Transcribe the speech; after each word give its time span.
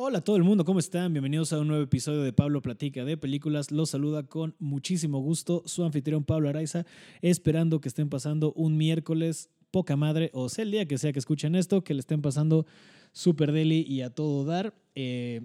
Hola 0.00 0.18
a 0.18 0.20
todo 0.20 0.36
el 0.36 0.44
mundo, 0.44 0.64
¿cómo 0.64 0.78
están? 0.78 1.12
Bienvenidos 1.12 1.52
a 1.52 1.58
un 1.58 1.66
nuevo 1.66 1.82
episodio 1.82 2.22
de 2.22 2.32
Pablo 2.32 2.62
Platica 2.62 3.04
de 3.04 3.16
Películas. 3.16 3.72
Los 3.72 3.90
saluda 3.90 4.22
con 4.22 4.54
muchísimo 4.60 5.18
gusto 5.18 5.64
su 5.66 5.82
anfitrión 5.82 6.22
Pablo 6.22 6.48
Araiza, 6.48 6.86
esperando 7.20 7.80
que 7.80 7.88
estén 7.88 8.08
pasando 8.08 8.52
un 8.52 8.76
miércoles 8.76 9.50
poca 9.72 9.96
madre, 9.96 10.30
o 10.34 10.48
sea, 10.50 10.62
el 10.62 10.70
día 10.70 10.86
que 10.86 10.98
sea 10.98 11.12
que 11.12 11.18
escuchen 11.18 11.56
esto, 11.56 11.82
que 11.82 11.94
le 11.94 12.00
estén 12.00 12.22
pasando 12.22 12.64
super 13.10 13.50
deli 13.50 13.84
y 13.88 14.02
a 14.02 14.10
todo 14.10 14.44
dar. 14.44 14.72
Eh, 14.94 15.40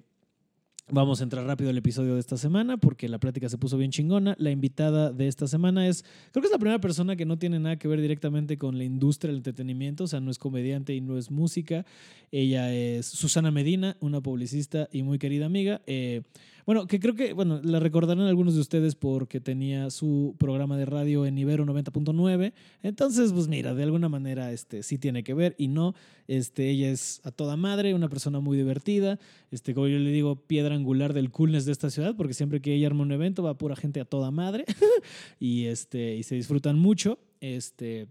Vamos 0.92 1.22
a 1.22 1.24
entrar 1.24 1.46
rápido 1.46 1.70
al 1.70 1.78
episodio 1.78 2.16
de 2.16 2.20
esta 2.20 2.36
semana 2.36 2.76
porque 2.76 3.08
la 3.08 3.18
plática 3.18 3.48
se 3.48 3.58
puso 3.58 3.78
bien 3.78 3.90
chingona. 3.90 4.36
La 4.38 4.52
invitada 4.52 5.14
de 5.14 5.30
esta 5.30 5.48
semana 5.48 5.88
es, 5.88 6.04
creo 6.32 6.42
que 6.42 6.48
es 6.48 6.52
la 6.52 6.60
primera 6.60 6.82
persona 6.82 7.16
que 7.16 7.26
no 7.26 7.40
tiene 7.40 7.58
nada 7.58 7.78
que 7.78 7.88
ver 7.88 8.02
directamente 8.02 8.58
con 8.58 8.78
la 8.78 8.84
industria 8.84 9.30
del 9.30 9.38
entretenimiento, 9.38 10.04
o 10.04 10.08
sea, 10.08 10.20
no 10.20 10.30
es 10.30 10.38
comediante 10.38 10.94
y 10.94 11.00
no 11.00 11.18
es 11.18 11.32
música. 11.32 11.86
Ella 12.32 12.74
es 12.74 13.06
Susana 13.06 13.50
Medina, 13.50 13.96
una 14.02 14.20
publicista 14.20 14.90
y 14.92 15.04
muy 15.04 15.20
querida 15.20 15.46
amiga. 15.46 15.82
Eh, 15.88 16.24
bueno, 16.66 16.88
que 16.88 17.00
creo 17.00 17.16
que, 17.16 17.34
bueno, 17.34 17.60
la 17.64 17.80
recordarán 17.80 18.26
algunos 18.26 18.56
de 18.56 18.62
ustedes 18.62 18.96
porque 18.96 19.40
tenía 19.40 19.90
su 19.90 20.36
programa 20.38 20.78
de 20.78 20.86
radio 20.86 21.26
en 21.26 21.38
Ibero 21.38 21.66
90.9. 21.66 22.54
Entonces, 22.82 23.34
pues 23.34 23.48
mira, 23.48 23.74
de 23.74 23.84
alguna 23.84 24.10
manera 24.10 24.52
este, 24.52 24.84
sí 24.84 24.98
tiene 24.98 25.24
que 25.24 25.34
ver 25.34 25.56
y 25.58 25.68
no. 25.68 25.94
Este, 26.28 26.70
ella 26.70 26.90
es 26.90 27.22
a 27.24 27.32
toda 27.32 27.58
madre, 27.58 27.94
una 27.94 28.10
persona 28.10 28.40
muy 28.40 28.58
divertida. 28.58 29.20
Este, 29.52 29.74
como 29.74 29.88
yo 29.88 30.00
le 30.00 30.12
digo, 30.12 30.36
piedra 30.36 30.76
angular 30.76 31.14
del 31.14 31.32
coolness 31.32 31.66
de 31.66 31.72
esta 31.72 31.90
ciudad, 31.90 32.16
porque 32.16 32.34
siempre 32.34 32.62
que 32.62 32.74
ella 32.74 32.88
arma 32.88 33.04
un 33.04 33.12
evento 33.12 33.44
va 33.44 33.58
pura 33.58 33.76
gente 33.76 34.00
a 34.00 34.06
toda 34.06 34.32
madre 34.32 34.66
y, 35.40 35.66
este, 35.66 36.16
y 36.16 36.24
se 36.24 36.36
disfrutan 36.36 36.80
mucho. 36.80 37.20
Este, 37.42 38.08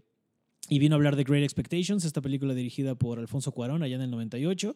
y 0.69 0.79
vino 0.79 0.95
a 0.95 0.97
hablar 0.97 1.15
de 1.17 1.23
Great 1.23 1.43
Expectations, 1.43 2.05
esta 2.05 2.21
película 2.21 2.53
dirigida 2.53 2.95
por 2.95 3.19
Alfonso 3.19 3.51
Cuarón 3.51 3.83
allá 3.83 3.95
en 3.95 4.01
el 4.01 4.11
98. 4.11 4.75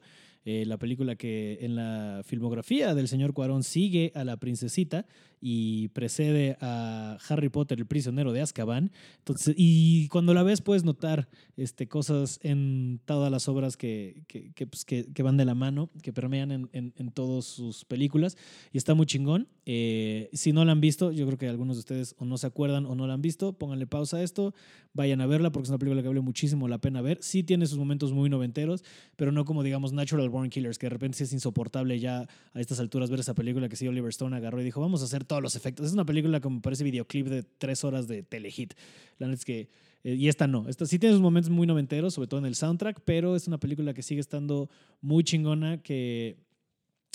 Eh, 0.49 0.65
la 0.65 0.77
película 0.77 1.17
que 1.17 1.57
en 1.59 1.75
la 1.75 2.21
filmografía 2.23 2.95
del 2.95 3.09
señor 3.09 3.33
Cuarón 3.33 3.63
sigue 3.63 4.13
a 4.15 4.23
la 4.23 4.37
princesita 4.37 5.05
y 5.41 5.89
precede 5.89 6.57
a 6.61 7.17
Harry 7.27 7.49
Potter, 7.49 7.79
el 7.79 7.85
prisionero 7.85 8.31
de 8.31 8.39
Azkaban. 8.39 8.93
Entonces, 9.17 9.55
y 9.57 10.07
cuando 10.07 10.33
la 10.33 10.43
ves 10.43 10.61
puedes 10.61 10.85
notar 10.85 11.27
este, 11.57 11.89
cosas 11.89 12.39
en 12.43 13.01
todas 13.03 13.29
las 13.29 13.49
obras 13.49 13.75
que, 13.75 14.23
que, 14.29 14.53
que, 14.53 14.67
pues, 14.67 14.85
van 15.21 15.35
de 15.35 15.43
la 15.43 15.53
mano, 15.53 15.89
que 16.01 16.13
permean 16.13 16.51
en, 16.51 16.69
en, 16.71 16.93
en 16.95 17.11
todas 17.11 17.43
sus 17.43 17.83
películas. 17.83 18.37
Y 18.71 18.77
está 18.77 18.93
muy 18.93 19.05
chingón. 19.05 19.49
Eh, 19.65 20.29
si 20.31 20.53
no 20.53 20.63
la 20.63 20.71
han 20.71 20.79
visto, 20.79 21.11
yo 21.11 21.25
creo 21.25 21.37
que 21.37 21.49
algunos 21.49 21.75
de 21.75 21.79
ustedes 21.79 22.15
o 22.19 22.23
no 22.25 22.37
se 22.37 22.47
acuerdan 22.47 22.85
o 22.85 22.95
no 22.95 23.05
la 23.05 23.15
han 23.15 23.21
visto, 23.21 23.51
pónganle 23.51 23.85
pausa 23.85 24.17
a 24.17 24.23
esto, 24.23 24.55
vayan 24.93 25.19
a 25.19 25.27
verla 25.27 25.51
porque 25.51 25.65
es 25.65 25.69
una 25.69 25.77
película 25.77 26.01
que 26.01 26.07
vale 26.07 26.21
muchísimo 26.21 26.69
la 26.69 26.77
pena 26.77 27.01
ver. 27.01 27.17
Sí 27.21 27.43
tiene 27.43 27.67
sus 27.67 27.77
momentos 27.77 28.13
muy 28.13 28.29
noventeros, 28.29 28.85
pero 29.17 29.33
no 29.33 29.43
como 29.43 29.61
digamos 29.61 29.91
Natural 29.91 30.29
Killers, 30.49 30.77
que 30.77 30.85
de 30.85 30.91
repente 30.91 31.17
sí 31.17 31.23
es 31.23 31.33
insoportable 31.33 31.99
ya 31.99 32.27
a 32.53 32.59
estas 32.59 32.79
alturas 32.79 33.09
ver 33.09 33.19
esa 33.19 33.33
película 33.33 33.67
que 33.69 33.75
sí 33.75 33.87
Oliver 33.87 34.09
Stone 34.09 34.35
agarró 34.35 34.61
y 34.61 34.63
dijo, 34.63 34.79
vamos 34.81 35.01
a 35.01 35.05
hacer 35.05 35.23
todos 35.23 35.41
los 35.41 35.55
efectos. 35.55 35.87
Es 35.87 35.93
una 35.93 36.05
película 36.05 36.39
como 36.39 36.61
parece 36.61 36.83
videoclip 36.83 37.27
de 37.27 37.43
tres 37.43 37.83
horas 37.83 38.07
de 38.07 38.23
telehit. 38.23 38.73
La 39.17 39.27
neta 39.27 39.39
es 39.39 39.45
que, 39.45 39.69
eh, 40.03 40.15
y 40.15 40.27
esta 40.27 40.47
no, 40.47 40.69
esta 40.69 40.85
sí 40.85 40.99
tiene 40.99 41.13
sus 41.13 41.21
momentos 41.21 41.49
muy 41.49 41.67
noventeros, 41.67 42.13
sobre 42.13 42.27
todo 42.27 42.39
en 42.39 42.45
el 42.45 42.55
soundtrack, 42.55 43.01
pero 43.03 43.35
es 43.35 43.47
una 43.47 43.59
película 43.59 43.93
que 43.93 44.03
sigue 44.03 44.21
estando 44.21 44.69
muy 45.01 45.23
chingona, 45.23 45.81
que 45.81 46.37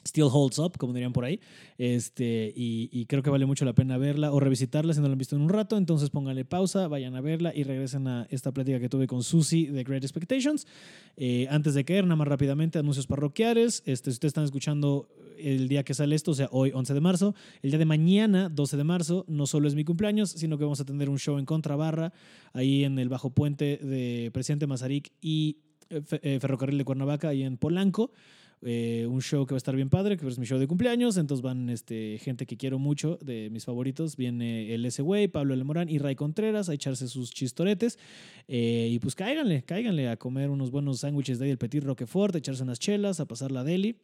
Still 0.07 0.29
holds 0.33 0.59
up, 0.59 0.77
como 0.79 0.93
dirían 0.93 1.13
por 1.13 1.25
ahí. 1.25 1.41
Este, 1.79 2.53
y, 2.55 3.07
creo 3.07 3.23
que 3.23 3.31
vale 3.31 3.47
mucho 3.47 3.65
la 3.65 3.73
pena 3.73 3.99
verla 3.99 4.33
o 4.33 4.41
revisitarla 4.41 4.95
si 4.95 5.01
no 5.01 5.07
la 5.07 5.13
han 5.13 5.19
visto 5.19 5.37
en 5.37 5.43
un 5.43 5.49
rato. 5.49 5.77
Entonces 5.77 6.11
pónganle 6.11 6.45
pausa, 6.45 6.89
vayan 6.89 7.15
a 7.17 7.21
verla 7.21 7.53
y 7.55 7.65
regresen 7.65 8.07
a 8.09 8.27
esta 8.31 8.53
plática 8.53 8.81
que 8.81 8.89
tuve 8.89 9.07
con 9.07 9.23
Susie 9.23 9.71
de 9.71 9.85
Great 9.85 10.03
Expectations. 10.03 10.67
Eh, 11.17 11.47
antes 11.51 11.75
de 11.75 11.85
caer, 11.85 12.05
nada 12.05 12.17
más 12.17 12.29
rápidamente, 12.29 12.79
anuncios 12.79 13.07
parroquiales. 13.07 13.83
Este, 13.87 14.11
si 14.11 14.17
ustedes 14.17 14.31
están 14.31 14.45
escuchando 14.45 15.09
el 15.39 15.69
día 15.69 15.83
que 15.83 15.95
sale 15.95 16.15
esto, 16.15 16.33
o 16.33 16.35
sea, 16.35 16.49
hoy 16.53 16.71
11 16.75 16.95
de 16.95 17.01
marzo, 17.01 17.35
el 17.63 17.71
día 17.71 17.79
de 17.79 17.85
mañana, 17.85 18.49
12 18.49 18.77
de 18.77 18.85
marzo, 18.85 19.25
no 19.29 19.47
solo 19.47 19.69
es 19.69 19.75
mi 19.75 19.85
cumpleaños, 19.85 20.31
sino 20.31 20.59
que 20.59 20.65
vamos 20.65 20.81
a 20.81 20.85
tener 20.85 21.09
un 21.09 21.19
show 21.19 21.39
en 21.39 21.47
Contrabarra, 21.47 22.13
ahí 22.53 22.85
en 22.85 22.99
el 22.99 23.09
Bajo 23.09 23.31
Puente 23.31 23.79
de 23.79 24.31
Presidente 24.33 24.67
Mazarik 24.67 25.13
y 25.21 25.59
eh, 25.91 26.03
eh, 26.23 26.39
Ferrocarril 26.41 26.79
de 26.79 26.85
Cuernavaca, 26.85 27.29
ahí 27.29 27.43
en 27.43 27.57
Polanco. 27.57 28.13
Eh, 28.65 29.07
un 29.09 29.21
show 29.21 29.45
que 29.45 29.55
va 29.55 29.57
a 29.57 29.59
estar 29.59 29.75
bien 29.75 29.91
padre, 29.91 30.17
que 30.17 30.27
es 30.27 30.39
mi 30.39 30.47
show 30.47 30.59
de 30.59 30.69
cumpleaños. 30.69 31.17
Entonces 31.17 31.43
van 31.43 31.69
este, 31.69 32.19
gente 32.19 32.47
que 32.47 32.57
quiero 32.57 32.79
mucho, 32.79 33.19
de 33.21 33.51
mis 33.51 33.65
favoritos. 33.65 34.17
Viene 34.17 34.73
el 34.73 34.85
S-Way, 34.85 35.29
Pablo 35.29 35.55
L. 35.55 35.65
Morán 35.65 35.89
y 35.89 35.99
Ray 35.99 36.15
Contreras 36.15 36.69
a 36.69 36.75
echarse 36.75 37.09
sus 37.09 37.33
chistoretes. 37.33 37.99
Eh, 38.47 38.89
y 38.93 38.99
pues 39.01 39.15
cáiganle, 39.15 39.65
cáiganle 39.65 40.09
a 40.09 40.17
comer 40.17 40.51
unos 40.51 40.71
buenos 40.71 41.01
sándwiches 41.01 41.39
de 41.39 41.47
ahí, 41.47 41.51
el 41.51 41.59
Petit 41.59 41.83
Roquefort, 41.83 42.35
a 42.35 42.39
echarse 42.39 42.63
unas 42.63 42.79
chelas, 42.79 43.19
a 43.19 43.27
pasar 43.27 43.51
la 43.51 43.65
deli. 43.65 43.97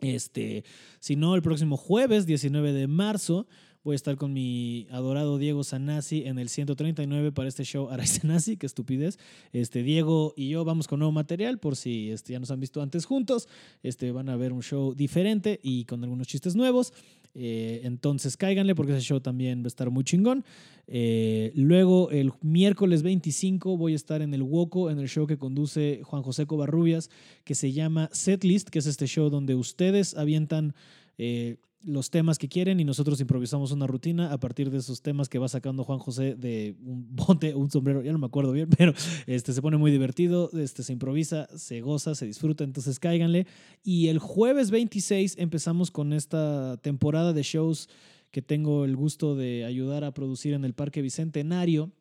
Este, 0.00 0.64
si 1.00 1.16
no, 1.16 1.34
el 1.34 1.42
próximo 1.42 1.76
jueves, 1.76 2.26
19 2.26 2.72
de 2.72 2.86
marzo, 2.86 3.46
Voy 3.84 3.94
a 3.94 3.96
estar 3.96 4.16
con 4.16 4.32
mi 4.32 4.88
adorado 4.90 5.38
Diego 5.38 5.62
Sanasi 5.62 6.24
en 6.24 6.38
el 6.38 6.48
139 6.48 7.30
para 7.32 7.48
este 7.48 7.64
show 7.64 7.88
Aray 7.88 8.06
Sanasi, 8.08 8.56
qué 8.56 8.66
estupidez. 8.66 9.18
Este, 9.52 9.82
Diego 9.82 10.34
y 10.36 10.48
yo 10.48 10.64
vamos 10.64 10.88
con 10.88 10.98
nuevo 10.98 11.12
material, 11.12 11.58
por 11.58 11.76
si 11.76 12.10
este, 12.10 12.32
ya 12.32 12.40
nos 12.40 12.50
han 12.50 12.60
visto 12.60 12.82
antes 12.82 13.06
juntos. 13.06 13.48
Este, 13.82 14.10
van 14.10 14.28
a 14.28 14.36
ver 14.36 14.52
un 14.52 14.62
show 14.62 14.94
diferente 14.94 15.60
y 15.62 15.84
con 15.84 16.02
algunos 16.02 16.26
chistes 16.26 16.56
nuevos. 16.56 16.92
Eh, 17.34 17.82
entonces 17.84 18.36
cáiganle 18.36 18.74
porque 18.74 18.96
ese 18.96 19.02
show 19.02 19.20
también 19.20 19.62
va 19.62 19.66
a 19.66 19.68
estar 19.68 19.90
muy 19.90 20.02
chingón. 20.02 20.44
Eh, 20.88 21.52
luego 21.54 22.10
el 22.10 22.32
miércoles 22.42 23.02
25 23.02 23.76
voy 23.76 23.92
a 23.92 23.96
estar 23.96 24.22
en 24.22 24.34
el 24.34 24.42
Woco, 24.42 24.90
en 24.90 24.98
el 24.98 25.08
show 25.08 25.26
que 25.26 25.38
conduce 25.38 26.00
Juan 26.02 26.22
José 26.22 26.46
Covarrubias, 26.46 27.10
que 27.44 27.54
se 27.54 27.72
llama 27.72 28.10
Setlist, 28.12 28.70
que 28.70 28.80
es 28.80 28.86
este 28.86 29.06
show 29.06 29.30
donde 29.30 29.54
ustedes 29.54 30.16
avientan... 30.16 30.74
Eh, 31.16 31.58
los 31.82 32.10
temas 32.10 32.38
que 32.38 32.48
quieren 32.48 32.80
y 32.80 32.84
nosotros 32.84 33.20
improvisamos 33.20 33.70
una 33.72 33.86
rutina 33.86 34.32
a 34.32 34.38
partir 34.38 34.70
de 34.70 34.78
esos 34.78 35.00
temas 35.00 35.28
que 35.28 35.38
va 35.38 35.48
sacando 35.48 35.84
Juan 35.84 35.98
José 35.98 36.34
de 36.34 36.76
un 36.84 37.06
bote, 37.16 37.54
un 37.54 37.70
sombrero, 37.70 38.02
ya 38.02 38.12
no 38.12 38.18
me 38.18 38.26
acuerdo 38.26 38.52
bien, 38.52 38.68
pero 38.76 38.92
este, 39.26 39.52
se 39.52 39.62
pone 39.62 39.76
muy 39.76 39.90
divertido, 39.90 40.50
este, 40.52 40.82
se 40.82 40.92
improvisa, 40.92 41.46
se 41.56 41.80
goza, 41.80 42.14
se 42.14 42.26
disfruta, 42.26 42.64
entonces 42.64 42.98
cáiganle. 42.98 43.46
Y 43.82 44.08
el 44.08 44.18
jueves 44.18 44.70
26 44.70 45.36
empezamos 45.38 45.90
con 45.90 46.12
esta 46.12 46.76
temporada 46.78 47.32
de 47.32 47.42
shows 47.42 47.88
que 48.30 48.42
tengo 48.42 48.84
el 48.84 48.96
gusto 48.96 49.36
de 49.36 49.64
ayudar 49.64 50.04
a 50.04 50.12
producir 50.12 50.54
en 50.54 50.64
el 50.64 50.74
Parque 50.74 51.00
Bicentenario 51.00 51.92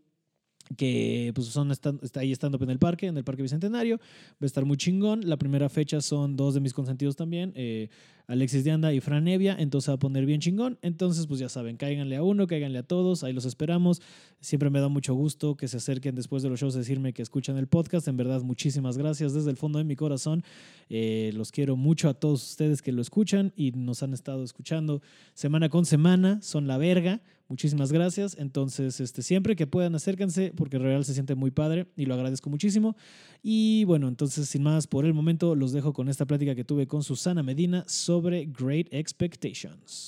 que 0.76 1.32
pues 1.34 1.48
son 1.48 1.72
está, 1.72 1.94
ahí 2.16 2.32
estando 2.32 2.58
en 2.62 2.70
el 2.70 2.80
parque, 2.80 3.08
en 3.08 3.18
el 3.18 3.24
Parque 3.24 3.42
Bicentenario. 3.42 3.98
Va 3.98 4.42
a 4.42 4.46
estar 4.46 4.66
muy 4.66 4.78
chingón. 4.78 5.22
La 5.28 5.38
primera 5.38 5.70
fecha 5.70 6.02
son 6.02 6.36
dos 6.36 6.54
de 6.54 6.60
mis 6.60 6.74
consentidos 6.74 7.16
también, 7.16 7.54
eh, 7.56 7.90
Alexis 8.28 8.66
de 8.66 8.72
Anda 8.72 8.94
y 8.94 9.00
Fran 9.00 9.24
Nevia, 9.24 9.56
entonces 9.58 9.90
va 9.90 9.94
a 9.94 10.00
poner 10.00 10.26
bien 10.26 10.42
chingón. 10.42 10.78
Entonces, 10.82 11.28
pues 11.28 11.40
ya 11.40 11.48
saben, 11.48 11.78
cáiganle 11.78 12.18
a 12.18 12.24
uno, 12.24 12.46
cáiganle 12.46 12.80
a 12.80 12.84
todos, 12.84 13.24
ahí 13.24 13.32
los 13.32 13.46
esperamos. 13.46 14.02
Siempre 14.42 14.70
me 14.70 14.82
da 14.82 14.90
mucho 14.90 15.14
gusto 15.14 15.56
que 15.56 15.70
se 15.70 15.78
acerquen 15.78 16.14
después 16.14 16.44
de 16.44 16.50
los 16.50 16.60
shows 16.60 16.76
a 16.76 16.80
decirme 16.80 17.14
que 17.14 17.22
escuchan 17.22 17.58
el 17.58 17.68
podcast. 17.68 18.08
En 18.10 18.18
verdad, 18.18 18.42
muchísimas 18.42 18.98
gracias 18.98 19.34
desde 19.34 19.50
el 19.50 19.56
fondo 19.56 19.80
de 19.80 19.86
mi 19.86 19.96
corazón. 19.96 20.44
Eh, 20.90 21.32
los 21.36 21.52
quiero 21.52 21.78
mucho 21.78 22.10
a 22.10 22.16
todos 22.16 22.44
ustedes 22.50 22.82
que 22.82 22.92
lo 22.92 23.02
escuchan 23.02 23.54
y 23.56 23.72
nos 23.72 24.04
han 24.04 24.14
estado 24.14 24.44
escuchando 24.44 25.02
semana 25.34 25.70
con 25.70 25.86
semana. 25.86 26.42
Son 26.42 26.68
la 26.68 26.78
verga. 26.78 27.22
Muchísimas 27.50 27.91
gracias. 27.91 28.35
Entonces, 28.38 29.00
este, 29.00 29.22
siempre 29.22 29.56
que 29.56 29.68
puedan, 29.68 29.96
acérquense 29.96 30.52
porque 30.56 30.78
Real 30.78 31.06
se 31.06 31.13
siente 31.13 31.35
muy 31.35 31.52
padre 31.52 31.88
y 31.96 32.06
lo 32.06 32.13
agradezco 32.13 32.50
muchísimo. 32.50 32.97
Y 33.41 33.85
bueno, 33.85 34.08
entonces, 34.08 34.50
sin 34.50 34.63
más, 34.63 34.88
por 34.88 35.06
el 35.06 35.13
momento 35.13 35.56
los 35.56 35.72
dejo 35.72 35.94
con 35.94 36.09
esta 36.09 36.25
plática 36.25 36.56
que 36.56 36.66
tuve 36.66 36.88
con 36.88 37.03
Susana 37.03 37.44
Medina 37.44 37.86
sobre 37.88 38.46
Great 38.46 38.88
Expectations. 38.91 40.07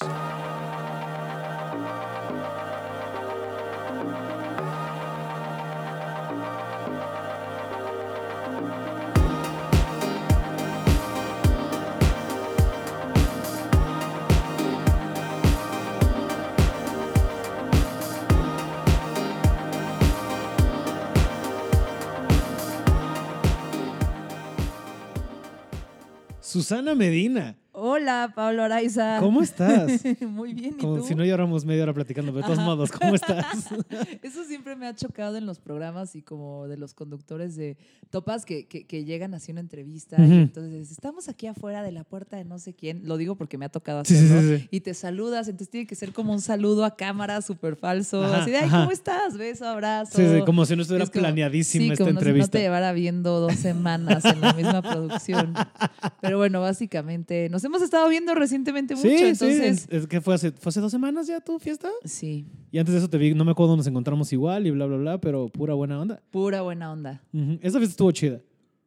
Susana 26.59 26.93
Medina. 26.93 27.55
Hola, 27.81 28.33
Pablo 28.35 28.63
Araiza. 28.63 29.19
¿Cómo 29.21 29.41
estás? 29.41 30.01
Muy 30.21 30.53
bien, 30.53 30.75
¿y 30.77 30.81
Como 30.81 30.97
tú? 30.97 31.03
si 31.03 31.15
no 31.15 31.23
lleváramos 31.23 31.63
media 31.63 31.83
hora 31.83 31.93
platicando, 31.93 32.33
pero 32.33 32.41
de 32.41 32.43
todos 32.47 32.57
Ajá. 32.59 32.67
modos, 32.67 32.91
¿cómo 32.91 33.15
estás? 33.15 33.67
Eso 34.21 34.43
siempre 34.43 34.75
me 34.75 34.85
ha 34.85 34.93
chocado 34.95 35.37
en 35.37 35.45
los 35.45 35.59
programas 35.59 36.13
y 36.17 36.21
como 36.21 36.67
de 36.67 36.75
los 36.75 36.93
conductores 36.93 37.55
de 37.55 37.77
topas 38.09 38.43
que, 38.43 38.67
que, 38.67 38.85
que 38.85 39.05
llegan 39.05 39.33
así 39.33 39.53
una 39.53 39.61
entrevista 39.61 40.17
y 40.19 40.29
entonces 40.29 40.91
estamos 40.91 41.29
aquí 41.29 41.47
afuera 41.47 41.81
de 41.81 41.93
la 41.93 42.03
puerta 42.03 42.35
de 42.35 42.43
no 42.43 42.59
sé 42.59 42.73
quién, 42.73 43.07
lo 43.07 43.15
digo 43.15 43.35
porque 43.35 43.57
me 43.57 43.63
ha 43.63 43.69
tocado 43.69 44.03
sí, 44.03 44.13
hacerlo, 44.15 44.41
sí, 44.41 44.57
sí. 44.63 44.67
y 44.71 44.81
te 44.81 44.93
saludas, 44.93 45.47
entonces 45.47 45.69
tiene 45.69 45.87
que 45.87 45.95
ser 45.95 46.11
como 46.11 46.33
un 46.33 46.41
saludo 46.41 46.83
a 46.83 46.97
cámara 46.97 47.41
súper 47.41 47.77
falso, 47.77 48.23
Ajá, 48.25 48.41
así 48.41 48.51
de, 48.51 48.57
ay, 48.57 48.65
ajá. 48.65 48.79
¿cómo 48.81 48.91
estás? 48.91 49.37
Beso, 49.37 49.65
abrazo. 49.65 50.17
Sí, 50.17 50.25
sí, 50.27 50.41
como 50.45 50.65
si 50.65 50.75
no 50.75 50.81
estuviera 50.81 51.05
Es 51.05 51.11
como- 51.11 51.21
planeadísima 51.21 51.85
sí, 51.85 51.91
esta 51.93 52.03
como 52.03 52.09
si 52.09 52.13
no 52.15 52.19
entrevista. 52.19 52.51
te 52.51 52.59
llevara 52.59 52.91
viendo 52.91 53.39
dos 53.39 53.55
semanas 53.55 54.25
en 54.25 54.41
la 54.41 54.51
misma 54.53 54.81
producción. 54.81 55.53
Pero 56.21 56.37
bueno, 56.37 56.59
básicamente 56.59 57.47
nos 57.49 57.63
hemos 57.63 57.68
estado 57.81 58.09
viendo 58.09 58.35
recientemente 58.35 58.95
mucho, 58.95 59.07
sí, 59.07 59.15
entonces... 59.15 59.81
sí. 59.81 59.87
Es 59.95 60.07
que 60.07 60.19
fue 60.21 60.35
hace, 60.35 60.51
fue 60.51 60.69
hace 60.69 60.81
dos 60.81 60.91
semanas 60.91 61.27
ya 61.27 61.39
tu 61.41 61.59
fiesta. 61.59 61.89
Sí, 62.03 62.45
Y 62.71 62.79
antes 62.79 62.93
de 62.93 62.99
eso 62.99 63.09
te 63.09 63.17
vi, 63.17 63.33
no 63.33 63.45
me 63.45 63.51
acuerdo 63.51 63.69
dónde 63.69 63.81
nos 63.81 63.87
encontramos 63.87 64.33
igual 64.33 64.67
y 64.67 64.71
bla, 64.71 64.85
bla, 64.85 64.97
bla, 64.97 65.21
pero 65.21 65.47
pura 65.49 65.73
buena 65.73 65.99
onda. 65.99 66.21
pura 66.31 66.61
buena 66.61 66.91
onda. 66.91 67.21
Ujú. 67.33 67.53
Esa 67.61 67.77
fiesta 67.79 67.91
estuvo 67.91 68.11
chida. 68.11 68.41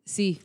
Sí. 0.04 0.40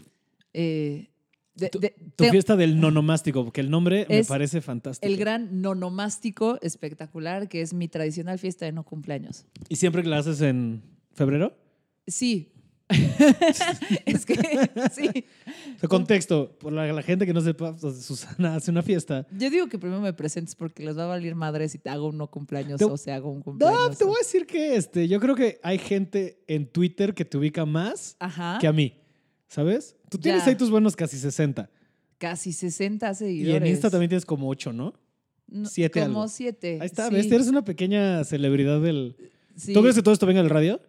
eh, 0.54 1.10
de- 1.56 1.70
Tu- 1.70 1.80
de- 1.80 1.90
Tu 2.16 2.24
te- 2.26 2.30
fiesta 2.32 2.56
del 2.56 2.80
nonomástico, 2.80 3.44
porque 3.44 3.62
el 3.62 3.70
nombre 3.72 4.06
me 4.10 4.24
parece 4.24 4.62
fantástico. 4.62 5.12
el 5.12 5.18
gran 5.18 5.62
nonomástico 5.62 6.60
espectacular, 6.62 7.50
que 7.50 7.62
es 7.62 7.74
mi 7.74 7.88
tradicional 7.88 8.38
fiesta 8.38 8.66
de 8.66 8.72
no 8.72 8.84
cumpleaños. 8.84 9.46
¿Y 9.68 9.78
siempre 9.78 10.04
que 10.04 10.10
la 10.10 10.20
haces 10.20 10.40
en 10.42 10.84
febrero? 11.14 11.58
Sí. 12.06 12.52
es 14.06 14.26
que, 14.26 14.36
sí. 14.94 15.26
Contexto, 15.88 16.58
por 16.60 16.72
la, 16.72 16.92
la 16.94 17.02
gente 17.04 17.26
que 17.26 17.34
no 17.34 17.42
sepa, 17.42 17.78
Susana 17.78 18.56
hace 18.56 18.72
una 18.72 18.82
fiesta. 18.82 19.28
Yo 19.38 19.50
digo 19.50 19.68
que 19.68 19.78
primero 19.78 20.02
me 20.02 20.14
presentes 20.14 20.56
porque 20.56 20.84
les 20.86 20.98
va 20.98 21.04
a 21.04 21.08
valer 21.08 21.36
madre 21.36 21.68
si 21.70 21.78
te 21.78 21.90
hago 21.90 22.08
un 22.08 22.18
no 22.18 22.28
cumpleaños 22.32 22.78
Te- 22.80 22.86
o 22.86 22.96
se 22.98 23.12
hago 23.12 23.30
un 23.32 23.40
No, 23.40 23.44
cumpleaños. 23.44 23.98
te 23.98 24.06
voy 24.06 24.16
a 24.16 24.20
decir 24.20 24.46
que 24.46 24.76
este, 24.76 25.08
yo 25.08 25.20
creo 25.20 25.36
que 25.36 25.60
hay 25.64 25.78
gente 25.78 26.42
en 26.48 26.68
Twitter 26.68 27.14
que 27.14 27.26
te 27.26 27.38
ubica 27.38 27.66
más 27.66 28.16
Ajá. 28.20 28.58
que 28.60 28.68
a 28.68 28.74
mí. 28.74 28.94
¿Sabes? 29.50 29.96
Tú 30.10 30.18
tienes 30.18 30.44
Ya. 30.44 30.50
ahí 30.50 30.56
tus 30.56 30.70
buenos 30.70 30.96
casi 30.96 31.18
60. 31.18 31.70
Casi 32.18 32.52
60 32.52 33.12
Y 33.12 33.16
seguidores. 33.16 33.62
en 33.62 33.68
Insta 33.68 33.90
también 33.90 34.10
tienes 34.10 34.26
como 34.26 34.50
8, 34.50 34.74
¿no? 34.74 34.94
No, 35.50 35.66
siete 35.70 36.02
Como 36.02 36.20
algo. 36.24 36.28
siete. 36.28 36.78
Ahí 36.82 36.88
está, 36.88 37.08
sí, 37.08 37.14
¿ves? 37.16 37.32
Eres 37.32 37.48
una 37.48 37.64
pequeña 37.64 38.24
celebridad 38.26 38.82
del... 38.82 39.16
sí. 39.56 39.72
¿Tú 39.74 39.82
crees 39.82 39.96
que 39.96 40.02
todo 40.04 40.14
esto 40.14 40.26
venga 40.26 40.42
del 40.42 40.50
radio? 40.50 40.82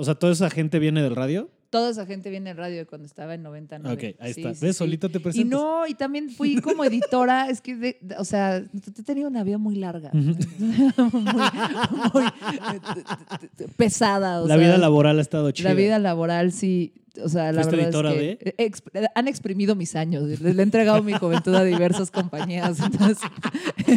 O 0.00 0.04
sea, 0.04 0.14
¿toda 0.14 0.32
esa 0.32 0.48
gente 0.48 0.78
viene 0.78 1.02
del 1.02 1.16
radio? 1.16 1.50
Toda 1.70 1.90
esa 1.90 2.06
gente 2.06 2.30
viene 2.30 2.50
al 2.50 2.56
radio 2.56 2.86
cuando 2.86 3.04
estaba 3.06 3.34
en 3.34 3.42
99. 3.42 3.94
Ok, 4.14 4.16
ahí 4.22 4.32
Sí, 4.32 4.40
está. 4.40 4.54
sí, 4.54 4.60
¿Ves? 4.64 4.76
sí. 4.76 4.78
Solita 4.78 5.08
te 5.08 5.18
Y 5.18 5.20
presentas. 5.20 5.50
no, 5.60 5.86
y 5.88 5.94
también 5.94 6.30
fui 6.30 6.56
como 6.62 6.84
editora, 6.84 7.50
es 7.50 7.60
que, 7.60 7.74
de- 7.76 7.98
de- 8.00 8.16
o 8.16 8.24
sea, 8.24 8.56
he 8.58 9.02
tenido 9.02 9.28
una 9.28 9.42
vida 9.44 9.58
muy 9.58 9.74
larga, 9.74 10.10
muy, 10.14 10.34
muy, 12.14 12.24
pesada. 13.76 14.40
O 14.42 14.46
La 14.46 14.54
sea, 14.54 14.64
vida 14.64 14.78
laboral 14.78 15.18
ha 15.18 15.22
estado 15.22 15.50
chida. 15.50 15.68
La 15.70 15.74
vida 15.74 15.98
laboral 15.98 16.52
sí, 16.52 16.92
o 17.22 17.28
sea, 17.28 17.52
la 17.52 17.62
¿Fuiste 17.64 17.76
verdad 17.76 17.88
editora 18.12 18.14
es 18.14 18.38
que 18.38 18.56
exp- 18.56 19.10
han 19.14 19.28
exprimido 19.28 19.74
mis 19.74 19.96
años, 19.96 20.40
le 20.40 20.50
he 20.50 20.62
entregado 20.62 21.02
mi 21.02 21.12
juventud 21.14 21.54
a 21.54 21.64
diversas 21.64 22.10
compañías, 22.10 22.78
entonces 22.84 23.18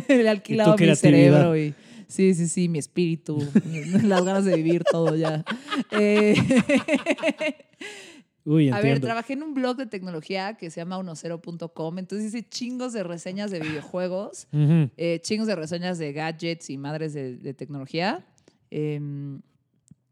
le 0.07 0.21
he 0.24 0.30
alquilado 0.30 0.75
mi 0.77 0.95
cerebro 0.95 1.56
y 1.57 1.74
sí, 2.12 2.34
sí, 2.34 2.48
sí, 2.48 2.69
mi 2.69 2.80
espíritu, 2.80 3.40
las 4.04 4.24
ganas 4.24 4.46
de 4.46 4.56
vivir 4.56 4.84
todo 4.84 5.16
ya. 5.16 5.44
Eh, 5.92 6.36
Uy, 8.44 8.69
a 8.69 8.81
ver, 8.81 9.00
trabajé 9.00 9.34
en 9.34 9.44
un 9.44 9.54
blog 9.54 9.78
de 9.78 9.86
tecnología 9.86 10.56
que 10.56 10.72
se 10.72 10.81
llama 10.81 10.98
10.com, 10.98 12.00
entonces 12.00 12.28
hice 12.28 12.48
chingos 12.48 12.92
de 12.92 13.04
reseñas 13.04 13.52
de 13.52 13.60
videojuegos, 13.60 14.48
eh, 14.52 15.19
chingos 15.22 15.48
de 15.48 15.56
reseñas 15.56 16.00
de 16.00 16.12
gadgets 16.12 16.69
y 16.69 16.78
madres 16.78 17.13
de, 17.13 17.38
de 17.38 17.54
tecnología. 17.54 18.25
Eh, 18.72 19.00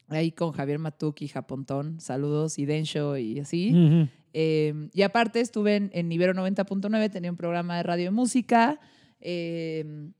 ahí 0.10 0.32
con 0.32 0.52
Javier 0.52 0.80
Matuk 0.80 1.22
y 1.22 1.28
Japontón, 1.28 2.00
saludos, 2.00 2.60
y 2.60 2.66
Densho 2.66 3.18
y 3.18 3.40
así. 3.40 4.08
Eh, 4.34 4.90
y 4.94 5.02
aparte 5.02 5.40
estuve 5.40 5.76
en, 5.76 5.90
en 5.94 6.12
Ibero 6.12 6.34
90.9, 6.34 7.12
tenía 7.12 7.32
un 7.32 7.38
programa 7.38 7.78
de 7.78 7.84
radio 7.84 8.08
y 8.08 8.12
música 8.12 8.80
eh, 9.22 10.12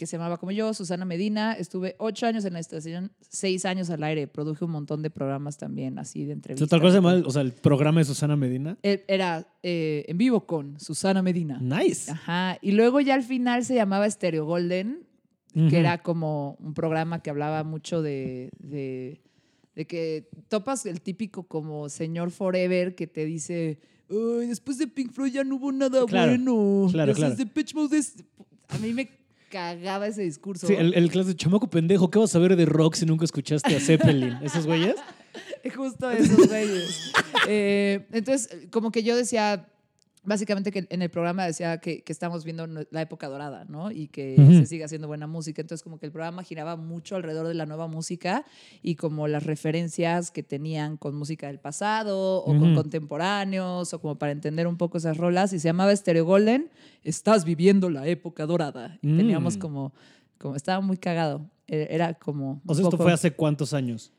que 0.00 0.06
se 0.06 0.16
llamaba 0.16 0.38
como 0.38 0.50
yo, 0.50 0.72
Susana 0.72 1.04
Medina. 1.04 1.52
Estuve 1.52 1.94
ocho 1.98 2.24
años 2.26 2.46
en 2.46 2.54
la 2.54 2.58
estación, 2.58 3.12
seis 3.20 3.66
años 3.66 3.90
al 3.90 4.02
aire. 4.02 4.26
Produje 4.28 4.64
un 4.64 4.70
montón 4.70 5.02
de 5.02 5.10
programas 5.10 5.58
también, 5.58 5.98
así 5.98 6.24
de 6.24 6.32
entrevistas. 6.32 6.70
¿Tal 6.70 6.80
cual 6.80 6.92
se 6.92 6.96
llama 6.96 7.12
el- 7.12 7.26
o 7.26 7.30
sea, 7.30 7.42
el 7.42 7.52
programa 7.52 8.00
de 8.00 8.06
Susana 8.06 8.34
Medina? 8.34 8.78
Eh, 8.82 9.04
Era 9.08 9.46
eh, 9.62 10.06
en 10.08 10.16
vivo 10.16 10.46
con 10.46 10.80
Susana 10.80 11.20
Medina. 11.20 11.58
Nice. 11.60 12.10
Ajá. 12.10 12.56
Y 12.62 12.72
luego 12.72 13.00
ya 13.00 13.12
al 13.14 13.22
final 13.22 13.62
se 13.62 13.74
llamaba 13.74 14.08
Stereo 14.10 14.46
Golden, 14.46 15.06
que 15.68 15.78
era 15.78 15.98
como 16.02 16.56
un 16.60 16.72
programa 16.72 17.20
que 17.22 17.28
hablaba 17.28 17.62
mucho 17.62 18.00
de, 18.00 18.48
de, 18.58 19.20
de 19.74 19.86
que 19.86 20.30
topas 20.48 20.86
el 20.86 21.02
típico 21.02 21.42
como 21.42 21.90
señor 21.90 22.30
Forever 22.30 22.94
que 22.94 23.06
te 23.06 23.26
dice, 23.26 23.80
"Ay, 24.08 24.46
después 24.46 24.78
de 24.78 24.86
Pink 24.86 25.12
Floyd 25.12 25.32
ya 25.34 25.44
no 25.44 25.56
hubo 25.56 25.72
nada 25.72 26.06
Claro, 26.06 26.30
bueno. 26.30 26.88
claro, 26.90 27.12
sabes, 27.14 27.16
claro. 27.18 27.34
Depeche 27.36 27.74
Mode 27.74 27.98
es-". 27.98 28.24
A 28.68 28.78
mí 28.78 28.94
me 28.94 29.08
cagaba 29.50 30.06
ese 30.06 30.22
discurso. 30.22 30.66
Sí, 30.66 30.74
el, 30.74 30.94
el 30.94 31.10
clase 31.10 31.30
de 31.30 31.36
chamaco 31.36 31.68
pendejo, 31.68 32.10
¿qué 32.10 32.18
vas 32.18 32.34
a 32.34 32.38
ver 32.38 32.56
de 32.56 32.64
rock 32.64 32.94
si 32.94 33.04
nunca 33.04 33.24
escuchaste 33.24 33.76
a 33.76 33.80
Zeppelin? 33.80 34.38
¿Esos 34.42 34.64
güeyes? 34.66 34.94
Justo 35.76 36.10
esos 36.10 36.48
güeyes. 36.48 37.12
Eh, 37.46 38.06
entonces, 38.12 38.66
como 38.70 38.90
que 38.90 39.02
yo 39.02 39.16
decía, 39.16 39.68
básicamente 40.22 40.70
que 40.70 40.86
en 40.90 41.02
el 41.02 41.10
programa 41.10 41.44
decía 41.46 41.78
que, 41.78 42.02
que 42.02 42.12
estamos 42.12 42.44
viendo 42.44 42.66
la 42.66 43.00
época 43.02 43.28
dorada, 43.28 43.64
¿no? 43.68 43.90
Y 43.90 44.08
que 44.08 44.36
se 44.36 44.66
sigue 44.66 44.84
haciendo 44.84 45.08
buena 45.08 45.26
música. 45.26 45.62
Entonces, 45.62 45.82
como 45.82 45.98
que 45.98 46.06
el 46.06 46.12
programa 46.12 46.42
giraba 46.42 46.76
mucho 46.76 47.16
alrededor 47.16 47.46
de 47.48 47.54
la 47.54 47.66
nueva 47.66 47.86
música 47.86 48.44
y 48.82 48.96
como 48.96 49.28
las 49.28 49.44
referencias 49.44 50.30
que 50.30 50.42
tenían 50.42 50.96
con 50.96 51.14
música 51.14 51.46
del 51.46 51.58
pasado 51.58 52.38
o 52.42 52.46
con 52.58 52.74
contemporáneos 52.74 53.92
o 53.94 54.00
como 54.00 54.16
para 54.18 54.32
entender 54.32 54.66
un 54.66 54.76
poco 54.76 54.98
esas 54.98 55.16
rolas. 55.16 55.52
Y 55.52 55.58
se 55.58 55.68
llamaba 55.68 55.94
Stereo 55.94 56.24
Golden, 56.24 56.70
Estás 57.02 57.46
viviendo 57.46 57.88
la 57.88 58.06
época 58.06 58.44
dorada. 58.44 58.98
Y 59.00 59.08
Mm. 59.08 59.16
teníamos 59.16 59.56
como, 59.56 59.94
como, 60.38 60.54
estaba 60.54 60.80
muy 60.82 60.98
cagado. 60.98 61.48
Eh, 61.66 61.86
Era 61.90 62.12
como... 62.14 62.60
O 62.66 62.74
sea, 62.74 62.84
esto 62.84 62.98
fue 62.98 63.12
hace 63.12 63.30
cuántos 63.32 63.72
años? 63.72 64.12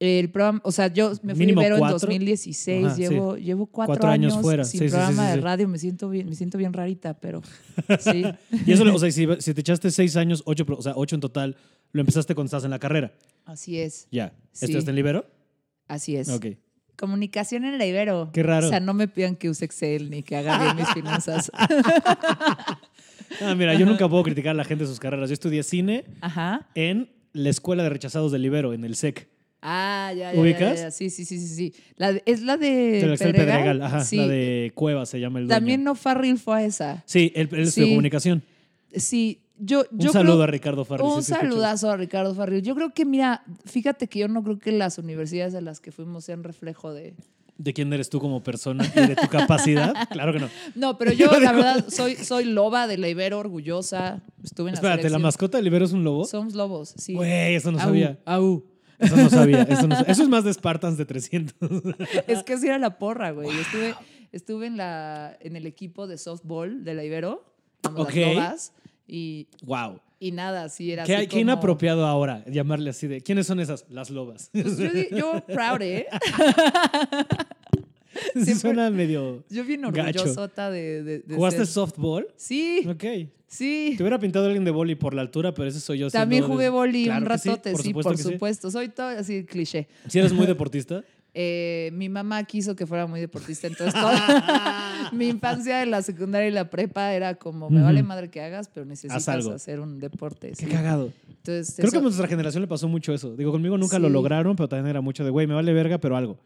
El 0.00 0.30
programa, 0.30 0.60
o 0.64 0.72
sea, 0.72 0.86
yo 0.92 1.12
me 1.22 1.34
fui 1.34 1.44
Ibero 1.50 1.74
en 1.76 1.78
cuatro. 1.80 1.98
2016, 1.98 2.86
Ajá, 2.86 2.94
sí. 2.96 3.02
llevo, 3.02 3.36
llevo 3.36 3.66
cuatro, 3.66 3.92
Cuatro 3.92 4.08
años 4.08 4.32
años, 4.32 4.42
fuera. 4.42 4.64
sin 4.64 4.80
Sí, 4.80 4.88
programa 4.88 5.28
sí, 5.30 5.36
de 5.36 5.40
radio, 5.42 5.68
me 5.68 5.78
siento 5.78 6.08
bien, 6.08 6.28
me 6.28 6.34
siento 6.34 6.56
bien 6.58 6.72
rarita, 6.72 7.14
pero 7.20 7.42
sí. 8.00 8.24
Y 8.66 8.72
eso, 8.72 8.82
o 8.82 8.98
sea, 8.98 9.10
si, 9.10 9.26
si 9.38 9.54
te 9.54 9.60
echaste 9.60 9.90
seis 9.90 10.16
años, 10.16 10.42
ocho, 10.46 10.64
o 10.68 10.82
sea, 10.82 10.94
ocho 10.96 11.14
en 11.16 11.20
total, 11.20 11.56
lo 11.92 12.00
empezaste 12.00 12.34
cuando 12.34 12.46
estás 12.46 12.64
en 12.64 12.70
la 12.70 12.78
carrera. 12.78 13.12
Así 13.44 13.78
es, 13.78 14.08
Ya. 14.10 14.32
¿Estudiaste 14.54 14.90
en 14.90 14.96
Libero? 14.96 15.26
así 15.86 16.16
es. 16.16 16.28
Ok. 16.30 16.46
Comunicación 16.96 17.64
en 17.64 17.78
la 17.78 17.86
Ibero. 17.86 18.30
Qué 18.32 18.42
raro. 18.42 18.66
O 18.66 18.70
sea, 18.70 18.78
no 18.80 18.92
me 18.94 19.08
pidan 19.08 19.34
que 19.36 19.48
use 19.48 19.64
Excel 19.64 20.10
ni 20.10 20.22
que 20.22 20.36
haga 20.36 20.62
bien 20.62 20.76
mis 20.76 20.88
finanzas. 20.92 21.50
Ah, 23.42 23.54
mira, 23.54 23.74
yo 23.74 23.86
nunca 23.86 24.08
puedo 24.08 24.24
criticar 24.24 24.50
a 24.50 24.54
la 24.54 24.64
gente 24.64 24.84
de 24.84 24.90
sus 24.90 24.98
carreras. 24.98 25.30
Yo 25.30 25.34
estudié 25.34 25.62
cine 25.62 26.04
Ajá. 26.20 26.66
en 26.74 27.10
la 27.32 27.48
Escuela 27.50 27.82
de 27.84 27.88
Rechazados 27.88 28.32
del 28.32 28.42
Libero, 28.42 28.72
en 28.72 28.84
el 28.84 28.96
SEC. 28.96 29.28
Ah, 29.62 30.12
ya, 30.16 30.32
ya, 30.32 30.40
¿Ubicas? 30.40 30.78
ya, 30.78 30.84
ya. 30.86 30.90
Sí, 30.90 31.10
sí, 31.10 31.24
sí, 31.24 31.38
sí, 31.38 31.46
sí. 31.54 31.74
La 31.96 32.12
de- 32.14 32.22
es 32.26 32.40
la 32.42 32.56
de 32.56 32.70
De 33.00 33.06
la 33.06 33.12
Excel 33.14 33.32
Pedregal. 33.32 33.56
Pedregal, 33.58 33.82
ajá. 33.82 34.04
Sí. 34.04 34.16
La 34.16 34.26
de 34.28 34.72
Cueva 34.74 35.04
se 35.06 35.20
llama 35.20 35.38
el 35.38 35.46
dueño. 35.46 35.56
También 35.58 35.84
no 35.84 35.94
Farril 35.94 36.38
fue 36.38 36.58
a 36.58 36.64
esa. 36.64 37.02
Sí, 37.06 37.32
él, 37.34 37.48
él 37.52 37.60
estudió 37.60 37.86
Sí. 37.86 37.92
comunicación. 37.92 38.42
Sí, 38.94 39.40
yo, 39.58 39.84
Un 39.90 39.98
yo 39.98 40.12
saludo 40.12 40.34
creo- 40.36 40.44
a 40.44 40.46
Ricardo 40.46 40.84
Farri. 40.84 41.04
Un 41.04 41.22
si 41.22 41.32
saludazo 41.32 41.90
a 41.90 41.96
Ricardo 41.96 42.34
Farril. 42.34 42.62
Yo 42.62 42.74
creo 42.74 42.94
que, 42.94 43.04
mira, 43.04 43.44
fíjate 43.66 44.08
que 44.08 44.20
yo 44.20 44.28
no 44.28 44.42
creo 44.42 44.58
que 44.58 44.72
las 44.72 44.96
universidades 44.98 45.54
a 45.54 45.60
las 45.60 45.80
que 45.80 45.92
fuimos 45.92 46.24
sean 46.24 46.42
reflejo 46.42 46.92
de... 46.94 47.14
¿De 47.58 47.74
quién 47.74 47.92
eres 47.92 48.08
tú 48.08 48.20
como 48.20 48.42
persona 48.42 48.90
y 48.96 49.06
de 49.08 49.16
tu 49.16 49.28
capacidad? 49.28 49.92
Claro 50.10 50.32
que 50.32 50.38
no. 50.38 50.48
No, 50.74 50.96
pero 50.96 51.12
yo, 51.12 51.26
la 51.40 51.52
verdad, 51.52 51.84
soy, 51.90 52.14
soy 52.16 52.44
loba 52.44 52.86
de 52.86 52.96
la 52.96 53.10
Ibero, 53.10 53.38
orgullosa. 53.38 54.22
Estuve 54.42 54.70
en 54.70 54.72
la 54.72 54.78
Espérate, 54.78 54.96
¿la 54.96 55.02
selección. 55.02 55.22
mascota 55.22 55.58
del 55.58 55.66
Libero 55.66 55.84
es 55.84 55.92
un 55.92 56.02
lobo? 56.02 56.24
Somos 56.24 56.54
lobos, 56.54 56.94
sí. 56.96 57.12
Güey, 57.12 57.54
eso 57.56 57.70
no 57.70 57.78
Au, 57.78 57.84
sabía. 57.84 58.18
au. 58.24 58.64
Eso 59.00 59.16
no 59.16 59.30
sabía. 59.30 59.62
Eso, 59.62 59.86
no 59.88 59.96
sabía. 59.96 60.12
Eso 60.12 60.22
es 60.22 60.28
más 60.28 60.44
de 60.44 60.52
Spartans 60.52 60.96
de 60.98 61.04
300. 61.06 61.54
Es 62.26 62.42
que 62.42 62.52
así 62.54 62.66
era 62.66 62.78
la 62.78 62.98
porra, 62.98 63.30
güey. 63.32 63.48
Estuve, 63.48 63.94
estuve 64.32 64.66
en, 64.66 64.76
la, 64.76 65.36
en 65.40 65.56
el 65.56 65.66
equipo 65.66 66.06
de 66.06 66.18
softball 66.18 66.84
de 66.84 66.94
la 66.94 67.04
Ibero, 67.04 67.44
las 67.82 68.14
lobas, 68.14 68.72
y, 69.08 69.48
wow. 69.64 70.00
y 70.20 70.32
nada, 70.32 70.68
sí 70.68 70.92
era 70.92 71.04
¿Qué, 71.04 71.16
así 71.16 71.24
qué 71.26 71.30
como- 71.30 71.40
inapropiado 71.42 72.06
ahora 72.06 72.44
llamarle 72.46 72.90
así 72.90 73.06
de. 73.08 73.20
¿Quiénes 73.22 73.46
son 73.46 73.58
esas? 73.60 73.86
Las 73.88 74.10
lobas. 74.10 74.50
Pues 74.52 74.76
yo, 74.78 74.88
yo 75.10 75.44
proud, 75.46 75.82
¿eh? 75.82 76.06
Siempre- 78.34 78.54
suena 78.54 78.90
medio. 78.90 79.44
Yo 79.50 79.64
bien 79.64 79.84
orgullosota 79.84 80.70
de, 80.70 81.02
de, 81.02 81.18
de 81.20 81.34
¿Jugaste 81.34 81.58
ser- 81.58 81.66
softball? 81.66 82.26
Sí, 82.36 82.84
Ok. 82.88 83.04
sí. 83.46 83.94
Te 83.96 84.02
hubiera 84.02 84.18
pintado 84.18 84.46
alguien 84.46 84.64
de 84.64 84.70
boli 84.70 84.94
por 84.94 85.14
la 85.14 85.22
altura, 85.22 85.54
pero 85.54 85.68
ese 85.68 85.80
soy 85.80 85.98
yo. 85.98 86.10
También 86.10 86.44
jugué 86.44 86.64
de- 86.64 86.70
boli 86.70 87.04
Claro 87.04 87.20
un 87.32 87.38
sí, 87.38 87.48
ratote, 87.48 87.76
sí, 87.76 87.92
por 87.92 88.16
supuesto. 88.18 88.70
Soy 88.70 88.88
todo 88.88 89.08
así 89.08 89.44
cliché. 89.44 89.88
¿Sí 90.08 90.18
eres 90.18 90.32
muy 90.32 90.46
deportista? 90.54 91.04
Eh, 91.32 91.90
mi 91.92 92.08
mamá 92.08 92.42
quiso 92.42 92.74
que 92.74 92.88
fuera 92.88 93.06
muy 93.06 93.20
deportista, 93.20 93.68
entonces 93.68 93.94
toda 93.94 94.10
mi 95.12 95.28
infancia 95.28 95.78
de 95.78 95.86
la 95.86 96.02
secundaria 96.02 96.48
y 96.48 96.50
la 96.50 96.68
prepa 96.70 97.14
era 97.14 97.36
como, 97.36 97.70
me 97.70 97.80
vale 97.82 98.02
madre 98.02 98.30
que 98.30 98.40
hagas, 98.40 98.68
pero 98.68 98.84
necesitas 98.84 99.28
algo. 99.28 99.52
hacer 99.52 99.78
un 99.78 100.00
deporte. 100.00 100.48
Qué 100.48 100.56
sí. 100.56 100.66
cagado. 100.66 101.12
Entonces, 101.28 101.76
Creo 101.76 101.92
que 101.92 101.98
a 101.98 102.00
nuestra 102.00 102.26
generación 102.26 102.62
le 102.62 102.66
pasó 102.66 102.88
mucho 102.88 103.14
eso. 103.14 103.36
Digo, 103.36 103.52
conmigo 103.52 103.78
nunca 103.78 104.00
lo 104.00 104.08
lograron, 104.08 104.56
pero 104.56 104.68
también 104.68 104.88
era 104.88 105.00
mucho 105.00 105.22
de, 105.22 105.30
güey, 105.30 105.46
me 105.46 105.54
vale 105.54 105.72
verga, 105.72 105.98
pero 105.98 106.16
algo. 106.16 106.36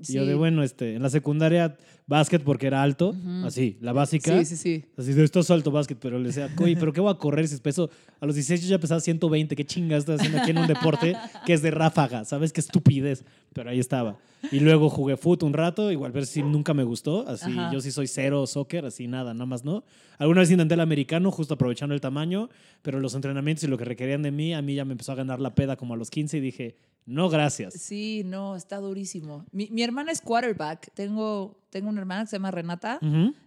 Y 0.00 0.14
yo 0.14 0.26
de, 0.26 0.34
bueno, 0.34 0.62
este, 0.62 0.94
en 0.94 1.02
la 1.02 1.10
secundaria, 1.10 1.76
básquet 2.06 2.42
porque 2.42 2.66
era 2.66 2.82
alto, 2.82 3.14
así, 3.44 3.78
la 3.80 3.92
básica. 3.92 4.38
Sí, 4.38 4.44
sí, 4.44 4.56
sí. 4.56 4.84
Así 4.96 5.12
de, 5.12 5.24
esto 5.24 5.40
es 5.40 5.50
alto 5.50 5.70
básquet, 5.70 5.98
pero 5.98 6.18
le 6.18 6.28
decía, 6.28 6.50
oye, 6.60 6.76
¿pero 6.76 6.92
qué 6.92 7.00
voy 7.00 7.10
a 7.10 7.16
correr 7.16 7.48
si 7.48 7.56
peso? 7.58 7.90
A 8.20 8.26
los 8.26 8.34
16 8.34 8.62
yo 8.62 8.68
ya 8.68 8.78
pesaba 8.78 9.00
120, 9.00 9.56
¿qué 9.56 9.64
chingas 9.64 10.00
estás 10.00 10.20
haciendo 10.20 10.38
aquí 10.38 10.50
en 10.50 10.58
un 10.58 10.66
deporte 10.66 11.16
que 11.46 11.54
es 11.54 11.62
de 11.62 11.70
ráfaga? 11.70 12.24
¿Sabes 12.24 12.52
qué 12.52 12.60
estupidez? 12.60 13.24
Pero 13.52 13.70
ahí 13.70 13.78
estaba. 13.78 14.18
Y 14.52 14.60
luego 14.60 14.90
jugué 14.90 15.16
fútbol 15.16 15.48
un 15.48 15.52
rato, 15.54 15.90
igual 15.90 16.12
ver 16.12 16.26
si 16.26 16.42
nunca 16.42 16.74
me 16.74 16.84
gustó, 16.84 17.26
así, 17.26 17.50
Ajá. 17.50 17.72
yo 17.72 17.80
sí 17.80 17.90
soy 17.90 18.06
cero 18.06 18.46
soccer, 18.46 18.84
así 18.84 19.06
nada, 19.06 19.32
nada 19.32 19.46
más 19.46 19.64
no. 19.64 19.84
Alguna 20.18 20.40
vez 20.40 20.50
intenté 20.50 20.74
el 20.74 20.80
americano, 20.80 21.30
justo 21.30 21.54
aprovechando 21.54 21.94
el 21.94 22.00
tamaño, 22.00 22.50
pero 22.82 23.00
los 23.00 23.14
entrenamientos 23.14 23.64
y 23.64 23.66
lo 23.68 23.78
que 23.78 23.84
requerían 23.84 24.22
de 24.22 24.30
mí, 24.30 24.52
a 24.52 24.60
mí 24.60 24.74
ya 24.74 24.84
me 24.84 24.92
empezó 24.92 25.12
a 25.12 25.14
ganar 25.14 25.40
la 25.40 25.54
peda 25.54 25.76
como 25.76 25.94
a 25.94 25.96
los 25.96 26.10
15 26.10 26.36
y 26.36 26.40
dije, 26.40 26.76
no, 27.06 27.28
gracias. 27.28 27.74
Sí, 27.74 28.22
no, 28.24 28.56
está 28.56 28.78
durísimo. 28.78 29.44
Mi, 29.52 29.68
mi 29.70 29.82
hermana 29.82 30.10
es 30.10 30.22
quarterback. 30.22 30.90
Tengo, 30.94 31.58
tengo 31.74 31.88
una 31.88 32.00
hermana 32.00 32.22
que 32.22 32.28
se 32.28 32.36
llama 32.36 32.52
Renata 32.52 33.00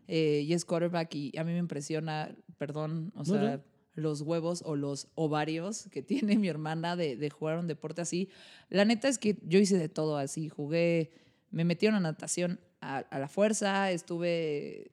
eh, 0.09 0.43
y 0.45 0.51
es 0.51 0.65
quarterback 0.65 1.15
y 1.15 1.37
a 1.37 1.45
mí 1.45 1.53
me 1.53 1.59
impresiona, 1.59 2.35
perdón, 2.57 3.13
o 3.15 3.23
sea, 3.23 3.63
los 3.93 4.21
huevos 4.21 4.63
o 4.65 4.75
los 4.75 5.07
ovarios 5.15 5.87
que 5.91 6.01
tiene 6.03 6.37
mi 6.37 6.49
hermana 6.49 6.97
de, 6.97 7.15
de 7.15 7.29
jugar 7.29 7.57
un 7.57 7.67
deporte 7.67 8.01
así. 8.01 8.27
La 8.67 8.83
neta 8.83 9.07
es 9.07 9.17
que 9.17 9.37
yo 9.43 9.59
hice 9.59 9.77
de 9.77 9.87
todo 9.87 10.17
así. 10.17 10.49
Jugué, 10.49 11.13
me 11.51 11.63
metieron 11.63 11.95
a 11.95 12.01
natación 12.01 12.59
a, 12.81 12.97
a 12.97 13.17
la 13.17 13.29
fuerza, 13.29 13.91
estuve, 13.91 14.91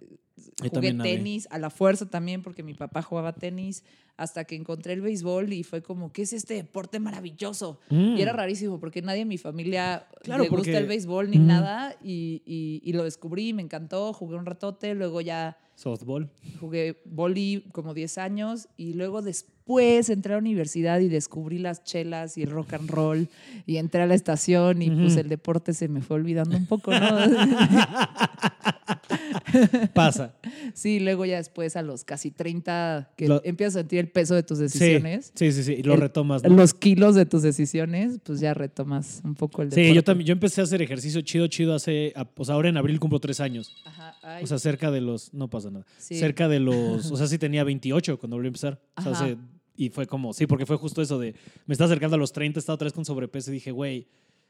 Jugué 0.73 0.93
tenis 0.95 1.47
a 1.51 1.59
la 1.59 1.71
fuerza 1.71 2.09
también 2.11 2.43
porque 2.43 2.63
mi 2.63 2.75
papá 2.75 3.03
jugaba 3.03 3.33
tenis 3.35 3.85
hasta 4.17 4.45
que 4.45 4.55
encontré 4.57 4.93
el 4.93 5.01
béisbol 5.01 5.53
y 5.53 5.63
fue 5.65 5.83
como, 5.83 6.13
¿qué 6.13 6.23
es 6.23 6.33
este 6.33 6.55
deporte 6.55 6.99
maravilloso? 7.01 7.81
Mm. 7.91 8.17
Y 8.17 8.23
era 8.23 8.33
rarísimo 8.33 8.79
porque 8.81 9.03
nadie 9.03 9.23
en 9.23 9.29
mi 9.29 9.39
familia 9.39 10.07
Claro, 10.23 10.45
le 10.45 10.51
porque- 10.51 10.71
gusta 10.71 10.79
el 10.79 10.87
béisbol 10.87 11.31
ni 11.31 11.39
nada 11.39 11.97
y, 12.03 12.43
y- 12.47 12.81
y 12.85 12.93
lo 12.93 13.05
descubrí, 13.05 13.53
me 13.53 13.63
encantó, 13.63 14.13
jugué 14.13 14.37
un 14.37 14.47
ratote, 14.47 14.95
luego 14.95 15.21
ya 15.21 15.57
Softball. 15.77 16.29
jugué 16.61 17.01
boli 17.05 17.65
como 17.73 17.95
10 17.95 18.19
años 18.19 18.69
y 18.77 18.95
luego 18.95 19.23
después 19.23 20.09
entré 20.11 20.33
a 20.33 20.37
la 20.37 20.41
universidad 20.41 21.01
y 21.01 21.09
descubrí 21.09 21.59
las 21.59 21.85
chelas 21.85 22.37
y 22.39 22.43
el 22.43 22.51
rock 22.51 22.75
and 22.75 22.91
roll 22.91 23.29
y 23.67 23.77
entré 23.79 24.03
a 24.03 24.07
la 24.07 24.15
estación 24.15 24.83
y 24.83 24.91
pues 24.91 25.17
el 25.17 25.29
deporte 25.29 25.73
se 25.73 25.89
me 25.89 26.01
fue 26.03 26.17
olvidando 26.17 26.57
un 26.57 26.67
poco, 26.67 26.91
¿no? 26.93 27.01
Pasa. 29.95 30.35
sí, 30.75 31.01
luego 31.01 31.25
ya 31.25 31.37
después 31.37 31.77
a 31.77 31.83
los 31.83 32.05
casi 32.05 32.31
30 32.31 33.11
que 33.17 33.29
Lo- 33.29 33.41
empiezas 33.45 33.77
a 33.77 33.79
sentir 33.81 34.01
el 34.01 34.09
peso 34.11 34.35
de 34.35 34.43
tus 34.43 34.59
Sí, 34.59 34.65
decisiones. 34.65 35.33
sí, 35.35 35.53
sí, 35.53 35.63
sí, 35.63 35.75
y 35.79 35.83
lo 35.83 35.95
El- 35.95 36.01
retomas. 36.01 36.43
¿no? 36.43 36.51
Los 36.51 36.75
kilos 36.75 37.15
de 37.15 37.27
tus 37.27 37.43
decisiones, 37.43 38.19
pues 38.25 38.41
ya 38.41 38.55
retomas 38.55 39.21
un 39.25 39.35
poco 39.35 39.63
el 39.63 39.71
deporte. 39.71 39.89
Sí, 39.89 39.95
yo 39.95 40.03
también, 40.05 40.27
yo 40.29 40.33
empecé 40.33 40.61
a 40.61 40.65
hacer 40.65 40.83
ejercicio 40.83 41.21
chido, 41.23 41.47
chido 41.47 41.75
hace, 41.75 42.13
a- 42.17 42.25
pues 42.25 42.51
ahora 42.51 42.69
en 42.69 42.77
abril 42.77 42.99
cumplo 43.01 43.21
tres 43.21 43.41
años. 43.41 43.75
Ajá, 43.85 44.17
ay, 44.23 44.45
O 44.45 44.47
sea, 44.47 44.59
cerca 44.59 44.91
de 44.91 45.01
los, 45.01 45.33
no 45.35 45.49
pasa 45.49 45.64
nada. 45.71 45.87
Sí. 45.99 46.17
Cerca 46.19 46.49
de 46.49 46.61
los, 46.61 47.11
o 47.11 47.17
sea, 47.17 47.27
sí 47.29 47.39
tenía 47.39 47.65
28 47.65 48.19
cuando 48.19 48.37
volví 48.37 48.47
a 48.47 48.49
empezar. 48.49 48.81
O 48.97 49.03
sea, 49.03 49.13
hace- 49.13 49.37
y 49.77 49.89
fue 49.91 50.07
como, 50.07 50.33
sí, 50.33 50.47
porque 50.47 50.67
fue 50.67 50.77
justo 50.77 51.03
eso 51.03 51.19
de, 51.19 51.35
me 51.67 51.73
estaba 51.73 51.87
acercando 51.87 52.15
a 52.17 52.19
los 52.19 52.33
30, 52.33 52.61
estaba 52.61 52.75
otra 52.75 52.87
vez 52.87 52.93
con 52.93 53.05
sobrepeso 53.05 53.51
y 53.51 53.55
dije, 53.55 53.73
güey, 53.73 54.07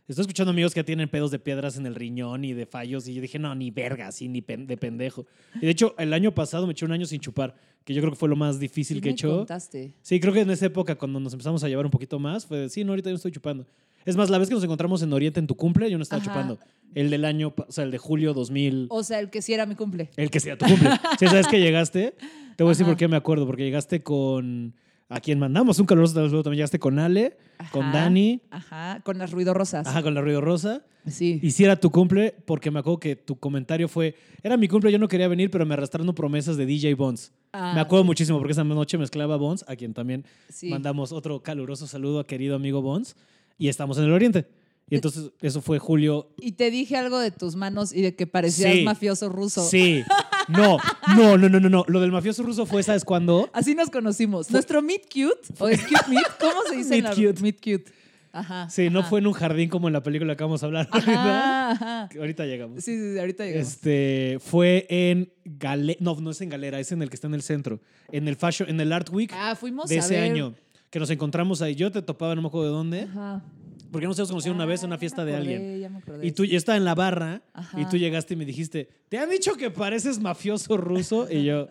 estoy 0.06 0.20
escuchando 0.22 0.50
amigos 0.50 0.74
que 0.74 0.84
tienen 0.84 1.08
pedos 1.08 1.30
de 1.30 1.38
piedras 1.38 1.78
en 1.78 1.86
el 1.86 1.94
riñón 1.94 2.44
y 2.44 2.52
de 2.52 2.66
fallos 2.66 3.08
y 3.08 3.14
yo 3.14 3.22
dije, 3.22 3.38
no, 3.38 3.54
ni 3.54 3.70
verga, 3.70 4.08
así, 4.08 4.28
ni 4.28 4.42
pen- 4.42 4.66
de 4.66 4.76
pendejo. 4.76 5.24
Y 5.56 5.60
de 5.60 5.70
hecho, 5.70 5.94
el 5.98 6.12
año 6.12 6.34
pasado 6.34 6.66
me 6.66 6.72
eché 6.72 6.84
un 6.84 6.92
año 6.92 7.06
sin 7.06 7.20
chupar, 7.20 7.54
que 7.84 7.94
yo 7.94 8.02
creo 8.02 8.12
que 8.12 8.18
fue 8.18 8.28
lo 8.28 8.36
más 8.36 8.60
difícil 8.60 8.98
Sí 8.98 9.00
que 9.00 9.08
he 9.08 9.12
hecho. 9.12 9.34
contaste. 9.38 9.94
Sí, 10.02 10.20
creo 10.20 10.34
que 10.34 10.40
en 10.42 10.50
esa 10.50 10.66
época, 10.66 10.94
cuando 10.94 11.18
nos 11.20 11.32
empezamos 11.32 11.64
a 11.64 11.68
llevar 11.68 11.86
un 11.86 11.90
poquito 11.90 12.18
más, 12.18 12.44
fue 12.44 12.58
de, 12.58 12.68
sí, 12.68 12.84
no, 12.84 12.92
ahorita 12.92 13.08
yo 13.08 13.12
no 13.12 13.16
estoy 13.16 13.32
chupando. 13.32 13.66
Es 14.04 14.16
más, 14.16 14.30
la 14.30 14.38
vez 14.38 14.48
que 14.48 14.54
nos 14.54 14.64
encontramos 14.64 15.02
en 15.02 15.12
Oriente 15.12 15.40
en 15.40 15.46
tu 15.46 15.56
cumple, 15.56 15.90
yo 15.90 15.96
no 15.98 16.02
estaba 16.02 16.22
Ajá. 16.22 16.30
chupando. 16.30 16.58
El 16.94 17.10
del 17.10 17.24
año, 17.24 17.52
o 17.56 17.72
sea, 17.72 17.84
el 17.84 17.90
de 17.90 17.98
julio 17.98 18.34
2000. 18.34 18.86
O 18.90 19.02
sea, 19.02 19.18
el 19.20 19.30
que 19.30 19.42
sí 19.42 19.52
era 19.52 19.66
mi 19.66 19.74
cumple. 19.74 20.10
El 20.16 20.30
que 20.30 20.40
sea 20.40 20.56
tu 20.56 20.66
cumple. 20.66 20.90
Si 21.18 21.26
sabes 21.26 21.46
que 21.48 21.60
llegaste, 21.60 22.14
te 22.56 22.62
voy 22.62 22.70
a 22.70 22.72
decir 22.72 22.84
Ajá. 22.84 22.92
por 22.92 22.98
qué 22.98 23.08
me 23.08 23.16
acuerdo. 23.16 23.46
Porque 23.46 23.64
llegaste 23.64 24.02
con. 24.02 24.74
A 25.10 25.20
quien 25.20 25.38
mandamos 25.38 25.78
un 25.78 25.86
caluroso 25.86 26.14
saludo 26.14 26.42
también. 26.42 26.58
Llegaste 26.58 26.78
con 26.78 26.98
Ale, 26.98 27.36
con 27.70 27.92
Dani, 27.92 28.40
Ajá, 28.50 29.00
con 29.04 29.18
las 29.18 29.32
ruidorosas. 29.32 29.86
ajá, 29.86 30.02
con 30.02 30.14
la 30.14 30.22
Ruido 30.22 30.40
Rosa. 30.40 30.82
Sí. 31.06 31.38
Y 31.42 31.50
si 31.50 31.62
era 31.64 31.76
tu 31.76 31.90
cumple, 31.90 32.34
porque 32.46 32.70
me 32.70 32.78
acuerdo 32.80 32.98
que 33.00 33.14
tu 33.14 33.36
comentario 33.38 33.86
fue: 33.88 34.14
Era 34.42 34.56
mi 34.56 34.66
cumple, 34.66 34.90
yo 34.90 34.98
no 34.98 35.06
quería 35.06 35.28
venir, 35.28 35.50
pero 35.50 35.66
me 35.66 35.74
arrastraron 35.74 36.12
promesas 36.14 36.56
de 36.56 36.64
DJ 36.64 36.94
Bones. 36.94 37.32
Ah, 37.52 37.72
me 37.74 37.80
acuerdo 37.80 38.04
muchísimo 38.04 38.38
porque 38.38 38.52
esa 38.52 38.64
noche 38.64 38.96
mezclaba 38.96 39.36
Bones, 39.36 39.64
a 39.68 39.76
quien 39.76 39.92
también 39.92 40.24
sí. 40.48 40.70
mandamos 40.70 41.12
otro 41.12 41.42
caluroso 41.42 41.86
saludo 41.86 42.20
a 42.20 42.26
querido 42.26 42.56
amigo 42.56 42.80
Bones. 42.80 43.14
Y 43.58 43.68
estamos 43.68 43.98
en 43.98 44.04
el 44.04 44.12
Oriente. 44.12 44.46
Y 44.90 44.96
entonces, 44.96 45.30
eso 45.40 45.62
fue 45.62 45.78
julio 45.78 46.28
Y 46.36 46.52
te 46.52 46.70
dije 46.70 46.96
algo 46.98 47.18
de 47.18 47.30
tus 47.30 47.56
manos 47.56 47.90
y 47.94 48.02
de 48.02 48.14
que 48.14 48.26
parecías 48.26 48.74
Sí. 48.74 48.82
mafioso 48.82 49.30
ruso. 49.30 49.66
Sí. 49.66 50.02
No, 50.48 50.76
no, 51.16 51.38
no, 51.38 51.48
no, 51.48 51.58
no, 51.58 51.68
no. 51.70 51.84
Lo 51.88 52.00
del 52.00 52.12
mafioso 52.12 52.42
ruso 52.42 52.66
fue, 52.66 52.82
¿sabes 52.82 53.02
cuándo? 53.04 53.48
Así 53.54 53.74
nos 53.74 53.88
conocimos. 53.88 54.50
Nuestro 54.50 54.82
meet 54.82 55.04
cute, 55.06 55.54
o 55.58 55.68
es 55.68 55.80
cute 55.82 56.10
meet, 56.10 56.26
¿cómo 56.38 56.60
se 56.68 56.76
dice 56.76 56.90
Meet 56.90 57.04
la 57.04 57.10
cute. 57.14 57.40
meet 57.42 57.56
cute? 57.56 57.84
Ajá. 58.30 58.68
Sí, 58.68 58.90
no 58.90 59.02
fue 59.04 59.20
en 59.20 59.26
un 59.28 59.32
jardín 59.32 59.70
como 59.70 59.86
en 59.86 59.94
la 59.94 60.02
película 60.02 60.36
que 60.36 60.42
vamos 60.44 60.62
a 60.62 60.66
hablar. 60.66 60.86
ahorita. 60.90 61.70
Ajá. 61.70 62.08
Ahorita 62.18 62.44
llegamos. 62.44 62.84
Sí, 62.84 62.94
sí, 62.98 63.12
sí, 63.14 63.18
ahorita 63.18 63.44
llegamos. 63.46 63.68
Este 63.68 64.38
fue 64.40 64.86
en 64.90 65.32
Galera. 65.46 65.98
No, 66.02 66.20
no 66.20 66.30
es 66.32 66.40
en 66.42 66.50
Galera, 66.50 66.78
es 66.78 66.92
en 66.92 67.00
el 67.00 67.08
que 67.08 67.14
está 67.14 67.26
en 67.28 67.34
el 67.34 67.42
centro. 67.42 67.80
En 68.12 68.28
el 68.28 68.36
Fashion, 68.36 68.68
en 68.68 68.80
el 68.80 68.92
Art 68.92 69.08
Week 69.10 69.30
ah, 69.32 69.54
fuimos 69.54 69.88
de 69.88 69.96
a 69.96 70.00
ese 70.00 70.14
ver. 70.20 70.24
año. 70.24 70.54
Que 70.94 71.00
nos 71.00 71.10
encontramos 71.10 71.60
ahí. 71.60 71.74
Yo 71.74 71.90
te 71.90 72.02
topaba, 72.02 72.36
no 72.36 72.42
me 72.42 72.46
acuerdo 72.46 72.68
de 72.68 72.72
dónde. 72.72 73.00
Ajá. 73.02 73.42
Porque 73.90 74.06
nos 74.06 74.16
hemos 74.16 74.28
conocido 74.30 74.54
una 74.54 74.64
vez 74.64 74.80
en 74.84 74.90
una 74.90 74.98
fiesta 74.98 75.24
de 75.24 75.34
acordé, 75.34 75.54
alguien. 75.56 75.80
ya 75.80 75.88
me 75.88 75.98
acordé. 75.98 76.24
Y 76.24 76.30
tú 76.30 76.44
ya 76.44 76.56
estaba 76.56 76.76
en 76.78 76.84
la 76.84 76.94
barra 76.94 77.42
Ajá. 77.52 77.80
y 77.80 77.84
tú 77.86 77.96
llegaste 77.96 78.34
y 78.34 78.36
me 78.36 78.44
dijiste, 78.44 78.88
¿te 79.08 79.18
han 79.18 79.28
dicho 79.28 79.54
que 79.56 79.72
pareces 79.72 80.20
mafioso 80.20 80.76
ruso? 80.76 81.26
Y 81.28 81.42
yo, 81.46 81.66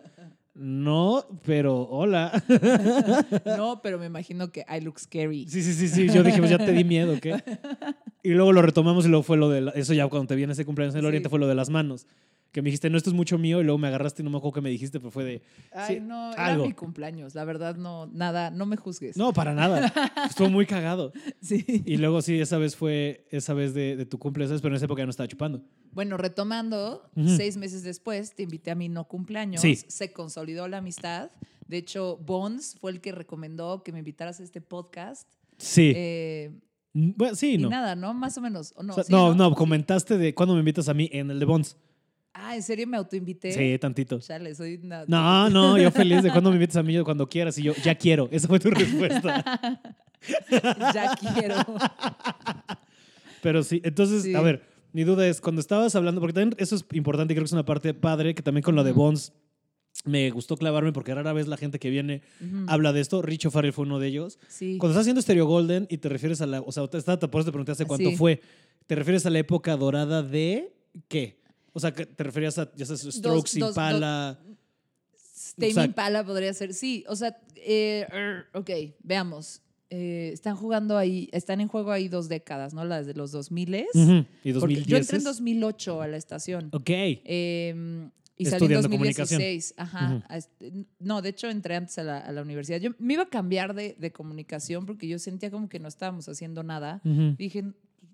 no, 0.56 1.25
pero 1.46 1.84
hola. 1.84 2.32
No, 3.58 3.82
pero 3.82 3.98
me 3.98 4.08
imagino 4.08 4.51
que 4.51 4.65
I 4.70 4.82
look 4.82 5.00
scary. 5.00 5.48
Sí, 5.48 5.63
sí, 5.63 5.74
sí, 5.74 5.88
sí. 5.88 6.10
Yo 6.10 6.22
dije, 6.22 6.39
pues 6.39 6.50
ya 6.51 6.58
te 6.58 6.74
di 6.74 6.84
miedo, 6.84 7.18
¿qué? 7.22 7.42
Y 8.24 8.30
luego 8.32 8.51
lo 8.53 8.62
retomamos 8.62 9.06
y 9.06 9.10
luego 9.10 9.24
fue 9.24 9.38
lo 9.38 9.50
de... 9.50 9.62
la- 9.62 9.72
eso 9.72 9.94
ya 9.94 10.08
cuando 10.08 10.27
te 10.27 10.36
vi 10.36 10.44
en 10.44 10.51
ese 10.51 10.63
cumpleaños 10.65 10.96
en 10.96 11.00
el 11.00 11.03
Sí. 11.03 11.08
Oriente 11.08 11.30
fue 11.30 11.39
lo 11.39 11.48
de 11.48 11.56
las 11.56 11.70
manos. 11.70 12.08
Que 12.53 12.62
me 12.62 12.67
dijiste, 12.67 12.88
no, 12.89 12.98
esto 12.98 13.10
es 13.10 13.15
mucho 13.15 13.38
mío. 13.39 13.60
Y 13.60 13.63
luego 13.63 13.79
me 13.79 13.88
agarraste 13.88 14.22
y 14.22 14.25
no 14.25 14.29
me 14.29 14.38
acuerdo 14.38 14.53
qué 14.53 14.62
me 14.62 14.69
dijiste, 14.69 15.00
pero 15.00 15.10
fue 15.10 15.24
de... 15.24 15.41
Ay, 15.72 15.95
sí, 15.95 16.01
no, 16.01 16.31
era 16.31 16.45
algo. 16.45 16.67
mi 16.67 16.74
cumpleaños. 16.74 17.33
La 17.33 17.43
verdad, 17.45 17.75
no, 17.75 18.05
nada, 18.13 18.51
no 18.51 18.67
me 18.67 18.77
juzgues. 18.77 19.17
No, 19.17 19.33
para 19.33 19.55
nada. 19.55 19.91
Estuvo 20.29 20.50
muy 20.50 20.65
cagado. 20.65 21.12
Sí. 21.41 21.65
Y 21.86 21.98
luego 21.98 22.22
sí, 22.22 22.39
esa 22.39 22.57
vez 22.57 22.75
fue 22.75 23.25
esa 23.31 23.53
vez 23.53 23.74
de, 23.74 23.98
de 23.98 24.05
tu 24.05 24.17
cumpleaños, 24.17 24.62
pero 24.62 24.74
en 24.74 24.77
esa 24.77 24.86
época 24.86 25.01
ya 25.01 25.05
no 25.05 25.10
estaba 25.10 25.27
chupando. 25.27 25.62
Bueno, 25.91 26.15
retomando, 26.15 27.10
seis 27.25 27.57
meses 27.57 27.83
después 27.83 28.33
te 28.36 28.43
invité 28.43 28.72
a 28.72 28.75
mi 28.75 28.88
no 28.88 29.07
cumpleaños. 29.07 29.60
Sí. 29.60 29.75
Se 29.75 30.13
consolidó 30.13 30.67
la 30.67 30.77
amistad. 30.77 31.31
De 31.67 31.77
hecho, 31.77 32.17
Bones 32.17 32.77
fue 32.79 32.91
el 32.91 33.01
que 33.01 33.12
recomendó 33.12 33.83
que 33.83 33.91
me 33.91 34.00
invitaras 34.00 34.39
a 34.39 34.43
este 34.43 34.62
podcast. 34.62 35.27
Sí. 35.57 35.91
Eh, 35.95 36.51
bueno, 36.93 37.36
sí, 37.36 37.55
y 37.55 37.57
no. 37.57 37.69
nada, 37.69 37.95
¿no? 37.95 38.13
Más 38.13 38.38
o 38.38 38.41
menos. 38.41 38.74
¿o 38.75 38.83
no? 38.83 38.93
O 38.93 38.95
sea, 38.95 39.03
Sí, 39.05 39.12
no, 39.12 39.33
no, 39.33 39.55
comentaste 39.55 40.17
de 40.17 40.36
cuándo 40.36 40.53
me 40.53 40.60
invitas 40.60 40.88
a 40.88 40.93
mí 40.93 41.10
en 41.12 41.31
el 41.31 41.39
de 41.39 41.45
Bonds. 41.45 41.77
Ah, 42.33 42.55
¿en 42.55 42.63
serio 42.63 42.87
me 42.87 42.97
autoinvité? 42.97 43.51
Sí, 43.51 43.77
tantito. 43.79 44.19
Chale, 44.19 44.55
soy 44.55 44.79
una... 44.83 45.05
No, 45.07 45.49
no, 45.49 45.77
yo 45.77 45.91
feliz 45.91 46.23
de 46.23 46.31
cuándo 46.31 46.49
me 46.49 46.55
invitas 46.55 46.77
a 46.77 46.83
mí, 46.83 46.91
yo 46.93 47.03
cuando 47.05 47.27
quieras. 47.29 47.57
Y 47.59 47.63
yo, 47.63 47.73
ya 47.83 47.93
quiero. 47.95 48.27
Esa 48.31 48.47
fue 48.47 48.59
tu 48.59 48.71
respuesta. 48.71 49.79
ya 50.93 51.15
quiero. 51.35 51.55
Pero 53.41 53.63
sí, 53.63 53.81
entonces, 53.83 54.23
Sí. 54.23 54.33
a 54.35 54.41
ver, 54.41 54.63
mi 54.93 55.03
duda 55.03 55.27
es, 55.27 55.41
cuando 55.41 55.59
estabas 55.61 55.95
hablando, 55.95 56.21
porque 56.21 56.33
también 56.33 56.55
eso 56.59 56.75
es 56.75 56.85
importante 56.93 57.33
y 57.33 57.35
creo 57.35 57.43
que 57.43 57.47
es 57.47 57.53
una 57.53 57.65
parte 57.65 57.93
padre, 57.93 58.33
que 58.35 58.41
también 58.41 58.63
con 58.63 58.75
lo 58.75 58.83
de. 58.83 58.91
Bonds 58.93 59.33
me 60.05 60.31
gustó 60.31 60.57
clavarme 60.57 60.91
porque 60.91 61.13
rara 61.13 61.33
vez 61.33 61.47
la 61.47 61.55
gente 61.55 61.77
que 61.77 61.89
viene 61.91 62.23
habla 62.67 62.93
de 62.93 63.01
esto. 63.01 63.21
Richo 63.21 63.51
Farrell 63.51 63.73
fue 63.73 63.85
uno 63.85 63.99
de 63.99 64.07
ellos. 64.07 64.39
Sí. 64.47 64.77
Cuando 64.79 64.93
estás 64.93 65.01
haciendo 65.01 65.21
Stereo 65.21 65.45
Golden 65.45 65.85
y 65.89 65.97
te 65.99 66.09
refieres 66.09 66.41
a 66.41 66.47
la, 66.47 66.61
o 66.61 66.71
sea, 66.71 66.87
te, 66.87 66.99
por 67.01 67.41
eso 67.41 67.45
te 67.45 67.51
pregunté 67.51 67.73
hace 67.73 67.85
cuánto 67.85 68.09
Sí. 68.09 68.15
fue, 68.15 68.41
¿te 68.87 68.95
refieres 68.95 69.25
a 69.25 69.29
la 69.29 69.39
época 69.39 69.75
dorada 69.77 70.23
de 70.23 70.73
qué? 71.07 71.42
O 71.74 71.80
sea, 71.80 71.92
que 71.92 72.06
¿te 72.06 72.24
referías 72.24 72.58
a, 72.60 72.72
ya 72.75 72.86
sabes, 72.86 73.01
Strokes, 73.01 73.60
dos- 73.60 73.70
Impala? 73.72 74.39
Tame 75.58 75.72
o 75.72 75.74
sea- 75.74 75.86
Impala 75.86 76.25
podría 76.25 76.53
ser. 76.53 76.74
Sí, 76.74 77.03
o 77.08 77.15
sea, 77.15 77.38
eh, 77.56 78.08
er, 78.12 78.46
ok, 78.53 78.70
veamos. 79.03 79.62
Eh, 79.89 80.32
están 80.34 80.56
jugando 80.56 80.98
ahí, 80.98 81.30
están 81.32 81.62
en 81.62 81.68
juego 81.68 81.92
ahí 81.92 82.08
dos 82.08 82.27
décadas, 82.27 82.74
¿no? 82.74 82.84
Las 82.84 83.06
de 83.06 83.13
los 83.13 83.32
2000 83.32 83.86
Ujú, 83.94 84.25
Y 84.44 84.53
Porque 84.53 84.53
2010. 84.53 84.88
Yo 84.88 84.98
entré 84.98 85.18
en 85.18 85.24
2008 85.24 86.01
a 86.01 86.08
la 86.08 86.18
estación. 86.18 86.70
Ok. 86.74 86.89
Eh, 86.89 88.10
y 88.36 88.46
salí 88.46 88.65
en 88.65 88.72
Estudiando 88.72 88.89
comunicación. 88.89 89.39
2016. 89.39 89.75
Ajá. 89.77 90.24
No, 91.00 91.22
de 91.22 91.30
hecho 91.30 91.48
entré 91.50 91.75
antes 91.75 92.00
a 92.00 92.03
la, 92.03 92.18
a 92.18 92.32
la 92.32 92.42
universidad. 92.42 92.80
Yo 92.80 92.89
me 92.98 93.13
iba 93.13 93.24
a 93.24 93.30
cambiar 93.30 93.75
de, 93.75 93.96
de 94.00 94.12
comunicación 94.12 94.88
porque 94.88 95.08
yo 95.08 95.20
sentía 95.20 95.51
como 95.51 95.70
que 95.70 95.77
no 95.77 95.88
estábamos 95.88 96.27
haciendo 96.27 96.63
nada. 96.63 97.00
Dije, 97.38 97.63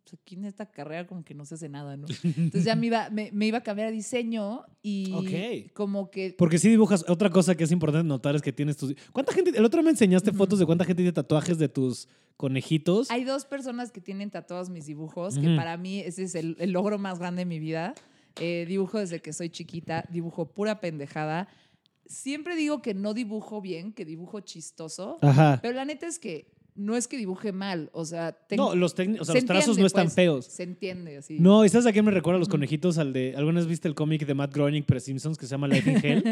pues 0.10 0.20
aquí 0.22 0.36
en 0.36 0.46
esta 0.46 0.66
carrera 0.66 1.06
como 1.06 1.24
que 1.24 1.34
no 1.34 1.46
se 1.46 1.56
hace 1.56 1.70
nada, 1.70 1.96
¿no? 1.98 2.08
Entonces 2.24 2.63
ya 2.63 2.75
me 2.75 2.88
iba, 2.88 3.10
me, 3.10 3.30
me 3.32 3.48
iba 3.48 3.60
a 3.60 3.62
cambiar 3.63 3.89
a 3.89 3.92
diseño 3.92 4.63
y 4.82 5.12
Ok. 5.13 5.74
como 5.74 6.10
que... 6.10 6.36
Porque 6.38 6.58
si 6.58 6.70
dibujas, 6.70 7.06
otra 7.08 7.30
cosa 7.30 7.56
que 7.56 7.63
es 7.63 7.72
importante 7.72 8.08
notar 8.08 8.36
es 8.36 8.42
que 8.42 8.51
tienes 8.51 8.78
tus... 8.78 8.96
¿Cuánta 9.12 9.34
gente? 9.34 9.51
El 9.56 9.66
otro 9.66 9.84
me 9.84 9.92
enseñaste 9.92 10.32
fotos 10.32 10.60
de 10.60 10.66
cuánta 10.66 10.86
gente 10.86 11.01
tiene 11.04 11.12
tatuajes 11.13 11.58
de 11.58 11.70
tus 11.70 12.08
conejitos. 12.38 13.12
Hay 13.12 13.24
dos 13.24 13.46
personas 13.46 13.92
que 13.92 14.01
tienen 14.01 14.32
tatuados 14.32 14.70
mis 14.70 14.86
dibujos, 14.86 15.38
que 15.38 15.48
Ujú. 15.48 15.56
para 15.56 15.78
mí 15.78 16.00
ese 16.00 16.24
es 16.24 16.36
el, 16.36 16.56
el 16.60 16.72
logro 16.72 16.98
más 16.98 17.20
grande 17.20 17.42
de 17.42 17.46
mi 17.46 17.60
vida. 17.60 17.94
Eh, 18.39 18.66
dibujo 18.68 19.00
desde 19.00 19.22
que 19.22 19.34
soy 19.34 19.50
chiquita, 19.50 20.06
dibujo 20.10 20.51
pura 20.54 20.80
pendejada. 20.80 21.50
Siempre 22.06 22.56
digo 22.56 22.82
que 22.82 22.94
no 22.94 23.13
dibujo 23.13 23.62
bien, 23.62 23.94
que 23.94 24.06
dibujo 24.06 24.39
chistoso, 24.39 25.20
Ajá. 25.22 25.60
pero 25.62 25.75
la 25.75 25.86
neta 25.86 26.08
es 26.08 26.18
que 26.18 26.48
no 26.79 26.95
es 26.95 27.07
que 27.07 27.17
dibuje 27.17 27.51
mal, 27.51 27.89
o 27.93 28.05
sea, 28.05 28.31
tengo- 28.31 28.69
No, 28.69 28.75
los, 28.75 28.93
o 28.93 28.95
sea, 28.95 29.05
se 29.05 29.13
los 29.13 29.25
trazos 29.27 29.45
entiende, 29.45 29.81
no 29.81 29.88
están 29.88 30.05
pues, 30.05 30.15
feos. 30.15 30.45
Se 30.45 30.63
entiende 30.63 31.17
así. 31.17 31.38
No, 31.39 31.65
¿y 31.65 31.69
sabes 31.69 31.86
a 31.88 31.91
qué 31.91 32.01
me 32.01 32.12
recuerda 32.12 32.39
los 32.39 32.48
conejitos? 32.50 32.98
Al 32.98 33.13
de. 33.13 33.33
¿Alguna 33.36 33.59
vez 33.59 33.67
viste 33.67 33.88
el 33.88 33.95
cómic 33.95 34.25
de 34.25 34.33
Matt 34.33 34.53
Groening 34.53 34.83
pre 34.83 35.00
Simpsons 35.00 35.38
que 35.38 35.45
se 35.45 35.51
llama 35.51 35.67
Life 35.67 35.91
in 35.91 35.98
Hell? 36.03 36.24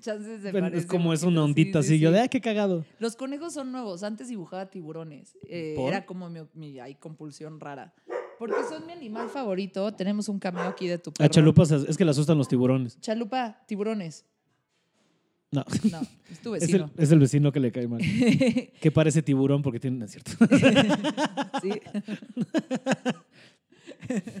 Chances 0.00 0.42
se 0.42 0.52
Bueno, 0.52 0.68
es 0.68 0.86
como 0.86 1.12
es 1.12 1.22
una 1.22 1.44
ondita 1.44 1.82
sí, 1.82 1.88
así. 1.88 1.94
sí, 1.96 1.98
Yo 2.00 2.12
de, 2.12 2.20
¡ay, 2.20 2.28
qué 2.28 2.40
cagado! 2.40 2.84
Los 2.98 3.16
conejos 3.16 3.52
son 3.54 3.72
nuevos. 3.72 4.02
Antes 4.02 4.28
dibujaba 4.28 4.66
tiburones. 4.70 5.36
Eh, 5.48 5.74
era 5.78 6.06
como 6.06 6.30
mi, 6.30 6.40
mi 6.54 6.78
ay, 6.80 6.94
compulsión 6.94 7.60
rara. 7.60 7.94
Porque 8.38 8.54
son 8.68 8.86
mi 8.86 8.92
animal 8.92 9.28
favorito. 9.28 9.92
Tenemos 9.94 10.28
un 10.28 10.38
cameo 10.38 10.62
aquí 10.62 10.86
de 10.86 10.98
tu 10.98 11.12
perro. 11.12 11.26
A 11.26 11.28
chalupas 11.28 11.72
es 11.72 11.96
que 11.96 12.04
le 12.04 12.12
asustan 12.12 12.38
los 12.38 12.46
tiburones. 12.46 13.00
Chalupa, 13.00 13.60
tiburones. 13.66 14.24
No. 15.50 15.64
No, 15.90 16.00
es 16.30 16.40
tu 16.40 16.54
Es 16.54 16.62
el, 16.64 16.68
vecino. 16.68 16.90
es 16.98 17.10
el 17.12 17.18
vecino 17.18 17.52
que 17.52 17.60
le 17.60 17.72
cae 17.72 17.88
mal. 17.88 18.00
que 18.80 18.90
parece 18.92 19.22
tiburón 19.22 19.62
porque 19.62 19.80
tiene. 19.80 20.04
es 20.04 20.10
cierto. 20.12 20.32
Sí. 21.62 21.70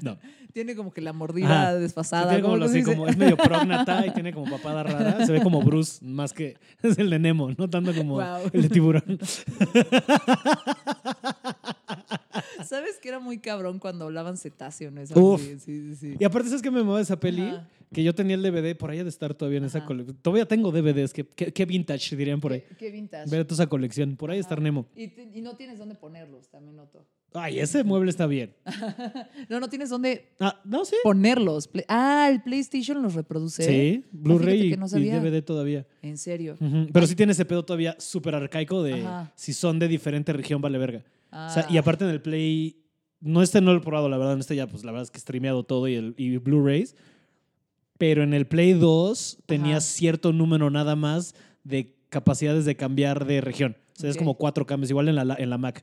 No. 0.02 0.16
Tiene 0.52 0.74
como 0.76 0.92
que 0.92 1.00
la 1.00 1.12
mordida 1.12 1.62
Ajá. 1.62 1.74
desfasada. 1.74 2.28
Tiene 2.28 2.42
como, 2.42 2.54
¿cómo 2.54 2.64
lo- 2.64 2.70
así, 2.70 2.82
como- 2.82 3.06
es 3.08 3.16
medio 3.18 3.36
prógnata 3.36 4.06
y 4.06 4.10
tiene 4.12 4.32
como 4.32 4.50
papada 4.56 4.82
rara. 4.82 5.26
Se 5.26 5.32
ve 5.32 5.42
como 5.42 5.62
Bruce, 5.62 6.02
más 6.04 6.32
que 6.32 6.56
es 6.82 6.98
el 6.98 7.10
de 7.10 7.18
Nemo, 7.18 7.50
no 7.56 7.68
tanto 7.68 7.94
como 7.94 8.20
el 8.52 8.62
de 8.62 8.68
tiburón. 8.68 9.18
¿Sabes 12.64 12.98
que 13.00 13.08
era 13.08 13.18
muy 13.20 13.38
cabrón 13.38 13.78
cuando 13.78 14.06
hablaban 14.06 14.36
cetáceo? 14.36 14.90
¿no? 14.90 15.00
Esa- 15.00 15.18
Uf. 15.18 15.40
Sí, 15.42 15.58
sí, 15.58 15.94
sí. 15.96 16.16
Y 16.18 16.24
aparte, 16.24 16.48
¿sabes 16.48 16.62
qué 16.62 16.70
me 16.70 16.82
mueve 16.82 17.02
esa 17.02 17.18
peli? 17.18 17.42
Ajá. 17.42 17.68
Que 17.90 18.04
yo 18.04 18.14
tenía 18.14 18.34
el 18.36 18.42
DVD, 18.42 18.76
por 18.76 18.90
ahí 18.90 18.98
ha 18.98 19.02
de 19.02 19.08
estar 19.08 19.32
todavía 19.32 19.56
en 19.56 19.64
esa 19.64 19.82
colección. 19.86 20.18
Todavía 20.20 20.44
tengo 20.44 20.70
DVDs, 20.70 21.14
que, 21.14 21.24
que, 21.26 21.54
que 21.54 21.64
vintage 21.64 22.16
dirían 22.16 22.38
por 22.38 22.52
ahí. 22.52 22.62
Qué, 22.78 22.90
vintage. 22.90 23.30
Ver 23.30 23.46
toda 23.46 23.62
esa 23.62 23.66
colección. 23.66 24.14
Por 24.14 24.30
ahí 24.30 24.40
Ajá. 24.40 24.48
está 24.50 24.56
Nemo. 24.56 24.84
Y, 24.94 25.08
te- 25.08 25.30
y 25.34 25.40
no 25.40 25.56
tienes 25.56 25.78
dónde 25.78 25.94
ponerlos, 25.94 26.50
también 26.50 26.76
noto. 26.76 27.06
Ay, 27.32 27.60
ese 27.60 27.84
mueble 27.84 28.10
está 28.10 28.26
bien. 28.26 28.52
No, 29.48 29.58
no 29.60 29.68
tienes 29.70 29.88
dónde 29.88 30.28
Ah, 30.38 30.60
no, 30.66 30.84
sí. 30.84 30.96
ponerlos. 31.02 31.70
Ah, 31.88 32.28
el 32.30 32.42
PlayStation 32.42 33.02
los 33.02 33.14
reproduce. 33.14 33.62
Sí, 33.62 34.04
Blu-ray 34.12 34.44
fíjate 34.58 34.66
y, 34.66 34.70
que 34.70 34.76
no 34.76 34.86
y 34.86 34.88
sabía. 34.90 35.20
DVD 35.20 35.42
todavía. 35.42 35.86
En 36.02 36.18
serio. 36.18 36.56
Pero 36.92 37.06
sí 37.06 37.14
tiene 37.16 37.32
ese 37.32 37.46
pedo 37.46 37.64
todavía 37.64 37.96
súper 37.98 38.34
arcaico 38.34 38.82
de 38.82 39.02
si 39.34 39.54
son 39.54 39.78
de 39.78 39.88
diferente 39.88 40.30
región, 40.34 40.60
vale 40.60 40.76
verga. 40.76 41.04
O 41.30 41.50
sea, 41.50 41.66
y 41.68 41.76
Ah. 41.76 41.80
aparte 41.80 42.04
en 42.04 42.10
el 42.10 42.20
Play, 42.22 42.76
no 43.20 43.42
este 43.42 43.60
no 43.60 43.72
lo 43.72 43.78
he 43.78 43.82
probado, 43.82 44.08
la 44.08 44.16
verdad, 44.18 44.34
en 44.34 44.40
este 44.40 44.56
ya, 44.56 44.66
pues 44.66 44.84
la 44.84 44.92
verdad 44.92 45.04
es 45.04 45.10
que 45.10 45.18
he 45.18 45.20
streameado 45.20 45.62
todo 45.64 45.88
y, 45.88 45.94
el, 45.94 46.14
y 46.16 46.36
Blu-rays. 46.38 46.94
Pero 47.98 48.22
en 48.22 48.32
el 48.32 48.46
Play 48.46 48.74
2 48.74 49.38
tenía 49.46 49.78
Ajá. 49.78 49.80
cierto 49.80 50.32
número 50.32 50.70
nada 50.70 50.94
más 50.96 51.34
de 51.64 51.96
capacidades 52.10 52.64
de 52.64 52.76
cambiar 52.76 53.26
de 53.26 53.40
región. 53.40 53.76
O 53.96 54.00
sea, 54.00 54.10
es 54.10 54.16
Ok. 54.16 54.20
como 54.20 54.34
cuatro 54.34 54.66
cambios, 54.66 54.90
igual 54.90 55.08
en 55.08 55.16
la, 55.16 55.36
en 55.38 55.50
la 55.50 55.58
Mac. 55.58 55.82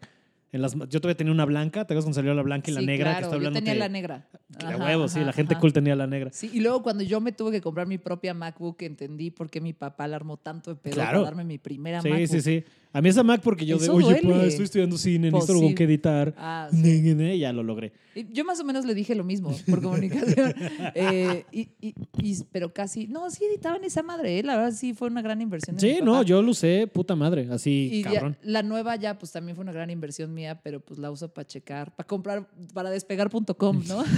En 0.54 0.62
las, 0.62 0.74
yo 0.74 1.02
todavía 1.02 1.18
tenía 1.18 1.34
una 1.34 1.44
blanca, 1.44 1.82
¿te 1.82 1.94
acuerdas 1.94 2.06
cuando 2.06 2.16
salió 2.16 2.34
la 2.34 2.42
blanca 2.42 2.72
y 2.72 2.74
la 2.74 2.80
Sí, 2.80 2.86
negra? 2.86 3.18
claro, 3.18 3.38
que 3.38 3.44
yo 3.44 3.52
tenía 3.52 3.74
que, 3.74 3.80
la 3.80 3.90
negra. 3.90 4.30
que 4.58 4.66
Ajá, 4.66 4.76
a 4.76 4.78
huevo, 4.78 5.08
sí, 5.10 5.18
ajá, 5.20 5.26
la 5.26 5.34
gente 5.34 5.54
ajá. 5.56 5.60
cool 5.60 5.74
tenía 5.74 5.98
la 5.98 6.08
negra. 6.08 6.30
Sí, 6.32 6.50
y 6.54 6.62
luego 6.62 6.82
cuando 6.82 7.04
yo 7.04 7.20
me 7.20 7.34
tuve 7.34 7.52
que 7.52 7.60
comprar 7.60 7.86
mi 7.88 7.98
propia 7.98 8.34
MacBook, 8.34 8.82
entendí 8.84 9.32
por 9.32 9.50
qué 9.50 9.60
mi 9.60 9.74
papá 9.74 10.08
la 10.08 10.16
armó 10.16 10.38
tanto 10.38 10.70
de 10.74 10.78
pedo 10.80 10.94
Claro. 10.94 11.12
para 11.20 11.24
darme 11.26 11.44
mi 11.44 11.58
primera 11.58 12.02
Sí, 12.02 12.08
MacBook. 12.08 12.30
sí, 12.30 12.42
sí. 12.42 12.64
A 12.96 13.02
mí 13.02 13.10
esa 13.10 13.24
Mac 13.24 13.42
porque 13.44 13.66
yo 13.66 13.78
de, 13.78 13.90
oye, 13.90 14.22
pa, 14.24 14.46
estoy 14.46 14.64
estudiando 14.64 14.98
cine, 14.98 15.30
Pues 15.30 15.44
necesito 15.44 15.66
algo 15.66 15.76
que 15.76 15.84
editar. 15.84 16.34
Ah, 16.38 16.70
sí. 16.72 17.38
ya 17.38 17.52
lo 17.52 17.62
logré. 17.62 17.92
Yo 18.32 18.46
más 18.46 18.58
o 18.62 18.64
menos 18.64 18.86
le 18.86 18.94
dije 18.96 19.16
lo 19.16 19.26
mismo 19.26 19.54
por 19.70 19.82
comunicación. 19.82 20.54
Eh, 20.96 21.44
y, 21.52 21.70
y- 21.82 21.94
y- 22.22 22.44
pero 22.54 22.72
casi, 22.74 23.08
no, 23.08 23.30
sí 23.30 23.44
editaban 23.44 23.84
esa 23.84 24.02
madre, 24.02 24.40
¿eh? 24.40 24.44
la 24.44 24.56
verdad 24.56 24.72
sí 24.72 24.94
fue 24.94 25.10
una 25.10 25.22
gran 25.22 25.42
inversión. 25.42 25.78
Sí, 25.78 26.00
no, 26.02 26.24
yo 26.24 26.42
lo 26.42 26.52
usé, 26.52 26.88
puta 26.88 27.16
madre, 27.18 27.50
así, 27.52 27.90
Y 27.92 28.04
ya- 28.04 28.14
cabrón. 28.14 28.38
la 28.44 28.64
nueva 28.64 28.96
ya, 28.96 29.18
pues 29.20 29.34
también 29.34 29.56
fue 29.58 29.64
una 29.64 29.74
gran 29.74 29.90
inversión 29.90 30.34
mía, 30.34 30.62
pero 30.64 30.80
pues 30.80 30.98
la 30.98 31.12
uso 31.12 31.28
para 31.34 31.46
checar, 31.46 31.94
para 31.96 32.08
comprar, 32.08 32.48
para 32.74 32.90
despegar.com, 32.92 33.84
¿no? 33.90 34.04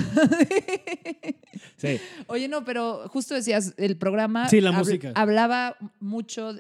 Sí. 1.77 1.99
Oye, 2.27 2.47
no, 2.47 2.63
pero 2.65 3.07
justo 3.09 3.33
decías, 3.33 3.73
el 3.77 3.97
programa 3.97 4.47
Sí, 4.49 4.61
la 4.61 4.71
música. 4.71 5.11
hablaba 5.15 5.75
mucho. 5.99 6.53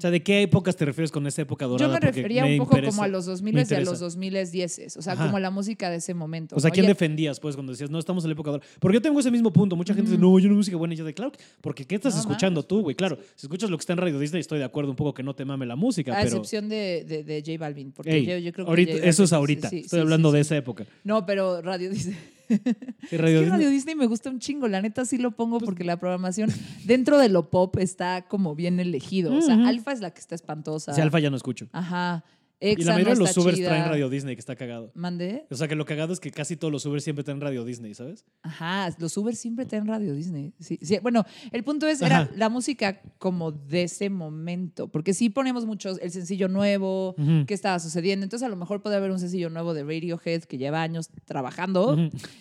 O 0.00 0.02
sea, 0.02 0.10
¿de 0.10 0.22
qué 0.22 0.40
épocas 0.40 0.74
te 0.76 0.86
refieres 0.86 1.10
con 1.12 1.26
esa 1.26 1.42
época 1.42 1.66
dorada? 1.66 1.86
Yo 1.86 1.92
me 1.92 2.00
refería 2.00 2.42
me 2.42 2.52
un 2.52 2.58
poco 2.60 2.70
interesa. 2.78 2.96
como 2.96 3.02
a 3.02 3.08
los 3.08 3.26
2000 3.26 3.54
me 3.54 3.66
y 3.68 3.74
a 3.74 3.80
los 3.80 4.00
2010, 4.00 4.96
o 4.96 5.02
sea, 5.02 5.12
Ajá. 5.12 5.26
como 5.26 5.38
la 5.38 5.50
música 5.50 5.90
de 5.90 5.96
ese 5.96 6.14
momento. 6.14 6.56
O 6.56 6.60
sea. 6.60 6.70
¿quién 6.70 6.86
defendías, 6.86 7.38
pues, 7.38 7.54
cuando 7.54 7.72
decías, 7.72 7.90
no, 7.90 7.98
estamos 7.98 8.24
en 8.24 8.30
la 8.30 8.32
época 8.32 8.52
dorada? 8.52 8.66
Porque 8.78 8.94
yo 8.96 9.02
tengo 9.02 9.20
ese 9.20 9.30
mismo 9.30 9.52
punto. 9.52 9.76
Mucha 9.76 9.92
gente 9.92 10.10
dice, 10.10 10.18
no, 10.22 10.38
yo 10.38 10.48
no 10.48 10.54
música 10.54 10.74
buena. 10.78 10.94
Y 10.94 10.96
yo 10.96 11.04
de, 11.04 11.12
claro, 11.12 11.32
que- 11.32 11.38
porque 11.60 11.84
¿qué 11.84 11.96
estás 11.96 12.14
No 12.14 12.20
escuchando 12.22 12.62
tú, 12.62 12.80
güey? 12.80 12.96
Claro, 12.96 13.18
si 13.36 13.44
escuchas 13.44 13.68
lo 13.68 13.76
que 13.76 13.82
está 13.82 13.92
en 13.92 13.98
Radio 13.98 14.18
Disney, 14.18 14.40
estoy 14.40 14.58
de 14.58 14.64
acuerdo 14.64 14.88
un 14.90 14.96
poco 14.96 15.12
que 15.12 15.22
no 15.22 15.34
te 15.34 15.44
mame 15.44 15.66
la 15.66 15.76
música, 15.76 16.12
A 16.12 16.22
pero... 16.22 16.28
excepción 16.28 16.70
de, 16.70 17.04
de, 17.06 17.22
de 17.22 17.42
J 17.44 17.58
Balvin, 17.58 17.92
porque 17.92 18.10
Ey, 18.16 18.24
yo, 18.24 18.38
yo 18.38 18.52
creo 18.54 18.64
que 18.64 18.70
ahorita, 18.70 18.92
J 18.94 19.06
eso 19.06 19.24
es 19.24 19.32
ahorita. 19.34 19.68
sí, 19.68 19.80
estoy 19.80 19.98
sí, 19.98 20.00
hablando 20.02 20.32
de 20.32 20.40
esa 20.40 20.56
época. 20.56 20.86
No, 21.04 21.26
pero 21.26 21.60
Radio 21.60 21.90
Disney. 21.90 22.16
Sí, 22.50 23.16
Es 23.16 23.20
Radio 23.20 23.38
que 23.38 23.44
Disney- 23.44 23.48
Radio 23.50 23.70
Disney 23.70 23.94
me 23.94 24.06
gusta 24.06 24.28
un 24.30 24.38
chingo, 24.40 24.66
la 24.68 24.82
neta 24.82 25.04
sí 25.04 25.18
lo 25.18 25.30
pongo 25.32 25.58
porque 25.60 25.84
la 25.84 25.98
programación 25.98 26.50
dentro 26.84 27.18
de 27.18 27.28
lo 27.28 27.50
pop 27.50 27.76
está 27.78 28.22
como 28.28 28.54
bien 28.54 28.80
elegido. 28.80 29.34
O 29.36 29.40
sea. 29.40 29.54
Alfa 29.68 29.92
es 29.92 30.00
la 30.00 30.10
que 30.12 30.20
está 30.20 30.34
espantosa. 30.34 30.92
Sí, 30.94 31.00
Alfa 31.00 31.18
ya 31.20 31.30
no 31.30 31.36
escucho. 31.36 31.68
Ajá. 31.72 32.24
Y 32.60 32.76
la 32.84 32.92
mayoría 32.92 33.14
no 33.14 33.20
de 33.20 33.26
los 33.26 33.36
Ubers 33.38 33.56
chida. 33.56 33.68
traen 33.68 33.84
Radio 33.86 34.08
Disney, 34.10 34.36
que 34.36 34.40
está 34.40 34.54
cagado. 34.56 34.92
¿Mandé? 34.94 35.46
O 35.50 35.54
sea, 35.54 35.66
que 35.68 35.74
lo 35.74 35.84
cagado 35.86 36.12
es 36.12 36.20
que 36.20 36.30
casi 36.30 36.56
todos 36.56 36.70
los 36.72 36.84
Ubers 36.86 37.04
siempre 37.04 37.24
traen 37.24 37.40
Radio 37.40 37.64
Disney, 37.64 37.94
¿sabes? 37.94 38.24
Ajá, 38.42 38.94
los 38.98 39.16
Uber 39.16 39.34
siempre 39.34 39.64
traen 39.66 39.86
Radio 39.86 40.14
Disney. 40.14 40.52
Sí, 40.60 40.78
sí. 40.82 40.98
Bueno, 41.02 41.24
el 41.52 41.64
punto 41.64 41.86
es, 41.86 42.02
era 42.02 42.18
Ajá. 42.20 42.30
la 42.36 42.48
música 42.48 43.00
como 43.18 43.50
de 43.52 43.84
ese 43.84 44.10
momento, 44.10 44.88
porque 44.88 45.14
sí 45.14 45.30
poníamos 45.30 45.64
muchos, 45.64 45.98
el 46.02 46.10
sencillo 46.10 46.48
nuevo, 46.48 47.14
Ujú. 47.18 47.46
qué 47.46 47.54
estaba 47.54 47.78
sucediendo. 47.78 48.24
Entonces, 48.24 48.44
a 48.46 48.50
lo 48.50 48.56
mejor 48.56 48.82
puede 48.82 48.96
haber 48.96 49.10
un 49.10 49.18
sencillo 49.18 49.48
nuevo 49.50 49.72
de 49.74 49.82
Radiohead 49.82 50.42
que 50.44 50.58
lleva 50.58 50.82
años 50.82 51.08
trabajando, 51.24 51.96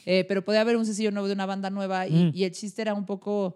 eh, 0.05 0.25
pero 0.27 0.43
puede 0.43 0.59
haber 0.59 0.75
un 0.75 0.85
sencillo 0.85 1.11
nuevo 1.11 1.27
de 1.27 1.33
una 1.33 1.45
banda 1.45 1.69
nueva 1.69 2.07
y, 2.07 2.31
y 2.33 2.43
el 2.43 2.51
chiste 2.51 2.81
era 2.81 2.93
un 2.93 3.05
poco, 3.05 3.55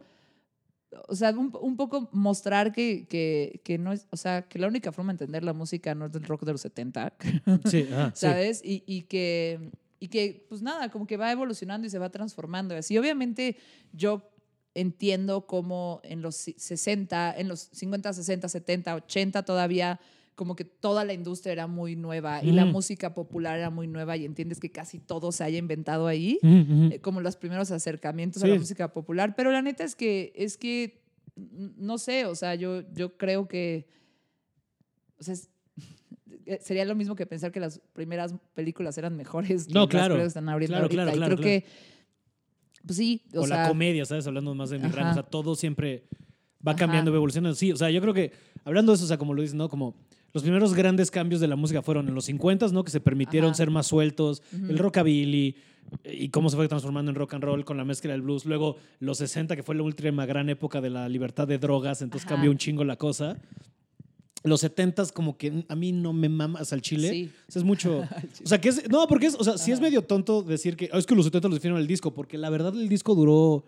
o 1.08 1.15
sea, 1.15 1.32
un, 1.32 1.51
un 1.62 1.75
poco 1.77 2.10
mostrar 2.12 2.71
que, 2.71 3.06
que, 3.08 3.62
que 3.63 3.77
no 3.77 3.91
es, 3.91 4.08
o 4.12 4.17
sea, 4.17 4.43
que 4.43 4.60
la 4.60 4.67
única 4.67 4.91
forma 4.91 5.12
de 5.12 5.15
entender 5.23 5.43
la 5.43 5.53
música 5.53 5.93
no 5.95 6.06
es 6.08 6.12
del 6.12 6.23
rock 6.23 6.43
de 6.43 6.51
los 6.53 6.62
70, 6.62 7.13
Sí, 7.65 7.84
sí. 7.84 7.88
¿sabes? 8.13 8.62
Y, 8.63 8.84
y 8.86 9.03
que, 9.03 9.71
y 9.99 10.08
que, 10.08 10.45
pues 10.49 10.62
nada, 10.62 10.89
como 10.89 11.08
que 11.08 11.17
va 11.17 11.32
evolucionando 11.32 11.88
y 11.88 11.89
se 11.89 11.99
va 11.99 12.10
transformando. 12.10 12.73
y 12.75 12.77
Así, 12.77 12.97
obviamente, 12.97 13.58
yo 13.93 14.29
entiendo 14.75 15.45
cómo 15.45 16.01
en 16.03 16.21
los 16.21 16.36
si- 16.36 16.56
60, 16.58 17.36
en 17.38 17.47
los 17.47 17.60
50, 17.71 18.12
60, 18.13 18.49
70, 18.49 18.95
80 18.95 19.43
todavía 19.43 19.99
como 20.36 20.56
que 20.56 20.65
toda 20.65 21.06
la 21.06 21.13
industria 21.13 21.54
era 21.54 21.67
muy 21.67 21.96
nueva 21.96 22.43
y 22.43 22.52
la 22.52 22.65
Mm. 22.65 22.72
música 22.72 23.13
popular 23.13 23.58
era 23.60 23.69
muy 23.69 23.88
nueva 23.88 24.17
y 24.17 24.26
entiendes 24.26 24.60
que 24.60 24.72
casi 24.72 25.00
todo 25.00 25.32
se 25.32 25.43
haya 25.43 25.58
inventado 25.60 26.08
ahí, 26.08 26.39
Ujú, 26.41 26.74
ujú. 26.74 26.93
eh, 26.93 27.00
como 27.02 27.22
los 27.22 27.36
primeros 27.38 27.69
acercamientos 27.72 28.41
a 28.43 28.48
Sí. 28.48 28.52
la 28.54 28.60
música 28.60 28.91
popular, 28.93 29.36
pero 29.36 29.52
la 29.52 29.62
neta 29.62 29.84
es 29.84 29.96
que 29.96 30.34
es 30.36 30.58
que 30.58 31.04
n- 31.36 31.74
no 31.78 31.98
sé, 31.98 32.26
o 32.26 32.36
sea, 32.36 32.56
yo 32.56 32.82
yo 32.93 33.17
creo 33.17 33.48
que 33.48 33.88
o 35.19 35.24
sea, 35.24 35.34
es- 35.36 35.50
eh, 36.46 36.60
sería 36.62 36.86
lo 36.86 36.96
mismo 36.96 37.15
que 37.15 37.26
pensar 37.26 37.52
que 37.52 37.60
las 37.60 37.80
primeras 37.93 38.34
películas 38.54 38.98
eran 38.98 39.15
mejores 39.15 39.67
que 39.67 39.74
No, 39.74 39.82
las 39.82 39.89
claro. 39.89 40.06
películas 40.15 40.24
que 40.24 40.28
están 40.39 40.50
ahorita. 40.50 40.69
Claro, 40.74 40.89
claro, 40.89 41.10
ahorita. 41.12 41.15
Y 41.15 41.19
claro, 41.19 41.36
creo 41.41 41.62
que 41.62 41.65
pues 42.86 42.98
sí, 42.98 43.22
o, 43.36 43.41
O, 43.41 43.48
la 43.48 43.56
sea, 43.58 43.67
comedia, 43.69 44.04
¿sabes? 44.06 44.28
Hablando 44.28 44.54
más 44.56 44.69
de 44.69 44.78
mi 44.80 44.89
rango. 44.89 45.12
O 45.12 45.13
sea, 45.13 45.24
todo 45.24 45.56
siempre 45.56 46.04
va 46.67 46.76
cambiando, 46.76 47.12
va 47.12 47.17
evolucionando. 47.17 47.56
Sí, 47.56 47.72
o 47.72 47.78
sea, 47.78 47.89
yo 47.89 48.02
creo 48.02 48.13
que, 48.13 48.32
hablando 48.65 48.91
de 48.91 48.98
eso, 48.98 49.06
o 49.06 49.08
sea, 49.08 49.17
como 49.17 49.34
lo 49.34 49.41
dices, 49.41 49.56
¿no? 49.56 49.69
Como 49.69 49.96
los 50.34 50.43
primeros 50.43 50.74
grandes 50.74 51.12
cambios 51.12 51.39
de 51.41 51.48
la 51.48 51.56
música 51.56 51.82
fueron 51.82 52.08
en 52.08 52.15
los 52.15 52.26
50, 52.26 52.67
¿no? 52.69 52.84
Que 52.84 52.91
se 52.91 53.00
permitieron 53.00 53.50
Ajá. 53.52 53.58
ser 53.58 53.69
más 53.72 53.88
sueltos. 53.88 54.41
El 54.52 54.78
rockabilly 54.78 55.56
eh, 56.04 56.17
y 56.22 56.30
cómo 56.30 56.50
se 56.50 56.56
fue 56.56 56.67
transformando 56.67 57.12
en 57.12 57.15
rock 57.15 57.36
and 57.36 57.43
roll 57.43 57.63
con 57.65 57.78
la 57.78 57.86
mezcla 57.86 58.12
del 58.13 58.22
blues. 58.24 58.46
Luego 58.46 58.78
los 59.00 59.19
60, 59.19 59.56
que 59.56 59.63
fue 59.63 59.76
la 59.76 59.84
última 59.84 60.26
gran 60.26 60.50
época 60.50 60.82
de 60.82 60.89
la 60.89 61.08
libertad 61.08 61.48
de 61.48 61.60
drogas, 61.60 62.02
entonces 62.02 62.26
Ajá. 62.26 62.36
cambió 62.36 62.50
un 62.52 62.58
chingo 62.58 62.84
la 62.84 62.96
cosa. 62.96 63.38
Los 64.46 64.60
70 64.60 65.06
como 65.13 65.38
que 65.38 65.63
a 65.69 65.76
mí 65.76 65.93
no 65.93 66.12
me 66.12 66.28
mamas 66.28 66.74
al 66.74 66.82
chile. 66.82 67.10
Sí. 67.10 67.32
O 67.48 67.52
sea, 67.52 67.60
es 67.62 67.63
mucho. 67.65 68.02
O 68.43 68.48
sea, 68.48 68.60
que 68.60 68.69
es. 68.69 68.89
No, 68.89 69.08
porque 69.08 69.28
es. 69.28 69.36
O 69.39 69.43
sea, 69.43 69.58
sí 69.58 69.72
es 69.72 69.80
medio 69.80 70.02
tonto 70.02 70.41
decir 70.43 70.76
que. 70.76 70.89
"Ah, 70.91 70.98
Es 70.98 71.06
que 71.06 71.15
los 71.15 71.24
70 71.26 71.48
los 71.48 71.56
definieron 71.58 71.80
el 71.80 71.88
disco, 71.88 72.13
porque 72.13 72.38
la 72.38 72.50
verdad 72.50 72.74
el 72.76 72.89
disco 72.89 73.15
duró 73.15 73.63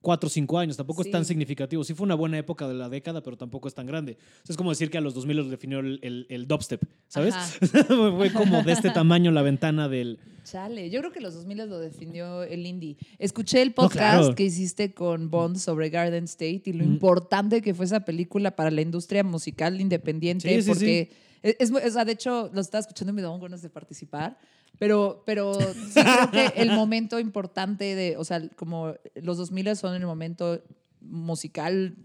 4 0.00 0.26
o 0.28 0.30
5 0.30 0.58
años, 0.58 0.76
tampoco 0.76 1.02
Sí. 1.02 1.08
es 1.08 1.12
tan 1.12 1.24
significativo. 1.24 1.82
Sí 1.84 1.92
fue 1.94 2.04
una 2.04 2.14
buena 2.14 2.38
época 2.38 2.68
de 2.68 2.74
la 2.74 2.88
década, 2.88 3.22
pero 3.22 3.36
tampoco 3.36 3.66
es 3.68 3.74
tan 3.74 3.86
grande. 3.86 4.12
O 4.42 4.46
sea, 4.46 4.52
es 4.54 4.56
como 4.56 4.70
decir 4.70 4.90
que 4.90 4.98
a 4.98 5.00
los 5.00 5.12
2000 5.14 5.36
los 5.36 5.50
definió 5.50 5.80
el, 5.80 5.98
el- 6.02 6.26
el 6.28 6.46
dubstep, 6.46 6.82
¿sabes? 7.08 7.34
Fue 8.16 8.32
como 8.32 8.62
de 8.62 8.72
este 8.72 8.90
tamaño 8.90 9.30
la 9.32 9.42
ventana 9.42 9.88
del... 9.88 10.18
Chale, 10.44 10.88
yo 10.88 11.00
creo 11.00 11.12
que 11.12 11.20
los 11.20 11.34
2000 11.34 11.58
lo 11.68 11.78
definió 11.78 12.42
el 12.42 12.64
indie. 12.64 12.96
Escuché 13.18 13.60
el 13.60 13.68
No, 13.70 13.74
podcast 13.74 13.98
claro. 14.20 14.34
que 14.34 14.44
hiciste 14.44 14.94
con 14.94 15.30
Bond 15.30 15.58
sobre 15.58 15.90
Garden 15.90 16.24
State 16.24 16.62
y 16.66 16.72
lo 16.72 16.84
Ujú. 16.84 16.92
importante 16.94 17.60
que 17.60 17.74
fue 17.74 17.84
esa 17.84 18.00
película 18.00 18.56
para 18.56 18.70
la 18.70 18.80
industria 18.80 19.22
musical 19.24 19.78
independiente, 19.80 20.48
Sí, 20.48 20.62
sí, 20.62 20.68
porque 20.68 21.10
es, 21.42 21.56
es 21.58 21.70
muy- 21.70 21.82
o 21.82 21.90
sea, 21.90 22.04
de 22.06 22.12
hecho, 22.12 22.50
lo 22.54 22.60
estaba 22.62 22.80
escuchando 22.80 23.12
y 23.12 23.16
me 23.16 23.22
daban 23.22 23.40
ganas 23.40 23.60
de 23.62 23.68
participar. 23.68 24.38
Pero, 24.78 25.22
pero 25.26 25.72
sí 25.74 26.00
creo 26.02 26.30
que 26.30 26.60
el 26.62 26.70
momento 26.72 27.18
importante 27.18 27.94
de, 27.94 28.16
o 28.16 28.24
sea, 28.24 28.48
como 28.56 28.94
los 29.14 29.36
2000 29.36 29.74
son 29.76 29.94
el 29.94 30.06
momento 30.06 30.62
musical, 31.00 31.96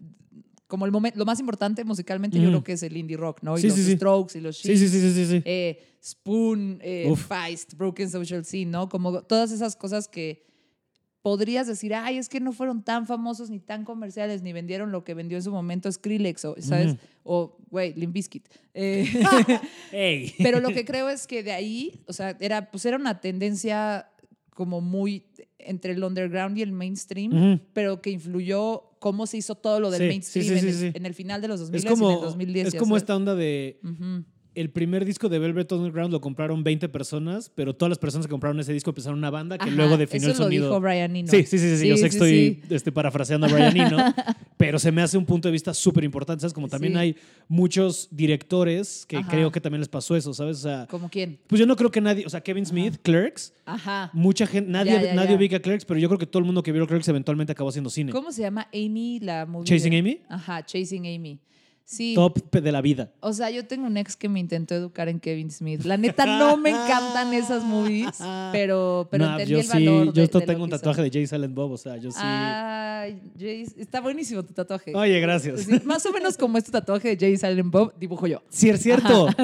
como 0.68 0.86
el 0.86 0.92
momento, 0.92 1.20
lo 1.20 1.26
más 1.26 1.40
importante 1.40 1.84
musicalmente, 1.84 2.38
yo 2.38 2.44
Ujú. 2.44 2.50
creo 2.52 2.64
que 2.64 2.72
es 2.74 2.84
el 2.84 2.98
indie 2.98 3.16
rock, 3.18 3.40
¿no? 3.44 3.58
Y 3.58 3.62
Sí, 3.62 3.68
los 3.68 3.76
sí, 3.78 3.84
sí. 3.86 3.96
Strokes 3.96 4.38
y 4.38 4.42
los 4.42 4.58
Sí, 4.58 4.76
sí, 4.78 4.88
sí, 4.88 5.26
sí, 5.26 5.42
eh, 5.46 5.80
Spoon, 6.04 6.80
eh. 6.82 7.14
Feist, 7.16 7.76
Broken 7.76 8.10
Social 8.10 8.44
Scene, 8.44 8.72
¿no? 8.72 8.90
Como 8.90 9.22
todas 9.22 9.52
esas 9.52 9.76
cosas 9.76 10.08
que 10.08 10.46
podrías 11.24 11.66
decir, 11.66 11.96
ay, 11.96 12.18
es 12.18 12.28
que 12.30 12.40
no 12.42 12.52
fueron 12.52 12.84
tan 12.84 13.08
famosos 13.08 13.50
ni 13.50 13.60
tan 13.60 13.86
comerciales, 13.86 14.44
ni 14.44 14.54
vendieron 14.54 14.92
lo 14.92 15.04
que 15.06 15.14
vendió 15.14 15.38
en 15.38 15.44
su 15.44 15.52
momento 15.52 15.92
Skrillex, 15.92 16.46
o, 16.46 16.56
¿sabes? 16.60 16.98
O, 17.24 17.58
güey, 17.72 17.94
Limp 17.96 18.14
Bizkit. 18.14 18.48
Eh, 18.76 19.08
pero 20.44 20.60
lo 20.60 20.70
que 20.70 20.84
creo 20.86 21.10
es 21.10 21.26
que 21.26 21.42
de 21.42 21.54
ahí, 21.54 22.04
o 22.08 22.14
sea, 22.14 22.38
era, 22.40 22.70
pues 22.70 22.86
era 22.86 22.98
una 22.98 23.22
tendencia 23.22 24.10
como 24.50 24.82
muy 24.82 25.26
entre 25.58 25.94
el 25.94 26.04
underground 26.04 26.58
y 26.58 26.62
el 26.62 26.74
mainstream, 26.74 27.62
pero 27.72 28.02
que 28.02 28.10
influyó 28.10 28.84
cómo 29.00 29.26
se 29.26 29.38
hizo 29.38 29.56
todo 29.56 29.80
lo 29.80 29.92
del 29.92 30.02
Sí, 30.02 30.08
mainstream 30.08 30.46
sí, 30.46 30.60
sí, 30.60 30.60
en, 30.60 30.88
el, 30.90 30.96
en 30.98 31.06
el 31.06 31.14
final 31.14 31.42
de 31.42 31.48
los 31.48 31.60
2000 31.62 31.76
Es 31.78 31.84
y 31.84 31.88
en 31.88 31.94
el 31.94 32.00
como, 32.00 32.20
2010. 32.22 32.68
es 32.68 32.76
como 32.76 32.98
esta 32.98 33.16
onda 33.16 33.34
de. 33.34 33.80
El 34.56 34.70
primer 34.70 35.04
disco 35.06 35.30
de 35.30 35.40
Velvet 35.40 35.72
Underground 35.72 36.12
lo 36.14 36.22
compraron 36.22 36.64
20 36.64 36.88
personas, 36.90 37.50
pero 37.54 37.76
todas 37.76 37.90
las 37.90 37.98
personas 37.98 38.28
que 38.28 38.32
compraron 38.32 38.60
ese 38.60 38.72
disco 38.74 38.92
empezaron 38.92 39.18
una 39.20 39.30
banda 39.30 39.58
que 39.58 39.66
Ajá, 39.70 39.76
luego 39.76 39.98
definió 39.98 40.30
eso 40.30 40.44
el 40.44 40.46
sonido. 40.46 40.66
lo 40.68 40.70
dijo 40.76 40.82
Brian 40.82 41.16
Eno. 41.16 41.28
Sí, 41.30 41.44
sí, 41.44 41.58
sí, 41.58 41.70
sí, 41.70 41.78
sí, 41.78 41.88
yo 41.88 41.96
sé 41.98 42.04
que 42.04 42.08
estoy 42.10 42.62
este, 42.70 42.92
parafraseando 42.92 43.48
a 43.48 43.50
Brian 43.52 43.76
Eno, 43.78 43.98
pero 44.58 44.80
se 44.80 44.92
me 44.92 45.02
hace 45.02 45.18
un 45.18 45.26
punto 45.26 45.48
de 45.48 45.52
vista 45.54 45.74
súper 45.74 46.04
importante, 46.04 46.42
¿sabes? 46.42 46.54
Como 46.54 46.68
también 46.68 46.96
hay 46.98 47.16
muchos 47.48 48.08
directores 48.12 49.06
que 49.08 49.18
Ajá. 49.18 49.30
creo 49.30 49.52
que 49.52 49.60
también 49.62 49.80
les 49.82 49.90
pasó 49.90 50.16
eso, 50.16 50.34
¿sabes? 50.34 50.58
O 50.58 50.62
sea, 50.62 50.88
¿Como 50.90 51.10
quién? 51.10 51.40
pues 51.48 51.60
yo 51.60 51.66
no 51.66 51.76
creo 51.76 51.92
que 51.92 52.02
nadie, 52.02 52.26
o 52.26 52.30
sea, 52.30 52.42
Kevin 52.42 52.66
Smith, 52.66 52.96
Clerks, 53.02 53.54
Ajá. 53.66 54.10
mucha 54.14 54.46
gente, 54.48 54.70
nadie, 54.72 54.92
Ya, 54.94 55.02
ya, 55.04 55.14
nadie 55.16 55.30
ya. 55.32 55.36
ubica 55.38 55.60
Clerks, 55.60 55.86
pero 55.86 56.00
yo 56.00 56.08
creo 56.10 56.20
que 56.20 56.26
todo 56.28 56.40
el 56.40 56.46
mundo 56.46 56.64
que 56.64 56.72
vio 56.72 56.86
Clerks 56.88 57.08
eventualmente 57.08 57.52
acabó 57.54 57.70
haciendo 57.70 57.90
cine. 57.90 58.12
¿Cómo 58.12 58.32
se 58.32 58.42
llama 58.42 58.68
Amy 58.74 59.20
la 59.20 59.46
movie? 59.46 59.66
¿Chasing 59.68 59.92
de- 59.92 59.98
Amy? 60.00 60.20
Ajá, 60.30 60.66
Chasing 60.66 61.08
Amy. 61.08 61.40
Sí. 61.86 62.14
Top 62.16 62.40
de 62.52 62.72
la 62.72 62.82
vida. 62.82 63.12
O 63.20 63.34
sea, 63.34 63.50
yo 63.52 63.68
tengo 63.68 63.86
un 63.86 63.98
ex 63.98 64.16
que 64.16 64.30
me 64.30 64.40
intentó 64.40 64.74
educar 64.74 65.10
en 65.10 65.20
Kevin 65.20 65.52
Smith. 65.52 65.84
La 65.84 65.98
neta, 65.98 66.26
no 66.40 66.56
me 66.58 66.70
encantan 66.72 67.34
esas 67.34 67.64
movies, 67.64 68.08
pero, 68.52 69.08
pero 69.12 69.26
No, 69.26 69.32
entendí 69.34 69.52
yo 69.52 69.60
el 69.60 69.68
valor. 69.68 70.02
sí, 70.04 70.08
de- 70.08 70.14
yo 70.14 70.24
esto 70.24 70.40
de 70.40 70.46
tengo 70.46 70.64
un 70.64 70.70
tatuaje 70.70 71.02
hizo. 71.02 71.04
de 71.04 71.12
Jay 71.12 71.28
Silent 71.28 71.54
Bob, 71.54 71.72
o 71.74 71.78
sea, 71.78 71.98
yo 71.98 72.10
sí. 72.10 72.18
Ay, 72.22 73.22
Jay, 73.38 73.68
está 73.78 74.00
buenísimo 74.02 74.44
tu 74.44 74.54
tatuaje. 74.54 74.96
Oye, 74.96 75.20
gracias. 75.20 75.62
Sí, 75.62 75.72
más 75.84 76.06
o 76.06 76.12
menos 76.14 76.38
como 76.38 76.58
este 76.58 76.72
tatuaje 76.72 77.10
de 77.16 77.18
Jay 77.18 77.36
Silent 77.38 77.70
Bob, 77.72 77.94
dibujo 78.00 78.28
yo. 78.28 78.42
Sí, 78.50 78.70
es 78.70 78.82
cierto. 78.82 79.28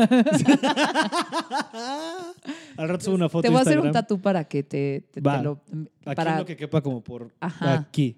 Al 2.78 2.88
rato 2.90 3.04
subo 3.06 3.16
una 3.16 3.30
foto 3.30 3.42
Te 3.44 3.50
voy 3.50 3.58
a 3.58 3.62
hacer 3.62 3.80
un 3.80 3.92
tatu 3.92 4.20
para 4.22 4.44
que 4.46 4.64
te, 4.64 5.04
te- 5.12 5.22
te 5.22 5.42
lo. 5.44 5.60
Aquí 6.06 6.16
Para, 6.16 6.40
lo 6.40 6.46
que 6.46 6.56
quepa 6.56 6.82
como 6.82 7.02
por 7.04 7.32
Ajá. 7.40 7.74
aquí. 7.76 8.16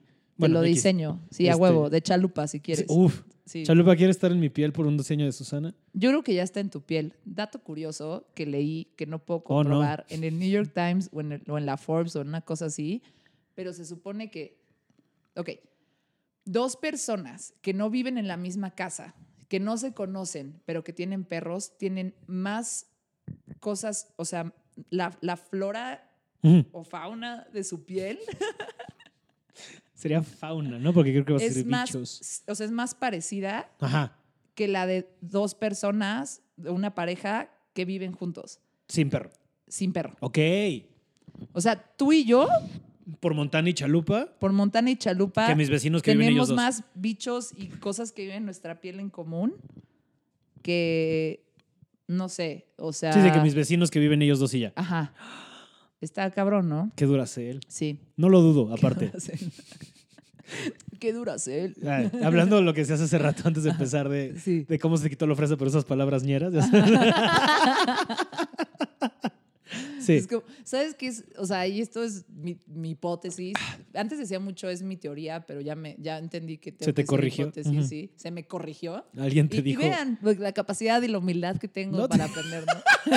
Te 0.48 0.52
Bueno, 0.52 0.60
lo 0.60 0.62
diseño. 0.62 1.22
Sí, 1.32 1.48
a 1.48 1.52
Este- 1.52 1.62
huevo, 1.62 1.90
de 1.90 2.02
chalupa 2.02 2.48
si 2.48 2.60
quieres. 2.60 2.86
Uf. 2.90 3.24
Sí. 3.46 3.64
Chalupa 3.64 3.96
quiere 3.96 4.12
estar 4.12 4.32
en 4.32 4.40
mi 4.40 4.50
piel 4.50 4.72
por 4.72 4.86
un 4.88 4.96
diseño 4.98 5.26
de 5.26 5.32
Susana. 5.32 5.74
Yo 5.94 6.10
creo 6.10 6.24
que 6.24 6.34
ya 6.34 6.44
está 6.44 6.60
en 6.62 6.70
tu 6.70 6.82
piel. 6.82 7.16
Dato 7.26 7.60
curioso 7.64 8.28
que 8.34 8.46
leí 8.46 8.86
que 8.96 9.06
no 9.06 9.20
puedo 9.20 9.44
Oh, 9.48 9.64
no. 9.64 9.70
comprobar 9.70 10.06
en 10.10 10.24
el 10.24 10.40
New 10.40 10.50
York 10.50 10.72
Times 10.74 11.10
o 11.12 11.20
en, 11.22 11.34
el- 11.34 11.44
o 11.50 11.58
en 11.58 11.66
la 11.66 11.76
Forbes 11.78 12.16
o 12.16 12.22
en 12.22 12.30
una 12.30 12.42
cosa 12.42 12.66
así, 12.66 13.02
pero 13.56 13.74
se 13.74 13.84
supone 13.86 14.32
que, 14.32 14.58
ok, 15.36 15.50
dos 16.46 16.76
personas 16.78 17.54
que 17.62 17.74
no 17.74 17.90
viven 17.90 18.18
en 18.18 18.28
la 18.28 18.38
misma 18.38 18.72
casa, 18.72 19.16
que 19.50 19.60
no 19.60 19.76
se 19.78 19.94
conocen, 19.94 20.62
pero 20.66 20.84
que 20.84 20.94
tienen 20.94 21.26
perros, 21.26 21.78
tienen 21.78 22.16
más 22.28 22.88
cosas, 23.60 24.14
o 24.16 24.24
sea, 24.24 24.54
la, 24.90 25.18
la 25.22 25.36
flora 25.36 26.10
Ujú. 26.42 26.66
o 26.72 26.84
fauna 26.86 27.46
de 27.52 27.64
su 27.66 27.84
piel 27.84 28.18
Sería 30.02 30.24
fauna, 30.24 30.80
¿no? 30.80 30.94
Porque 30.94 31.12
creo 31.12 31.26
que 31.26 31.34
va 31.34 31.40
a 31.40 31.44
es 31.44 31.54
ser 31.54 31.66
más, 31.68 31.90
bichos. 31.90 32.44
o 32.48 32.56
sea, 32.56 32.66
es 32.66 32.72
más 32.72 32.96
parecida 32.96 33.70
Ajá. 33.80 34.18
que 34.56 34.68
la 34.68 34.88
de 34.88 35.08
dos 35.22 35.54
personas, 35.54 36.42
de 36.58 36.72
una 36.72 36.96
pareja 36.96 37.52
que 37.74 37.86
viven 37.86 38.12
juntos, 38.14 38.60
Sin 38.88 39.10
perro. 39.12 39.30
sin 39.68 39.94
perro. 39.94 40.16
Ok. 40.20 40.40
O 41.54 41.62
sea, 41.62 41.76
tú 41.98 42.12
y 42.14 42.26
yo, 42.26 42.48
Por 43.20 43.34
Montana 43.36 43.70
y 43.70 43.74
Chalupa, 43.74 44.28
por 44.40 44.52
Montana 44.54 44.90
y 44.92 44.96
Chalupa, 44.96 45.48
que 45.48 45.56
mis 45.56 45.70
vecinos 45.70 46.02
que 46.02 46.12
viven 46.14 46.30
ellos 46.30 46.48
tenemos 46.48 46.50
dos. 46.50 46.56
más 46.84 46.84
bichos 46.96 47.52
y 47.56 47.68
cosas 47.68 48.12
que 48.12 48.24
viven 48.24 48.38
en 48.38 48.46
nuestra 48.46 48.82
piel 48.82 49.00
en 49.00 49.10
común 49.10 49.56
que, 50.62 51.44
no 52.08 52.30
sé, 52.30 52.68
o 52.78 52.94
sea... 52.94 53.14
Sí, 53.14 53.22
sí, 53.22 53.32
que 53.32 53.40
mis 53.40 53.56
vecinos 53.56 53.90
que 53.92 54.00
viven 54.00 54.22
ellos 54.22 54.40
dos 54.40 54.54
y 54.54 54.60
ya. 54.62 54.74
Ajá. 54.76 55.14
Está 56.02 56.30
cabrón, 56.32 56.68
¿no? 56.68 56.92
Qué 56.96 57.06
Duracel. 57.06 57.60
Sí. 57.68 58.00
No 58.18 58.30
lo 58.30 58.42
dudo, 58.42 58.74
aparte. 58.74 59.12
Qué 61.00 61.14
Duracel. 61.14 61.76
Ay, 61.88 62.10
hablando 62.24 62.56
de 62.58 62.64
lo 62.64 62.74
que 62.74 62.84
se 62.86 62.94
hace 62.94 63.04
hace 63.04 63.18
rato 63.20 63.44
antes 63.48 63.64
de 63.64 63.70
empezar 63.70 64.10
de, 64.10 64.38
Sí. 64.40 64.66
de 64.68 64.80
cómo 64.80 64.98
se 64.98 65.10
quitó 65.10 65.28
la 65.28 65.36
frase 65.36 65.56
por 65.58 65.68
esas 65.68 65.86
palabras 65.86 66.24
ñeras. 66.24 66.54
sí. 70.12 70.18
Es 70.18 70.28
como, 70.28 70.44
¿Sabes 70.64 70.96
qué 70.96 71.08
es? 71.08 71.24
O 71.38 71.46
sea, 71.46 71.68
y 71.68 71.82
esto 71.82 72.04
es 72.04 72.26
mi, 72.30 72.58
mi 72.68 72.92
hipótesis. 72.92 73.54
Antes 73.94 74.20
decía 74.20 74.40
mucho 74.40 74.70
es 74.70 74.82
mi 74.84 74.98
teoría, 74.98 75.46
pero 75.46 75.62
ya 75.62 75.76
me 75.76 75.96
ya 76.00 76.18
entendí 76.18 76.58
que 76.58 76.72
tengo 76.72 76.86
Se 76.86 76.94
te 76.94 77.04
que 77.04 77.08
corrigió. 77.08 77.46
hipótesis, 77.48 77.88
sí. 77.88 78.12
Se 78.16 78.32
me 78.32 78.46
corrigió. 78.48 79.06
Alguien 79.18 79.50
te 79.50 79.58
y, 79.58 79.60
y 79.60 79.62
dijo. 79.64 79.82
vean 79.82 80.18
pues, 80.22 80.40
la 80.40 80.52
capacidad 80.54 81.02
y 81.02 81.08
la 81.08 81.18
humildad 81.18 81.58
que 81.58 81.68
tengo 81.68 81.98
No 81.98 82.04
te- 82.08 82.18
para 82.18 82.26
aprender, 82.26 82.66
¿no? 82.66 83.12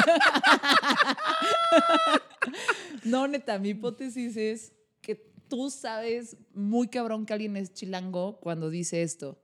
no, 3.05 3.29
neta, 3.29 3.59
mi 3.59 3.71
hipótesis 3.71 4.37
es 4.37 4.73
que 5.01 5.15
tú 5.49 5.71
sabes 5.71 6.37
muy 6.55 6.89
cabrón 6.89 7.27
que 7.27 7.33
alguien 7.33 7.57
es 7.57 7.73
chilango 7.73 8.39
cuando 8.41 8.71
dice 8.71 9.03
esto. 9.03 9.39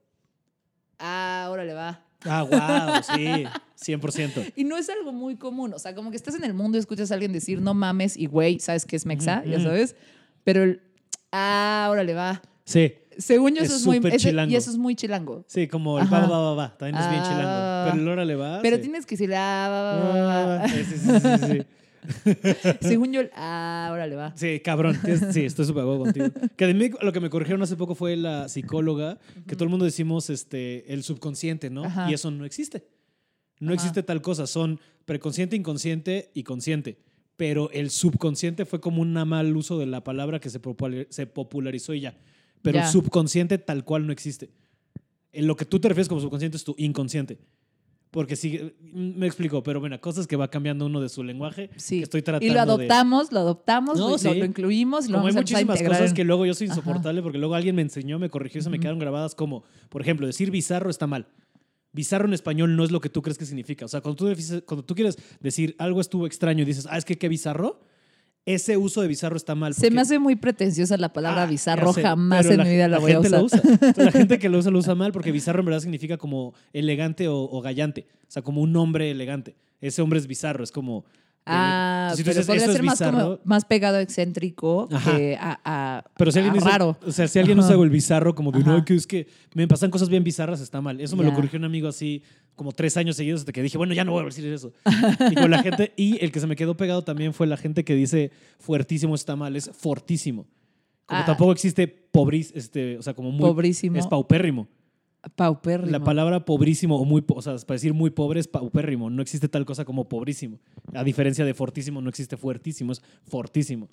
Ah, 0.99 1.49
órale, 1.51 1.73
va. 1.75 2.07
Ah, 2.25 2.43
wow, 2.43 3.03
sí, 3.17 3.45
100%. 3.85 4.53
Y 4.57 4.65
no 4.65 4.77
es 4.77 4.89
algo 4.91 5.13
muy 5.13 5.37
común. 5.37 5.73
O 5.75 5.79
sea, 5.79 5.95
como 5.95 6.11
que 6.11 6.17
estás 6.17 6.35
en 6.35 6.45
el 6.45 6.55
mundo 6.55 6.77
y 6.79 6.81
escuchas 6.81 7.11
a 7.11 7.15
alguien 7.15 7.33
decir 7.33 7.61
no 7.61 7.75
mames 7.75 8.17
y 8.17 8.27
güey, 8.27 8.59
¿sabes 8.61 8.85
qué 8.85 8.97
es 8.97 9.07
mexa? 9.07 9.45
Ya 9.45 9.61
sabes. 9.61 9.97
Pero 10.45 10.63
el 10.65 10.83
ah, 11.33 11.89
órale, 11.91 12.15
va. 12.15 12.43
Sí, 12.65 12.93
Según 13.19 13.55
yo, 13.55 13.63
Es 13.63 13.69
eso 13.71 13.77
es 13.77 13.87
muy. 13.87 13.97
ese- 14.13 14.33
y 14.49 14.57
eso 14.57 14.71
es 14.71 14.77
muy 14.79 14.95
chilango. 14.95 15.45
sí, 15.47 15.67
como 15.69 15.99
el 15.99 16.05
Ajá. 16.05 16.21
va, 16.21 16.29
va, 16.29 16.39
va, 16.41 16.55
va. 16.55 16.79
También 16.79 17.03
es 17.03 17.11
bien 17.11 17.23
Ah. 17.23 17.29
chilango. 17.29 17.91
Pero 17.91 18.03
el 18.03 18.09
órale 18.13 18.35
va. 18.37 18.63
Pero 18.63 18.77
sí. 18.77 18.83
tienes 18.83 19.05
que 19.07 19.15
decir 19.17 19.35
ah, 19.35 19.69
va, 19.71 19.83
va, 19.83 19.93
Ah, 19.93 20.47
va, 20.47 20.57
va. 20.59 20.69
Sí, 20.69 20.85
sí, 20.85 20.97
sí. 21.47 21.67
Según 22.81 23.13
yo, 23.13 23.21
ah, 23.35 23.91
órale, 23.93 24.17
va. 24.17 24.33
Sí, 24.37 24.61
cabrón. 24.61 24.99
Sí, 25.33 25.45
estoy 25.45 25.67
súper 25.67 25.85
huevo 25.85 26.05
contigo. 26.05 26.29
Que 26.57 26.67
de 26.67 26.73
mí 26.75 26.91
lo 27.03 27.13
que 27.13 27.21
me 27.21 27.29
corrigieron 27.29 27.63
hace 27.63 27.77
poco 27.77 27.95
fue 27.95 28.17
la 28.17 28.49
psicóloga, 28.49 29.19
que 29.47 29.55
todo 29.55 29.65
el 29.65 29.71
mundo 29.71 29.85
decimos 29.85 30.31
este, 30.31 30.91
el 30.93 31.03
subconsciente, 31.03 31.69
¿no? 31.69 31.85
Ajá. 31.85 32.11
Y 32.11 32.15
eso 32.15 32.31
no 32.31 32.45
existe. 32.47 32.85
No 33.61 33.69
Ajá. 33.69 33.75
existe 33.75 34.03
tal 34.03 34.21
cosa. 34.23 34.47
Son 34.47 34.81
preconsciente, 35.05 35.55
inconsciente 35.57 36.31
y 36.35 36.43
consciente. 36.43 36.99
Pero 37.37 37.71
el 37.73 37.91
subconsciente 37.91 38.65
fue 38.67 38.81
como 38.81 39.01
un 39.01 39.13
mal 39.13 39.57
uso 39.57 39.79
de 39.79 39.87
la 39.87 40.03
palabra 40.05 40.41
que 40.41 40.51
se, 40.51 40.61
popula- 40.61 41.07
se 41.09 41.27
popularizó 41.27 41.95
y 41.95 42.01
ya. 42.01 42.17
Pero 42.63 42.77
Ya. 42.79 42.85
el 42.85 42.91
subconsciente 42.91 43.57
tal 43.59 43.85
cual 43.85 44.07
no 44.07 44.13
existe. 44.13 44.51
En 45.33 45.47
lo 45.47 45.57
que 45.57 45.65
tú 45.65 45.79
te 45.81 45.89
refieres 45.89 46.09
como 46.09 46.21
subconsciente 46.21 46.57
es 46.57 46.65
tu 46.65 46.75
inconsciente. 46.77 47.39
Porque 48.11 48.35
sí, 48.35 48.73
me 48.83 49.27
explico, 49.27 49.63
pero 49.63 49.79
bueno, 49.79 49.99
cosas 50.01 50.27
que 50.27 50.35
va 50.35 50.49
cambiando 50.51 50.85
uno 50.85 51.01
de 51.01 51.09
su 51.09 51.23
lenguaje. 51.23 51.71
Sí. 51.77 51.99
que 51.99 52.03
estoy 52.03 52.23
tratando 52.23 52.45
Y 52.45 52.49
lo 52.49 52.55
de- 52.55 52.61
adoptamos, 52.61 53.31
lo 53.31 53.39
adoptamos, 53.39 53.97
No, 53.99 54.11
lo, 54.11 54.19
sí. 54.19 54.35
lo 54.35 54.45
incluimos, 54.45 55.09
lo 55.09 55.19
como 55.19 55.29
hay 55.29 55.35
muchísimas 55.35 55.81
cosas 55.81 56.13
que 56.13 56.25
luego 56.25 56.45
yo 56.45 56.53
soy 56.55 56.67
Ajá. 56.67 56.75
insoportable 56.77 57.23
porque 57.23 57.39
luego 57.39 57.55
alguien 57.55 57.77
me 57.77 57.83
enseñó, 57.83 58.19
me 58.19 58.29
corrigió 58.29 58.59
y 58.61 58.65
se 58.65 58.71
me 58.71 58.81
quedaron 58.81 58.99
grabadas 58.99 59.37
como, 59.37 59.63
por 59.89 60.03
ejemplo, 60.03 60.27
decir 60.27 60.51
bizarro 60.51 60.91
está 60.91 61.07
mal. 61.07 61.29
Bizarro 61.93 62.27
en 62.29 62.35
español 62.35 62.77
no 62.77 62.85
es 62.85 62.91
lo 62.93 63.01
que 63.01 63.09
tú 63.09 63.21
crees 63.23 63.37
que 63.39 63.47
significa. 63.47 63.85
O 63.85 63.89
sea, 63.89 64.01
cuando 64.01 64.17
tú, 64.17 64.29
dices- 64.29 64.63
cuando 64.65 64.85
tú 64.85 64.95
quieres 64.95 65.19
decir 65.41 65.75
algo 65.79 66.01
estuvo 66.01 66.27
extraño 66.27 66.63
y 66.63 66.67
dices, 66.67 66.87
ah, 66.91 66.97
es 66.99 67.05
que 67.05 67.19
qué 67.19 67.29
bizarro, 67.29 67.81
ese 68.47 68.77
uso 68.77 69.03
de 69.03 69.09
bizarro 69.09 69.37
está 69.37 69.55
mal. 69.55 69.75
Se 69.75 69.91
me 69.91 70.01
hace 70.01 70.19
muy 70.19 70.35
pretenciosa 70.37 70.97
la 70.97 71.13
palabra 71.13 71.43
Ah, 71.43 71.47
bizarro, 71.47 71.93
sé, 71.93 72.03
jamás 72.03 72.47
en 72.47 72.63
mi 72.63 72.71
vida 72.71 72.89
la, 72.89 72.99
voy 72.99 73.13
a 73.13 73.21
usar. 73.21 73.33
lo 73.41 73.45
usa. 73.45 73.61
Entonces, 73.65 74.05
la 74.05 74.13
gente 74.13 74.39
que 74.39 74.49
lo 74.49 74.59
usa 74.59 74.71
lo 74.71 74.79
usa 74.79 74.95
mal 74.95 75.13
porque 75.13 75.31
bizarro 75.33 75.61
en 75.61 75.67
verdad 75.67 75.81
significa 75.81 76.17
como 76.17 76.55
elegante 76.73 77.29
o, 77.29 77.37
o 77.43 77.61
gallante. 77.61 78.07
O 78.23 78.31
sea, 78.31 78.43
como 78.43 78.63
un 78.63 78.75
hombre 78.77 79.11
elegante. 79.11 79.57
Ese 79.81 80.01
hombre 80.01 80.19
es 80.19 80.27
bizarro, 80.27 80.65
es 80.65 80.73
como 80.73 81.05
Ah, 81.47 82.13
Si 82.15 82.23
tú 82.23 82.27
pero 82.27 82.35
dices, 82.35 82.47
podría 82.47 82.63
"Eso 82.63 82.71
es 82.73 82.77
ser 82.77 82.85
más, 82.85 82.99
como, 82.99 83.11
bizarro". 83.13 83.41
más 83.45 83.65
pegado 83.65 83.99
excéntrico 83.99 84.89
Ajá. 84.93 85.17
que 85.17 85.37
a, 85.41 85.61
a- 85.65 86.05
Pero 86.17 86.31
si 86.31 86.39
alguien 86.39 86.53
a 86.53 86.59
dice, 86.59 86.69
raro. 86.69 86.97
o 87.05 87.11
sea, 87.13 87.27
si 87.27 87.39
alguien 87.39 87.59
usa 87.59 87.75
el 87.75 87.91
bizarro 87.91 88.35
como 88.35 88.53
de, 88.53 88.61
Ajá. 88.61 88.71
no, 88.73 88.85
que 88.85 88.95
es 88.95 89.07
que 89.07 89.27
me 89.55 89.67
pasan 89.67 89.91
cosas 89.91 90.09
bien 90.09 90.23
bizarras, 90.23 90.61
está 90.61 90.81
mal. 90.81 91.01
Eso 91.01 91.17
me 91.17 91.25
lo 91.25 91.33
corrigió 91.35 91.59
un 91.59 91.65
amigo 91.65 91.89
así 91.89 92.23
como 92.55 92.73
tres 92.73 92.97
años 92.99 93.17
seguidos 93.17 93.41
hasta 93.41 93.53
que 93.53 93.63
dije, 93.63 93.79
bueno, 93.79 93.95
ya 93.95 94.05
no 94.05 94.13
voy 94.13 94.23
a 94.23 94.27
decir 94.27 94.47
eso. 94.53 94.73
y 95.31 95.35
con 95.35 95.51
la 95.51 95.63
gente, 95.63 95.93
y 95.97 96.23
el 96.23 96.31
que 96.31 96.41
se 96.41 96.47
me 96.47 96.57
quedó 96.57 96.77
pegado 96.77 97.03
también 97.03 97.33
fue 97.33 97.47
la 97.47 97.57
gente 97.57 97.85
que 97.85 97.95
dice 97.95 98.31
fuertísimo 98.59 99.15
está 99.15 99.35
mal, 99.35 99.57
es 99.57 99.71
fortísimo. 99.73 100.47
Como 101.07 101.23
Ah. 101.23 101.25
tampoco 101.27 101.51
existe 101.53 101.89
pobris, 101.89 102.53
este, 102.55 102.99
o 102.99 103.03
sea, 103.03 103.15
como 103.15 103.31
muy 103.33 103.41
Pobrísimo. 103.51 103.99
es 103.99 104.07
paupérrimo. 104.07 104.69
Paupérrimo. 105.37 105.91
La 105.93 106.03
palabra 106.03 106.45
pobrísimo 106.47 106.97
o 106.99 107.05
muy, 107.05 107.23
o 107.29 107.43
sea, 107.43 107.55
para 107.67 107.75
decir 107.77 107.93
muy 107.93 108.09
pobre 108.11 108.41
es 108.41 108.49
paupérrimo. 108.49 109.11
No 109.11 109.21
existe 109.21 109.49
tal 109.49 109.67
cosa 109.67 109.85
como 109.85 110.09
pobrísimo. 110.09 110.59
A 110.95 111.05
diferencia 111.05 111.45
de 111.45 111.53
fortísimo, 111.53 112.01
no 112.01 112.09
existe 112.09 112.37
fuertísimo, 112.39 112.93
es 112.93 113.03
fortísimo. 113.29 113.89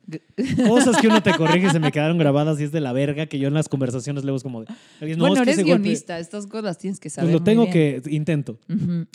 Cosas 0.68 0.98
que 1.02 1.08
uno 1.08 1.22
te 1.22 1.34
corrige 1.38 1.70
se 1.70 1.80
me 1.80 1.92
quedaron 1.92 2.18
grabadas 2.18 2.60
y 2.62 2.64
es 2.64 2.72
de 2.72 2.80
la 2.80 2.94
verga 2.94 3.26
que 3.26 3.40
yo 3.40 3.50
en 3.50 3.54
las 3.54 3.68
conversaciones 3.68 4.24
leo 4.24 4.36
es 4.36 4.44
como 4.44 4.62
de. 4.62 4.68
"No, 4.68 5.18
bueno, 5.18 5.28
es 5.28 5.34
que 5.34 5.42
eres 5.44 5.54
ese 5.60 5.64
golpe-". 5.64 5.82
guionista, 5.84 6.20
estas 6.20 6.48
cosas 6.48 6.64
las 6.64 6.78
tienes 6.78 7.00
que 7.00 7.10
saber. 7.10 7.30
Pues 7.32 7.40
lo 7.42 7.44
tengo 7.44 7.70
que, 7.70 8.02
intento. 8.10 8.58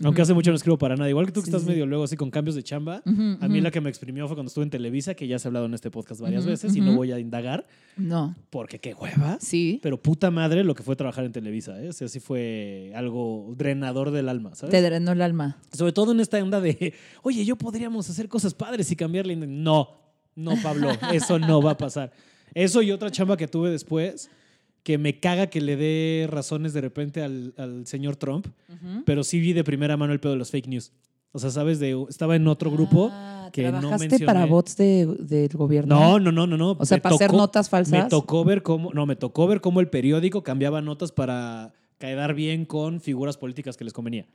Aunque 0.05 0.23
hace 0.23 0.35
mucho 0.35 0.51
no 0.51 0.57
escribo 0.57 0.77
para 0.79 0.97
nada. 0.97 1.09
Igual 1.09 1.27
que 1.27 1.33
tú 1.33 1.41
que 1.41 1.47
Sí, 1.47 1.51
estás 1.51 1.63
sí. 1.63 1.69
medio 1.69 1.87
luego 1.87 2.05
así 2.05 2.17
con 2.17 2.31
cambios 2.31 2.55
de 2.57 2.63
chamba. 2.63 3.03
A 3.41 3.49
mí 3.49 3.61
la 3.63 3.71
que 3.71 3.81
me 3.81 3.89
exprimió 3.89 4.27
fue 4.27 4.37
cuando 4.37 4.49
estuve 4.49 4.65
en 4.65 4.71
Televisa, 4.71 5.15
que 5.15 5.27
ya 5.27 5.39
se 5.39 5.49
ha 5.49 5.51
hablado 5.51 5.65
en 5.67 5.75
este 5.75 5.91
podcast 5.91 6.21
varias 6.21 6.45
veces 6.45 6.77
y 6.77 6.81
no 6.83 6.95
voy 6.95 7.13
a 7.13 7.19
indagar, 7.19 7.67
No, 7.97 8.35
porque 8.51 8.79
qué 8.81 8.93
hueva. 8.95 9.39
sí. 9.41 9.81
Pero 9.83 9.97
puta 10.01 10.31
madre 10.31 10.63
lo 10.63 10.75
que 10.75 10.83
fue 10.83 10.95
trabajar 10.95 11.25
en 11.25 11.33
Televisa, 11.33 11.81
¿eh? 11.83 11.93
Sea, 12.03 12.09
sí 12.09 12.19
fue 12.19 12.91
algo 12.97 13.55
drenador 13.57 14.11
del 14.11 14.29
alma, 14.29 14.57
¿sabes? 14.57 14.73
Te 14.73 14.83
drenó 14.83 15.13
el 15.13 15.23
alma. 15.23 15.59
Sobre 15.73 15.93
todo 15.93 16.11
en 16.11 16.19
esta 16.19 16.43
onda 16.43 16.61
de, 16.61 16.95
oye, 17.23 17.45
yo 17.45 17.55
podríamos 17.57 18.11
hacer 18.11 18.29
cosas 18.29 18.55
padres 18.55 18.91
y 18.91 18.97
cambiarle. 18.97 19.37
No, 19.37 20.01
no, 20.35 20.55
Pablo, 20.61 20.89
eso 21.13 21.39
no 21.39 21.63
va 21.63 21.73
a 21.73 21.77
pasar. 21.79 22.13
Eso 22.55 22.83
y 22.83 22.91
otra 22.91 23.11
chamba 23.13 23.37
que 23.37 23.47
tuve 23.47 23.71
después, 23.71 24.31
que 24.83 24.99
me 24.99 25.21
caga 25.21 25.47
que 25.47 25.61
le 25.61 25.77
dé 25.77 26.27
razones 26.29 26.73
de 26.73 26.81
repente 26.81 27.23
al, 27.23 27.55
al 27.57 27.87
señor 27.87 28.17
Trump, 28.17 28.49
pero 29.07 29.23
sí 29.23 29.39
vi 29.39 29.53
de 29.53 29.63
primera 29.63 29.97
mano 29.97 30.13
el 30.13 30.19
pedo 30.19 30.33
de 30.33 30.39
los 30.39 30.51
fake 30.51 30.67
news. 30.67 30.91
O 31.31 31.39
sea, 31.39 31.51
¿sabes? 31.51 31.79
De, 31.79 31.97
estaba 32.11 32.37
en 32.37 32.47
otro 32.47 32.71
grupo 32.71 33.09
Ah, 33.11 33.49
que 33.53 33.63
no 33.63 33.79
¿Trabajaste 33.79 34.09
mencioné. 34.09 34.27
para 34.27 34.45
bots 34.45 34.77
de, 34.77 35.07
del 35.07 35.49
gobierno? 35.49 35.95
No, 35.99 36.19
no, 36.21 36.31
no, 36.31 36.47
no, 36.47 36.59
no. 36.59 36.73
O 36.79 36.85
sea, 36.85 36.99
Me 36.99 37.01
para 37.01 37.15
hacer 37.15 37.33
notas 37.33 37.71
falsas. 37.71 38.05
Me 38.05 38.11
tocó 38.11 38.45
ver 38.45 38.63
cómo, 38.63 38.93
no, 38.93 39.07
me 39.07 39.17
tocó 39.17 39.47
ver 39.47 39.63
cómo 39.63 39.81
el 39.81 39.89
periódico 39.89 40.43
cambiaba 40.43 40.83
notas 40.83 41.11
para 41.11 41.73
quedar 42.09 42.35
bien 42.35 42.65
con 42.65 43.01
figuras 43.01 43.37
políticas 43.37 43.77
que 43.77 43.85
les 43.85 43.93
convenía. 43.93 44.27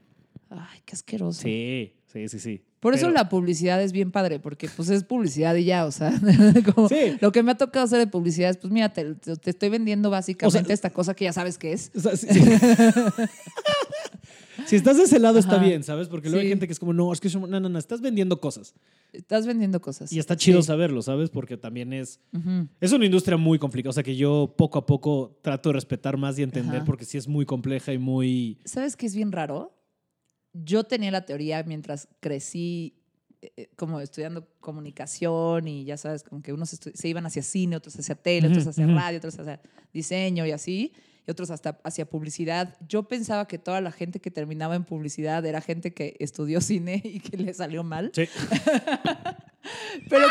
Ay, 0.50 0.80
qué 0.86 0.96
asqueroso. 0.96 1.42
Sí, 1.42 1.94
sí, 2.12 2.28
sí, 2.30 2.40
sí. 2.40 2.62
Por 2.80 2.94
eso 2.94 3.10
la 3.10 3.28
publicidad 3.28 3.82
es 3.82 3.92
bien 3.92 4.12
padre, 4.12 4.40
porque 4.40 4.70
pues 4.70 4.90
es 4.90 5.04
publicidad 5.04 5.56
y 5.56 5.66
ya, 5.66 5.86
o 5.86 5.92
sea, 5.92 6.14
como 6.76 6.88
Sí. 6.88 7.18
lo 7.20 7.32
que 7.32 7.42
me 7.44 7.52
ha 7.52 7.58
tocado 7.58 7.86
hacer 7.86 7.98
de 8.00 8.08
publicidad 8.08 8.52
es, 8.52 8.58
pues 8.58 8.72
mira, 8.72 8.94
te, 8.94 9.16
te 9.16 9.50
estoy 9.50 9.70
vendiendo 9.70 10.10
básicamente 10.12 10.60
O 10.60 10.64
sea- 10.66 10.74
esta 10.74 10.92
cosa 10.92 11.16
que 11.16 11.26
ya 11.26 11.34
sabes 11.34 11.58
qué 11.58 11.74
es. 11.74 11.92
O 11.96 12.00
sea, 12.00 12.16
sí- 12.16 12.28
sí. 12.30 12.40
si 14.68 14.76
estás 14.76 14.98
de 14.98 15.04
ese 15.04 15.20
lado 15.20 15.40
está 15.40 15.58
bien, 15.58 15.84
¿sabes? 15.84 16.08
Porque 16.08 16.30
luego 16.30 16.42
hay 16.44 16.50
gente 16.50 16.68
que 16.68 16.74
es 16.74 16.80
como, 16.80 16.94
no, 16.94 17.12
es 17.14 17.20
que 17.20 17.30
no, 17.30 17.48
no, 17.48 17.60
no, 17.70 17.80
estás 17.80 18.02
vendiendo 18.02 18.40
cosas. 18.42 18.74
Estás 19.14 19.46
vendiendo 19.48 19.82
cosas. 19.82 20.12
Y 20.12 20.20
está 20.20 20.36
chido 20.36 20.62
saberlo, 20.62 21.02
¿sabes? 21.02 21.30
Porque 21.30 21.58
también 21.58 21.94
es... 21.94 22.20
Es 22.82 22.92
una 22.92 23.06
industria 23.06 23.38
muy 23.38 23.60
complicada, 23.60 23.92
o 23.92 23.94
sea 23.94 24.04
que 24.04 24.16
yo 24.16 24.54
poco 24.58 24.80
a 24.80 24.86
poco 24.86 25.38
trato 25.42 25.70
de 25.70 25.74
respetar 25.74 26.18
más 26.18 26.38
y 26.40 26.44
entender 26.44 26.78
Ajá. 26.78 26.86
porque 26.86 27.06
sí 27.06 27.18
es 27.18 27.28
muy 27.28 27.46
compleja 27.46 27.94
y 27.94 27.98
muy... 27.98 28.60
¿Sabes 28.66 28.96
qué 28.96 29.06
es 29.06 29.16
bien 29.16 29.32
raro? 29.32 29.74
Yo 30.64 30.84
tenía 30.84 31.12
la 31.12 31.26
teoría 31.26 31.64
mientras 31.64 32.08
crecí 32.20 32.94
eh, 33.42 33.52
eh, 33.56 33.70
como 33.76 34.00
estudiando 34.00 34.48
comunicación 34.60 35.68
y 35.68 35.86
ya 35.86 35.98
sabes, 35.98 36.24
como 36.24 36.42
que 36.42 36.54
unos 36.54 36.70
se 36.70 37.08
iban 37.08 37.26
hacia 37.26 37.44
cine, 37.44 37.76
otros 37.76 37.96
hacia 38.00 38.16
tele, 38.16 38.48
otros 38.48 38.64
Ujú, 38.64 38.70
hacia 38.72 38.86
ujú. 38.86 38.96
radio, 38.96 39.18
otros 39.20 39.38
hacia 39.38 39.62
diseño 39.94 40.46
y 40.46 40.52
así, 40.52 40.94
y 41.28 41.32
otros 41.32 41.52
hasta 41.52 41.80
hacia 41.84 42.10
publicidad. 42.10 42.76
Yo 42.88 43.04
pensaba 43.04 43.48
que 43.48 43.60
toda 43.60 43.80
la 43.82 43.92
gente 43.92 44.20
que 44.20 44.32
terminaba 44.32 44.76
en 44.76 44.86
publicidad 44.86 45.46
era 45.46 45.62
gente 45.62 45.94
que 45.94 46.16
estudió 46.20 46.62
cine 46.62 47.02
y 47.04 47.20
que 47.20 47.38
le 47.38 47.54
salió 47.54 47.84
mal. 47.84 48.12
Sí. 48.14 48.28
Pero 50.10 50.28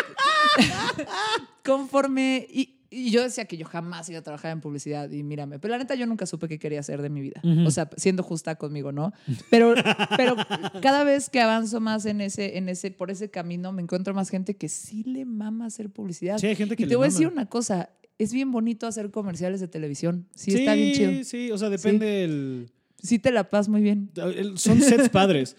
conforme... 1.65 2.47
Y, 2.51 2.76
y 2.97 3.11
yo 3.11 3.23
decía 3.23 3.45
que 3.45 3.59
yo 3.59 3.67
jamás 3.67 4.09
iba 4.09 4.21
a 4.21 4.23
trabajar 4.23 4.53
en 4.53 4.63
publicidad 4.63 5.11
y 5.11 5.23
mírame. 5.23 5.59
Pero 5.59 5.73
la 5.73 5.79
neta 5.79 5.95
yo 5.95 6.07
nunca 6.07 6.25
supe 6.25 6.49
qué 6.49 6.59
quería 6.59 6.81
hacer 6.81 7.03
de 7.03 7.11
mi 7.11 7.21
vida. 7.21 7.43
O 7.67 7.71
sea, 7.71 7.91
siendo 7.97 8.23
justa 8.23 8.55
conmigo, 8.55 8.91
¿no? 8.91 9.13
Pero, 9.51 9.75
pero 10.17 10.35
cada 10.81 11.05
vez 11.05 11.29
que 11.29 11.41
avanzo 11.41 11.81
más 11.81 12.07
en 12.07 12.23
ese, 12.23 12.57
en 12.57 12.71
ese, 12.71 12.91
por 12.91 13.11
ese 13.11 13.31
camino, 13.31 13.71
me 13.71 13.83
encuentro 13.83 14.15
más 14.15 14.31
gente 14.31 14.57
que 14.57 14.71
sí 14.71 15.05
le 15.05 15.27
mama 15.27 15.67
hacer 15.67 15.91
publicidad. 15.91 16.39
Sí, 16.39 16.47
hay 16.47 16.57
gente 16.57 16.75
que 16.75 16.85
y 16.85 16.87
le 16.87 16.91
te 16.91 16.97
voy 16.97 17.07
a 17.07 17.11
decir 17.11 17.29
una 17.29 17.47
cosa. 17.47 17.91
Es 18.19 18.33
bien 18.33 18.51
bonito 18.51 18.87
hacer 18.87 19.11
comerciales 19.11 19.61
de 19.61 19.69
televisión. 19.69 20.27
Sí, 20.35 20.55
está 20.55 20.73
bien 20.73 20.95
chido. 20.95 21.25
Sí, 21.25 21.51
o 21.51 21.59
sea, 21.59 21.69
depende 21.69 22.25
el... 22.25 22.71
Sí 23.03 23.19
te 23.19 23.31
la 23.31 23.51
pasas 23.51 23.69
muy 23.69 23.83
bien. 23.83 24.11
Son 24.55 24.81
sets 24.81 25.09
padres. 25.11 25.55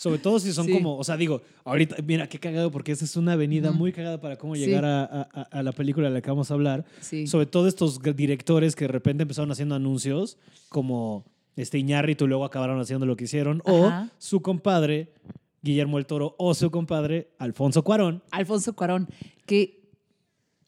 Sobre 0.00 0.18
todo 0.18 0.38
si 0.38 0.50
son 0.54 0.64
Sí. 0.64 0.72
como, 0.72 0.96
o 0.96 1.04
sea, 1.04 1.18
digo, 1.18 1.42
ahorita, 1.62 1.96
mira, 2.06 2.26
qué 2.26 2.38
cagado, 2.38 2.70
porque 2.70 2.90
esa 2.92 3.04
es 3.04 3.16
una 3.18 3.32
avenida 3.34 3.70
muy 3.70 3.92
cagada 3.92 4.18
para 4.18 4.38
cómo 4.38 4.56
llegar 4.56 4.82
a, 4.86 5.04
a- 5.04 5.28
a- 5.30 5.42
a 5.42 5.62
la 5.62 5.72
película 5.72 6.08
de 6.08 6.14
la 6.14 6.22
que 6.22 6.30
vamos 6.30 6.50
a 6.50 6.54
hablar. 6.54 6.86
Sí. 7.02 7.26
Sobre 7.26 7.44
todo 7.44 7.68
estos 7.68 8.00
directores 8.16 8.74
que 8.74 8.86
de 8.86 8.88
repente 8.88 9.24
empezaron 9.24 9.50
haciendo 9.50 9.74
anuncios, 9.74 10.38
como 10.70 11.26
este 11.54 11.76
Iñárritu, 11.76 12.24
y 12.24 12.28
luego 12.28 12.46
acabaron 12.46 12.80
haciendo 12.80 13.04
lo 13.04 13.14
que 13.14 13.24
hicieron, 13.24 13.60
o 13.66 13.92
su 14.16 14.40
compadre, 14.40 15.12
Guillermo 15.60 15.98
el 15.98 16.06
Toro, 16.06 16.34
o 16.38 16.54
su 16.54 16.70
compadre, 16.70 17.28
Alfonso 17.38 17.82
Cuarón. 17.84 18.22
Alfonso 18.30 18.72
Cuarón, 18.74 19.06
que 19.44 19.82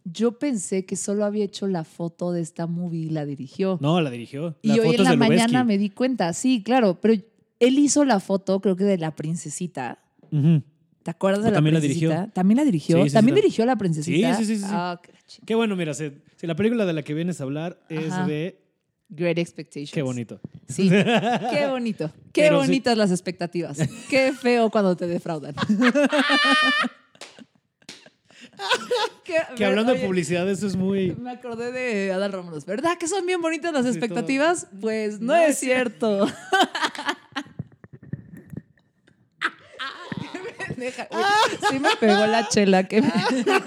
yo 0.04 0.38
pensé 0.38 0.84
que 0.84 0.96
solo 0.96 1.24
había 1.24 1.44
hecho 1.44 1.66
la 1.68 1.84
foto 1.84 2.32
de 2.32 2.42
esta 2.42 2.66
movie 2.66 3.06
y 3.06 3.08
la 3.08 3.24
dirigió. 3.24 3.78
No, 3.80 3.98
la 4.02 4.10
dirigió. 4.10 4.56
y 4.60 4.78
hoy 4.78 4.94
en 4.96 5.04
la 5.04 5.16
mañana 5.16 5.64
me 5.64 5.78
di 5.78 5.88
cuenta, 5.88 6.32
sí, 6.34 6.62
claro, 6.62 6.98
pero 7.00 7.14
él 7.66 7.78
hizo 7.78 8.04
la 8.04 8.20
foto, 8.20 8.60
creo 8.60 8.76
que 8.76 8.84
de 8.84 8.98
la 8.98 9.14
princesita. 9.16 9.98
¿Te 11.02 11.10
acuerdas 11.10 11.44
de 11.44 11.50
la 11.50 11.56
también 11.56 11.74
la 11.74 11.80
dirigió. 11.80 12.30
¿También 12.32 12.56
la 12.58 12.64
dirigió? 12.64 12.96
Sí, 12.98 13.02
sí, 13.04 13.08
sí, 13.10 13.14
¿También 13.14 13.34
tam- 13.36 13.40
dirigió 13.40 13.64
la 13.66 13.76
princesita? 13.76 14.36
Sí, 14.36 14.44
sí, 14.44 14.54
sí, 14.54 14.60
sí, 14.60 14.66
sí. 14.66 14.72
Ah, 14.72 15.00
qué. 15.02 15.12
Qué 15.44 15.54
bueno, 15.54 15.74
mira, 15.76 15.94
si 15.94 16.12
la 16.42 16.54
película 16.54 16.84
de 16.86 16.92
la 16.92 17.02
que 17.02 17.14
vienes 17.14 17.40
a 17.40 17.44
hablar 17.44 17.78
es 17.88 18.12
Ajá. 18.12 18.26
de... 18.26 18.58
Great 19.08 19.36
Expectations. 19.38 19.90
Qué 19.92 20.00
bonito. 20.02 20.40
Sí, 20.68 20.88
qué 20.88 21.66
bonito. 21.70 22.10
Qué 22.32 22.42
Pero 22.42 22.60
sí. 22.62 22.66
bonitas 22.68 22.96
las 22.96 23.10
expectativas. 23.10 23.78
Qué 24.08 24.32
feo 24.32 24.70
cuando 24.70 24.96
te 24.96 25.06
defraudan. 25.06 25.54
Que 29.56 29.64
hablando 29.64 29.92
de 29.94 30.00
publicidad, 30.06 30.48
eso 30.48 30.66
es 30.66 30.76
muy... 30.76 31.14
Me 31.16 31.30
acordé 31.32 31.72
de 31.72 32.12
Adal 32.12 32.32
Romanos. 32.32 32.64
¿Verdad 32.66 32.96
que 32.98 33.08
son 33.08 33.24
bien 33.26 33.40
bonitas 33.40 33.72
las 33.72 33.82
Sí, 33.84 33.88
expectativas? 33.90 34.66
Pues 34.80 35.20
no, 35.20 35.28
No 35.28 35.36
es 35.36 35.50
es 35.50 35.58
cierto. 35.58 36.26
Qué 40.68 40.71
pendeja. 40.90 41.08
Uy, 41.10 41.58
sí 41.70 41.78
me 41.78 41.90
pegó 42.00 42.26
la 42.26 42.48
chela. 42.48 42.84
Que 42.88 43.02
me- 43.02 43.12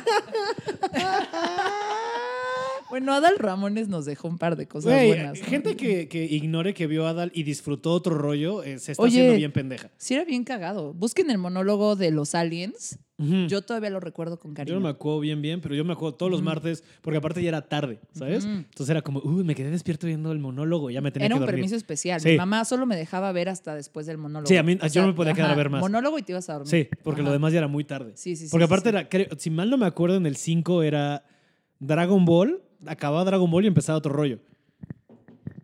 bueno, 2.89 3.13
Adal 3.13 3.37
Ramones 3.37 3.87
nos 3.87 4.05
dejó 4.05 4.27
un 4.27 4.37
par 4.37 4.55
de 4.55 4.67
cosas 4.67 5.05
buenas. 5.05 5.39
¿no? 5.39 5.45
gente 5.45 5.75
que, 5.75 6.07
que 6.07 6.23
ignore 6.23 6.73
que 6.73 6.87
vio 6.87 7.07
a 7.07 7.11
Adal 7.11 7.31
y 7.33 7.43
disfrutó 7.43 7.91
otro 7.91 8.15
rollo, 8.17 8.63
eh, 8.63 8.79
se 8.79 8.91
está 8.93 9.03
Oye. 9.03 9.17
haciendo 9.19 9.37
bien 9.37 9.51
pendeja. 9.51 9.89
Sí 9.97 10.13
era 10.13 10.23
bien 10.23 10.43
cagado. 10.43 10.93
Busquen 10.93 11.29
el 11.31 11.37
monólogo 11.37 11.95
de 11.95 12.11
los 12.11 12.35
aliens. 12.35 12.99
Yo 13.17 13.61
todavía 13.61 13.89
lo 13.89 14.01
recuerdo 14.01 14.37
con 14.37 14.51
Yo 14.51 14.55
cariño. 14.55 14.75
no 14.75 14.81
me 14.81 14.89
acuerdo 14.89 15.21
bien, 15.21 15.41
bien, 15.41 15.61
pero 15.61 15.73
yo 15.73 15.85
me 15.85 15.93
acuerdo 15.93 16.15
todos 16.15 16.29
los 16.31 16.41
martes, 16.41 16.83
porque 17.01 17.17
aparte 17.17 17.41
ya 17.41 17.47
era 17.47 17.61
tarde, 17.61 17.99
¿sabes? 18.11 18.43
Entonces 18.43 18.89
era 18.89 19.01
como, 19.01 19.21
uy, 19.23 19.43
me 19.45 19.55
quedé 19.55 19.71
despierto 19.71 20.05
viendo 20.05 20.33
el 20.33 20.39
monólogo, 20.39 20.89
ya 20.89 20.99
me 20.99 21.11
tenía 21.11 21.27
Era 21.27 21.35
que 21.35 21.39
un 21.39 21.45
dormir. 21.45 21.55
permiso 21.61 21.75
especial. 21.77 22.19
Sí. 22.19 22.31
Mi 22.31 22.37
mamá 22.37 22.65
solo 22.65 22.85
me 22.85 22.97
dejaba 22.97 23.31
ver 23.31 23.47
hasta 23.47 23.73
después 23.73 24.05
del 24.05 24.17
monólogo. 24.17 24.47
Sí, 24.49 24.57
a 24.57 24.63
mí- 24.63 24.77
yo 24.91 25.01
no 25.01 25.07
me 25.07 25.13
podía 25.13 25.33
quedar 25.33 25.51
a 25.51 25.55
ver 25.55 25.69
más. 25.69 25.79
Monólogo 25.79 26.19
y 26.19 26.23
te 26.23 26.33
ibas 26.33 26.49
a 26.49 26.53
dormir. 26.55 26.69
Sí, 26.69 26.89
porque 27.03 27.21
lo 27.23 27.31
demás 27.31 27.53
ya 27.53 27.59
era 27.59 27.67
muy 27.69 27.85
tarde. 27.85 28.11
Sí, 28.15 28.35
sí, 28.35 28.45
sí. 28.47 28.51
porque 28.51 28.65
sí, 28.65 28.67
aparte 28.67 28.89
sí. 28.89 28.95
era, 28.97 29.07
creo- 29.07 29.27
si 29.37 29.49
mal 29.49 29.69
no 29.69 29.77
me 29.77 29.85
acuerdo, 29.85 30.17
en 30.17 30.25
el 30.25 30.35
5 30.35 30.83
era 30.83 31.23
Dragon 31.79 32.25
Ball, 32.25 32.61
acababa 32.85 33.23
Dragon 33.23 33.49
Ball 33.49 33.63
y 33.63 33.67
empezaba 33.67 33.97
otro 33.97 34.11
rollo. 34.11 34.39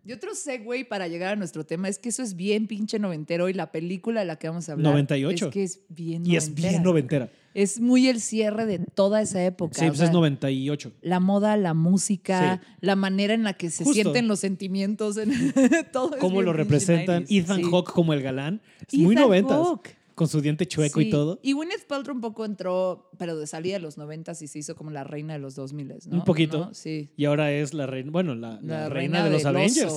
Y 0.04 0.12
otro 0.12 0.34
segue 0.34 0.84
para 0.84 1.06
llegar 1.06 1.34
a 1.34 1.36
nuestro 1.36 1.64
tema 1.64 1.88
es 1.88 1.98
que 1.98 2.08
eso 2.08 2.22
es 2.22 2.34
bien 2.34 2.66
pinche 2.66 2.98
noventero 2.98 3.48
y 3.48 3.52
la 3.52 3.70
película 3.70 4.20
de 4.20 4.26
la 4.26 4.36
que 4.36 4.48
vamos 4.48 4.68
a 4.68 4.72
hablar 4.72 4.92
98. 4.92 5.46
es 5.46 5.52
que 5.52 5.62
es 5.62 5.80
bien 5.88 6.26
Y 6.26 6.36
es 6.36 6.54
bien 6.54 6.82
noventera. 6.82 7.30
Es 7.54 7.80
muy 7.80 8.08
el 8.08 8.20
cierre 8.20 8.64
de 8.66 8.78
toda 8.78 9.20
esa 9.20 9.44
época. 9.44 9.74
Sí, 9.78 9.84
o 9.84 9.88
pues 9.88 9.98
sea, 9.98 10.06
es 10.08 10.12
98. 10.12 10.92
La 11.02 11.20
moda, 11.20 11.56
la 11.56 11.74
música, 11.74 12.60
Sí. 12.62 12.68
la 12.80 12.96
manera 12.96 13.34
en 13.34 13.44
la 13.44 13.52
que 13.52 13.70
se 13.70 13.84
Justo. 13.84 13.92
sienten 14.02 14.26
los 14.26 14.40
sentimientos, 14.40 15.18
en 15.18 15.30
todo 15.92 16.16
Cómo 16.18 16.42
lo 16.42 16.52
representan. 16.52 17.24
90s, 17.26 17.38
Ethan 17.44 17.56
sí. 17.58 17.70
Hawke 17.70 17.92
como 17.92 18.12
el 18.14 18.22
galán. 18.22 18.60
Es 18.90 18.94
muy 18.98 19.14
Ethan 19.14 19.24
noventas. 19.24 19.56
Hawke. 19.58 19.96
Con 20.22 20.28
su 20.28 20.40
diente 20.40 20.66
chueco 20.66 21.00
y 21.00 21.06
Sí. 21.06 21.10
todo. 21.10 21.40
Y 21.42 21.52
Gwyneth 21.52 21.84
Paltrow 21.88 22.14
un 22.14 22.20
poco 22.20 22.44
entró, 22.44 23.10
pero 23.18 23.36
de 23.36 23.46
salida 23.48 23.74
de 23.74 23.80
los 23.80 23.98
90 23.98 24.32
y 24.40 24.46
se 24.46 24.58
hizo 24.60 24.76
como 24.76 24.92
la 24.92 25.02
reina 25.02 25.32
de 25.32 25.40
los 25.40 25.56
2000, 25.56 25.88
¿no? 25.88 26.18
Un 26.18 26.24
poquito. 26.24 26.66
¿No? 26.66 26.74
Sí. 26.74 27.10
Y 27.16 27.24
ahora 27.24 27.50
es 27.50 27.74
la 27.74 27.86
reina, 27.88 28.12
bueno, 28.12 28.36
la, 28.36 28.60
la 28.62 28.88
reina, 28.88 29.24
de 29.24 29.30
los 29.30 29.44
Avengers. 29.44 29.92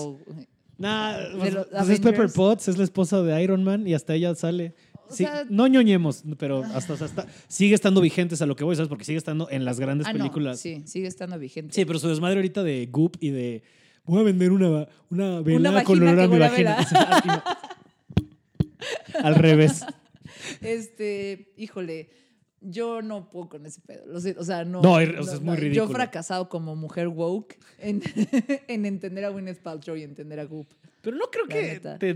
Nah, 0.80 1.18
De 1.18 1.38
pues, 1.38 1.54
los 1.54 1.68
pues 1.68 1.90
es 1.90 2.00
Pepper. 2.00 2.30
Potts, 2.34 2.68
es 2.70 2.78
la 2.80 2.84
esposa 2.84 3.22
de 3.22 3.44
Iron 3.44 3.64
Man 3.64 3.88
y 3.88 3.94
hasta 3.94 4.16
ella 4.16 4.34
sale. 4.34 4.74
O 5.08 5.14
Sí, 5.14 5.26
sea, 5.26 5.46
no 5.48 5.68
ñoñemos, 5.68 6.24
pero 6.40 6.64
hasta, 6.64 6.94
hasta 6.96 7.28
sigue 7.48 7.76
estando 7.76 8.02
vigentes 8.02 8.42
a 8.42 8.48
lo 8.48 8.56
que 8.56 8.64
voy, 8.64 8.76
¿sabes? 8.76 8.90
Porque 8.90 9.04
sigue 9.06 9.20
estando 9.20 9.48
en 9.52 9.64
las 9.64 9.80
grandes 9.80 10.08
ah, 10.08 10.12
películas. 10.12 10.60
Sí. 10.60 10.78
sí, 10.78 10.88
sigue 10.88 11.08
estando 11.08 11.38
vigente. 11.38 11.86
pero 11.86 12.00
su 12.00 12.08
desmadre 12.10 12.38
ahorita 12.38 12.64
de 12.64 12.88
Goop 12.92 13.18
y 13.20 13.30
de 13.30 13.62
voy 14.06 14.22
a 14.22 14.24
vender 14.24 14.52
una, 14.52 14.88
una 15.12 15.44
con 15.44 15.62
vagina 15.74 16.12
olor 16.12 16.20
a 16.20 16.28
mi 16.28 16.40
vagina. 16.40 16.78
vela. 17.24 17.44
Al 19.24 19.36
revés. 19.36 19.86
Este, 20.62 21.54
híjole, 21.58 22.10
yo 22.62 23.02
no 23.02 23.30
puedo 23.30 23.50
con 23.50 23.66
ese 23.66 23.82
pedo. 23.82 24.06
Lo 24.08 24.20
sé, 24.20 24.36
o 24.38 24.44
sea, 24.44 24.66
no. 24.66 24.82
No, 24.82 25.00
es- 25.00 25.18
o 25.20 25.24
sea, 25.24 25.36
es 25.36 25.42
muy 25.42 25.56
Yo 25.56 25.62
ridículo. 25.62 25.92
he 25.92 25.94
fracasado 25.94 26.50
como 26.50 26.76
mujer 26.76 27.08
woke 27.08 27.58
en, 27.80 28.02
en 28.68 28.86
entender 28.86 29.26
a 29.26 29.30
Gwyneth 29.30 29.60
Paltrow 29.62 29.96
y 29.96 30.04
entender 30.04 30.40
a 30.40 30.46
Goop. 30.46 30.68
Pero 31.02 31.18
no 31.18 31.26
creo 31.30 31.46
La 31.46 31.54
que 31.54 31.62
neta. 31.62 32.00
te 32.00 32.16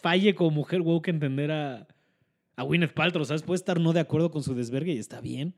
falle 0.00 0.34
como 0.34 0.50
mujer 0.50 0.80
woke 0.82 1.08
entender 1.10 1.50
a, 1.50 1.88
a 2.56 2.62
Gwyneth 2.62 2.94
Paltrow, 2.94 3.24
¿sabes? 3.24 3.42
Puede 3.42 3.56
estar 3.56 3.80
no 3.80 3.92
de 3.92 4.00
acuerdo 4.00 4.30
con 4.30 4.42
su 4.44 4.54
desvergue 4.54 4.92
y 4.92 4.98
está 4.98 5.20
bien. 5.20 5.54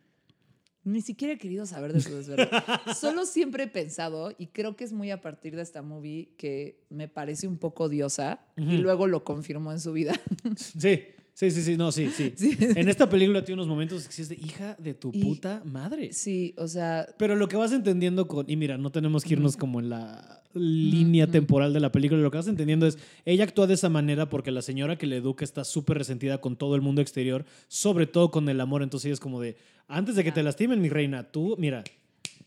Ni 0.83 1.03
siquiera 1.03 1.35
he 1.35 1.39
querido 1.39 1.67
saber 1.67 1.93
de 1.93 2.01
su 2.01 2.15
desvergue. 2.15 2.49
Solo 2.99 3.27
siempre 3.27 3.65
he 3.65 3.67
pensado, 3.67 4.33
y 4.39 4.47
creo 4.47 4.77
que 4.77 4.85
es 4.85 4.93
muy 4.93 5.11
a 5.11 5.21
partir 5.21 5.57
de 5.57 5.63
esta 5.63 5.83
movie 5.83 6.31
que 6.39 6.85
me 6.91 7.09
parece 7.09 7.49
un 7.49 7.59
poco 7.59 7.85
odiosa, 7.85 8.39
y 8.57 8.63
Ujú. 8.77 8.83
luego 8.83 9.07
lo 9.09 9.25
confirmó 9.25 9.73
en 9.73 9.81
su 9.81 9.93
vida. 9.93 10.15
Sí, 10.57 11.03
sí, 11.37 11.51
sí, 11.51 11.63
sí, 11.63 11.77
no, 11.77 11.93
sí, 11.93 12.09
sí. 12.11 12.33
Sí. 12.37 12.57
En 12.59 12.89
esta 12.89 13.09
película 13.09 13.45
tiene 13.45 13.61
unos 13.63 13.69
momentos 13.69 14.09
que 14.09 14.23
es 14.23 14.29
de 14.31 14.37
hija 14.37 14.75
de 14.79 14.95
tu 14.95 15.11
Y- 15.13 15.23
puta 15.23 15.63
madre. 15.65 16.13
Sí, 16.13 16.55
o 16.57 16.67
sea, 16.67 17.07
Pero 17.19 17.37
lo 17.37 17.47
que 17.49 17.57
vas 17.57 17.73
entendiendo 17.73 18.27
con. 18.27 18.49
Y 18.51 18.57
mira, 18.57 18.79
no 18.79 18.91
tenemos 18.91 19.23
que 19.23 19.35
irnos 19.35 19.57
como 19.57 19.81
en 19.81 19.91
la 19.91 20.43
línea 20.55 21.27
temporal 21.27 21.75
de 21.75 21.81
la 21.81 21.93
película. 21.93 22.21
Lo 22.23 22.31
que 22.31 22.39
vas 22.39 22.49
entendiendo 22.49 22.87
es. 22.87 22.97
Ella 23.27 23.45
actúa 23.45 23.67
de 23.67 23.75
esa 23.75 23.91
manera 23.91 24.29
porque 24.31 24.51
la 24.51 24.63
señora 24.63 24.97
que 24.97 25.07
le 25.07 25.17
educa 25.19 25.45
está 25.45 25.65
súper 25.65 25.99
resentida 25.99 26.41
con 26.41 26.57
todo 26.57 26.75
el 26.75 26.81
mundo 26.81 27.03
exterior, 27.03 27.45
sobre 27.69 28.07
todo 28.07 28.31
con 28.31 28.49
el 28.49 28.59
amor. 28.61 28.83
Entonces 28.83 29.05
ella 29.07 29.15
es 29.15 29.21
como 29.21 29.41
de. 29.41 29.57
Antes 29.89 30.17
de 30.17 30.25
que 30.25 30.33
te 30.33 30.43
lastimen, 30.43 30.81
mi 30.81 30.89
reina, 30.89 31.25
tú, 31.31 31.55
mira. 31.59 31.85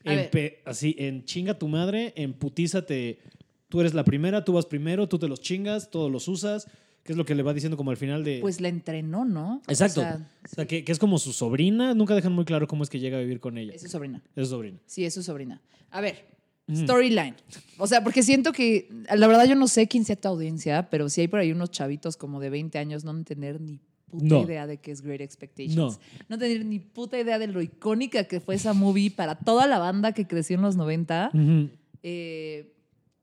En 0.06 0.30
así, 0.66 0.96
en 0.98 1.26
chinga 1.26 1.60
tu 1.60 1.68
madre, 1.68 2.14
en 2.16 2.34
putízate. 2.34 3.20
Tú 3.68 3.82
eres 3.82 3.94
la 3.94 4.04
primera, 4.04 4.44
tú 4.44 4.54
vas 4.54 4.66
primero, 4.66 5.08
tú 5.08 5.20
te 5.20 5.28
los 5.28 5.42
chingas, 5.42 5.92
todos 5.92 6.12
los 6.12 6.28
usas. 6.28 6.68
Que 7.10 7.14
es 7.14 7.18
lo 7.18 7.26
que 7.26 7.34
le 7.34 7.42
va 7.42 7.56
diciendo 7.56 7.76
como 7.76 7.90
al 7.90 7.98
final 7.98 8.24
de. 8.24 8.38
pues 8.40 8.62
la 8.62 8.68
entrenó, 8.68 9.26
¿no? 9.26 9.64
O 9.68 9.72
Exacto. 9.72 10.02
sea, 10.02 10.30
O 10.46 10.48
sea, 10.48 10.68
que, 10.68 10.84
que 10.84 10.92
es 10.92 11.00
como 11.00 11.18
su 11.18 11.34
sobrina. 11.34 11.96
Nunca 11.96 12.14
dejan 12.14 12.34
muy 12.34 12.46
claro 12.46 12.68
cómo 12.68 12.84
es 12.84 12.90
que 12.92 13.00
llega 13.00 13.18
a 13.18 13.22
vivir 13.22 13.40
con 13.40 13.58
ella. 13.58 13.74
es 13.74 13.82
su 13.82 13.88
sobrina. 13.88 14.22
Es 14.36 14.48
su 14.48 14.54
sobrina. 14.54 14.78
Sí, 14.86 15.06
es 15.06 15.16
su 15.16 15.24
sobrina. 15.24 15.60
A 15.90 16.02
ver, 16.02 16.28
storyline. 16.72 17.34
O 17.80 17.88
sea, 17.88 18.04
porque 18.04 18.22
siento 18.22 18.52
que, 18.52 18.90
la 19.16 19.26
verdad 19.26 19.46
yo 19.48 19.56
no 19.56 19.68
sé 19.68 19.88
quién 19.88 20.06
sea 20.06 20.18
tu 20.18 20.28
audiencia, 20.28 20.88
pero 20.92 21.10
si 21.10 21.22
hay 21.22 21.28
por 21.28 21.40
ahí 21.40 21.52
unos 21.52 21.72
chavitos 21.72 22.16
como 22.16 22.40
de 22.40 22.52
20 22.52 22.78
años 22.78 23.04
no 23.04 23.24
tener 23.24 23.60
ni 23.60 23.80
puta 24.12 24.26
No. 24.26 24.44
idea 24.44 24.68
de 24.68 24.78
qué 24.78 24.92
es 24.92 25.02
Great 25.02 25.22
Expectations. 25.22 25.76
No. 25.76 25.98
No 26.30 26.38
tener 26.38 26.64
ni 26.64 26.78
puta 26.78 27.20
idea 27.20 27.40
de 27.40 27.48
lo 27.48 27.60
icónica 27.64 28.26
que 28.26 28.40
fue 28.40 28.54
esa 28.54 28.74
movie 28.74 29.10
para 29.10 29.34
toda 29.34 29.66
la 29.66 29.80
banda 29.80 30.12
que 30.12 30.28
creció 30.28 30.58
en 30.58 30.62
los 30.62 30.76
90. 30.76 31.32
Ujú. 31.34 31.70
eh, 32.04 32.72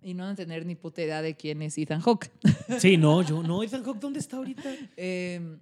y 0.06 0.14
no 0.14 0.32
tener 0.36 0.64
ni 0.64 0.76
puta 0.76 1.02
idea 1.02 1.20
de 1.20 1.34
quién 1.34 1.62
es 1.62 1.76
Ethan 1.76 2.00
Hawke. 2.00 2.30
Sí, 2.78 2.96
no, 2.96 3.22
yo 3.22 3.42
no. 3.42 3.62
Ethan 3.64 3.82
Hawke, 3.82 3.98
¿dónde 3.98 4.20
está 4.20 4.36
ahorita? 4.36 4.72
Eh, 4.96 5.56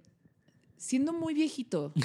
siendo 0.77 1.13
muy 1.13 1.33
viejito. 1.33 1.91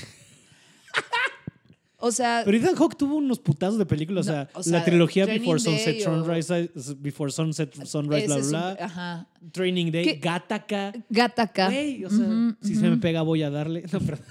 O 2.02 2.10
sea, 2.12 2.40
Pero 2.46 2.56
Ethan 2.56 2.74
Hawke 2.76 2.96
tuvo 2.96 3.16
unos 3.16 3.38
putazos 3.38 3.76
de 3.76 3.84
películas. 3.84 4.24
No, 4.24 4.32
o, 4.32 4.34
sea, 4.34 4.48
o 4.54 4.62
sea, 4.62 4.78
la 4.78 4.84
trilogía 4.86 5.26
Before 5.26 5.62
Day 5.62 5.78
Sunset, 5.78 6.06
o- 6.06 6.24
Sunrise, 6.24 6.70
Before 6.96 7.30
Sunset, 7.30 7.84
Sunrise, 7.84 8.26
bla, 8.26 8.36
bla, 8.38 8.48
bla. 8.74 8.84
ajá. 8.86 9.28
Training 9.52 9.92
Day, 9.92 10.04
¿Qué? 10.04 10.14
Gataca. 10.14 11.66
Güey, 11.66 12.06
o 12.06 12.08
sea, 12.08 12.56
si 12.62 12.74
se 12.74 12.88
me 12.88 12.96
pega 12.96 13.20
voy 13.20 13.42
a 13.42 13.50
darle. 13.50 13.84
No, 13.92 14.00
perdón. 14.00 14.24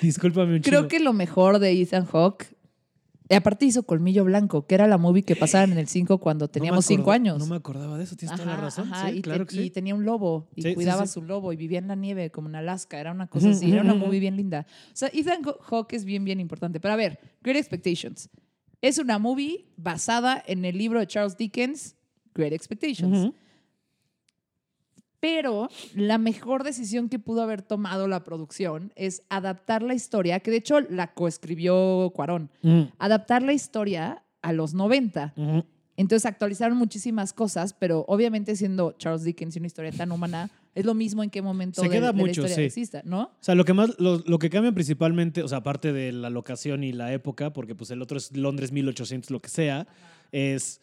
Discúlpame 0.00 0.56
un 0.56 0.62
Creo 0.62 0.88
que 0.88 0.98
lo 0.98 1.12
mejor 1.12 1.58
de 1.58 1.72
Ethan 1.82 2.06
Hawke. 2.06 2.46
Y 3.30 3.34
aparte 3.36 3.64
hizo 3.64 3.84
Colmillo 3.84 4.24
Blanco, 4.24 4.66
que 4.66 4.74
era 4.74 4.88
la 4.88 4.98
movie 4.98 5.22
que 5.22 5.36
pasaban 5.36 5.70
en 5.70 5.78
el 5.78 5.86
5 5.86 6.18
cuando 6.18 6.48
teníamos 6.48 6.84
5 6.84 7.02
acordaba- 7.02 7.14
años. 7.14 7.38
No 7.38 7.46
me 7.46 7.54
acordaba 7.54 7.96
de 7.96 8.02
eso, 8.02 8.16
tienes 8.16 8.36
toda 8.36 8.50
la 8.56 8.60
razón. 8.60 8.92
ajá, 8.92 9.08
sí, 9.08 9.18
y, 9.18 9.22
claro 9.22 9.46
te- 9.46 9.54
que 9.54 9.60
y 9.62 9.64
sí. 9.66 9.70
tenía 9.70 9.94
un 9.94 10.04
lobo 10.04 10.48
y 10.56 10.62
Sí, 10.62 10.74
cuidaba 10.74 11.02
a 11.04 11.06
su 11.06 11.22
lobo 11.22 11.52
y 11.52 11.56
vivía 11.56 11.78
en 11.78 11.86
la 11.86 11.94
nieve 11.94 12.30
como 12.32 12.48
en 12.48 12.56
Alaska. 12.56 12.98
Era 13.00 13.12
una 13.12 13.28
cosa 13.28 13.50
así. 13.50 13.70
Era 13.70 13.82
una 13.82 13.94
movie 13.94 14.18
bien 14.18 14.36
linda. 14.36 14.66
O 14.88 14.96
sea, 14.96 15.10
Ethan 15.14 15.42
Hawke 15.44 15.92
es 15.94 16.04
bien, 16.04 16.24
bien 16.24 16.40
importante. 16.40 16.80
Pero 16.80 16.92
a 16.92 16.96
ver, 16.96 17.20
Great 17.42 17.56
Expectations. 17.56 18.28
Es 18.82 18.98
una 18.98 19.18
movie 19.20 19.66
basada 19.76 20.42
en 20.44 20.64
el 20.64 20.76
libro 20.76 20.98
de 20.98 21.06
Charles 21.06 21.36
Dickens, 21.36 21.94
Great 22.34 22.52
Expectations. 22.52 23.16
Ujú. 23.16 23.34
Pero 25.20 25.68
la 25.94 26.18
mejor 26.18 26.64
decisión 26.64 27.08
que 27.08 27.18
pudo 27.18 27.42
haber 27.42 27.62
tomado 27.62 28.08
la 28.08 28.24
producción 28.24 28.92
es 28.96 29.22
adaptar 29.28 29.82
la 29.82 29.94
historia, 29.94 30.40
que 30.40 30.50
de 30.50 30.56
hecho 30.56 30.80
la 30.80 31.12
coescribió 31.12 32.10
Cuarón, 32.14 32.50
Ujú, 32.62 32.88
adaptar 32.98 33.42
la 33.42 33.52
historia 33.52 34.22
a 34.42 34.52
los 34.52 34.72
90. 34.74 35.34
ujú. 35.36 35.64
Entonces 35.96 36.24
actualizaron 36.24 36.78
muchísimas 36.78 37.34
cosas, 37.34 37.74
pero 37.74 38.06
obviamente 38.08 38.56
siendo 38.56 38.92
Charles 38.92 39.22
Dickens 39.22 39.54
y 39.54 39.58
una 39.58 39.66
historia 39.66 39.92
tan 39.92 40.10
humana, 40.12 40.48
es 40.74 40.86
lo 40.86 40.94
mismo 40.94 41.22
en 41.22 41.28
qué 41.28 41.42
momento 41.42 41.82
Se 41.82 41.88
de, 41.88 41.94
queda 41.94 42.06
de 42.12 42.12
la 42.14 42.18
mucho, 42.18 42.30
historia 42.40 42.56
sí. 42.56 42.62
exista, 42.62 43.02
¿no? 43.04 43.24
O 43.24 43.30
sea, 43.40 43.54
lo 43.54 43.66
que 43.66 43.74
más, 43.74 43.90
lo, 43.98 44.16
lo 44.24 44.38
que 44.38 44.48
cambia 44.48 44.72
principalmente, 44.72 45.42
o 45.42 45.48
sea, 45.48 45.58
aparte 45.58 45.92
de 45.92 46.12
la 46.12 46.30
locación 46.30 46.84
y 46.84 46.92
la 46.92 47.12
época, 47.12 47.52
porque 47.52 47.74
pues 47.74 47.90
el 47.90 48.00
otro 48.00 48.16
es 48.16 48.34
Londres 48.34 48.72
1800, 48.72 49.30
lo 49.30 49.40
que 49.40 49.50
sea, 49.50 49.86
es, 50.32 50.80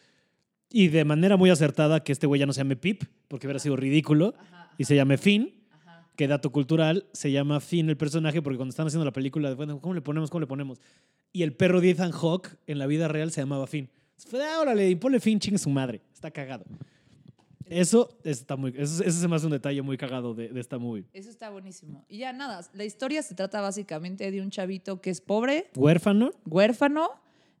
y 0.70 0.88
de 0.88 1.04
manera 1.04 1.36
muy 1.36 1.50
acertada 1.50 2.02
que 2.02 2.12
este 2.12 2.26
güey 2.26 2.40
ya 2.40 2.46
no 2.46 2.52
se 2.52 2.60
llame 2.60 2.76
Pip, 2.76 3.04
porque 3.28 3.46
hubiera 3.46 3.58
sido 3.58 3.76
ridículo, 3.76 4.34
y 4.76 4.84
se 4.84 4.94
llame 4.94 5.18
Finn, 5.18 5.54
que 6.16 6.26
dato 6.26 6.50
cultural, 6.50 7.06
se 7.12 7.30
llama 7.30 7.60
Finn 7.60 7.88
el 7.88 7.96
personaje, 7.96 8.42
porque 8.42 8.56
cuando 8.56 8.70
están 8.70 8.86
haciendo 8.86 9.04
la 9.04 9.12
película, 9.12 9.54
bueno, 9.54 9.80
¿cómo 9.80 9.94
le 9.94 10.02
ponemos? 10.02 10.30
¿Cómo 10.30 10.40
le 10.40 10.46
ponemos? 10.46 10.80
Y 11.32 11.42
el 11.42 11.54
perro 11.54 11.80
de 11.80 11.90
Ethan 11.90 12.10
Hawke 12.10 12.58
en 12.66 12.78
la 12.78 12.86
vida 12.86 13.08
real 13.08 13.30
se 13.30 13.40
llamaba 13.40 13.66
Finn. 13.66 13.88
Fue, 14.16 14.44
ah, 14.44 14.60
órale, 14.60 14.88
y 14.90 14.96
ponle 14.96 15.20
Finn, 15.20 15.38
chingue 15.38 15.58
su 15.58 15.70
madre, 15.70 16.02
está 16.12 16.30
cagado. 16.30 16.64
Eso 17.66 18.18
está 18.24 18.56
muy, 18.56 18.72
eso, 18.76 19.04
ese 19.04 19.20
se 19.20 19.28
me 19.28 19.36
hace 19.36 19.44
un 19.44 19.52
detalle 19.52 19.82
muy 19.82 19.96
cagado 19.96 20.34
de, 20.34 20.48
de 20.48 20.60
esta 20.60 20.78
movie. 20.78 21.04
Eso 21.12 21.28
está 21.30 21.50
buenísimo. 21.50 22.04
Y 22.08 22.18
ya 22.18 22.32
nada, 22.32 22.66
la 22.72 22.84
historia 22.84 23.22
se 23.22 23.34
trata 23.34 23.60
básicamente 23.60 24.30
de 24.30 24.40
un 24.40 24.50
chavito 24.50 25.00
que 25.00 25.10
es 25.10 25.20
pobre, 25.20 25.70
Huérfano, 25.76 26.30
huérfano, 26.46 27.10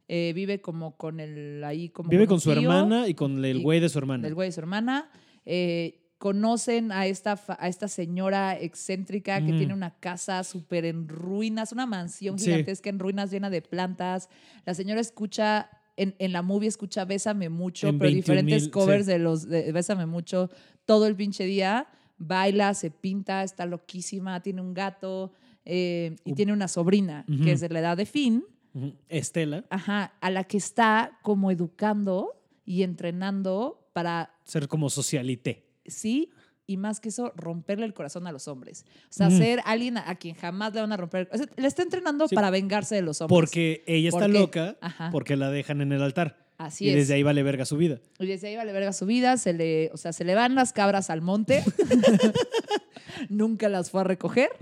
eh, 0.08 0.32
vive 0.34 0.60
como 0.60 0.96
con 0.96 1.20
el 1.20 1.62
ahí 1.64 1.90
como 1.90 2.08
Vive 2.08 2.26
con 2.26 2.40
su 2.40 2.50
tío, 2.50 2.60
hermana 2.62 3.06
y 3.08 3.14
con 3.14 3.44
el 3.44 3.58
y- 3.58 3.62
güey 3.62 3.78
de 3.80 3.88
su 3.88 3.98
hermana. 3.98 4.22
del 4.24 4.34
güey 4.34 4.48
de 4.48 4.52
su 4.52 4.60
hermana. 4.60 5.10
eh, 5.50 6.00
conocen 6.18 6.90
a 6.90 7.06
esta, 7.06 7.38
a 7.60 7.68
esta 7.68 7.86
señora 7.88 8.58
excéntrica 8.58 9.40
que 9.44 9.52
Mm. 9.52 9.58
tiene 9.58 9.72
una 9.74 9.94
casa 10.00 10.42
súper 10.44 10.84
en 10.84 11.08
ruinas, 11.08 11.70
una 11.72 11.86
mansión 11.86 12.38
Sí. 12.38 12.46
gigantesca 12.46 12.90
en 12.90 12.98
ruinas 12.98 13.30
llena 13.30 13.50
de 13.50 13.62
plantas. 13.62 14.28
La 14.66 14.74
señora 14.74 15.00
escucha, 15.00 15.70
en, 15.96 16.16
en 16.18 16.32
la 16.32 16.42
movie 16.42 16.68
escucha 16.68 17.04
Bésame 17.04 17.48
Mucho, 17.50 17.86
En 17.88 17.98
pero 17.98 18.10
21,000, 18.10 18.16
diferentes 18.46 18.68
covers 18.68 19.06
sí. 19.06 19.12
de 19.12 19.18
los 19.20 19.48
de 19.48 19.70
Bésame 19.72 20.06
Mucho 20.06 20.50
todo 20.86 21.06
el 21.06 21.14
pinche 21.14 21.44
día. 21.44 21.86
Baila, 22.18 22.74
se 22.74 22.90
pinta, 22.90 23.44
está 23.44 23.64
loquísima, 23.64 24.40
tiene 24.42 24.60
un 24.60 24.74
gato 24.74 25.32
eh, 25.64 26.16
y 26.24 26.32
tiene 26.34 26.52
una 26.52 26.66
sobrina 26.66 27.24
que 27.44 27.52
es 27.52 27.60
de 27.60 27.68
la 27.68 27.78
edad 27.78 27.96
de 27.96 28.06
Finn. 28.06 28.44
Estela, 29.08 29.64
Ajá, 29.70 30.14
a 30.20 30.30
la 30.30 30.44
que 30.44 30.56
está 30.56 31.18
como 31.22 31.50
educando 31.50 32.34
y 32.64 32.82
entrenando 32.82 33.88
para, 33.92 34.34
ser 34.44 34.68
como 34.68 34.90
socialité. 34.90 35.66
sí, 35.86 36.30
y 36.70 36.76
más 36.76 37.00
que 37.00 37.08
eso, 37.08 37.32
romperle 37.34 37.86
el 37.86 37.94
corazón 37.94 38.26
a 38.26 38.32
los 38.32 38.46
hombres. 38.46 38.84
O 39.04 39.06
sea, 39.08 39.30
ser 39.30 39.60
alguien 39.64 39.96
a, 39.96 40.10
a 40.10 40.16
quien 40.16 40.34
jamás 40.34 40.74
le 40.74 40.82
van 40.82 40.92
a 40.92 40.98
romper. 40.98 41.26
o 41.32 41.36
sea, 41.38 41.46
le 41.56 41.66
está 41.66 41.82
entrenando 41.82 42.28
Sí. 42.28 42.34
para 42.34 42.50
vengarse 42.50 42.94
de 42.94 43.00
los 43.00 43.22
hombres. 43.22 43.34
Porque 43.40 43.84
ella 43.86 44.10
está 44.10 44.28
loca 44.28 44.76
Ajá. 44.82 45.08
porque 45.10 45.36
la 45.36 45.50
dejan 45.50 45.80
en 45.80 45.92
el 45.92 46.02
altar. 46.02 46.46
Así 46.58 46.86
y 46.86 46.90
es. 46.90 46.96
desde 46.96 47.14
ahí 47.14 47.22
vale 47.22 47.42
verga 47.44 47.64
su 47.64 47.76
vida. 47.76 48.00
Y 48.18 48.26
desde 48.26 48.48
ahí 48.48 48.56
vale 48.56 48.72
verga 48.72 48.92
su 48.92 49.06
vida, 49.06 49.36
se 49.36 49.52
le, 49.52 49.90
o 49.92 49.96
sea, 49.96 50.12
se 50.12 50.24
le 50.24 50.34
van 50.34 50.54
las 50.56 50.72
cabras 50.72 51.08
al 51.08 51.22
monte. 51.22 51.62
Nunca 53.28 53.68
las 53.68 53.90
fue 53.90 54.00
a 54.02 54.04
recoger. 54.04 54.50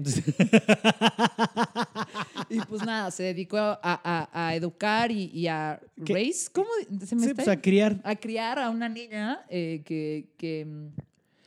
Y 2.49 2.61
pues 2.61 2.85
nada, 2.85 3.11
se 3.11 3.25
dedicó 3.25 3.57
a, 3.59 3.79
a- 3.83 4.29
a 4.33 4.55
educar 4.55 5.11
y, 5.11 5.25
y 5.33 5.49
a 5.49 5.81
¿Qué? 6.05 6.13
raise. 6.13 6.49
¿Cómo 6.53 6.69
se 7.05 7.17
me 7.17 7.23
Sí, 7.25 7.31
está 7.31 7.35
pues 7.45 7.49
a 7.49 7.61
criar. 7.61 8.01
a 8.05 8.15
criar 8.15 8.59
a 8.59 8.71
una 8.71 8.89
niña 8.89 9.41
eh, 9.49 9.83
que, 9.85 10.29
que, 10.37 10.65
mm, 10.65 10.89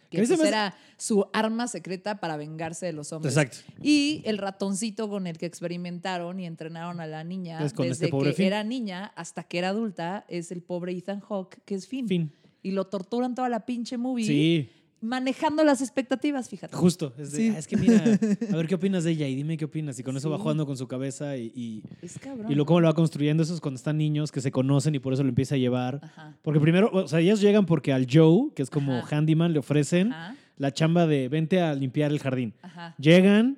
que 0.09 0.17
pues 0.25 0.39
era 0.39 0.75
su 0.97 1.27
arma 1.33 1.67
secreta 1.67 2.19
para 2.19 2.35
vengarse 2.35 2.85
de 2.85 2.93
los 2.93 3.13
hombres. 3.13 3.35
Exacto. 3.37 3.59
Y 3.81 4.21
el 4.25 4.37
ratoncito 4.37 5.09
con 5.09 5.27
el 5.27 5.37
que 5.37 5.45
experimentaron 5.45 6.39
y 6.39 6.45
entrenaron 6.45 6.99
a 6.99 7.07
la 7.07 7.23
niña 7.23 7.59
desde 7.59 7.87
este 7.87 8.11
que 8.11 8.33
Finn. 8.33 8.45
era 8.47 8.63
niña 8.63 9.13
hasta 9.15 9.43
que 9.43 9.59
era 9.59 9.69
adulta 9.69 10.25
es 10.27 10.51
el 10.51 10.61
pobre 10.61 10.93
Ethan 10.93 11.21
Hawke, 11.21 11.59
que 11.65 11.75
es 11.75 11.87
Finn. 11.87 12.07
Fin. 12.07 12.31
Y 12.61 12.71
lo 12.71 12.87
torturan 12.87 13.35
toda 13.35 13.47
la 13.49 13.65
pinche 13.65 13.97
movie 13.97 14.25
Sí, 14.25 14.69
manejando 15.01 15.63
las 15.63 15.81
expectativas, 15.81 16.49
fíjate. 16.49 16.75
justo. 16.75 17.13
Es, 17.17 17.31
de, 17.31 17.37
Sí. 17.37 17.53
"Ah, 17.55 17.59
es 17.59 17.67
que 17.67 17.77
mira, 17.77 18.03
a 18.51 18.55
ver 18.55 18.67
qué 18.67 18.75
opinas 18.79 19.03
de 19.03 19.11
ella 19.11 19.27
y 19.27 19.35
dime 19.35 19.57
qué 19.57 19.65
opinas. 19.65 19.97
Y 19.99 20.03
con 20.03 20.15
eso 20.17 20.29
va 20.29 20.37
jugando 20.37 20.65
con 20.65 20.75
su 20.77 20.87
cabeza 20.87 21.37
y, 21.37 21.51
y, 21.55 21.83
Es 22.01 22.17
cabrón. 22.19 22.51
y 22.51 22.55
luego 22.55 22.65
cómo 22.67 22.81
lo 22.81 22.87
va 22.87 22.93
construyendo. 22.93 23.43
Eso 23.43 23.53
es 23.53 23.61
cuando 23.61 23.77
están 23.77 23.97
niños 23.97 24.31
que 24.31 24.41
se 24.41 24.51
conocen 24.51 24.95
y 24.95 24.99
por 24.99 25.13
eso 25.13 25.23
lo 25.23 25.29
empieza 25.29 25.55
a 25.55 25.57
llevar. 25.57 25.99
Ajá. 26.03 26.35
Porque 26.41 26.59
primero, 26.59 26.89
o 26.93 27.07
sea, 27.07 27.19
ellos 27.19 27.41
llegan 27.41 27.65
porque 27.65 27.93
al 27.93 28.07
Joe, 28.11 28.49
que 28.55 28.61
es 28.61 28.69
como 28.69 28.93
Ajá. 28.97 29.17
handyman, 29.17 29.53
le 29.53 29.59
ofrecen 29.59 30.11
Ajá. 30.13 30.35
la 30.57 30.73
chamba 30.73 31.07
de 31.07 31.29
vente 31.29 31.61
a 31.61 31.73
limpiar 31.73 32.11
el 32.11 32.19
jardín. 32.19 32.53
Ajá. 32.61 32.95
Llegan 32.97 33.57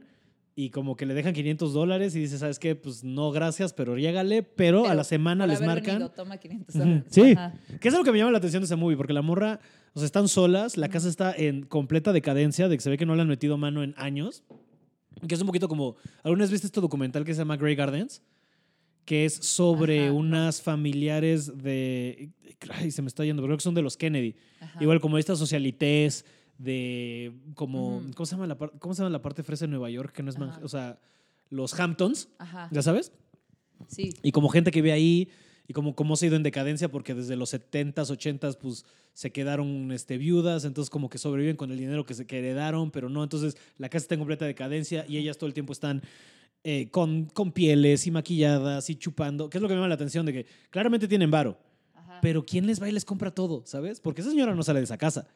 y 0.65 0.69
como 0.69 0.95
que 0.95 1.05
le 1.05 1.13
dejan 1.13 1.33
500 1.33 1.73
dólares 1.73 2.15
y 2.15 2.19
dice, 2.19 2.37
¿sabes 2.37 2.59
qué? 2.59 2.75
Pues 2.75 3.03
no, 3.03 3.31
gracias, 3.31 3.73
pero 3.73 3.97
llégale. 3.97 4.43
Pero, 4.43 4.79
a 4.81 4.83
Pero 4.83 4.93
la 4.95 5.03
semana 5.03 5.47
les 5.47 5.61
marcan. 5.61 5.95
venido, 5.95 6.09
toma 6.11 6.37
500 6.37 6.75
Ujú, 6.75 6.83
dólares. 6.83 7.03
sí. 7.09 7.31
Ajá. 7.31 7.53
¿Qué 7.79 7.87
es 7.87 7.93
lo 7.93 8.03
que 8.03 8.11
me 8.11 8.17
llama 8.19 8.31
la 8.31 8.37
atención 8.37 8.61
de 8.61 8.65
ese 8.65 8.75
movie? 8.75 8.95
Porque 8.97 9.13
la 9.13 9.21
morra, 9.21 9.59
o 9.93 9.99
sea, 9.99 10.05
están 10.05 10.27
solas, 10.27 10.77
la 10.77 10.89
casa 10.89 11.09
está 11.09 11.33
en 11.35 11.63
completa 11.63 12.13
decadencia, 12.13 12.67
de 12.69 12.77
que 12.77 12.81
se 12.81 12.89
ve 12.89 12.97
que 12.97 13.05
no 13.05 13.15
le 13.15 13.21
han 13.23 13.27
metido 13.27 13.57
mano 13.57 13.81
en 13.83 13.93
años. 13.97 14.43
Que 15.27 15.35
es 15.35 15.41
un 15.41 15.47
poquito 15.47 15.67
como. 15.67 15.95
¿Alguna 16.23 16.43
vez 16.43 16.51
viste 16.51 16.67
este 16.67 16.79
documental 16.81 17.25
que 17.25 17.33
se 17.33 17.39
llama 17.39 17.57
Grey 17.57 17.75
Gardens? 17.75 18.21
Que 19.05 19.25
es 19.25 19.33
sobre 19.33 20.05
Ajá, 20.05 20.13
unas 20.13 20.61
familiares 20.61 21.57
de. 21.57 22.29
Ay, 22.69 22.91
se 22.91 23.01
me 23.01 23.07
está 23.07 23.25
yendo, 23.25 23.41
pero 23.41 23.49
creo 23.49 23.57
que 23.57 23.63
son 23.63 23.73
de 23.73 23.81
los 23.81 23.97
Kennedy. 23.97 24.35
Ajá. 24.59 24.77
Igual 24.81 24.99
como 25.01 25.17
estas 25.17 25.39
socialites 25.39 26.23
de. 26.63 27.33
como. 27.55 27.97
Ujú. 27.97 28.11
¿cómo, 28.15 28.25
se 28.25 28.35
llama 28.35 28.47
la 28.47 28.55
¿Cómo 28.55 28.93
se 28.93 28.99
llama 28.99 29.09
la 29.09 29.21
parte 29.21 29.43
fresa 29.43 29.65
de 29.65 29.69
Nueva 29.69 29.89
York? 29.89 30.13
Que 30.13 30.23
no 30.23 30.29
es. 30.29 30.37
O 30.63 30.67
sea, 30.67 30.99
los 31.49 31.77
Hamptons, 31.79 32.29
Ajá. 32.37 32.69
¿ya 32.71 32.81
sabes? 32.81 33.11
Sí. 33.87 34.09
Y 34.21 34.31
como 34.31 34.49
gente 34.49 34.71
que 34.71 34.81
vive 34.81 34.93
ahí 34.93 35.29
y 35.67 35.73
como 35.73 35.95
cómo 35.95 36.15
se 36.15 36.25
ha 36.25 36.27
ido 36.27 36.35
en 36.35 36.43
decadencia 36.43 36.89
porque 36.89 37.13
desde 37.13 37.35
los 37.35 37.53
70s, 37.53 37.93
80s 37.93 38.57
pues 38.57 38.85
se 39.13 39.31
quedaron 39.31 39.91
este, 39.91 40.17
viudas, 40.17 40.65
entonces 40.65 40.89
como 40.89 41.09
que 41.09 41.17
sobreviven 41.17 41.55
con 41.55 41.71
el 41.71 41.77
dinero 41.77 42.05
que 42.05 42.13
se 42.13 42.25
que 42.25 42.39
heredaron, 42.39 42.91
pero 42.91 43.09
no, 43.09 43.23
entonces 43.23 43.57
la 43.77 43.89
casa 43.89 44.03
está 44.03 44.15
en 44.15 44.19
completa 44.19 44.45
decadencia 44.45 45.05
y 45.07 45.17
ellas 45.17 45.37
todo 45.37 45.47
el 45.47 45.53
tiempo 45.53 45.73
están 45.73 46.01
eh, 46.63 46.89
con, 46.91 47.25
con 47.25 47.51
pieles 47.51 48.05
y 48.05 48.11
maquilladas 48.11 48.89
y 48.89 48.95
chupando, 48.95 49.49
que 49.49 49.57
es 49.57 49.61
lo 49.61 49.67
que 49.67 49.73
me 49.73 49.79
llama 49.79 49.89
la 49.89 49.95
atención 49.95 50.25
de 50.25 50.33
que 50.33 50.45
claramente 50.69 51.07
tienen 51.07 51.31
varo, 51.31 51.57
Ajá. 51.93 52.19
pero 52.21 52.45
¿quién 52.45 52.67
les 52.67 52.81
va 52.81 52.87
y 52.87 52.91
les 52.91 53.05
compra 53.05 53.31
todo, 53.31 53.63
sabes? 53.65 53.99
Porque 53.99 54.21
esa 54.21 54.29
señora 54.29 54.53
no 54.53 54.63
sale 54.63 54.79
de 54.79 54.85
esa 54.85 54.97
casa. 54.97 55.27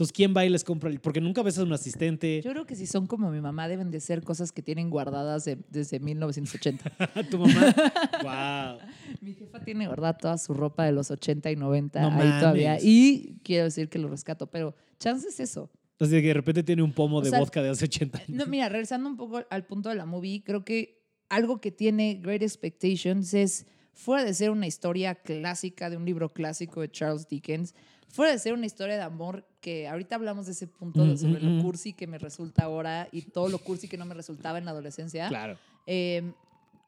Entonces, 0.00 0.16
¿quién 0.16 0.32
va 0.34 0.46
y 0.46 0.48
les 0.48 0.64
compra? 0.64 0.90
Porque 1.02 1.20
nunca 1.20 1.42
ves 1.42 1.58
a 1.58 1.62
un 1.62 1.74
asistente. 1.74 2.40
Yo 2.42 2.52
creo 2.52 2.64
que 2.64 2.74
si 2.74 2.86
son 2.86 3.06
como 3.06 3.30
mi 3.30 3.42
mamá, 3.42 3.68
deben 3.68 3.90
de 3.90 4.00
ser 4.00 4.22
cosas 4.22 4.50
que 4.50 4.62
tienen 4.62 4.88
guardadas 4.88 5.44
de- 5.44 5.58
desde 5.68 6.00
1980. 6.00 6.90
tu 7.30 7.38
mamá. 7.38 7.74
wow. 8.80 8.88
mi 9.20 9.34
jefa 9.34 9.60
tiene 9.62 9.86
guardada 9.86 10.16
toda 10.16 10.38
su 10.38 10.54
ropa 10.54 10.86
de 10.86 10.92
los 10.92 11.10
80 11.10 11.50
y 11.50 11.56
90 11.56 12.00
No 12.00 12.18
ahí 12.18 12.40
todavía. 12.40 12.78
Y 12.80 13.40
quiero 13.44 13.64
decir 13.64 13.90
que 13.90 13.98
lo 13.98 14.08
rescato, 14.08 14.46
pero 14.46 14.74
chance 14.98 15.28
es 15.28 15.38
eso. 15.38 15.70
Así 15.98 16.12
que 16.12 16.28
de 16.28 16.32
repente 16.34 16.62
tiene 16.62 16.82
un 16.82 16.94
pomo 16.94 17.18
O 17.18 17.20
de 17.20 17.28
sea, 17.28 17.38
vodka 17.38 17.62
de 17.62 17.68
hace 17.68 17.84
80 17.84 18.18
años. 18.20 18.30
No, 18.30 18.46
mira, 18.46 18.70
regresando 18.70 19.06
un 19.06 19.18
poco 19.18 19.42
al 19.50 19.66
punto 19.66 19.90
de 19.90 19.96
la 19.96 20.06
movie, 20.06 20.42
creo 20.42 20.64
que 20.64 21.04
algo 21.28 21.60
que 21.60 21.72
tiene 21.72 22.14
Great 22.22 22.40
Expectations 22.40 23.34
es, 23.34 23.66
fuera 23.92 24.24
de 24.24 24.32
ser 24.32 24.50
una 24.50 24.66
historia 24.66 25.14
clásica 25.14 25.90
de 25.90 25.98
un 25.98 26.06
libro 26.06 26.32
clásico 26.32 26.80
de 26.80 26.90
Charles 26.90 27.28
Dickens, 27.28 27.74
fuera 28.10 28.32
de 28.32 28.38
ser 28.38 28.52
una 28.52 28.66
historia 28.66 28.96
de 28.96 29.02
amor, 29.02 29.44
que 29.60 29.88
ahorita 29.88 30.16
hablamos 30.16 30.46
de 30.46 30.52
ese 30.52 30.66
punto 30.66 31.04
de 31.04 31.12
Mm, 31.12 31.16
sobre 31.16 31.40
mm, 31.40 31.44
lo 31.44 31.50
mm. 31.50 31.62
cursi 31.62 31.92
que 31.92 32.06
me 32.06 32.18
resulta 32.18 32.64
ahora 32.64 33.08
y 33.12 33.22
todo 33.22 33.48
lo 33.48 33.58
cursi 33.58 33.88
que 33.88 33.96
no 33.96 34.04
me 34.04 34.14
resultaba 34.14 34.58
en 34.58 34.64
la 34.64 34.72
adolescencia. 34.72 35.28
Claro. 35.28 35.56
Eh, 35.86 36.32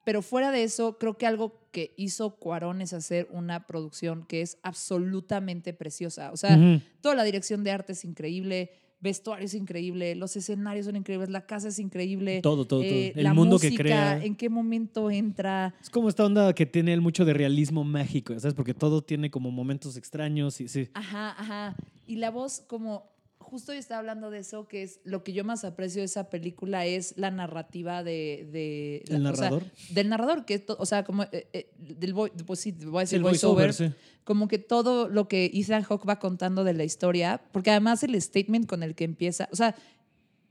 pero 0.05 0.21
fuera 0.21 0.51
de 0.51 0.65
eso, 0.65 0.99
creo 0.99 1.17
que 1.17 1.27
algo 1.27 1.61
que 1.71 1.95
hizo 1.97 2.37
Cuarón 2.37 2.81
es 2.81 2.93
hacer 2.93 3.29
una 3.31 3.67
producción 3.67 4.25
que 4.27 4.43
es 4.43 4.59
absolutamente 4.63 5.73
preciosa. 5.73 6.33
O 6.33 6.37
sea, 6.37 6.59
toda 7.01 7.15
la 7.15 7.23
dirección 7.23 7.63
de 7.63 7.71
arte 7.71 7.93
es 7.93 8.05
increíble, 8.05 8.73
vestuario 9.03 9.45
es 9.45 9.55
increíble, 9.55 10.15
los 10.15 10.37
escenarios 10.37 10.87
son 10.87 10.97
increíbles, 10.97 11.29
la 11.29 11.45
casa 11.45 11.69
es 11.69 11.79
increíble. 11.79 12.41
Todo, 12.41 12.65
todo, 12.65 12.81
todo. 12.81 12.89
eh, 12.89 13.13
El 13.17 13.25
la 13.25 13.35
mundo 13.35 13.59
que 13.59 13.75
crea. 13.75 14.23
en 14.25 14.37
qué 14.37 14.49
momento 14.49 15.11
entra. 15.11 15.75
Es 15.83 15.91
como 15.91 16.09
esta 16.09 16.25
onda 16.25 16.55
que 16.55 16.65
tiene 16.67 16.93
él 16.95 17.01
mucho 17.01 17.25
de 17.25 17.35
realismo 17.35 17.85
mágico, 17.85 18.39
¿sabes? 18.39 18.55
Porque 18.55 18.75
todo 18.75 19.03
tiene 19.03 19.31
como 19.31 19.51
momentos 19.51 19.97
extraños 19.97 20.61
y 20.61 20.69
sí. 20.69 20.89
Ajá, 20.95 21.31
ajá. 21.37 21.77
Y 22.07 22.17
la 22.17 22.31
voz, 22.31 22.61
como 22.67 23.12
justo 23.53 23.75
yo 23.75 23.79
estaba 23.79 23.99
hablando 23.99 24.31
de 24.31 24.39
eso, 24.39 24.67
que 24.67 24.83
es 24.83 25.01
lo 25.05 25.23
que 25.23 25.35
yo 25.35 25.45
más 25.45 25.63
aprecio 25.63 26.01
de 26.01 26.07
esa 26.07 26.31
película 26.31 26.87
es 26.87 27.13
la 27.19 27.31
narrativa 27.31 28.03
de... 28.03 28.49
de 28.51 29.05
¿El 29.09 29.23
la- 29.23 29.31
o 29.31 29.35
sea, 29.37 29.51
narrador? 29.51 29.71
del 29.91 30.09
narrador, 30.09 30.45
que 30.47 30.65
o 30.67 30.87
sea, 30.87 31.05
como 31.05 31.25
eh, 31.25 31.47
eh, 31.53 31.71
del 31.79 32.15
pues 32.47 32.61
sí, 32.61 32.73
voy 32.73 32.97
a 32.97 33.01
decir 33.01 33.19
El 33.19 33.25
voiceover, 33.25 33.75
sí. 33.75 33.93
como 34.25 34.49
que 34.49 34.59
todo 34.59 35.07
lo 35.11 35.29
que 35.29 35.51
Ethan 35.53 35.83
Hawke 35.83 36.09
va 36.09 36.19
contando 36.19 36.65
de 36.65 36.73
la 36.73 36.85
historia, 36.85 37.43
porque 37.53 37.71
además 37.71 38.03
el 38.03 38.21
statement 38.21 38.67
con 38.67 38.83
el 38.83 38.95
que 38.95 39.05
empieza, 39.05 39.51
o 39.53 39.57
sea, 39.57 39.75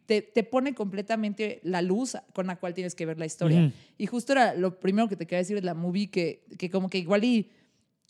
te, 0.06 0.22
te 0.22 0.44
pone 0.44 0.76
completamente 0.76 1.60
la 1.64 1.82
luz 1.82 2.16
con 2.34 2.46
la 2.46 2.58
cual 2.60 2.76
tienes 2.76 2.94
que 2.94 3.08
ver 3.08 3.18
la 3.18 3.26
historia. 3.26 3.62
Ujú. 3.66 3.74
Y 3.98 4.06
justo 4.06 4.34
era 4.34 4.54
lo 4.54 4.80
primero 4.80 5.08
que 5.08 5.16
te 5.16 5.26
quería 5.26 5.40
decir 5.40 5.56
de 5.56 5.64
la 5.64 5.74
movie, 5.74 6.12
que, 6.12 6.44
que 6.60 6.70
como 6.70 6.88
que 6.88 7.00
igual 7.00 7.24
y 7.24 7.50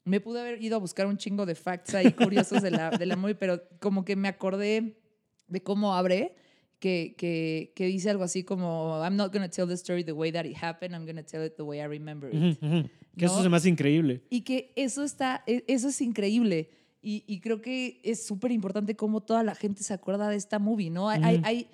me 0.04 0.20
pude 0.20 0.42
haber 0.42 0.62
ido 0.62 0.76
a 0.76 0.80
buscar 0.80 1.06
un 1.08 1.18
chingo 1.18 1.46
de 1.46 1.56
facts 1.56 1.94
ahí 1.94 2.12
curiosos 2.12 2.62
de 2.62 2.72
la, 2.72 2.92
de 2.92 3.06
la 3.06 3.16
movie, 3.16 3.36
pero 3.36 3.62
como 3.80 4.04
que 4.04 4.16
me 4.16 4.28
acordé 4.28 4.98
de 5.48 5.62
cómo 5.64 5.94
abre, 5.96 6.36
que, 6.80 7.14
que, 7.18 7.74
que 7.76 7.86
dice 7.86 8.10
algo 8.10 8.24
así 8.24 8.44
como, 8.44 9.00
I'm 9.04 9.16
not 9.16 9.32
going 9.32 9.44
to 9.48 9.50
tell 9.50 9.68
the 9.68 9.76
story 9.76 10.04
the 10.04 10.14
way 10.14 10.32
that 10.32 10.46
it 10.46 10.56
happened, 10.60 10.96
I'm 10.96 11.06
going 11.06 11.18
to 11.18 11.24
tell 11.24 11.46
it 11.46 11.56
the 11.56 11.64
way 11.64 11.80
I 11.80 11.86
remember 11.86 12.34
it. 12.34 12.36
Ujú, 12.60 12.66
ujú. 12.66 12.90
Que 13.18 13.26
eso 13.26 13.36
¿No? 13.38 13.44
se 13.44 13.50
me 13.50 13.58
hace 13.58 13.70
increíble. 13.70 14.24
Y 14.30 14.42
que 14.42 14.72
eso 14.76 15.04
está, 15.04 15.44
e- 15.46 15.64
eso 15.68 15.90
es 15.90 16.02
increíble. 16.02 16.70
Y, 17.04 17.24
y 17.28 17.40
creo 17.42 17.62
que 17.62 18.00
es 18.04 18.26
súper 18.26 18.52
importante 18.52 18.96
cómo 18.96 19.22
toda 19.22 19.44
la 19.44 19.54
gente 19.54 19.84
se 19.84 19.94
acuerda 19.94 20.30
de 20.30 20.38
esta 20.38 20.58
movie, 20.60 20.90
¿no? 20.90 21.10
Hay, 21.10 21.20
hay, 21.24 21.36
Ujú. 21.36 21.46
hay 21.46 21.68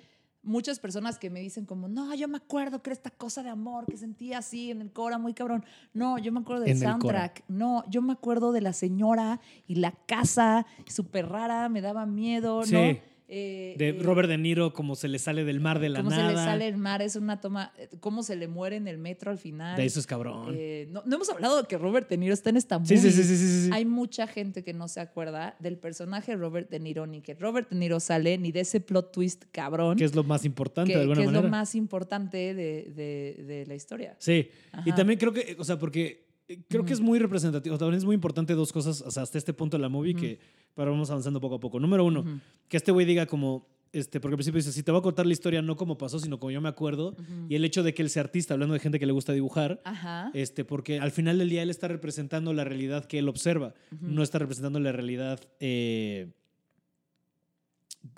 muchas 0.48 0.80
personas 0.80 1.18
que 1.18 1.30
me 1.30 1.40
dicen 1.40 1.64
como, 1.66 1.86
no, 1.88 2.14
yo 2.14 2.26
me 2.26 2.38
acuerdo 2.38 2.82
que 2.82 2.90
era 2.90 2.94
esta 2.94 3.10
cosa 3.10 3.42
de 3.42 3.50
amor 3.50 3.86
que 3.86 3.96
sentía 3.96 4.38
así 4.38 4.70
en 4.70 4.80
el 4.80 4.90
Cora, 4.92 5.18
muy 5.18 5.34
cabrón. 5.34 5.64
No, 5.94 6.18
yo 6.18 6.32
me 6.32 6.40
acuerdo 6.40 6.62
del 6.62 6.72
En 6.72 6.78
soundtrack. 6.80 7.44
No, 7.48 7.84
yo 7.88 8.02
me 8.02 8.12
acuerdo 8.14 8.50
de 8.52 8.60
la 8.62 8.72
señora 8.72 9.40
y 9.66 9.76
la 9.76 9.92
casa, 9.92 10.66
súper 10.86 11.28
rara, 11.28 11.68
me 11.68 11.80
daba 11.80 12.06
miedo, 12.06 12.64
Sí. 12.64 12.72
¿no? 12.74 13.17
Eh, 13.30 13.74
De 13.76 13.90
eh, 13.90 13.96
Robert 14.00 14.26
De 14.28 14.38
Niro, 14.38 14.72
como 14.72 14.96
se 14.96 15.06
le 15.06 15.18
sale 15.18 15.44
del 15.44 15.60
mar 15.60 15.80
de 15.80 15.90
la 15.90 15.98
cómo 15.98 16.08
nada. 16.10 16.28
se 16.30 16.34
le 16.34 16.42
sale 16.42 16.66
el 16.68 16.78
mar, 16.78 17.02
es 17.02 17.14
una 17.14 17.40
toma, 17.42 17.72
eh, 17.78 17.88
cómo 18.00 18.22
se 18.22 18.36
le 18.36 18.48
muere 18.48 18.76
en 18.76 18.88
el 18.88 18.96
metro 18.96 19.30
al 19.30 19.36
final. 19.36 19.76
De 19.76 19.84
eso 19.84 20.00
es 20.00 20.06
cabrón. 20.06 20.54
Eh, 20.56 20.88
no, 20.90 21.02
no 21.04 21.16
hemos 21.16 21.28
hablado 21.28 21.60
de 21.60 21.68
que 21.68 21.76
Robert 21.76 22.08
De 22.08 22.16
Niro 22.16 22.32
está 22.32 22.48
en 22.48 22.56
esta 22.56 22.76
sí, 22.84 22.94
movie. 22.94 23.10
sí, 23.12 23.22
sí. 23.22 23.70
Hay 23.72 23.84
mucha 23.84 24.26
gente 24.26 24.64
que 24.64 24.72
no 24.72 24.88
se 24.88 25.00
acuerda 25.00 25.56
del 25.58 25.76
personaje 25.76 26.32
de 26.32 26.38
Robert 26.38 26.70
De 26.70 26.80
Niro, 26.80 27.06
ni 27.06 27.20
que 27.20 27.34
Robert 27.34 27.68
De 27.68 27.76
Niro 27.76 28.00
sale, 28.00 28.38
ni 28.38 28.50
de 28.50 28.60
ese 28.60 28.80
plot 28.80 29.12
twist 29.12 29.44
cabrón, 29.52 29.98
Que 29.98 30.04
es 30.04 30.14
lo 30.14 30.24
más 30.24 30.46
importante 30.46 30.90
que, 30.92 30.96
de 30.96 31.02
alguna 31.02 31.20
que 31.20 31.26
es 31.26 31.32
lo 31.32 31.42
más 31.42 31.74
importante 31.74 32.54
de, 32.54 32.90
de- 32.94 33.44
de 33.44 33.66
la 33.66 33.74
historia. 33.74 34.16
Sí. 34.18 34.48
Y 34.86 34.92
también 34.92 35.18
creo 35.18 35.32
que, 35.34 35.54
o 35.58 35.64
sea, 35.64 35.78
porque 35.78 36.27
eh, 36.48 36.58
creo 36.68 36.84
que 36.84 36.92
es 36.92 37.00
muy 37.00 37.18
representativo. 37.18 37.76
También 37.78 37.98
es 37.98 38.04
muy 38.04 38.14
importante 38.14 38.54
dos 38.54 38.72
cosas, 38.72 39.00
o 39.02 39.10
sea, 39.10 39.22
hasta 39.22 39.38
este 39.38 39.52
punto 39.52 39.76
de 39.76 39.82
la 39.82 39.88
movie 39.88 40.14
que 40.14 40.38
para 40.74 40.90
vamos 40.90 41.10
avanzando 41.10 41.40
poco 41.40 41.56
a 41.56 41.60
poco. 41.60 41.78
Número 41.80 42.04
uno, 42.04 42.24
que 42.68 42.76
este 42.76 42.90
güey 42.92 43.04
diga 43.06 43.26
como, 43.26 43.66
este, 43.92 44.20
porque 44.20 44.34
al 44.34 44.36
principio 44.38 44.58
dice, 44.58 44.72
si 44.72 44.82
te 44.82 44.90
voy 44.92 45.00
a 45.00 45.02
contar 45.02 45.26
la 45.26 45.32
historia 45.32 45.62
no 45.62 45.76
como 45.76 45.96
pasó, 45.98 46.18
sino 46.18 46.38
como 46.38 46.50
yo 46.50 46.60
me 46.60 46.68
acuerdo. 46.68 47.16
Y 47.48 47.54
el 47.54 47.64
hecho 47.64 47.82
de 47.82 47.94
que 47.94 48.02
él 48.02 48.10
sea 48.10 48.22
artista, 48.22 48.54
hablando 48.54 48.74
de 48.74 48.80
gente 48.80 48.98
que 48.98 49.06
le 49.06 49.12
gusta 49.12 49.32
dibujar, 49.32 49.80
Ajá. 49.84 50.30
este, 50.34 50.64
porque 50.64 51.00
al 51.00 51.10
final 51.10 51.38
del 51.38 51.48
día 51.50 51.62
él 51.62 51.70
está 51.70 51.88
representando 51.88 52.52
la 52.52 52.64
realidad 52.64 53.04
que 53.06 53.18
él 53.18 53.28
observa, 53.28 53.74
no 54.00 54.22
está 54.22 54.38
representando 54.38 54.78
la 54.80 54.92
realidad 54.92 55.40
eh, 55.60 56.32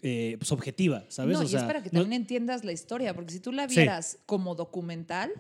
eh, 0.03 0.37
pues, 0.39 0.53
objetiva, 0.53 1.05
¿sabes? 1.09 1.35
No, 1.35 1.41
o 1.41 1.45
y 1.45 1.49
sea, 1.49 1.61
es 1.61 1.67
para 1.67 1.83
que 1.83 1.91
no- 1.93 2.01
también 2.03 2.21
entiendas 2.21 2.65
la 2.65 2.73
historia, 2.73 3.15
porque 3.15 3.33
si 3.33 3.41
tú 3.41 3.51
la 3.53 3.69
Sí. 3.69 3.77
vieras 3.77 4.19
como 4.27 4.55
documental, 4.55 5.31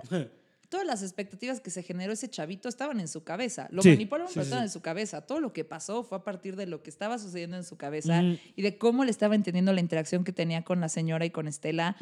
todas 0.70 0.86
las 0.86 1.02
expectativas 1.02 1.60
que 1.60 1.68
se 1.70 1.82
generó 1.82 2.14
ese 2.14 2.30
chavito 2.30 2.68
estaban 2.70 2.98
en 3.00 3.08
su 3.08 3.22
cabeza. 3.24 3.68
Lo 3.70 3.82
Sí, 3.82 3.90
manipularon, 3.90 4.28
sí, 4.28 4.34
pero 4.36 4.44
estaban 4.44 4.64
sí. 4.64 4.68
en 4.68 4.72
su 4.72 4.80
cabeza. 4.80 5.20
Todo 5.26 5.40
lo 5.40 5.52
que 5.52 5.64
pasó 5.64 6.02
fue 6.04 6.16
a 6.16 6.24
partir 6.24 6.56
de 6.56 6.64
lo 6.66 6.82
que 6.82 6.88
estaba 6.88 7.18
sucediendo 7.18 7.58
en 7.58 7.64
su 7.64 7.76
cabeza 7.76 8.20
Ujú, 8.20 8.38
y 8.56 8.62
de 8.62 8.78
cómo 8.78 9.04
le 9.04 9.10
estaba 9.10 9.34
entendiendo 9.34 9.72
la 9.74 9.80
interacción 9.80 10.24
que 10.24 10.32
tenía 10.32 10.62
con 10.64 10.80
la 10.80 10.88
señora 10.88 11.26
y 11.26 11.30
con 11.30 11.46
Estela. 11.48 11.96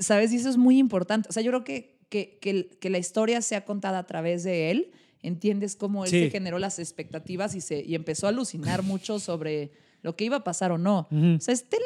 ¿Sabes? 0.00 0.32
Y 0.32 0.36
eso 0.36 0.48
es 0.48 0.56
muy 0.56 0.78
importante. 0.78 1.28
O 1.28 1.32
sea, 1.32 1.42
yo 1.42 1.50
creo 1.50 1.64
que, 1.64 1.98
que, 2.08 2.38
que, 2.40 2.68
que 2.78 2.90
la 2.90 2.98
historia 2.98 3.40
sea 3.42 3.64
contada 3.64 3.98
a 3.98 4.06
través 4.06 4.44
de 4.44 4.70
él. 4.70 4.92
Entiendes 5.22 5.74
cómo 5.74 6.04
él 6.04 6.10
se 6.10 6.30
generó 6.30 6.58
las 6.58 6.78
expectativas 6.78 7.54
y, 7.54 7.60
se, 7.60 7.82
y 7.82 7.94
empezó 7.94 8.26
a 8.26 8.28
alucinar 8.28 8.82
mucho 8.82 9.18
sobre 9.18 9.72
lo 10.02 10.14
que 10.16 10.24
iba 10.24 10.36
a 10.36 10.44
pasar 10.44 10.70
o 10.70 10.78
no. 10.78 11.08
O 11.10 11.40
sea, 11.40 11.54
Estela, 11.54 11.82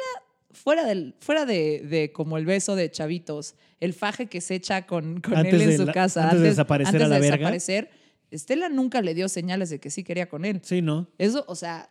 fuera, 0.61 0.85
del, 0.85 1.15
fuera 1.19 1.45
de, 1.45 1.81
de 1.89 2.11
como 2.11 2.37
el 2.37 2.45
beso 2.45 2.75
de 2.75 2.89
chavitos, 2.91 3.55
el 3.79 3.93
faje 3.93 4.27
que 4.27 4.41
se 4.41 4.55
echa 4.55 4.85
con, 4.85 5.19
con 5.21 5.45
él 5.45 5.61
en 5.61 5.77
su 5.77 5.85
la- 5.85 5.93
casa, 5.93 6.25
antes 6.25 6.41
de 6.41 6.47
desaparecer 6.49 6.95
antes 6.95 7.05
a 7.05 7.09
la 7.09 7.15
de 7.15 7.21
verga. 7.21 7.37
desaparecer, 7.37 7.89
Estela 8.31 8.69
nunca 8.69 9.01
le 9.01 9.13
dio 9.13 9.27
señales 9.27 9.69
de 9.69 9.79
que 9.79 9.89
sí 9.89 10.03
quería 10.03 10.29
con 10.29 10.45
él. 10.45 10.61
Sí, 10.63 10.81
¿no? 10.81 11.07
Eso, 11.17 11.43
o 11.47 11.55
sea, 11.55 11.89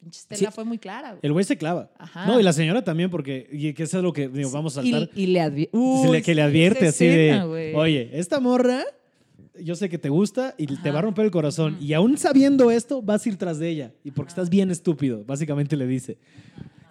pinche 0.00 0.20
Estela 0.20 0.50
Sí. 0.50 0.54
fue 0.54 0.64
muy 0.64 0.78
clara. 0.78 1.08
güey. 1.10 1.20
El 1.22 1.32
güey 1.32 1.44
se 1.44 1.56
clava. 1.56 1.90
Ajá. 1.98 2.26
No, 2.26 2.38
y 2.38 2.42
la 2.44 2.52
señora 2.52 2.84
también, 2.84 3.10
porque, 3.10 3.48
y 3.50 3.72
que 3.72 3.82
eso 3.82 3.96
es 3.98 4.02
lo 4.04 4.12
que 4.12 4.28
digo, 4.28 4.50
vamos 4.52 4.76
a 4.78 4.82
saltar. 4.82 5.10
y 5.16 5.26
le 5.26 5.50
le- 5.50 6.22
que 6.22 6.34
le 6.34 6.42
advierte 6.42 6.86
así 6.88 7.06
de, 7.06 7.42
güey. 7.44 7.74
oye, 7.74 8.10
esta 8.12 8.38
morra, 8.38 8.84
yo 9.60 9.74
sé 9.74 9.88
que 9.88 9.98
te 9.98 10.08
gusta 10.08 10.54
y 10.56 10.66
te 10.66 10.90
va 10.92 11.00
a 11.00 11.02
romper 11.02 11.24
el 11.24 11.30
corazón. 11.32 11.76
Y 11.80 11.92
aún 11.94 12.16
sabiendo 12.18 12.70
esto, 12.70 13.02
vas 13.02 13.26
a 13.26 13.28
ir 13.28 13.36
tras 13.36 13.58
de 13.58 13.68
ella. 13.68 13.92
Y 14.04 14.12
porque 14.12 14.28
estás 14.28 14.48
bien 14.50 14.70
estúpido, 14.70 15.24
básicamente 15.24 15.76
le 15.76 15.86
dice. 15.88 16.18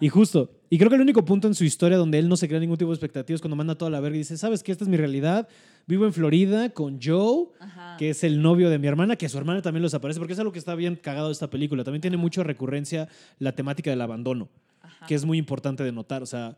Y 0.00 0.08
justo, 0.08 0.50
y 0.70 0.78
creo 0.78 0.90
que 0.90 0.96
el 0.96 1.02
único 1.02 1.24
punto 1.24 1.48
en 1.48 1.54
su 1.54 1.64
historia 1.64 1.98
donde 1.98 2.18
él 2.18 2.28
no 2.28 2.36
se 2.36 2.46
crea 2.46 2.60
ningún 2.60 2.76
tipo 2.76 2.90
de 2.90 2.94
expectativas 2.94 3.40
cuando 3.40 3.56
manda 3.56 3.74
toda 3.76 3.90
la 3.90 4.00
verga 4.00 4.16
y 4.16 4.20
dice, 4.20 4.36
¿sabes 4.36 4.62
qué? 4.62 4.72
Esta 4.72 4.84
es 4.84 4.88
mi 4.88 4.96
realidad. 4.96 5.48
Vivo 5.86 6.04
en 6.04 6.12
Florida 6.12 6.70
con 6.70 7.00
Joe, 7.02 7.48
Ajá. 7.58 7.96
que 7.98 8.10
es 8.10 8.22
el 8.22 8.42
novio 8.42 8.70
de 8.70 8.78
mi 8.78 8.86
hermana, 8.86 9.16
que 9.16 9.26
a 9.26 9.28
su 9.28 9.38
hermana 9.38 9.62
también 9.62 9.82
los 9.82 9.94
aparece, 9.94 10.20
porque 10.20 10.34
es 10.34 10.38
algo 10.38 10.52
que 10.52 10.58
está 10.58 10.74
bien 10.74 10.96
cagado 10.96 11.28
de 11.28 11.32
esta 11.32 11.48
película. 11.50 11.82
También 11.82 12.02
tiene 12.02 12.16
mucha 12.16 12.42
recurrencia 12.42 13.08
la 13.38 13.52
temática 13.52 13.90
del 13.90 14.00
abandono. 14.00 14.48
Ajá. 14.80 15.06
que 15.06 15.14
es 15.14 15.24
muy 15.24 15.38
importante 15.38 15.82
de 15.82 15.92
notar. 15.92 16.22
O 16.22 16.26
sea, 16.26 16.56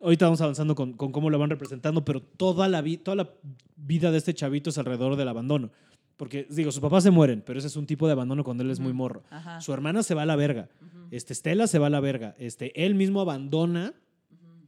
ahorita 0.00 0.26
vamos 0.26 0.40
avanzando 0.40 0.74
con, 0.74 0.92
con 0.92 1.12
cómo 1.12 1.30
lo 1.30 1.38
van 1.38 1.50
representando, 1.50 2.04
pero 2.04 2.20
toda 2.22 2.68
la, 2.68 2.84
toda 3.02 3.16
la 3.16 3.30
vida 3.76 4.10
de 4.10 4.18
este 4.18 4.34
chavito 4.34 4.70
es 4.70 4.78
alrededor 4.78 5.16
del 5.16 5.28
abandono. 5.28 5.70
Porque, 6.18 6.46
digo, 6.50 6.70
sus 6.72 6.80
papás 6.82 7.04
se 7.04 7.10
mueren, 7.10 7.42
pero 7.46 7.58
ese 7.58 7.68
es 7.68 7.76
un 7.76 7.86
tipo 7.86 8.06
de 8.06 8.12
abandono 8.12 8.44
cuando 8.44 8.62
él 8.64 8.70
es 8.70 8.80
muy 8.80 8.90
Ujú. 8.90 8.96
morro. 8.98 9.22
Ajá. 9.30 9.60
Su 9.62 9.72
hermana 9.72 10.02
se 10.02 10.14
va 10.14 10.22
a 10.22 10.26
la 10.26 10.36
verga. 10.36 10.68
Ujú. 10.82 11.06
Este, 11.10 11.34
Stella 11.34 11.66
se 11.66 11.78
va 11.78 11.86
a 11.86 11.90
la 11.90 12.00
verga. 12.00 12.34
Este, 12.38 12.84
él 12.84 12.94
mismo 12.94 13.20
abandona 13.22 13.94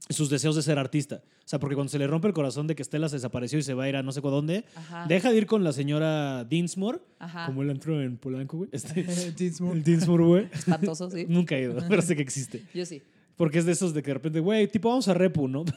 sus 0.09 0.31
deseos 0.31 0.57
de 0.57 0.63
ser 0.63 0.79
artista. 0.79 1.23
O 1.45 1.49
sea, 1.51 1.59
porque 1.59 1.75
cuando 1.75 1.91
se 1.91 1.99
le 1.99 2.07
rompe 2.07 2.29
el 2.29 2.35
corazón 2.35 2.67
de 2.69 2.75
que 2.77 2.83
Stella 2.85 3.09
se 3.09 3.17
desapareció 3.17 3.59
y 3.59 3.63
se 3.63 3.75
va 3.75 3.85
a 3.85 3.89
ir 3.89 3.97
a 3.97 4.03
no 4.05 4.13
sé 4.13 4.21
dónde, 4.21 4.65
Ajá. 4.77 5.07
deja 5.09 5.31
de 5.33 5.39
ir 5.39 5.47
con 5.47 5.63
la 5.65 5.73
señora 5.73 6.45
Dinsmore, 6.45 7.01
Ajá. 7.19 7.47
como 7.47 7.63
él 7.63 7.71
entró 7.71 8.01
en 8.01 8.17
Polanco, 8.17 8.57
güey. 8.59 8.71
Este, 8.73 9.03
Dinsmore. 9.37 9.77
el 9.79 9.83
Dinsmore, 9.83 10.25
güey. 10.25 10.49
Espantoso, 10.53 11.11
sí. 11.11 11.27
Nunca 11.29 11.57
he 11.57 11.63
ido, 11.63 11.77
pero 11.89 12.01
sé 12.01 12.15
que 12.15 12.23
existe. 12.23 12.65
Yo 12.73 12.87
sí. 12.87 13.03
Porque 13.37 13.59
es 13.59 13.65
de 13.67 13.73
esos 13.73 13.93
de 13.93 14.03
que 14.03 14.11
de 14.11 14.15
repente, 14.15 14.39
güey, 14.39 14.69
tipo 14.69 14.89
vamos 14.89 15.09
a 15.09 15.15
Repu, 15.15 15.49
¿no? 15.49 15.65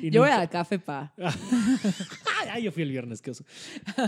Y 0.00 0.10
Yo 0.10 0.20
voy 0.22 0.30
nunca- 0.30 0.40
al 0.42 0.48
café 0.48 0.78
pa. 0.78 1.12
Ay, 2.50 2.62
yo 2.62 2.72
fui 2.72 2.82
el 2.82 2.90
viernes, 2.90 3.20
qué 3.20 3.30
oso. 3.32 3.44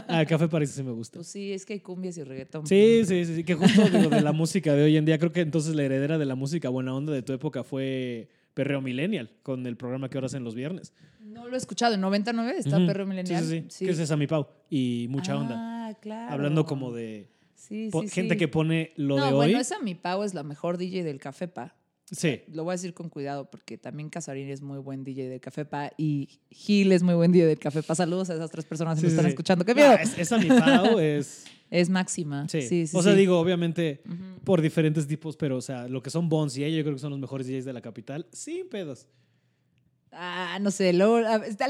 Ah, 0.08 0.24
Café 0.26 0.48
París 0.48 0.70
sí 0.70 0.82
me 0.82 0.92
gusta. 0.92 1.18
Pues 1.18 1.26
sí, 1.28 1.52
es 1.52 1.66
que 1.66 1.74
hay 1.74 1.80
cumbias 1.80 2.16
y 2.18 2.22
reggaetón. 2.24 2.66
Sí, 2.66 3.02
sí, 3.04 3.24
sí, 3.24 3.34
sí, 3.36 3.44
que 3.44 3.54
justo 3.54 3.88
digo, 3.88 4.08
de 4.10 4.20
la 4.22 4.32
música 4.32 4.74
de 4.74 4.84
hoy 4.84 4.96
en 4.96 5.04
día, 5.04 5.18
creo 5.18 5.32
que 5.32 5.40
entonces 5.40 5.74
la 5.74 5.82
heredera 5.82 6.16
de 6.18 6.24
la 6.26 6.34
música 6.34 6.68
buena 6.68 6.94
onda 6.94 7.12
de 7.12 7.22
tu 7.22 7.32
época 7.32 7.64
fue 7.64 8.28
Perreo 8.54 8.80
Millennial, 8.80 9.30
con 9.42 9.66
el 9.66 9.76
programa 9.76 10.08
que 10.08 10.16
ahora 10.18 10.26
hacen 10.26 10.44
los 10.44 10.54
viernes. 10.54 10.92
No 11.20 11.46
lo 11.48 11.54
he 11.54 11.58
escuchado. 11.58 11.94
En 11.94 12.00
99 12.00 12.54
está 12.58 12.76
Ujú. 12.78 12.86
Perro 12.86 13.06
Millennial. 13.06 13.42
Sí, 13.44 13.60
sí, 13.60 13.64
sí. 13.68 13.84
Que 13.86 13.90
es 13.92 14.10
a 14.10 14.16
mi 14.16 14.26
Pau. 14.26 14.46
Y 14.68 15.06
mucha 15.10 15.36
onda. 15.36 15.54
Ah, 15.88 15.94
claro. 16.00 16.32
Hablando 16.32 16.64
como 16.64 16.92
de 16.92 17.30
Sí, 17.54 17.88
po- 17.92 18.02
sí, 18.02 18.08
gente 18.08 18.34
sí. 18.34 18.38
que 18.38 18.48
pone 18.48 18.92
lo 18.96 19.16
no, 19.16 19.26
de 19.26 19.32
bueno, 19.32 19.54
hoy. 19.56 19.60
esa 19.60 19.78
mi 19.80 19.94
Pau 19.94 20.22
es 20.22 20.34
la 20.34 20.42
mejor 20.42 20.78
DJ 20.78 21.04
del 21.04 21.18
Café 21.18 21.46
Pa. 21.48 21.74
Sí. 22.10 22.40
Lo 22.52 22.64
voy 22.64 22.72
a 22.72 22.74
decir 22.74 22.92
con 22.94 23.08
cuidado 23.08 23.48
porque 23.50 23.78
también 23.78 24.10
Casarín 24.10 24.48
es 24.48 24.62
muy 24.62 24.78
buen 24.78 25.04
DJ 25.04 25.28
del 25.28 25.40
Café 25.40 25.64
Pa 25.64 25.92
y 25.96 26.40
Gil 26.50 26.90
es 26.92 27.02
muy 27.02 27.14
buen 27.14 27.30
DJ 27.32 27.46
del 27.46 27.58
Café 27.58 27.82
Pa. 27.82 27.94
Saludos 27.94 28.30
a 28.30 28.34
esas 28.34 28.50
tres 28.50 28.64
personas 28.64 28.96
que 28.96 29.00
Sí, 29.00 29.06
nos 29.06 29.12
están 29.12 29.24
sí. 29.26 29.28
escuchando. 29.30 29.64
¡Qué 29.64 29.74
No, 29.74 29.80
miedo! 29.80 29.94
es- 29.94 30.18
esa 30.18 30.38
mi 30.38 30.46
Pau 30.48 30.98
es. 30.98 31.44
Es 31.70 31.88
máxima. 31.88 32.48
Sí. 32.48 32.62
Sí, 32.62 32.86
sí, 32.88 32.96
o 32.96 33.02
sea, 33.02 33.12
sí. 33.12 33.18
digo, 33.18 33.38
obviamente, 33.38 34.02
por 34.42 34.60
diferentes 34.60 35.06
tipos, 35.06 35.36
pero, 35.36 35.56
o 35.56 35.60
sea, 35.60 35.86
lo 35.86 36.02
que 36.02 36.10
son 36.10 36.28
Bones 36.28 36.56
y 36.56 36.64
ella, 36.64 36.78
yo 36.78 36.82
creo 36.82 36.94
que 36.96 37.00
son 37.00 37.10
los 37.10 37.20
mejores 37.20 37.46
DJs 37.46 37.64
de 37.64 37.72
la 37.72 37.80
capital. 37.80 38.26
Sin 38.32 38.68
pedos. 38.68 39.06
Ah, 40.12 40.58
no 40.60 40.70
sé. 40.70 40.92
Luego, 40.92 41.20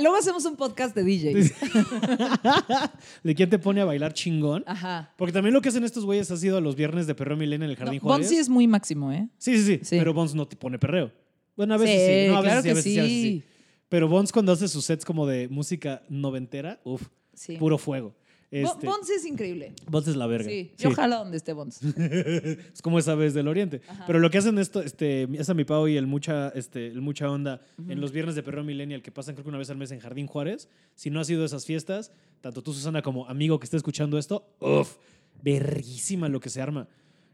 luego 0.00 0.16
hacemos 0.16 0.44
un 0.46 0.56
podcast 0.56 0.94
de 0.96 1.02
DJs. 1.04 1.52
¿De 3.22 3.34
quién 3.34 3.50
te 3.50 3.58
pone 3.58 3.80
a 3.80 3.84
bailar 3.84 4.12
chingón? 4.14 4.64
Ajá. 4.66 5.12
Porque 5.16 5.32
también 5.32 5.52
lo 5.54 5.60
que 5.60 5.68
hacen 5.68 5.84
estos 5.84 6.04
güeyes 6.04 6.30
ha 6.30 6.36
sido 6.36 6.56
a 6.56 6.60
los 6.60 6.74
viernes 6.76 7.06
de 7.06 7.14
perreo 7.14 7.36
Milena 7.36 7.64
en 7.66 7.70
el 7.72 7.76
Jardín 7.76 7.96
No, 8.02 8.08
Juárez. 8.08 8.26
Bonzi 8.26 8.40
es 8.40 8.48
muy 8.48 8.66
máximo, 8.66 9.12
¿eh? 9.12 9.28
Sí, 9.38 9.56
sí, 9.58 9.64
sí, 9.64 9.80
Sí. 9.84 9.98
Pero 9.98 10.14
Bones 10.14 10.34
no 10.34 10.46
te 10.48 10.56
pone 10.56 10.78
perreo. 10.78 11.12
Bueno, 11.56 11.74
a 11.74 11.76
veces 11.76 12.00
sí. 12.00 12.24
Sí, 12.24 12.28
No, 12.30 12.38
a 12.38 12.40
veces 12.40 12.52
claro 12.52 12.62
sí, 12.62 12.68
a 12.70 12.74
veces 12.74 12.84
sí, 12.92 12.98
a 12.98 13.02
veces 13.02 13.16
sí. 13.16 13.22
sí. 13.22 13.44
Pero 13.88 14.08
Bones 14.08 14.32
cuando 14.32 14.52
hace 14.52 14.68
sus 14.68 14.84
sets 14.84 15.04
como 15.04 15.26
de 15.26 15.48
música 15.48 16.02
noventera, 16.08 16.80
uff, 16.84 17.02
Sí. 17.34 17.56
puro 17.56 17.78
fuego. 17.78 18.14
Este, 18.50 18.86
Bonzi 18.86 19.12
es 19.12 19.24
increíble. 19.24 19.72
Bones 19.86 20.08
es 20.08 20.16
la 20.16 20.26
verga. 20.26 20.48
Sí. 20.48 20.72
Sí. 20.76 20.82
Yo 20.82 20.90
ojalá 20.90 21.16
donde 21.18 21.36
esté 21.36 21.52
Bonzi. 21.52 21.86
es 22.72 22.82
como 22.82 22.98
esa 22.98 23.14
vez 23.14 23.32
del 23.32 23.46
Oriente. 23.46 23.80
Ajá. 23.86 24.04
Pero 24.06 24.18
lo 24.18 24.30
que 24.30 24.38
hacen 24.38 24.58
esto, 24.58 24.82
este, 24.82 25.28
esa 25.38 25.54
mi 25.54 25.64
Pau 25.64 25.86
y 25.86 25.96
el 25.96 26.06
mucha, 26.06 26.48
este, 26.50 26.88
el 26.88 27.00
mucha 27.00 27.30
onda 27.30 27.60
en 27.88 28.00
los 28.00 28.10
viernes 28.10 28.34
de 28.34 28.42
Perreo 28.42 28.64
Millennial 28.64 29.02
que 29.02 29.12
pasan 29.12 29.34
creo 29.34 29.44
que 29.44 29.50
una 29.50 29.58
vez 29.58 29.70
al 29.70 29.76
mes 29.76 29.92
en 29.92 30.00
Jardín 30.00 30.26
Juárez. 30.26 30.68
Si 30.94 31.10
no 31.10 31.20
has 31.20 31.30
ido 31.30 31.42
a 31.42 31.46
esas 31.46 31.64
fiestas, 31.64 32.12
tanto 32.40 32.62
tú, 32.62 32.72
Susana, 32.72 33.02
como 33.02 33.28
amigo 33.28 33.60
que 33.60 33.64
esté 33.64 33.76
escuchando 33.76 34.18
esto, 34.18 34.44
uff, 34.58 34.96
verguísima 35.42 36.28
lo 36.28 36.40
que 36.40 36.50
se 36.50 36.60
arma. 36.60 36.88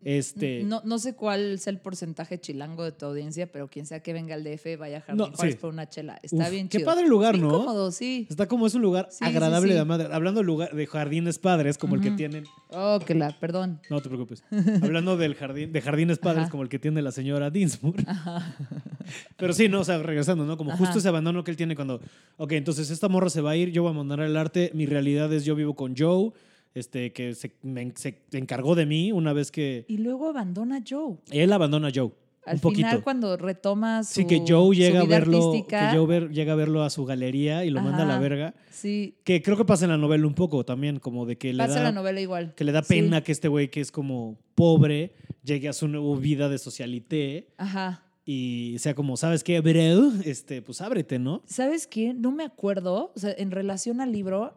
Este, 0.08 0.62
No, 0.62 0.82
no 0.84 1.00
sé 1.00 1.16
cuál 1.16 1.54
es 1.54 1.66
el 1.66 1.78
porcentaje 1.78 2.38
chilango 2.38 2.84
de 2.84 2.92
tu 2.92 3.06
audiencia, 3.06 3.50
pero 3.50 3.68
quien 3.68 3.86
sea 3.86 4.00
que 4.00 4.12
venga 4.12 4.36
al 4.36 4.44
DF 4.44 4.78
vaya 4.78 4.98
a 4.98 5.00
Jardín 5.00 5.18
No, 5.18 5.32
Juárez 5.36 5.54
sí. 5.54 5.60
por 5.60 5.72
una 5.72 5.88
chela. 5.88 6.20
Está 6.22 6.44
uf, 6.44 6.50
bien 6.50 6.68
Qué 6.68 6.78
chido. 6.78 6.88
padre 6.88 7.08
lugar, 7.08 7.34
Bien 7.34 7.48
¿no? 7.48 7.52
cómodo, 7.58 7.90
sí. 7.90 8.26
Está 8.30 8.46
como 8.46 8.68
es 8.68 8.74
un 8.74 8.82
lugar 8.82 9.08
Sí, 9.10 9.24
agradable 9.24 9.72
sí. 9.72 9.78
de 9.78 9.84
madre. 9.84 10.08
Hablando 10.12 10.40
de, 10.40 10.46
lugar, 10.46 10.72
de 10.74 10.86
jardines 10.86 11.40
padres, 11.40 11.76
como 11.76 11.96
el 11.96 12.02
que 12.02 12.12
tienen. 12.12 12.44
Oh, 12.70 13.00
que 13.04 13.14
la, 13.16 13.30
perdón. 13.38 13.80
No 13.90 14.00
te 14.00 14.08
preocupes. 14.08 14.44
Hablando 14.82 15.16
del 15.16 15.34
jardín, 15.34 15.72
de 15.72 15.80
jardines 15.80 16.18
padres, 16.18 16.42
Ajá. 16.44 16.50
como 16.52 16.62
el 16.62 16.68
que 16.68 16.78
tiene 16.78 17.02
la 17.02 17.10
señora 17.10 17.50
Dinsmore. 17.50 18.04
Pero 19.36 19.52
sí, 19.52 19.68
no, 19.68 19.80
o 19.80 19.84
sea, 19.84 19.98
regresando, 20.02 20.44
¿no? 20.46 20.56
Como 20.56 20.70
Ajá. 20.70 20.78
justo 20.78 20.98
ese 20.98 21.08
abandono 21.08 21.44
que 21.44 21.50
él 21.50 21.56
tiene 21.56 21.74
cuando, 21.76 22.00
ok, 22.36 22.52
entonces 22.52 22.90
esta 22.90 23.08
morra 23.08 23.30
se 23.30 23.40
va 23.40 23.50
a 23.50 23.56
ir, 23.56 23.70
yo 23.70 23.82
voy 23.82 23.90
a 23.90 23.94
abandonar 23.94 24.26
el 24.26 24.36
arte, 24.36 24.70
mi 24.74 24.86
realidad 24.86 25.32
es 25.32 25.44
yo 25.44 25.54
vivo 25.54 25.74
con 25.74 25.94
Joe, 25.96 26.32
este, 26.74 27.12
que 27.12 27.34
se, 27.34 27.52
me- 27.62 27.92
se 27.96 28.22
encargó 28.32 28.74
de 28.74 28.86
mí 28.86 29.12
una 29.12 29.32
vez 29.32 29.50
que 29.50 29.84
Y 29.88 29.98
luego 29.98 30.28
abandona 30.28 30.76
a 30.78 30.82
Joe. 30.88 31.16
él 31.30 31.52
abandona 31.52 31.88
a 31.88 31.92
Joe. 31.94 32.10
Al 32.44 32.54
un 32.56 32.60
poquito. 32.60 32.86
final, 32.86 33.02
cuando 33.02 33.36
retoma 33.36 34.04
su, 34.04 34.14
sí, 34.20 34.24
que 34.24 34.44
Joe 34.46 34.76
llega 34.76 35.00
a 35.00 35.04
verlo, 35.04 35.36
artística, 35.48 35.90
que 35.90 35.96
Joe 35.96 36.06
ver- 36.06 36.30
llega 36.30 36.52
a 36.52 36.56
verlo 36.56 36.84
a 36.84 36.90
su 36.90 37.04
galería 37.04 37.64
y 37.64 37.70
lo 37.70 37.82
manda 37.82 38.04
a 38.04 38.06
la 38.06 38.20
verga. 38.20 38.54
sí, 38.70 39.16
Que 39.24 39.42
creo 39.42 39.56
que 39.56 39.64
pasa 39.64 39.84
en 39.86 39.90
la 39.90 39.96
novela 39.96 40.24
un 40.28 40.34
poco 40.34 40.64
también, 40.64 41.00
como 41.00 41.26
de 41.26 41.36
que 41.36 41.52
le 41.52 41.58
pasa 41.64 41.76
da 41.80 41.82
la 41.84 41.92
novela 41.92 42.20
igual. 42.20 42.54
que 42.54 42.62
le 42.62 42.70
da 42.70 42.84
Sí. 42.84 42.94
pena 42.94 43.24
que 43.24 43.32
este 43.32 43.48
güey 43.48 43.68
que 43.68 43.80
es 43.80 43.90
como 43.90 44.38
pobre 44.54 45.12
llegue 45.42 45.68
a 45.68 45.72
su 45.72 45.88
nueva 45.88 46.16
vida 46.20 46.48
de 46.48 46.58
socialité 46.58 47.48
Ajá. 47.58 48.04
y 48.24 48.76
sea 48.78 48.94
como, 48.94 49.16
¿sabes 49.16 49.42
qué, 49.42 49.58
bro? 49.60 50.12
Este, 50.24 50.62
pues 50.62 50.80
ábrete, 50.80 51.18
¿no? 51.18 51.42
¿Sabes 51.46 51.88
qué? 51.88 52.14
No 52.14 52.30
me 52.30 52.44
acuerdo, 52.44 53.10
o 53.16 53.18
sea, 53.18 53.34
en 53.36 53.50
relación 53.50 54.00
al 54.00 54.12
libro, 54.12 54.54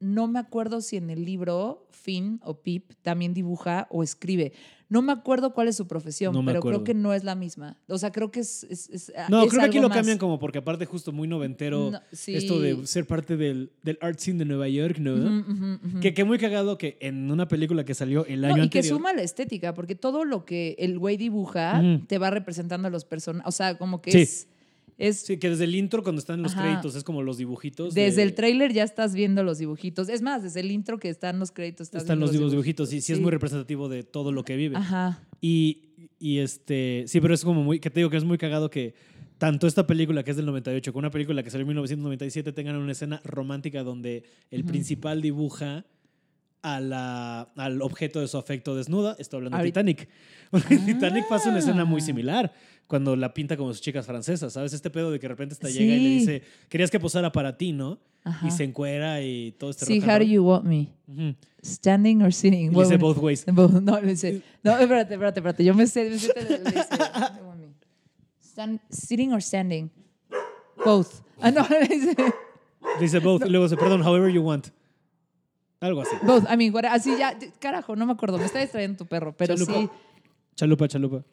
no 0.00 0.28
me 0.28 0.38
acuerdo 0.38 0.80
si 0.80 0.96
en 0.96 1.10
el 1.10 1.24
libro 1.24 1.86
Finn 1.90 2.40
o 2.44 2.60
Pip 2.62 2.92
también 3.02 3.34
dibuja 3.34 3.86
o 3.90 4.02
escribe. 4.02 4.52
No 4.88 5.02
me 5.02 5.10
acuerdo 5.10 5.52
cuál 5.52 5.66
es 5.66 5.74
su 5.76 5.88
profesión, 5.88 6.32
No 6.32 6.44
pero 6.44 6.58
acuerdo. 6.60 6.84
creo 6.84 6.84
que 6.84 6.94
no 6.94 7.12
es 7.12 7.24
la 7.24 7.34
misma. 7.34 7.76
O 7.88 7.98
sea, 7.98 8.12
creo 8.12 8.30
que 8.30 8.38
es... 8.40 8.62
es- 8.70 8.88
es- 8.90 9.12
No, 9.28 9.42
es 9.42 9.48
creo 9.50 9.62
que 9.62 9.66
aquí 9.66 9.80
lo 9.80 9.90
cambian 9.90 10.16
como 10.18 10.38
porque 10.38 10.58
aparte 10.58 10.86
justo 10.86 11.10
muy 11.10 11.26
noventero 11.26 11.90
No, 11.90 12.00
sí. 12.12 12.36
esto 12.36 12.60
de 12.60 12.86
ser 12.86 13.04
parte 13.04 13.36
del, 13.36 13.72
del 13.82 13.98
art 14.00 14.20
scene 14.20 14.38
de 14.38 14.44
Nueva 14.44 14.68
York, 14.68 14.98
¿no? 14.98 15.44
Que, 16.00 16.14
que 16.14 16.22
muy 16.22 16.38
cagado 16.38 16.78
que 16.78 16.98
en 17.00 17.28
una 17.32 17.48
película 17.48 17.84
que 17.84 17.94
salió 17.94 18.24
el 18.26 18.42
No, 18.42 18.46
año 18.48 18.56
y 18.64 18.70
que 18.70 18.78
anterior. 18.78 18.98
suma 18.98 19.12
la 19.12 19.22
estética, 19.22 19.74
porque 19.74 19.96
todo 19.96 20.24
lo 20.24 20.44
que 20.44 20.76
el 20.78 20.98
güey 21.00 21.16
dibuja 21.16 21.82
te 22.06 22.18
va 22.18 22.30
representando 22.30 22.86
a 22.86 22.90
los 22.92 23.04
personajes. 23.04 23.48
O 23.48 23.52
sea, 23.52 23.76
como 23.78 24.00
que 24.00 24.12
Sí. 24.12 24.18
es. 24.20 24.48
Es 24.98 25.20
Sí, 25.20 25.36
que 25.38 25.50
desde 25.50 25.64
el 25.64 25.74
intro 25.74 26.02
cuando 26.02 26.20
están 26.20 26.42
los 26.42 26.52
Ajá. 26.54 26.62
créditos 26.62 26.94
es 26.96 27.04
como 27.04 27.22
los 27.22 27.36
dibujitos. 27.38 27.92
desde 27.94 28.16
de- 28.16 28.22
el 28.22 28.34
tráiler 28.34 28.72
ya 28.72 28.82
estás 28.82 29.14
viendo 29.14 29.42
los 29.42 29.58
dibujitos. 29.58 30.08
Es 30.08 30.22
más, 30.22 30.42
desde 30.42 30.60
el 30.60 30.70
intro 30.70 30.98
que 30.98 31.08
están 31.10 31.38
los 31.38 31.50
créditos. 31.52 31.88
Estás 31.88 32.02
están 32.02 32.18
los 32.20 32.32
dibujitos. 32.32 32.92
Y 32.92 33.00
sí, 33.00 33.12
es 33.12 33.18
Sí. 33.18 33.22
muy 33.22 33.30
representativo 33.30 33.88
de 33.88 34.02
todo 34.04 34.32
lo 34.32 34.42
que 34.44 34.56
vive. 34.56 34.76
Ajá. 34.76 35.22
Y, 35.40 35.90
y 36.18 36.38
este, 36.38 37.04
sí, 37.08 37.20
pero 37.20 37.34
es 37.34 37.44
como 37.44 37.62
muy, 37.62 37.78
que 37.80 37.90
te 37.90 38.00
digo 38.00 38.08
que 38.10 38.16
es 38.16 38.24
muy 38.24 38.38
cagado 38.38 38.70
que 38.70 38.94
tanto 39.38 39.66
esta 39.66 39.86
película 39.86 40.22
que 40.24 40.30
es 40.30 40.36
del 40.38 40.46
98 40.46 40.92
como 40.94 41.00
una 41.00 41.10
película 41.10 41.42
que 41.42 41.50
salió 41.50 41.62
en 41.64 41.68
1997 41.68 42.52
tengan 42.54 42.76
una 42.76 42.92
escena 42.92 43.20
romántica 43.22 43.82
donde 43.82 44.24
el 44.50 44.64
principal 44.64 45.20
dibuja 45.20 45.84
a 46.62 46.80
la, 46.80 47.42
al 47.56 47.82
objeto 47.82 48.18
de 48.20 48.28
su 48.28 48.38
afecto 48.38 48.74
desnuda. 48.74 49.14
Estoy 49.18 49.38
hablando 49.38 49.58
de 49.58 49.64
Titanic. 49.64 50.08
Titanic 50.86 51.28
pasa 51.28 51.50
una 51.50 51.58
escena 51.58 51.84
muy 51.84 52.00
Ah. 52.00 52.04
similar 52.04 52.52
cuando 52.86 53.16
la 53.16 53.34
pinta 53.34 53.56
como 53.56 53.72
sus 53.72 53.80
chicas 53.82 54.06
francesas, 54.06 54.52
¿sabes? 54.52 54.72
Este 54.72 54.90
pedo 54.90 55.10
de 55.10 55.18
que 55.18 55.24
de 55.24 55.28
repente 55.28 55.54
esta 55.54 55.68
llega 55.68 55.94
y 55.94 55.98
le 55.98 56.08
Sí. 56.08 56.18
dice, 56.18 56.42
querías 56.68 56.90
que 56.90 57.00
posara 57.00 57.32
para 57.32 57.56
ti, 57.56 57.72
¿no? 57.72 57.98
Ajá. 58.24 58.46
Y 58.46 58.50
se 58.50 58.64
encuera 58.64 59.20
y 59.22 59.52
todo 59.52 59.70
este 59.70 59.86
Sí, 59.86 60.00
how 60.00 60.18
do 60.18 60.22
you 60.24 60.42
want 60.44 60.64
me? 60.64 60.88
Ujú. 61.08 61.34
Standing 61.64 62.22
or 62.22 62.32
sitting? 62.32 62.72
Y 62.72 62.74
dice 62.80 62.96
both 62.96 63.18
ways. 63.18 63.44
both. 63.52 63.72
No, 63.72 64.00
le 64.00 64.08
dice. 64.08 64.42
No, 64.62 64.72
espérate, 64.78 65.14
espérate, 65.14 65.40
espérate. 65.40 65.64
Yo 65.64 65.74
me 65.74 65.86
sé. 65.86 66.10
Me 66.10 66.18
sé 66.18 66.32
le 66.36 66.58
dice, 66.58 66.88
"How 66.90 67.28
do 67.30 67.38
you 67.38 67.46
want 67.46 67.60
me? 67.60 67.66
Stand- 68.42 68.80
sitting 68.90 69.32
or 69.32 69.40
standing? 69.42 69.90
Both. 70.84 71.22
Ah, 71.40 71.50
no, 71.50 71.66
le 71.70 71.86
dice. 71.88 72.16
Dice 73.00 73.18
both. 73.20 73.44
Y 73.46 73.48
luego 73.50 73.66
dice, 73.66 73.76
perdón, 73.76 74.02
however 74.02 74.30
you 74.32 74.42
want. 74.42 74.68
Algo 75.80 76.02
así. 76.02 76.16
Both. 76.24 76.44
I 76.50 76.56
mean, 76.56 76.72
what- 76.72 76.84
así 76.86 77.16
ya. 77.18 77.36
Carajo, 77.60 77.94
no 77.96 78.06
me 78.06 78.12
acuerdo. 78.12 78.38
Me 78.38 78.44
está 78.46 78.60
distrayendo 78.60 78.98
tu 78.98 79.06
perro. 79.06 79.36
Pero 79.36 79.54
Chalupa. 79.54 79.72
sí. 79.74 79.88
Chalupa, 80.56 80.88
chalupa. 80.88 81.24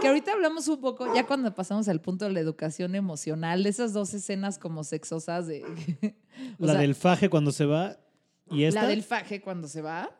Que 0.00 0.08
ahorita 0.08 0.32
hablamos 0.32 0.68
un 0.68 0.80
poco, 0.80 1.12
ya 1.14 1.26
cuando 1.26 1.54
pasamos 1.54 1.88
al 1.88 2.00
punto 2.00 2.24
de 2.26 2.32
la 2.32 2.40
educación 2.40 2.94
emocional, 2.94 3.62
de 3.62 3.68
esas 3.70 3.92
dos 3.92 4.14
escenas 4.14 4.58
como 4.58 4.84
sexosas 4.84 5.46
de. 5.46 5.62
la 6.58 6.72
sea, 6.72 6.80
del 6.80 6.94
faje 6.94 7.28
cuando 7.28 7.50
se 7.52 7.64
va 7.66 7.98
y 8.50 8.64
esta. 8.64 8.82
La 8.82 8.88
del 8.88 9.02
faje 9.02 9.40
cuando 9.40 9.68
se 9.68 9.82
va, 9.82 10.10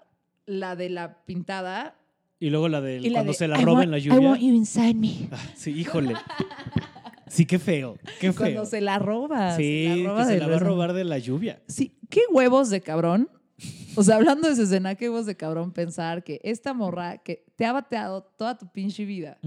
la 0.47 0.77
de 0.77 0.89
la 0.91 1.25
pintada. 1.25 1.97
y 2.41 2.51
luego 2.51 2.69
la 2.69 2.81
del 2.81 3.03
la 3.05 3.11
cuando 3.19 3.33
de, 3.33 3.39
se 3.39 3.49
la 3.49 3.61
"I 3.61 3.65
roba 3.65 3.83
en 3.85 3.91
la 3.91 3.99
I 3.99 4.03
lluvia. 4.03 4.29
want 4.31 4.41
you 4.41 4.49
inside 4.55 4.95
me. 4.95 5.29
Ah, 5.33 5.39
sí, 5.57 5.71
híjole. 5.73 6.15
Sí, 7.29 7.45
qué 7.47 7.59
feo. 7.59 7.99
Qué 8.21 8.33
feo. 8.33 8.35
Cuando 8.35 8.65
se 8.65 8.81
la 8.81 8.99
roba. 8.99 9.55
sí, 9.57 9.87
se 9.87 9.97
la 10.03 10.09
roba 10.09 10.21
que 10.27 10.33
se 10.33 10.39
la 10.39 10.47
va 10.49 10.57
a 10.57 10.59
robar 10.61 10.93
de 10.95 11.05
la 11.05 11.19
lluvia. 11.19 11.63
Sí, 11.69 11.95
qué 12.09 12.23
huevos 12.33 12.71
de 12.71 12.81
cabrón. 12.81 13.29
O 13.99 14.05
sea, 14.05 14.17
hablando 14.17 14.47
de 14.47 14.55
esa 14.55 14.63
escena, 14.63 14.95
qué 14.95 15.09
huevos 15.09 15.27
de 15.27 15.37
cabrón 15.37 15.73
pensar 15.73 16.23
que 16.23 16.41
esta 16.45 16.73
morra 16.73 17.19
que 17.19 17.45
te 17.57 17.67
ha 17.67 17.73
bateado 17.73 18.23
toda 18.23 18.57
tu 18.57 18.71
pinche 18.71 19.05
vida, 19.05 19.39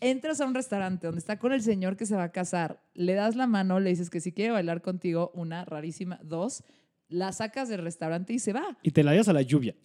entras 0.00 0.40
a 0.40 0.46
un 0.46 0.54
restaurante 0.54 1.06
donde 1.06 1.20
está 1.20 1.38
con 1.38 1.52
el 1.52 1.62
señor 1.62 1.96
que 1.96 2.04
se 2.04 2.16
va 2.16 2.24
a 2.24 2.32
casar, 2.32 2.82
le 2.94 3.14
das 3.14 3.36
la 3.36 3.46
mano, 3.46 3.78
le 3.78 3.90
dices 3.90 4.10
que 4.10 4.20
si 4.20 4.32
quiere 4.32 4.50
bailar 4.50 4.82
contigo, 4.82 5.30
una 5.34 5.64
rarísima, 5.64 6.18
dos, 6.24 6.64
la 7.08 7.32
sacas 7.32 7.68
del 7.68 7.82
restaurante 7.82 8.32
y 8.32 8.38
se 8.40 8.52
va. 8.52 8.76
Y 8.82 8.90
te 8.90 9.04
la 9.04 9.12
llevas 9.12 9.28
a 9.28 9.32
la 9.32 9.42
lluvia. 9.42 9.76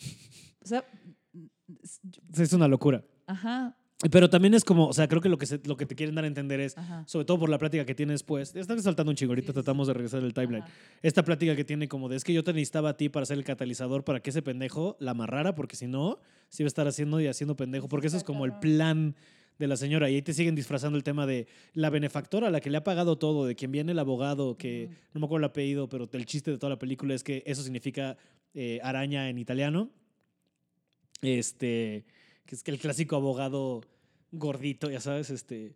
O 0.63 0.67
sea, 0.67 0.83
Es 2.33 2.53
una 2.53 2.67
locura. 2.67 3.03
ajá. 3.27 3.77
Pero 4.11 4.29
también 4.29 4.53
es 4.53 4.63
como, 4.63 4.87
o 4.87 4.93
sea, 4.93 5.07
creo 5.07 5.21
que 5.21 5.29
lo 5.29 5.37
que, 5.37 5.45
se- 5.45 5.61
lo 5.65 5.77
que 5.77 5.85
te 5.85 5.95
quieren 5.95 6.15
dar 6.15 6.23
a 6.23 6.27
entender 6.27 6.59
es, 6.59 6.77
Ajá. 6.77 7.03
sobre 7.07 7.25
todo 7.25 7.39
por 7.39 7.49
la 7.49 7.57
plática 7.57 7.85
que 7.85 7.95
tiene 7.95 8.11
después, 8.13 8.55
están 8.55 8.81
saltando 8.81 9.09
un 9.11 9.15
chingo, 9.15 9.31
ahorita 9.31 9.47
Sí, 9.47 9.53
tratamos 9.53 9.87
de 9.87 9.93
regresar 9.93 10.23
el 10.23 10.33
timeline. 10.33 10.63
Ajá. 10.63 10.73
Esta 11.01 11.23
plática 11.23 11.55
que 11.55 11.63
tiene 11.63 11.87
como 11.87 12.09
de, 12.09 12.17
es 12.17 12.23
que 12.23 12.33
yo 12.33 12.43
te 12.43 12.53
necesitaba 12.53 12.89
a 12.89 12.97
ti 12.97 13.09
para 13.09 13.25
ser 13.25 13.37
el 13.37 13.43
catalizador 13.43 14.03
para 14.03 14.19
que 14.19 14.29
ese 14.29 14.41
pendejo 14.41 14.97
la 14.99 15.11
amarrara, 15.11 15.55
porque 15.55 15.75
si 15.75 15.87
no, 15.87 16.19
se 16.49 16.63
iba 16.63 16.67
a 16.67 16.69
estar 16.69 16.87
haciendo 16.87 17.19
y 17.21 17.27
haciendo 17.27 17.55
pendejo, 17.55 17.87
porque 17.87 18.07
eso 18.07 18.17
es 18.17 18.23
como 18.23 18.45
el 18.45 18.53
plan 18.59 19.15
de 19.57 19.67
la 19.67 19.77
señora. 19.77 20.09
Y 20.09 20.15
ahí 20.15 20.21
te 20.21 20.33
siguen 20.33 20.53
disfrazando 20.55 20.97
el 20.97 21.03
tema 21.03 21.25
de 21.25 21.47
la 21.73 21.89
benefactora, 21.89 22.49
la 22.49 22.59
que 22.59 22.69
le 22.69 22.77
ha 22.77 22.83
pagado 22.83 23.17
todo, 23.17 23.45
de 23.45 23.55
quien 23.55 23.71
viene 23.71 23.93
el 23.93 23.99
abogado, 23.99 24.57
que 24.57 24.89
no 25.13 25.19
me 25.21 25.25
acuerdo 25.25 25.45
el 25.45 25.49
apellido, 25.51 25.87
pero 25.87 26.09
el 26.11 26.25
chiste 26.25 26.51
de 26.51 26.57
toda 26.57 26.71
la 26.71 26.79
película 26.79 27.13
es 27.15 27.23
que 27.23 27.41
eso 27.45 27.63
significa 27.63 28.17
eh, 28.53 28.79
araña 28.83 29.29
en 29.29 29.37
italiano. 29.37 29.89
Este, 31.21 32.05
que 32.45 32.55
es 32.55 32.63
que 32.63 32.71
el 32.71 32.77
clásico 32.77 33.15
abogado 33.15 33.81
gordito, 34.39 34.89
ya 34.89 34.99
sabes, 34.99 35.29
este. 35.29 35.75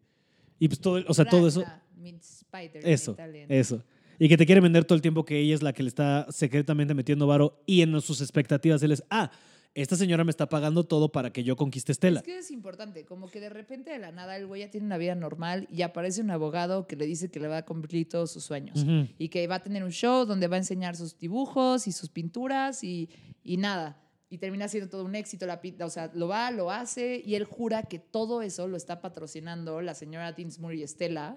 Y 0.60 0.68
pues 0.68 0.80
todo, 0.80 1.04
o 1.08 1.14
sea, 1.14 1.26
todo 1.26 1.48
eso. 1.48 1.64
Spider 2.02 2.88
Eso, 2.88 3.18
eso. 3.50 3.84
Y 4.20 4.28
que 4.28 4.38
te 4.38 4.46
quiere 4.46 4.62
vender 4.62 4.86
todo 4.86 4.96
el 4.96 5.02
tiempo 5.02 5.24
que 5.24 5.40
ella 5.40 5.56
es 5.56 5.62
la 5.62 5.74
que 5.74 5.84
le 5.84 5.90
está 5.90 6.28
secretamente 6.30 6.94
metiendo 6.94 7.28
varo 7.28 7.62
y 7.66 7.82
en 7.82 8.00
sus 8.02 8.22
expectativas 8.22 8.84
él 8.84 8.92
es, 8.92 9.04
ah, 9.10 9.32
esta 9.76 9.96
señora 9.96 10.24
me 10.24 10.32
está 10.32 10.50
pagando 10.50 10.84
todo 10.84 11.12
para 11.12 11.32
que 11.32 11.44
yo 11.44 11.56
conquiste 11.56 11.92
Estela. 11.92 12.20
Es 12.20 12.26
que 12.26 12.40
es 12.40 12.52
importante, 12.52 13.06
como 13.06 13.30
que 13.30 13.40
de 13.40 13.50
repente 13.50 13.92
de 13.92 14.00
la 14.00 14.12
nada 14.12 14.36
el 14.36 14.48
güey 14.48 14.62
ya 14.62 14.70
tiene 14.70 14.88
una 14.88 14.98
vida 14.98 15.16
normal 15.16 15.68
y 15.72 15.84
aparece 15.84 16.22
un 16.22 16.32
abogado 16.32 16.88
que 16.88 16.96
le 16.96 17.06
dice 17.06 17.30
que 17.30 17.40
le 17.40 17.48
va 17.48 17.58
a 17.58 17.66
cumplir 17.66 18.10
todos 18.10 18.32
sus 18.32 18.44
sueños. 18.44 18.84
Ujú. 18.84 19.08
Y 19.18 19.30
que 19.30 19.48
va 19.48 19.56
a 19.56 19.64
tener 19.64 19.84
un 19.84 19.92
show 19.92 20.26
donde 20.26 20.48
va 20.48 20.56
a 20.56 20.60
enseñar 20.60 20.96
sus 20.96 21.18
dibujos 21.18 21.88
y 21.88 21.92
sus 21.92 22.10
pinturas 22.10 22.84
y, 22.84 23.10
y 23.44 23.58
nada. 23.58 24.02
Y 24.30 24.38
termina 24.38 24.68
siendo 24.68 24.90
todo 24.90 25.06
un 25.06 25.16
éxito. 25.16 25.46
La, 25.48 25.60
pin- 25.62 25.82
o 25.82 25.90
sea, 25.90 26.12
lo 26.14 26.28
va, 26.28 26.52
lo 26.52 26.70
hace 26.72 27.22
y 27.26 27.36
él 27.36 27.46
jura 27.46 27.84
que 27.84 27.98
todo 28.00 28.42
eso 28.44 28.68
lo 28.68 28.78
está 28.78 29.02
patrocinando 29.02 29.82
la 29.82 29.96
señora 29.96 30.32
Dinsmore 30.34 30.76
y 30.78 30.84
Estela 30.84 31.36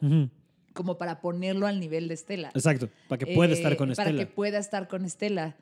como 0.75 0.97
para 0.99 1.21
ponerlo 1.21 1.67
al 1.67 1.81
nivel 1.81 2.09
de 2.09 2.15
Estela. 2.15 2.49
Exacto, 2.55 2.89
para 3.09 3.19
que 3.19 3.35
pueda 3.35 3.51
Eh, 3.53 3.57
estar 3.57 3.77
con 3.77 3.91
Para 3.95 4.11
Estela. 4.11 4.19
que 4.27 4.27
pueda 4.33 4.59
estar 4.59 4.89
con 4.89 5.05
Estela. 5.05 5.57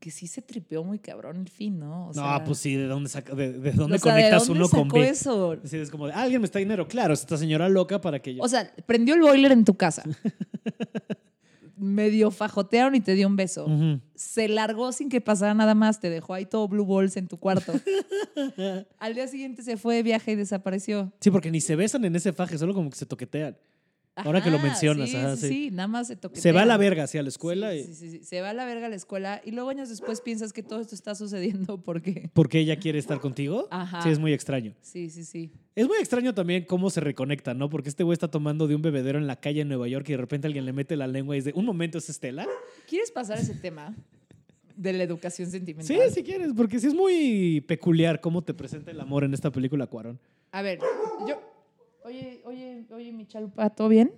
Que 0.00 0.10
sí 0.10 0.26
se 0.26 0.42
tripeó 0.42 0.82
muy 0.82 0.98
cabrón 0.98 1.36
el 1.42 1.48
fin, 1.48 1.78
¿no? 1.78 2.06
O 2.06 2.08
no, 2.08 2.14
sea, 2.14 2.42
pues 2.44 2.58
sí, 2.58 2.74
¿de 2.74 2.86
dónde, 2.88 3.08
saca, 3.08 3.36
de, 3.36 3.52
de 3.52 3.70
dónde 3.70 3.96
o 3.96 3.98
sea, 4.00 4.14
¿de 4.16 4.20
conectas 4.22 4.48
dónde 4.48 4.60
uno 4.64 4.68
con 4.68 4.84
sacó 4.88 4.98
B? 4.98 5.08
eso? 5.08 5.56
Así 5.64 5.76
es 5.76 5.90
como, 5.90 6.08
de, 6.08 6.12
alguien 6.12 6.40
me 6.40 6.46
está 6.46 6.58
dinero. 6.58 6.88
Claro, 6.88 7.14
es 7.14 7.20
esta 7.20 7.36
señora 7.36 7.68
loca 7.68 8.00
para 8.00 8.20
que 8.20 8.34
yo... 8.34 8.42
O 8.42 8.48
sea, 8.48 8.68
prendió 8.86 9.14
el 9.14 9.20
boiler 9.20 9.52
en 9.52 9.64
tu 9.64 9.76
casa. 9.76 10.02
Medio 11.76 12.30
fajotearon 12.30 12.94
y 12.94 13.00
te 13.00 13.14
dio 13.14 13.26
un 13.26 13.36
beso. 13.36 13.66
Se 14.14 14.48
largó 14.48 14.92
sin 14.92 15.08
que 15.08 15.20
pasara 15.20 15.54
nada 15.54 15.74
más. 15.74 16.00
Te 16.00 16.10
dejó 16.10 16.34
ahí 16.34 16.46
todo 16.46 16.68
blue 16.68 16.86
balls 16.86 17.16
en 17.16 17.28
tu 17.28 17.38
cuarto. 17.38 17.72
Al 18.98 19.14
día 19.14 19.26
siguiente 19.28 19.62
se 19.62 19.76
fue 19.76 19.96
de 19.96 20.02
viaje 20.02 20.32
y 20.32 20.36
desapareció. 20.36 21.12
Sí, 21.20 21.30
porque 21.30 21.50
ni 21.50 21.60
se 21.60 21.76
besan 21.76 22.04
en 22.04 22.16
ese 22.16 22.32
faje, 22.32 22.58
solo 22.58 22.74
como 22.74 22.90
que 22.90 22.96
se 22.96 23.06
toquetean. 23.06 23.56
Ahora 24.14 24.42
que 24.42 24.50
lo 24.50 24.58
mencionas, 24.58 25.08
sí, 25.08 25.16
ajá, 25.16 25.36
sí, 25.36 25.42
sí. 25.42 25.48
sí, 25.48 25.70
nada 25.70 25.86
más 25.88 26.06
se 26.08 26.16
toquetean. 26.16 26.42
Se 26.42 26.52
va 26.52 26.62
a 26.62 26.66
la 26.66 26.76
verga 26.76 27.04
hacia 27.04 27.22
la 27.22 27.30
escuela 27.30 27.72
Sí, 27.72 27.78
y- 27.78 27.84
sí, 27.84 27.94
sí, 27.94 28.10
sí. 28.10 28.24
Se 28.24 28.42
va 28.42 28.50
a 28.50 28.52
la 28.52 28.66
verga 28.66 28.86
a 28.86 28.88
la 28.90 28.96
escuela 28.96 29.40
y 29.42 29.52
luego 29.52 29.70
años 29.70 29.88
después 29.88 30.20
piensas 30.20 30.52
que 30.52 30.62
todo 30.62 30.80
esto 30.82 30.94
está 30.94 31.14
sucediendo 31.14 31.80
porque... 31.82 32.28
porque 32.34 32.58
ella 32.58 32.76
quiere 32.76 32.98
estar 32.98 33.20
contigo. 33.20 33.68
Ajá. 33.70 34.02
Sí, 34.02 34.10
es 34.10 34.18
muy 34.18 34.34
extraño. 34.34 34.74
Sí, 34.82 35.08
sí, 35.08 35.24
sí. 35.24 35.50
Es 35.74 35.86
muy 35.88 35.96
extraño 35.96 36.34
también 36.34 36.64
cómo 36.66 36.90
se 36.90 37.00
reconecta, 37.00 37.54
¿no? 37.54 37.70
Porque 37.70 37.88
este 37.88 38.04
güey 38.04 38.12
está 38.12 38.28
tomando 38.30 38.66
de 38.68 38.74
un 38.74 38.82
bebedero 38.82 39.18
en 39.18 39.26
la 39.26 39.36
calle 39.40 39.62
en 39.62 39.68
Nueva 39.68 39.88
York 39.88 40.06
y 40.10 40.12
de 40.12 40.18
repente 40.18 40.46
alguien 40.46 40.66
le 40.66 40.74
mete 40.74 40.94
la 40.96 41.06
lengua 41.06 41.34
y 41.34 41.40
dice, 41.40 41.52
un 41.54 41.64
momento, 41.64 41.96
¿es 41.96 42.10
Estela? 42.10 42.46
¿Quieres 42.86 43.10
pasar 43.10 43.38
ese 43.38 43.54
tema 43.54 43.94
de 44.76 44.92
la 44.92 45.04
educación 45.04 45.46
Sí, 45.50 45.52
sentimental? 45.56 46.10
si 46.10 46.22
quieres, 46.22 46.52
porque 46.54 46.78
sí 46.80 46.86
es 46.88 46.94
muy 46.94 47.62
peculiar 47.66 48.20
cómo 48.20 48.42
te 48.42 48.52
presenta 48.52 48.90
el 48.90 49.00
amor 49.00 49.24
en 49.24 49.32
esta 49.32 49.50
película, 49.50 49.86
Cuarón. 49.86 50.18
A 50.50 50.60
ver, 50.60 50.80
yo... 51.26 51.40
Oye, 52.04 52.42
oye, 52.44 52.84
oye, 52.90 53.12
mi 53.12 53.26
chalupa, 53.26 53.70
¿todo 53.70 53.88
bien? 53.88 54.12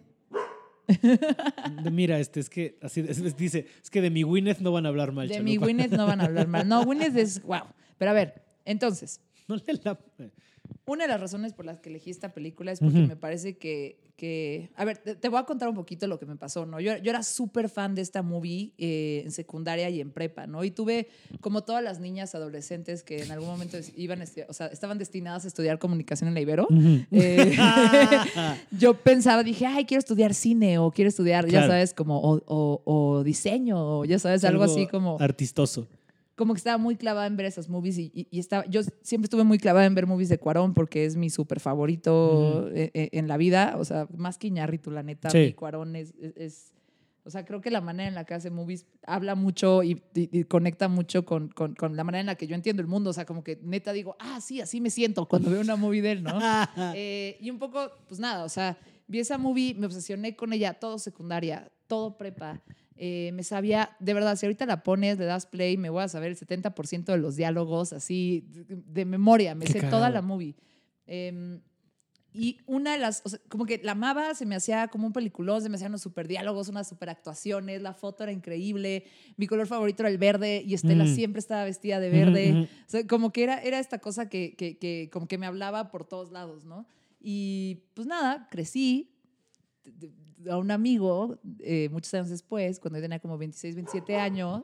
Mira, 1.90 2.18
este, 2.18 2.40
es 2.40 2.50
que, 2.50 2.78
así 2.82 3.00
es- 3.00 3.18
es- 3.18 3.36
dice, 3.36 3.66
es 3.82 3.90
que 3.90 4.00
de 4.02 4.10
mi 4.10 4.22
Gwyneth 4.22 4.58
no 4.60 4.72
van 4.72 4.86
a 4.86 4.88
hablar 4.90 5.12
mal, 5.12 5.28
De 5.28 5.34
chalupa. 5.34 5.50
mi 5.50 5.56
Gwyneth 5.56 5.92
no 5.92 6.06
van 6.06 6.20
a 6.20 6.24
hablar 6.24 6.46
mal. 6.48 6.68
No, 6.68 6.84
Gwyneth 6.84 7.16
es 7.16 7.42
wow. 7.42 7.62
Pero 7.98 8.10
a 8.10 8.14
ver, 8.14 8.42
entonces, 8.64 9.20
No 9.48 9.56
le 9.56 9.62
la- 9.82 9.98
una 10.86 11.04
de 11.04 11.08
las 11.08 11.20
razones 11.20 11.52
por 11.52 11.64
las 11.66 11.78
que 11.80 11.90
elegí 11.90 12.10
esta 12.10 12.32
película 12.32 12.72
es 12.72 12.80
porque 12.80 12.98
me 13.00 13.16
parece 13.16 13.56
que, 13.58 13.98
que- 14.16 14.70
a 14.76 14.84
ver, 14.84 14.98
te, 14.98 15.14
te 15.16 15.28
voy 15.28 15.40
a 15.40 15.44
contar 15.44 15.68
un 15.68 15.74
poquito 15.74 16.06
lo 16.06 16.18
que 16.18 16.26
me 16.26 16.36
pasó, 16.36 16.66
¿no? 16.66 16.78
Yo, 16.80 16.96
yo 16.98 17.10
era 17.10 17.22
súper 17.22 17.68
fan 17.68 17.94
de 17.94 18.02
esta 18.02 18.22
movie 18.22 18.72
eh, 18.78 19.22
en 19.24 19.32
secundaria 19.32 19.90
y 19.90 20.00
en 20.00 20.10
prepa, 20.12 20.46
¿no? 20.46 20.62
Y 20.64 20.70
tuve, 20.70 21.08
como 21.40 21.62
todas 21.64 21.82
las 21.82 21.98
niñas 22.00 22.34
adolescentes 22.34 23.02
que 23.02 23.22
en 23.22 23.30
algún 23.32 23.48
momento 23.48 23.76
iban 23.96 24.20
a 24.20 24.24
estudiar, 24.24 24.48
o 24.50 24.52
sea, 24.52 24.66
estaban 24.68 24.98
destinadas 24.98 25.44
a 25.44 25.48
estudiar 25.48 25.78
comunicación 25.78 26.28
en 26.28 26.34
la 26.34 26.40
Ibero. 26.40 26.68
Eh, 27.10 27.56
yo 28.78 28.94
pensaba, 28.94 29.42
dije, 29.42 29.66
ay, 29.66 29.84
quiero 29.84 29.98
estudiar 29.98 30.34
cine 30.34 30.78
o 30.78 30.90
quiero 30.90 31.08
estudiar, 31.08 31.46
ya 31.46 31.60
sabes, 31.68 31.94
como, 31.94 32.20
o, 32.20 32.40
o- 32.46 32.82
o 32.84 33.24
diseño, 33.24 33.98
o 34.00 34.04
ya 34.04 34.18
sabes, 34.18 34.44
algo, 34.44 34.64
así 34.64 34.86
como 34.86 35.16
Artistoso. 35.20 35.86
Como 36.36 36.54
que 36.54 36.58
estaba 36.58 36.78
muy 36.78 36.96
clavada 36.96 37.26
en 37.26 37.36
ver 37.36 37.46
esas 37.46 37.68
movies 37.68 37.98
y, 37.98 38.10
y- 38.14 38.26
y 38.30 38.38
estaba, 38.40 38.64
yo 38.66 38.82
siempre 39.02 39.26
estuve 39.26 39.44
muy 39.44 39.58
clavada 39.58 39.86
en 39.86 39.94
ver 39.94 40.06
movies 40.06 40.28
de 40.28 40.38
Cuarón 40.38 40.74
porque 40.74 41.04
es 41.04 41.16
mi 41.16 41.30
súper 41.30 41.60
favorito 41.60 42.68
eh, 42.74 42.90
eh, 42.94 43.08
en 43.12 43.28
la 43.28 43.36
vida, 43.36 43.74
o 43.78 43.84
sea, 43.84 44.08
más 44.16 44.38
que 44.38 44.48
Iñárritu, 44.48 44.90
la 44.90 45.02
neta, 45.02 45.30
Sí. 45.30 45.38
mi 45.38 45.52
Cuarón 45.52 45.96
es, 45.96 46.12
es- 46.20 46.36
es- 46.36 46.70
o 47.26 47.30
sea, 47.30 47.44
creo 47.46 47.62
que 47.62 47.70
la 47.70 47.80
manera 47.80 48.06
en 48.08 48.14
la 48.14 48.24
que 48.24 48.34
hace 48.34 48.50
movies 48.50 48.84
habla 49.06 49.34
mucho 49.34 49.82
y, 49.82 49.92
y- 50.14 50.28
y 50.40 50.44
conecta 50.44 50.88
mucho 50.88 51.24
con, 51.24 51.48
con- 51.48 51.74
con 51.74 51.96
la 51.96 52.04
manera 52.04 52.20
en 52.20 52.26
la 52.26 52.34
que 52.34 52.46
yo 52.46 52.54
entiendo 52.54 52.82
el 52.82 52.88
mundo, 52.88 53.10
o 53.10 53.12
sea, 53.14 53.24
como 53.24 53.42
que 53.42 53.58
neta 53.62 53.92
digo, 53.94 54.14
ah, 54.18 54.40
sí, 54.42 54.60
así 54.60 54.80
me 54.80 54.90
siento 54.90 55.26
cuando 55.26 55.50
veo 55.50 55.60
una 55.62 55.76
movie 55.76 56.02
de 56.02 56.12
él, 56.12 56.22
¿no? 56.22 56.32
Eh, 56.94 57.38
y 57.40 57.48
un 57.50 57.58
poco, 57.58 57.90
pues 58.08 58.20
nada, 58.20 58.44
o 58.44 58.48
sea, 58.50 58.76
vi 59.06 59.20
esa 59.20 59.38
movie, 59.38 59.74
me 59.74 59.86
obsesioné 59.86 60.36
con 60.36 60.52
ella, 60.52 60.74
todo 60.74 60.98
secundaria, 60.98 61.70
todo 61.86 62.18
prepa. 62.18 62.60
Eh, 62.96 63.30
me 63.34 63.42
sabía, 63.42 63.96
de 63.98 64.14
verdad, 64.14 64.36
si 64.36 64.46
ahorita 64.46 64.66
la 64.66 64.82
pones, 64.82 65.18
le 65.18 65.24
das 65.24 65.46
play, 65.46 65.76
me 65.76 65.90
voy 65.90 66.04
a 66.04 66.08
saber 66.08 66.30
el 66.30 66.36
70% 66.36 67.12
de 67.12 67.18
los 67.18 67.34
diálogos 67.36 67.92
así 67.92 68.44
de, 68.48 69.04
memoria, 69.04 69.54
me 69.54 69.64
Qué 69.64 69.72
sé 69.72 69.82
toda 69.82 70.10
la 70.10 70.22
movie. 70.22 70.54
Em, 71.06 71.60
y 72.32 72.58
una 72.66 72.92
de 72.94 72.98
las, 72.98 73.22
o 73.24 73.28
sea, 73.28 73.38
como 73.48 73.64
que 73.64 73.80
la 73.84 73.92
amaba, 73.92 74.34
se 74.34 74.44
me 74.44 74.56
hacía 74.56 74.88
como 74.88 75.06
un 75.06 75.12
peliculón, 75.12 75.62
se 75.62 75.68
me 75.68 75.76
hacían 75.76 75.92
unos 75.92 76.02
super 76.02 76.26
diálogos, 76.26 76.68
unas 76.68 76.88
super 76.88 77.08
actuaciones, 77.08 77.80
la 77.82 77.94
foto 77.94 78.24
era 78.24 78.32
increíble, 78.32 79.04
mi 79.36 79.46
color 79.46 79.66
favorito 79.68 80.02
era 80.02 80.10
el 80.10 80.18
verde 80.18 80.62
y 80.66 80.74
Estela 80.74 81.04
Mm. 81.04 81.14
siempre 81.14 81.38
estaba 81.38 81.64
vestida 81.64 82.00
de 82.00 82.10
verde. 82.10 82.50
Ujú, 82.50 82.58
ujú. 82.62 82.68
O 82.68 82.90
sea, 82.90 83.06
como 83.06 83.32
que 83.32 83.44
era, 83.44 83.62
era 83.62 83.78
esta 83.78 83.98
cosa 83.98 84.28
que, 84.28 84.54
que, 84.56 84.78
que 84.78 85.10
como 85.12 85.28
que 85.28 85.38
me 85.38 85.46
hablaba 85.46 85.90
por 85.90 86.04
todos 86.04 86.32
lados, 86.32 86.64
¿no? 86.64 86.86
Y 87.20 87.84
pues 87.94 88.06
nada, 88.06 88.48
crecí. 88.50 89.10
A 90.50 90.58
un 90.58 90.70
amigo, 90.70 91.38
eh, 91.60 91.88
muchos 91.90 92.12
años 92.14 92.28
después, 92.28 92.80
cuando 92.80 92.98
yo 92.98 93.02
tenía 93.02 93.18
como 93.20 93.38
26, 93.38 93.74
27 93.76 94.16
años, 94.16 94.62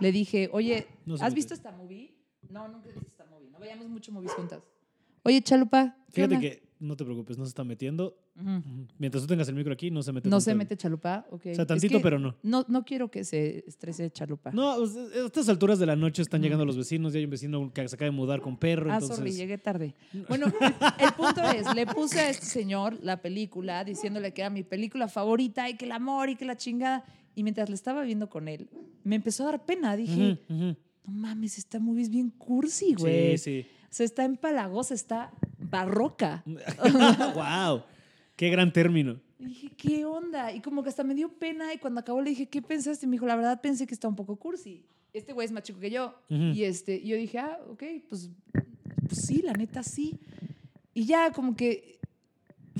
le 0.00 0.12
dije, 0.12 0.48
oye, 0.52 0.86
No 1.06 1.14
¿has 1.20 1.34
visto 1.34 1.54
esta 1.54 1.72
movie? 1.72 2.14
No, 2.50 2.68
nunca 2.68 2.88
he 2.88 2.92
visto 2.92 3.08
esta 3.08 3.24
movie. 3.26 3.50
No 3.50 3.58
veíamos 3.58 3.88
mucho 3.88 4.12
movies 4.12 4.32
juntas. 4.32 4.62
Oye, 5.22 5.40
Chalupa, 5.42 5.96
¿qué 6.06 6.26
Fíjate 6.26 6.40
que, 6.40 6.68
no 6.80 6.96
te 6.96 7.04
preocupes, 7.04 7.38
no 7.38 7.44
se 7.44 7.50
está 7.50 7.64
metiendo. 7.64 8.18
Ujú. 8.40 8.50
Ujú. 8.50 8.86
Mientras 8.98 9.22
tú 9.22 9.26
tengas 9.26 9.48
el 9.48 9.54
micro 9.54 9.72
aquí, 9.72 9.90
no 9.90 10.02
se 10.02 10.12
mete. 10.12 10.28
No 10.28 10.40
se 10.40 10.54
mete 10.54 10.76
Chalupa, 10.76 11.26
ok. 11.30 11.40
O 11.40 11.54
sea, 11.54 11.62
Es 11.62 11.66
tantito, 11.66 11.98
que 11.98 12.02
pero 12.02 12.18
no. 12.18 12.34
No, 12.42 12.64
no 12.68 12.84
quiero 12.84 13.10
que 13.10 13.24
se 13.24 13.64
estrese 13.66 14.10
Chalupa. 14.10 14.50
No, 14.52 14.70
a 14.72 14.76
estas 15.26 15.48
alturas 15.48 15.78
de 15.78 15.86
la 15.86 15.96
noche 15.96 16.22
están 16.22 16.42
llegando 16.42 16.64
los 16.64 16.76
vecinos 16.76 17.14
y 17.14 17.18
hay 17.18 17.24
un 17.24 17.30
vecino 17.30 17.72
que 17.72 17.86
se 17.88 17.94
acaba 17.94 18.10
de 18.10 18.16
mudar 18.16 18.40
con 18.40 18.56
perro. 18.56 18.90
Ah, 18.90 18.94
entonces... 18.94 19.16
sorry, 19.18 19.32
llegué 19.32 19.58
tarde. 19.58 19.94
Bueno, 20.28 20.46
el, 20.46 21.12
punto 21.12 21.42
es, 21.42 21.74
le 21.74 21.86
puse 21.86 22.20
a 22.20 22.30
este 22.30 22.46
señor 22.46 22.98
la 23.02 23.20
película 23.20 23.84
diciéndole 23.84 24.32
que 24.32 24.40
era 24.40 24.50
mi 24.50 24.62
película 24.62 25.08
favorita 25.08 25.68
y 25.68 25.76
que 25.76 25.84
el 25.84 25.92
amor 25.92 26.30
y 26.30 26.36
que 26.36 26.44
la 26.44 26.56
chingada. 26.56 27.04
Y 27.34 27.42
mientras 27.42 27.68
le 27.68 27.74
estaba 27.74 28.02
viendo 28.02 28.28
con 28.30 28.48
él, 28.48 28.68
me 29.04 29.16
empezó 29.16 29.44
a 29.44 29.52
dar 29.52 29.64
pena. 29.64 29.96
Dije, 29.96 30.38
Ujú, 30.48 30.54
ujú. 30.54 30.76
no 31.06 31.12
mames, 31.12 31.58
esta 31.58 31.78
movie 31.78 32.02
es 32.02 32.10
bien 32.10 32.30
cursi, 32.30 32.94
güey. 32.94 33.36
Sí, 33.36 33.62
sí. 33.62 33.66
O 33.84 33.94
sea, 33.94 34.06
está 34.06 34.24
empalagosa, 34.24 34.94
está 34.94 35.32
barroca. 35.58 36.42
wow. 36.46 37.82
Qué 38.36 38.48
gran 38.50 38.72
término. 38.72 39.20
Y 39.38 39.46
dije, 39.46 39.68
¿qué 39.76 40.04
onda? 40.04 40.52
Y 40.52 40.60
como 40.60 40.82
que 40.82 40.88
hasta 40.88 41.04
me 41.04 41.14
dio 41.14 41.28
pena 41.32 41.74
y 41.74 41.78
cuando 41.78 42.00
acabó 42.00 42.20
le 42.20 42.30
dije, 42.30 42.46
¿qué 42.46 42.62
pensaste? 42.62 43.06
Y 43.06 43.08
me 43.08 43.14
dijo, 43.14 43.26
la 43.26 43.36
verdad 43.36 43.60
pensé 43.60 43.86
que 43.86 43.94
está 43.94 44.08
un 44.08 44.16
poco 44.16 44.36
cursi. 44.36 44.84
Este 45.12 45.32
güey 45.32 45.46
es 45.46 45.52
más 45.52 45.64
chico 45.64 45.80
que 45.80 45.90
yo. 45.90 46.14
Ujú. 46.30 46.52
Y 46.54 46.64
este, 46.64 46.96
y 46.96 47.08
yo 47.08 47.16
dije, 47.16 47.38
ah, 47.38 47.58
ok, 47.68 47.82
pues, 48.08 48.30
pues 49.08 49.20
sí, 49.20 49.42
la 49.42 49.52
neta 49.52 49.82
sí. 49.82 50.18
Y 50.94 51.04
ya 51.04 51.32
como 51.32 51.56
que 51.56 51.98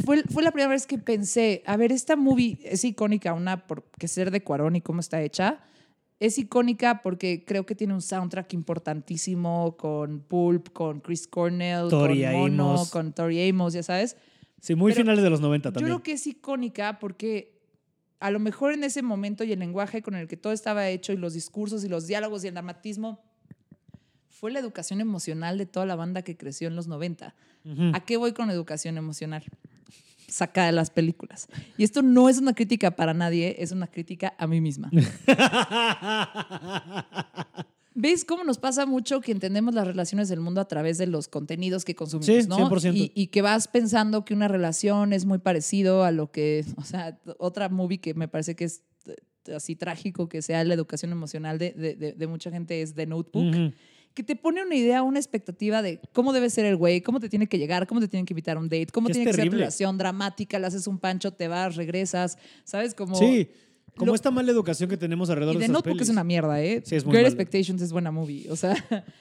fue, 0.04 0.22
fue 0.24 0.42
la 0.42 0.50
primera 0.50 0.70
vez 0.70 0.86
que 0.86 0.98
pensé, 0.98 1.62
a 1.66 1.76
ver, 1.76 1.92
esta 1.92 2.16
movie 2.16 2.58
es 2.62 2.84
icónica, 2.84 3.34
una 3.34 3.66
porque 3.66 4.08
ser 4.08 4.30
de 4.30 4.42
Cuarón 4.42 4.76
y 4.76 4.80
cómo 4.80 5.00
está 5.00 5.20
hecha. 5.22 5.60
Es 6.20 6.38
icónica 6.38 7.02
porque 7.02 7.44
creo 7.44 7.66
que 7.66 7.74
tiene 7.74 7.94
un 7.94 8.00
soundtrack 8.02 8.52
importantísimo 8.54 9.76
con 9.76 10.20
Pulp, 10.20 10.72
con 10.72 11.00
Chris 11.00 11.26
Cornell, 11.26 11.88
Tori 11.88 12.22
con 12.22 12.32
Mono, 12.32 12.70
Amos. 12.70 12.90
con 12.90 13.12
Tori 13.12 13.48
Amos, 13.48 13.72
ya 13.72 13.82
sabes. 13.82 14.16
Sí, 14.62 14.76
muy 14.76 14.92
Pero 14.92 15.02
finales 15.02 15.24
de 15.24 15.30
los 15.30 15.40
90 15.40 15.70
Yo 15.70 15.72
también. 15.72 15.92
creo 15.92 16.04
que 16.04 16.12
es 16.12 16.24
icónica 16.24 17.00
porque 17.00 17.58
a 18.20 18.30
lo 18.30 18.38
mejor 18.38 18.72
en 18.72 18.84
ese 18.84 19.02
momento 19.02 19.42
y 19.42 19.50
el 19.52 19.58
lenguaje 19.58 20.02
con 20.02 20.14
el 20.14 20.28
que 20.28 20.36
todo 20.36 20.52
estaba 20.52 20.88
hecho 20.88 21.12
y 21.12 21.16
los 21.16 21.34
discursos 21.34 21.82
y 21.82 21.88
los 21.88 22.06
diálogos 22.06 22.44
y 22.44 22.46
el 22.46 22.54
dramatismo 22.54 23.20
fue 24.28 24.52
la 24.52 24.60
educación 24.60 25.00
emocional 25.00 25.58
de 25.58 25.66
toda 25.66 25.84
la 25.84 25.96
banda 25.96 26.22
que 26.22 26.36
creció 26.36 26.68
en 26.68 26.76
los 26.76 26.86
90. 26.86 27.34
Ujú. 27.64 27.90
¿A 27.92 28.04
qué 28.04 28.16
voy 28.16 28.34
con 28.34 28.50
educación 28.50 28.98
emocional? 28.98 29.42
Saca 30.28 30.66
de 30.66 30.72
las 30.72 30.90
películas. 30.90 31.48
Y 31.76 31.82
esto 31.82 32.02
no 32.02 32.28
es 32.28 32.38
una 32.38 32.54
crítica 32.54 32.92
para 32.92 33.14
nadie, 33.14 33.56
es 33.58 33.72
una 33.72 33.88
crítica 33.88 34.32
a 34.38 34.46
mí 34.46 34.60
misma. 34.60 34.92
¿Ves 37.94 38.24
cómo 38.24 38.42
nos 38.44 38.58
pasa 38.58 38.86
mucho 38.86 39.20
que 39.20 39.32
entendemos 39.32 39.74
las 39.74 39.86
relaciones 39.86 40.28
del 40.28 40.40
mundo 40.40 40.60
a 40.60 40.66
través 40.68 40.98
de 40.98 41.06
los 41.06 41.28
contenidos 41.28 41.84
que 41.84 41.94
consumimos, 41.94 42.44
Sí, 42.44 42.48
¿no? 42.48 42.70
100%. 42.70 42.94
Y, 42.94 43.12
y 43.14 43.26
que 43.28 43.42
vas 43.42 43.68
pensando 43.68 44.24
que 44.24 44.32
una 44.34 44.48
relación 44.48 45.12
es 45.12 45.24
muy 45.26 45.38
parecido 45.38 46.04
a 46.04 46.10
lo 46.10 46.30
que, 46.30 46.64
o 46.76 46.84
sea, 46.84 47.18
otra 47.38 47.68
movie 47.68 47.98
que 47.98 48.14
me 48.14 48.28
parece 48.28 48.54
que 48.56 48.64
es 48.64 48.82
eh, 49.06 49.54
así 49.54 49.76
trágico 49.76 50.28
que 50.28 50.40
sea 50.42 50.64
la 50.64 50.74
educación 50.74 51.12
emocional 51.12 51.58
de, 51.58 51.72
de- 51.72 51.94
de- 51.96 52.12
de 52.12 52.26
mucha 52.26 52.50
gente 52.50 52.80
es 52.80 52.94
The 52.94 53.06
Notebook, 53.06 53.74
que 54.14 54.22
te 54.22 54.36
pone 54.36 54.62
una 54.62 54.74
idea, 54.74 55.02
una 55.02 55.18
expectativa 55.18 55.80
de 55.80 55.98
cómo 56.12 56.32
debe 56.34 56.50
ser 56.50 56.66
el 56.66 56.76
güey, 56.76 57.00
cómo 57.00 57.18
te 57.18 57.28
tiene 57.30 57.46
que 57.46 57.58
llegar, 57.58 57.86
cómo 57.86 57.98
te 58.00 58.08
tienen 58.08 58.26
que 58.26 58.34
invitar 58.34 58.58
a 58.58 58.60
un 58.60 58.68
date, 58.68 58.88
cómo 58.92 59.06
Que 59.08 59.14
tiene 59.14 59.30
que 59.30 59.36
ser 59.36 59.46
tu 59.50 59.52
relación 59.56 59.96
dramática, 59.96 60.58
le 60.58 60.66
haces 60.66 60.86
un 60.86 60.98
pancho, 60.98 61.32
te 61.32 61.48
vas, 61.48 61.76
regresas, 61.76 62.36
¿sabes? 62.64 62.94
Como... 62.94 63.16
Sí, 63.16 63.48
como 63.96 64.10
Lo- 64.10 64.14
esta 64.14 64.30
mala 64.30 64.50
educación 64.50 64.88
que 64.88 64.96
tenemos 64.96 65.28
alrededor 65.30 65.56
Y 65.56 65.58
de 65.58 65.66
The 65.66 65.72
Notebook 65.72 65.96
pelis. 65.96 66.08
es 66.08 66.12
una 66.12 66.24
mierda, 66.24 66.62
¿eh? 66.62 66.82
Sí, 66.84 66.96
es 66.96 67.04
muy 67.04 67.12
Great 67.12 67.24
mala. 67.26 67.34
Expectations 67.42 67.82
es 67.82 67.92
buena 67.92 68.10
movie. 68.10 68.50
O 68.50 68.56
sea, 68.56 68.74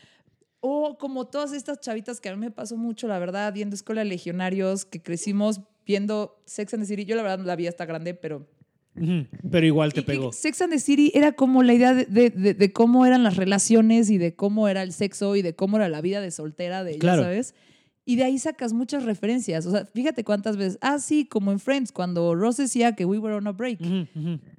o 0.59 0.97
como 0.97 1.28
todas 1.28 1.53
estas 1.53 1.80
chavitas 1.80 2.22
que 2.22 2.30
a 2.30 2.36
mí 2.36 2.39
me 2.39 2.51
pasó 2.51 2.78
mucho, 2.78 3.07
la 3.07 3.19
verdad, 3.19 3.51
viendo 3.53 3.76
Escuela 3.76 4.01
de 4.01 4.05
Legionarios, 4.09 4.86
que 4.86 5.01
crecimos 5.01 5.61
viendo 5.86 6.41
Sex 6.45 6.74
and 6.74 6.84
the 6.84 6.88
City. 6.88 7.05
Yo, 7.05 7.15
la 7.15 7.24
verdad, 7.24 7.39
no 7.39 7.45
la 7.45 7.55
vi 7.55 7.67
hasta 7.67 7.86
grande, 7.86 8.13
pero. 8.13 8.47
Pero 8.93 9.65
igual 9.65 9.93
te 9.93 10.01
Y- 10.01 10.03
y 10.03 10.05
pegó. 10.05 10.34
Sex 10.34 10.61
and 10.61 10.74
the 10.74 10.80
City 10.80 11.11
era 11.15 11.32
como 11.32 11.63
la 11.63 11.74
idea 11.74 11.93
de, 11.93 12.05
de- 12.05 12.30
de- 12.30 12.53
de 12.53 12.74
cómo 12.74 13.05
eran 13.05 13.24
las 13.24 13.38
relaciones 13.38 14.09
y 14.09 14.17
de 14.17 14.36
cómo 14.36 14.67
era 14.67 14.84
el 14.84 14.91
sexo 14.91 15.36
y 15.38 15.41
de 15.41 15.55
cómo 15.55 15.78
era 15.78 15.88
la 15.89 16.01
vida 16.01 16.19
de 16.22 16.30
soltera 16.30 16.84
de 16.84 16.91
ella, 16.91 16.99
Claro. 16.99 17.24
¿sabes? 17.24 17.55
Y 18.04 18.16
de 18.16 18.24
ahí 18.24 18.39
sacas 18.39 18.74
muchas 18.74 19.06
referencias. 19.06 19.66
O 19.66 19.72
sea, 19.72 19.86
fíjate 19.86 20.24
cuántas 20.24 20.58
veces. 20.58 20.78
Ah, 20.82 20.99
sí, 20.99 21.26
como 21.26 21.52
en 21.52 21.60
Friends, 21.60 21.91
cuando 21.91 22.34
Ross 22.36 22.58
decía 22.58 22.95
que 22.95 23.06
we 23.06 23.20
were 23.20 23.36
on 23.36 23.47
a 23.47 23.52
break 23.52 23.80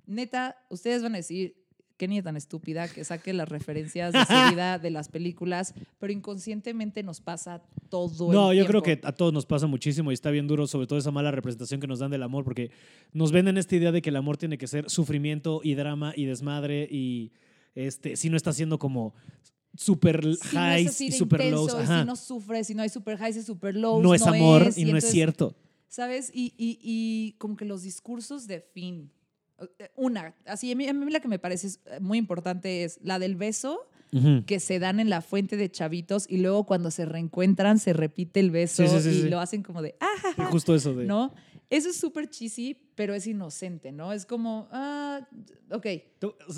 neta, 0.06 0.56
ustedes 0.68 1.02
van 1.02 1.14
a 1.14 1.18
decir, 1.18 1.56
qué 1.96 2.08
niña 2.08 2.22
tan 2.22 2.36
estúpida 2.36 2.88
que 2.88 3.04
saque 3.04 3.32
las 3.32 3.48
referencias 3.48 4.12
de 4.12 4.24
seguida 4.24 4.78
de 4.78 4.90
las 4.90 5.08
películas, 5.08 5.74
pero 5.98 6.12
inconscientemente 6.12 7.02
nos 7.02 7.20
pasa 7.20 7.62
todo 7.88 8.30
el 8.30 8.34
No, 8.34 8.52
yo 8.52 8.66
creo 8.66 8.82
que 8.82 9.00
a 9.02 9.12
todos 9.12 9.32
nos 9.32 9.46
pasa 9.46 9.66
muchísimo 9.66 10.10
y 10.10 10.14
está 10.14 10.30
bien 10.30 10.48
duro, 10.48 10.66
sobre 10.66 10.86
todo 10.86 10.98
esa 10.98 11.10
mala 11.10 11.30
representación 11.30 11.80
que 11.80 11.86
nos 11.86 12.00
dan 12.00 12.10
del 12.10 12.22
amor, 12.22 12.44
porque 12.44 12.70
nos 13.12 13.32
venden 13.32 13.56
esta 13.56 13.76
idea 13.76 13.92
de 13.92 14.02
que 14.02 14.10
el 14.10 14.16
amor 14.16 14.36
tiene 14.36 14.58
que 14.58 14.66
ser 14.66 14.90
sufrimiento 14.90 15.60
y 15.62 15.74
drama 15.74 16.12
y 16.16 16.24
desmadre 16.24 16.88
y 16.90 17.32
este, 17.74 18.16
si 18.16 18.30
no 18.30 18.36
está 18.36 18.52
siendo 18.52 18.78
como 18.78 19.14
super 19.76 20.22
Si 20.22 20.54
no 20.56 20.66
es 20.66 20.80
highs 20.82 20.90
así 20.90 21.06
y 21.06 21.12
super 21.12 21.40
intenso, 21.40 21.66
lows. 21.66 21.80
y 21.80 21.82
ajá. 21.84 22.00
si 22.00 22.06
no 22.06 22.16
sufres, 22.16 22.66
si 22.66 22.74
no 22.74 22.82
hay 22.82 22.88
super 22.88 23.18
highs 23.20 23.36
y 23.36 23.42
super 23.42 23.74
lows, 23.76 24.02
no 24.02 24.14
es 24.14 24.22
amor 24.22 24.62
es, 24.62 24.78
y, 24.78 24.82
no 24.82 24.88
es 24.88 25.04
entonces, 25.04 25.10
cierto. 25.10 25.56
¿Sabes? 25.88 26.30
Y, 26.34 26.54
y- 26.56 26.78
y 26.82 27.32
como 27.38 27.56
que 27.56 27.64
los 27.64 27.82
discursos 27.82 28.46
de 28.46 28.60
fin. 28.60 29.10
eh, 29.78 29.90
Una, 29.96 30.34
así, 30.46 30.72
a 30.72 30.76
mí, 30.76 30.88
a 30.88 30.92
mí 30.92 31.10
la 31.10 31.20
que 31.20 31.28
me 31.28 31.38
parece 31.38 31.66
es, 31.68 31.80
eh, 31.86 32.00
muy 32.00 32.18
importante 32.18 32.84
es 32.84 32.98
la 33.02 33.18
del 33.18 33.36
beso 33.36 33.88
Ujú. 34.12 34.44
que 34.46 34.58
se 34.60 34.78
dan 34.78 35.00
en 35.00 35.08
la 35.10 35.20
fuente 35.22 35.56
de 35.56 35.70
chavitos 35.70 36.26
y 36.28 36.38
luego 36.38 36.64
cuando 36.64 36.90
se 36.90 37.04
reencuentran 37.06 37.78
se 37.78 37.92
repite 37.94 38.40
el 38.40 38.50
beso 38.50 38.86
Sí, 38.86 39.00
sí, 39.02 39.20
sí, 39.20 39.26
y 39.26 39.30
lo 39.30 39.38
hacen 39.40 39.62
como 39.62 39.80
de, 39.82 39.94
ah, 40.00 40.06
Y 40.38 40.42
justo 40.50 40.74
eso 40.74 40.94
de... 40.94 41.04
¿no? 41.06 41.32
Eso 41.72 41.88
es 41.88 41.96
súper 41.96 42.28
cheesy, 42.28 42.76
pero 42.94 43.14
es 43.14 43.26
inocente, 43.26 43.92
¿no? 43.92 44.12
Es 44.12 44.26
como, 44.26 44.68
ah, 44.72 45.26
ok. 45.70 45.86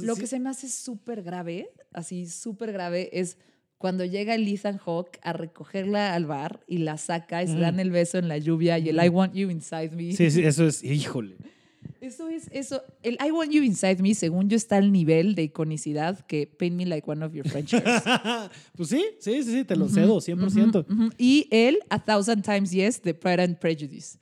Lo 0.03 0.17
que 0.17 0.27
se 0.27 0.41
me 0.41 0.51
hace 0.51 0.69
súper 0.69 1.23
grave, 1.23 1.71
así 1.93 2.27
súper 2.27 2.73
grave, 2.73 3.11
es 3.13 3.39
cuando 3.79 4.05
llega 4.05 4.35
el 4.35 4.49
Ethan 4.49 4.79
Hawke 4.79 5.21
a 5.23 5.33
recogerla 5.33 6.15
al 6.15 6.27
bar 6.27 6.65
y 6.67 6.79
la 6.79 6.97
saca 6.97 7.45
y 7.45 7.47
se 7.47 7.59
dan 7.59 7.79
el 7.79 7.93
beso 7.93 8.19
en 8.19 8.27
la 8.27 8.39
lluvia 8.39 8.77
y 8.81 8.89
el 8.89 8.97
I 8.97 9.09
want 9.09 9.35
you 9.35 9.51
inside 9.51 9.91
me. 9.91 10.11
Sí, 10.13 10.33
sí, 10.33 10.43
eso 10.43 10.67
es, 10.67 10.83
híjole. 10.83 11.37
Eso 12.01 12.29
es, 12.29 12.49
eso. 12.51 12.83
El 13.05 13.17
I 13.25 13.31
want 13.31 13.53
you 13.53 13.63
inside 13.63 14.03
me, 14.03 14.15
según 14.15 14.49
yo, 14.49 14.57
está 14.57 14.79
al 14.79 14.91
nivel 14.91 15.37
de 15.37 15.45
iconicidad 15.45 16.27
que 16.27 16.49
Paint 16.49 16.75
Me 16.75 16.87
Like 16.87 17.09
One 17.09 17.25
of 17.25 17.33
Your 17.35 17.49
French 17.49 17.73
pues 18.77 18.89
sí, 18.89 19.05
sí, 19.21 19.45
sí, 19.45 19.53
sí, 19.53 19.65
te 19.65 19.77
lo 19.77 19.89
cedo, 19.89 20.17
100%. 20.17 20.87
Ujú, 20.91 20.93
ujú. 20.93 21.11
Y 21.19 21.47
el 21.53 21.79
A 21.89 22.05
Thousand 22.05 22.43
Times 22.43 22.73
Yes 22.73 23.01
de 23.01 23.15
Pride 23.15 23.43
and 23.45 23.59
Prejudice. 23.59 24.19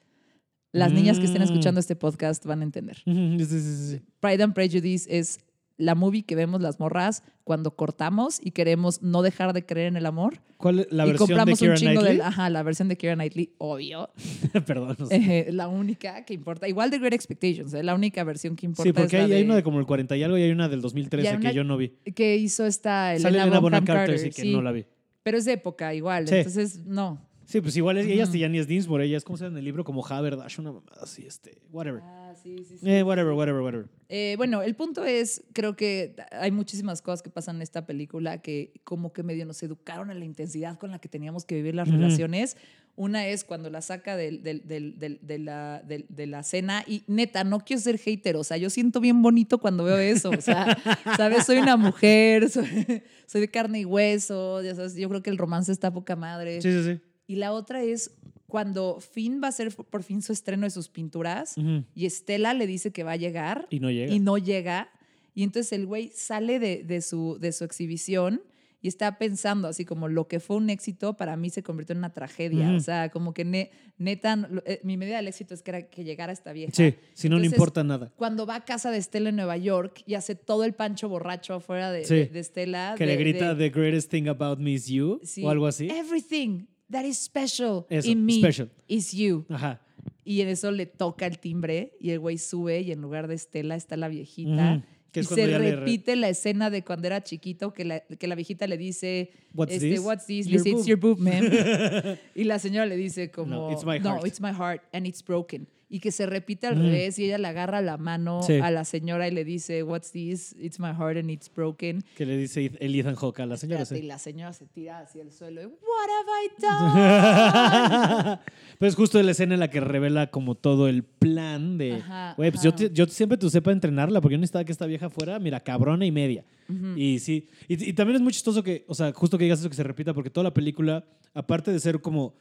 Las 0.72 0.92
niñas 0.92 1.18
que 1.18 1.26
estén 1.26 1.42
Mm. 1.42 1.44
escuchando 1.44 1.80
este 1.80 1.96
podcast 1.96 2.44
van 2.46 2.60
a 2.60 2.64
entender. 2.64 2.96
Sí, 3.06 3.44
sí, 3.46 3.60
sí. 3.98 4.00
Pride 4.20 4.42
and 4.42 4.54
Prejudice 4.54 5.06
es 5.18 5.38
la 5.78 5.94
movie 5.94 6.22
que 6.22 6.34
vemos 6.36 6.60
las 6.60 6.78
morras 6.78 7.22
cuando 7.44 7.74
cortamos 7.74 8.38
y 8.42 8.52
queremos 8.52 9.02
no 9.02 9.22
dejar 9.22 9.52
de 9.52 9.64
creer 9.66 9.88
en 9.88 9.96
el 9.96 10.06
amor. 10.06 10.40
¿Cuál 10.58 10.80
es 10.80 10.86
la 10.92 11.04
y 11.04 11.08
versión 11.08 11.28
de 11.28 11.34
compramos 11.34 11.60
un 11.60 11.66
Keira 11.66 11.74
chingo 11.76 11.92
Knightley? 12.02 12.16
de 12.18 12.22
ajá, 12.22 12.50
la 12.50 12.62
versión 12.62 12.88
de 12.88 12.96
Keira 12.96 13.14
Knightley, 13.16 13.54
obvio. 13.58 14.10
Perdón. 14.66 14.96
no 14.98 15.06
sé. 15.06 15.16
Eh, 15.48 15.52
la 15.52 15.68
única 15.68 16.24
que 16.24 16.34
importa. 16.34 16.68
Igual 16.68 16.90
de 16.90 16.98
Great 16.98 17.14
Expectations, 17.14 17.74
eh, 17.74 17.82
la 17.82 17.94
única 17.94 18.22
versión 18.22 18.54
que 18.54 18.66
importa 18.66 18.84
Sí, 18.88 18.92
porque 18.92 19.16
es 19.16 19.22
hay, 19.24 19.28
la 19.28 19.34
hay 19.34 19.40
de- 19.42 19.46
una 19.46 19.56
de 19.56 19.62
como 19.64 19.80
el 19.80 19.86
40 19.86 20.16
y 20.16 20.22
algo 20.22 20.38
y 20.38 20.42
hay 20.42 20.52
una 20.52 20.68
del 20.68 20.78
Y 20.78 20.82
2013 20.82 21.28
hay 21.28 21.38
que 21.38 21.52
yo 21.54 21.64
no 21.64 21.76
vi. 21.76 21.88
que 22.14 22.36
hizo 22.36 22.64
esta 22.64 23.06
Sale 23.06 23.16
Elena 23.16 23.28
Elena 23.44 23.44
Bonham 23.58 23.62
Bonham 23.62 23.84
Carter, 23.84 24.06
Carter, 24.14 24.18
sí, 24.20 24.30
que 24.36 24.42
sí. 24.42 24.52
no 24.52 24.62
la 24.62 24.72
vi. 24.72 24.86
Pero 25.24 25.38
es 25.38 25.44
de 25.44 25.52
época 25.52 25.92
igual, 25.94 26.28
Sí. 26.28 26.34
entonces 26.36 26.84
no. 26.86 27.20
Sí, 27.53 27.61
pues 27.61 27.76
igual 27.76 27.98
es, 27.98 28.07
ella 28.07 28.22
hasta 28.24 28.38
ya 28.38 28.48
ni 28.48 28.59
es 28.59 28.66
Dinsmore, 28.66 29.05
ella 29.05 29.18
es 29.18 29.24
como 29.24 29.36
se 29.36 29.44
en 29.44 29.55
el 29.59 29.64
libro 29.64 29.84
como 29.84 30.07
Haberdash, 30.07 30.59
una 30.59 30.72
mamada 30.72 31.03
así, 31.03 31.26
este, 31.26 31.59
whatever. 31.70 32.00
Ah, 32.03 32.32
sí, 32.42 32.64
sí, 32.66 32.78
sí. 32.78 32.90
Eh, 32.90 33.03
whatever, 33.03 33.34
whatever, 33.34 33.61
whatever. 33.61 33.86
Eh, 34.09 34.34
bueno, 34.38 34.62
el 34.62 34.74
punto 34.74 35.05
es, 35.05 35.44
creo 35.53 35.76
que 35.76 36.16
hay 36.30 36.50
muchísimas 36.50 37.03
cosas 37.03 37.20
que 37.22 37.28
pasan 37.28 37.57
en 37.57 37.62
esta 37.62 37.84
película 37.84 38.38
que 38.40 38.72
como 38.84 39.12
que 39.12 39.22
medio 39.22 39.44
nos 39.44 39.62
educaron 39.62 40.11
a 40.11 40.14
la 40.14 40.24
intensidad 40.24 40.78
con 40.78 40.90
la 40.92 40.98
que 40.98 41.11
teníamos 41.11 41.44
que 41.44 41.55
vivir 41.57 41.74
las 41.74 41.88
relaciones. 41.88 42.57
Una 42.96 43.26
es 43.26 43.44
cuando 43.44 43.68
la 43.70 43.80
saca 43.82 44.16
del- 44.16 44.42
del- 44.42 44.66
del- 44.66 44.98
del- 44.98 45.18
de, 45.22 45.38
la, 45.38 45.82
del- 45.86 46.07
de 46.09 46.26
la 46.26 46.42
cena 46.42 46.84
y 46.86 47.03
neta, 47.07 47.44
no 47.44 47.61
quiero 47.61 47.82
ser 47.82 47.98
hater, 47.98 48.36
o 48.36 48.44
sea, 48.44 48.57
yo 48.57 48.70
siento 48.70 48.98
bien 49.00 49.20
bonito 49.22 49.59
cuando 49.59 49.84
veo 49.84 49.98
eso, 49.98 50.30
o 50.30 50.40
sea, 50.40 50.76
¿sabes? 51.18 51.44
Soy 51.44 51.59
una 51.59 51.76
mujer, 51.76 52.48
soy, 52.50 53.03
soy 53.26 53.40
de 53.42 53.50
carne 53.50 53.80
y 53.80 53.84
hueso, 53.84 54.62
ya 54.62 54.74
sabes, 54.74 54.94
yo 54.94 55.09
creo 55.11 55.22
que 55.22 55.30
el 55.30 55.36
romance 55.38 55.70
está 55.72 55.90
poca 55.92 56.16
madre. 56.16 56.61
Sí, 56.62 56.70
sí, 56.72 56.82
sí. 56.94 57.00
Y 57.26 57.36
la 57.36 57.52
otra 57.52 57.82
es 57.82 58.10
cuando 58.46 59.00
Finn 59.00 59.40
va 59.42 59.46
a 59.46 59.48
hacer 59.50 59.74
por 59.74 60.02
fin 60.02 60.20
su 60.22 60.32
estreno 60.32 60.64
de 60.64 60.70
sus 60.70 60.88
pinturas 60.88 61.56
Ujú. 61.56 61.84
y 61.94 62.04
Estela 62.06 62.52
le 62.52 62.66
dice 62.66 62.92
que 62.92 63.02
va 63.04 63.12
a 63.12 63.16
llegar 63.16 63.66
Y 63.70 63.80
no 63.80 63.90
llega. 63.90 64.12
y 64.12 64.18
no 64.20 64.36
llega. 64.38 64.90
Y 65.34 65.42
entonces 65.44 65.72
el 65.72 65.86
güey 65.86 66.10
sale 66.14 66.58
de, 66.58 66.82
de 66.84 67.00
su, 67.00 67.38
de 67.40 67.52
su 67.52 67.64
exhibición 67.64 68.42
y 68.82 68.88
está 68.88 69.16
pensando 69.16 69.68
así 69.68 69.84
como 69.86 70.08
lo 70.08 70.26
que 70.28 70.40
fue 70.40 70.56
un 70.56 70.68
éxito 70.68 71.16
para 71.16 71.36
mí 71.36 71.48
se 71.48 71.62
convirtió 71.62 71.92
en 71.92 71.98
una 71.98 72.12
tragedia. 72.12 72.72
O 72.72 72.80
sea, 72.80 73.10
como 73.10 73.32
que 73.32 73.44
ne- 73.44 73.70
neta, 73.96 74.36
eh, 74.66 74.80
mi 74.82 74.96
medida 74.98 75.16
del 75.16 75.28
éxito 75.28 75.54
es 75.54 75.62
que 75.62 75.70
era 75.70 75.82
que 75.88 76.02
llegara 76.04 76.32
esta 76.32 76.52
vieja. 76.52 76.72
Sí, 76.74 76.96
si 77.14 77.28
no, 77.30 77.38
no 77.38 77.44
importa 77.44 77.84
nada. 77.84 78.12
Cuando 78.16 78.44
va 78.44 78.56
a 78.56 78.64
casa 78.64 78.90
de 78.90 78.98
Estela 78.98 79.28
en 79.30 79.36
Nueva 79.36 79.56
York 79.56 80.02
y 80.04 80.14
hace 80.14 80.34
todo 80.34 80.64
el 80.64 80.74
pancho 80.74 81.08
borracho 81.08 81.54
afuera 81.54 81.90
de, 81.92 82.04
Sí. 82.04 82.14
de- 82.16 82.26
de 82.26 82.40
Estela. 82.40 82.96
Que 82.98 83.06
de- 83.06 83.12
le 83.16 83.18
grita 83.18 83.56
The 83.56 83.70
greatest 83.70 84.10
thing 84.10 84.26
about 84.26 84.58
me 84.58 84.72
is 84.72 84.86
you 84.88 85.20
sí, 85.22 85.42
o 85.44 85.48
algo 85.50 85.68
así. 85.68 85.88
Everything 85.88 86.64
that 86.93 87.05
is 87.05 87.18
special 87.18 87.86
Eso, 87.90 88.09
in 88.09 88.24
me 88.24 88.38
special. 88.38 88.68
is 88.88 89.12
you. 89.12 89.45
Ajá. 89.49 89.80
Y 90.24 90.40
en 90.40 90.49
eso 90.49 90.70
le 90.70 90.86
toca 90.86 91.26
el 91.26 91.38
timbre 91.40 91.95
y 92.01 92.11
el 92.11 92.20
güey 92.20 92.38
sube 92.38 92.80
y 92.82 92.93
en 92.93 93.01
lugar 93.01 93.26
de 93.26 93.34
Estela 93.34 93.74
está 93.74 93.97
la 93.97 94.07
viejita. 94.09 94.74
Ujú. 94.76 94.82
Que 95.11 95.20
es 95.20 95.30
y 95.30 95.34
se 95.34 95.47
re- 95.47 95.76
repite 95.76 96.16
la 96.16 96.28
escena 96.30 96.70
de 96.70 96.84
cuando 96.84 97.07
era 97.07 97.22
chiquito 97.22 97.74
que 97.74 97.84
la, 97.84 98.01
que 98.01 98.26
la 98.26 98.34
viejita 98.34 98.66
le 98.66 98.78
dice, 98.78 99.30
What's 99.53 99.74
este, 99.74 99.90
this? 99.90 100.01
What's 100.01 100.26
this? 100.26 100.47
Le 100.47 100.53
dice, 100.59 100.70
boob." 100.70 100.78
it's 100.78 100.86
your 100.86 100.99
boob, 100.99 101.18
man. 101.18 102.18
y 102.34 102.45
la 102.45 102.59
señora 102.59 102.86
le 102.86 102.97
dice 102.97 103.30
como, 103.30 103.68
No, 103.68 103.72
it's 103.72 103.84
my 103.84 103.99
heart." 103.99 104.26
it's 104.26 104.40
my 104.40 104.53
heart 104.53 104.80
and 104.95 105.07
it's 105.07 105.22
broken. 105.22 105.66
Y 105.95 106.01
que 106.01 106.11
se 106.11 106.24
repite 106.24 106.66
al 106.66 106.78
Ujú. 106.78 106.84
revés 106.86 107.18
y 107.18 107.26
ella 107.26 107.36
le 107.36 107.47
agarra 107.49 107.82
la 107.82 107.99
mano 107.99 108.43
Sí. 108.43 108.55
a 108.55 108.70
la 108.70 108.84
señora 108.86 109.28
y 109.28 109.30
le 109.30 109.45
dice, 109.45 109.82
What's 109.82 110.11
this? 110.12 110.57
It's 110.59 110.80
my 110.80 110.88
heart 110.93 111.18
and 111.18 111.30
it's 111.30 111.53
broken. 111.55 112.03
Que 112.16 112.24
le 112.24 112.38
dice 112.38 112.72
el 112.80 112.95
Ethan 112.95 113.14
Hawke 113.14 113.40
a 113.40 113.47
la 113.47 113.59
señora. 113.59 113.82
Espérate, 113.82 114.01
sí. 114.01 114.05
Y 114.07 114.09
la 114.09 114.18
señora 114.18 114.53
se 114.55 114.64
tira 114.66 115.01
hacia 115.01 115.20
el 115.20 115.30
suelo 115.32 115.61
y, 115.61 115.66
What 115.66 116.09
have 116.09 116.30
I 116.47 116.49
done? 116.62 118.38
Pero 118.78 118.88
es 118.88 118.95
justo 118.97 119.22
la 119.22 119.30
escena 119.32 119.55
en 119.55 119.61
la 119.61 119.68
que 119.70 119.80
revela 119.80 120.28
como 120.30 120.55
todo 120.55 120.88
el 120.88 121.05
plan 121.05 121.76
de, 121.78 121.97
Ajá, 121.97 122.34
güey, 122.36 122.51
pues 122.51 122.62
yo, 122.62 122.74
te- 122.74 122.90
yo 122.90 123.07
siempre 123.07 123.36
te 123.38 123.47
usé 123.47 123.61
para 123.62 123.74
entrenarla 123.74 124.20
porque 124.20 124.34
yo 124.34 124.38
necesitaba 124.40 124.64
que 124.64 124.72
esta 124.72 124.86
vieja 124.86 125.11
fuera, 125.11 125.38
mira, 125.38 125.61
cabrona 125.61 126.07
y 126.07 126.11
media. 126.11 126.45
Ujú. 126.68 126.97
Y 126.97 127.18
sí, 127.18 127.49
y, 127.68 127.90
y 127.90 127.93
también 127.93 128.16
es 128.16 128.22
muy 128.22 128.32
chistoso 128.32 128.62
que, 128.62 128.84
o 128.88 128.95
sea, 128.95 129.12
justo 129.12 129.36
que 129.38 129.45
digas 129.45 129.61
eso 129.61 129.68
que 129.68 129.76
se 129.76 129.82
repita 129.82 130.14
porque 130.14 130.30
toda 130.30 130.45
la 130.45 130.55
película, 130.55 131.05
aparte 131.34 131.70
de 131.70 131.78
ser 131.80 132.01
como 132.01 132.34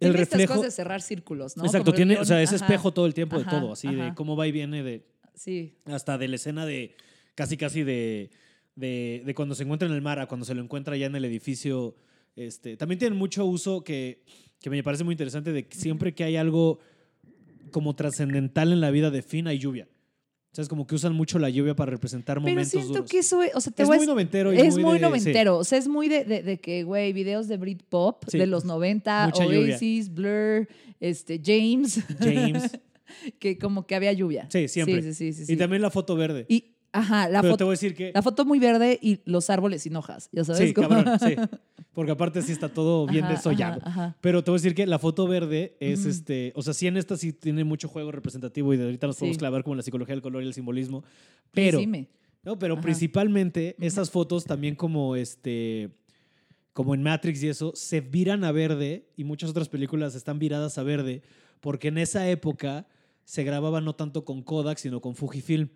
el 0.00 0.14
estas 0.16 0.30
reflejo... 0.30 0.54
cosas 0.54 0.66
de 0.72 0.76
cerrar 0.76 1.02
círculos, 1.02 1.56
¿no? 1.56 1.64
Exacto, 1.64 1.86
Como 1.86 1.96
tiene, 1.96 2.18
o 2.18 2.24
sea, 2.24 2.40
es 2.42 2.48
ajá. 2.52 2.56
espejo 2.64 2.92
todo 2.92 3.06
el 3.06 3.14
tiempo 3.14 3.38
de 3.38 3.44
todo, 3.44 3.72
así, 3.72 3.88
ajá. 3.88 4.04
de 4.06 4.14
cómo 4.14 4.36
va 4.36 4.46
y 4.46 4.52
viene 4.52 4.82
de, 4.82 5.06
Sí. 5.34 5.74
hasta 5.86 6.18
de 6.18 6.28
la 6.28 6.36
escena 6.36 6.66
de 6.66 6.94
casi 7.34 7.56
casi 7.56 7.82
de, 7.82 8.30
de, 8.76 9.22
de 9.24 9.34
cuando 9.34 9.54
se 9.54 9.62
encuentra 9.64 9.88
en 9.88 9.94
el 9.94 10.02
mar 10.02 10.18
a 10.18 10.26
cuando 10.26 10.44
se 10.44 10.54
lo 10.54 10.62
encuentra 10.62 10.96
ya 10.96 11.06
en 11.06 11.16
el 11.16 11.24
edificio. 11.24 11.96
Este, 12.36 12.76
también 12.76 12.98
tienen 12.98 13.18
mucho 13.18 13.44
uso 13.44 13.82
que, 13.84 14.22
que 14.60 14.70
me 14.70 14.82
parece 14.82 15.04
muy 15.04 15.12
interesante 15.12 15.52
de 15.52 15.66
que 15.66 15.76
siempre 15.76 16.14
que 16.14 16.24
hay 16.24 16.36
algo 16.36 16.78
como 17.72 17.94
trascendental 17.94 18.72
en 18.72 18.80
la 18.80 18.90
vida 18.90 19.10
de 19.10 19.22
Finn 19.22 19.46
hay 19.46 19.58
lluvia. 19.58 19.88
O 20.52 20.54
sea, 20.56 20.62
es 20.62 20.68
como 20.68 20.84
que 20.86 20.96
usan 20.96 21.14
mucho 21.14 21.38
la 21.38 21.48
lluvia 21.48 21.76
para 21.76 21.92
representar 21.92 22.38
Pero 22.38 22.40
momentos 22.48 22.70
siento 22.72 22.88
duros. 22.94 23.08
que 23.10 23.18
eso, 23.20 23.40
es- 23.42 23.54
o 23.54 23.60
sea, 23.60 23.72
te 23.72 23.82
es 23.82 23.88
voy 23.88 23.96
a 23.96 24.00
muy 24.00 24.06
noventero 24.08 24.52
y 24.52 24.58
es 24.58 24.74
muy, 24.74 24.82
muy 24.82 24.92
de- 24.94 24.98
sí. 24.98 25.02
noventero. 25.04 25.58
O 25.58 25.64
sea, 25.64 25.78
es 25.78 25.86
muy 25.86 26.08
de, 26.08 26.24
de- 26.24 26.42
de 26.42 26.58
que, 26.60 26.82
güey, 26.82 27.12
videos 27.12 27.46
de 27.46 27.56
Britpop 27.56 28.24
Sí. 28.28 28.36
de 28.38 28.46
los 28.48 28.64
90, 28.64 29.26
Mucha 29.26 29.44
lluvia. 29.44 29.74
Oasis, 29.74 30.12
Blur, 30.12 30.66
este, 30.98 31.40
James. 31.44 32.00
James. 32.18 32.78
que 33.38 33.58
como 33.58 33.86
que 33.86 33.94
había 33.94 34.12
lluvia. 34.12 34.48
Sí, 34.50 34.66
siempre. 34.66 35.02
Sí, 35.02 35.14
sí, 35.14 35.32
sí. 35.32 35.44
sí, 35.46 35.52
Y 35.52 35.56
también 35.56 35.82
la 35.82 35.90
foto 35.90 36.16
verde. 36.16 36.46
Y, 36.48 36.64
ajá, 36.92 37.28
la 37.28 37.40
Pero 37.42 37.52
foto, 37.54 37.58
te 37.58 37.64
voy 37.64 37.70
a 37.72 37.74
decir 37.74 37.94
que... 37.94 38.12
la 38.14 38.22
foto 38.22 38.44
muy 38.44 38.58
verde 38.58 38.98
y 39.02 39.20
los 39.24 39.50
árboles 39.50 39.82
sin 39.82 39.96
hojas. 39.96 40.28
Ya 40.32 40.44
sabes 40.44 40.68
Sí, 40.68 40.74
cabrón, 40.74 41.04
sí. 41.20 41.36
Porque 41.92 42.12
aparte 42.12 42.40
sí 42.42 42.52
está 42.52 42.68
todo 42.68 43.06
bien 43.06 43.24
Ajá, 43.24 43.34
desollado. 43.34 43.80
ajá, 43.84 43.90
ajá. 44.04 44.16
Pero 44.20 44.44
te 44.44 44.50
voy 44.50 44.58
a 44.58 44.60
decir 44.62 44.74
que 44.76 44.86
la 44.86 44.98
foto 45.00 45.26
verde 45.26 45.76
es 45.80 46.06
este. 46.06 46.52
O 46.54 46.62
sea, 46.62 46.72
sí 46.72 46.86
en 46.86 46.96
esta 46.96 47.16
sí 47.16 47.32
tiene 47.32 47.64
mucho 47.64 47.88
juego 47.88 48.12
representativo 48.12 48.72
y 48.72 48.76
de 48.76 48.84
ahorita 48.84 49.08
nos 49.08 49.16
podemos 49.16 49.34
Sí. 49.36 49.38
clavar 49.40 49.64
como 49.64 49.74
la 49.74 49.82
psicología 49.82 50.14
del 50.14 50.22
color 50.22 50.42
y 50.44 50.46
el 50.46 50.54
simbolismo. 50.54 51.02
Pero. 51.52 51.80
No, 52.42 52.58
pero 52.58 52.80
principalmente 52.80 53.76
esas 53.80 54.10
fotos 54.10 54.44
también 54.44 54.76
como 54.76 55.16
este. 55.16 55.90
Como 56.72 56.94
en 56.94 57.02
Matrix 57.02 57.42
y 57.42 57.48
eso, 57.48 57.72
se 57.74 58.00
viran 58.00 58.44
a 58.44 58.52
verde 58.52 59.08
y 59.16 59.24
muchas 59.24 59.50
otras 59.50 59.68
películas 59.68 60.14
están 60.14 60.38
viradas 60.38 60.78
a 60.78 60.84
verde 60.84 61.22
porque 61.58 61.88
en 61.88 61.98
esa 61.98 62.28
época 62.30 62.86
se 63.24 63.42
grababa 63.42 63.80
no 63.80 63.94
tanto 63.96 64.24
con 64.24 64.42
Kodak, 64.42 64.78
sino 64.78 65.00
con 65.00 65.16
Fujifilm. 65.16 65.68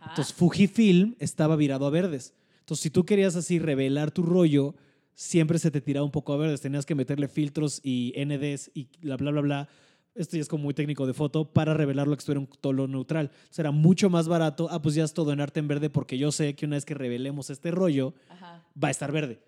Ajá. 0.00 0.10
Entonces 0.10 0.34
Fujifilm 0.34 1.14
estaba 1.18 1.56
virado 1.56 1.86
a 1.86 1.90
verdes. 1.90 2.34
Entonces 2.60 2.82
si 2.82 2.90
tú 2.90 3.04
querías 3.04 3.36
así 3.36 3.58
revelar 3.58 4.10
tu 4.10 4.22
rollo, 4.22 4.74
siempre 5.14 5.58
se 5.58 5.70
te 5.70 5.80
tiraba 5.80 6.04
un 6.04 6.12
poco 6.12 6.32
a 6.32 6.36
verdes. 6.36 6.60
Tenías 6.60 6.86
que 6.86 6.94
meterle 6.94 7.28
filtros 7.28 7.80
y 7.82 8.12
NDs 8.16 8.70
y 8.74 8.88
bla, 9.00 9.16
bla, 9.16 9.30
bla, 9.30 9.40
bla. 9.40 9.68
Esto 10.14 10.36
ya 10.36 10.42
es 10.42 10.48
como 10.48 10.64
muy 10.64 10.74
técnico 10.74 11.06
de 11.06 11.14
foto 11.14 11.52
para 11.52 11.74
revelarlo 11.74 12.14
que 12.14 12.20
estuviera 12.20 12.40
un 12.40 12.48
tono 12.60 12.86
neutral. 12.88 13.30
O 13.50 13.52
sea, 13.52 13.62
era 13.62 13.70
mucho 13.70 14.10
más 14.10 14.26
barato. 14.26 14.68
Ah, 14.70 14.82
pues 14.82 14.94
ya 14.94 15.04
es 15.04 15.12
todo 15.14 15.32
en 15.32 15.40
arte 15.40 15.60
en 15.60 15.68
verde 15.68 15.90
porque 15.90 16.18
yo 16.18 16.32
sé 16.32 16.54
que 16.54 16.66
una 16.66 16.76
vez 16.76 16.84
que 16.84 16.94
revelemos 16.94 17.50
este 17.50 17.70
rollo, 17.70 18.14
Ajá. 18.28 18.64
va 18.82 18.88
a 18.88 18.90
estar 18.90 19.12
verde. 19.12 19.40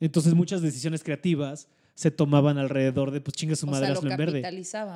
Entonces 0.00 0.34
muchas 0.34 0.60
decisiones 0.62 1.02
creativas 1.02 1.68
se 1.94 2.10
tomaban 2.10 2.58
alrededor 2.58 3.10
de, 3.10 3.20
pues 3.20 3.34
chinga 3.36 3.54
su 3.54 3.66
madre, 3.66 3.88
lo 3.88 3.94
hazlo 3.94 4.10
en 4.10 4.16
verde. 4.16 4.40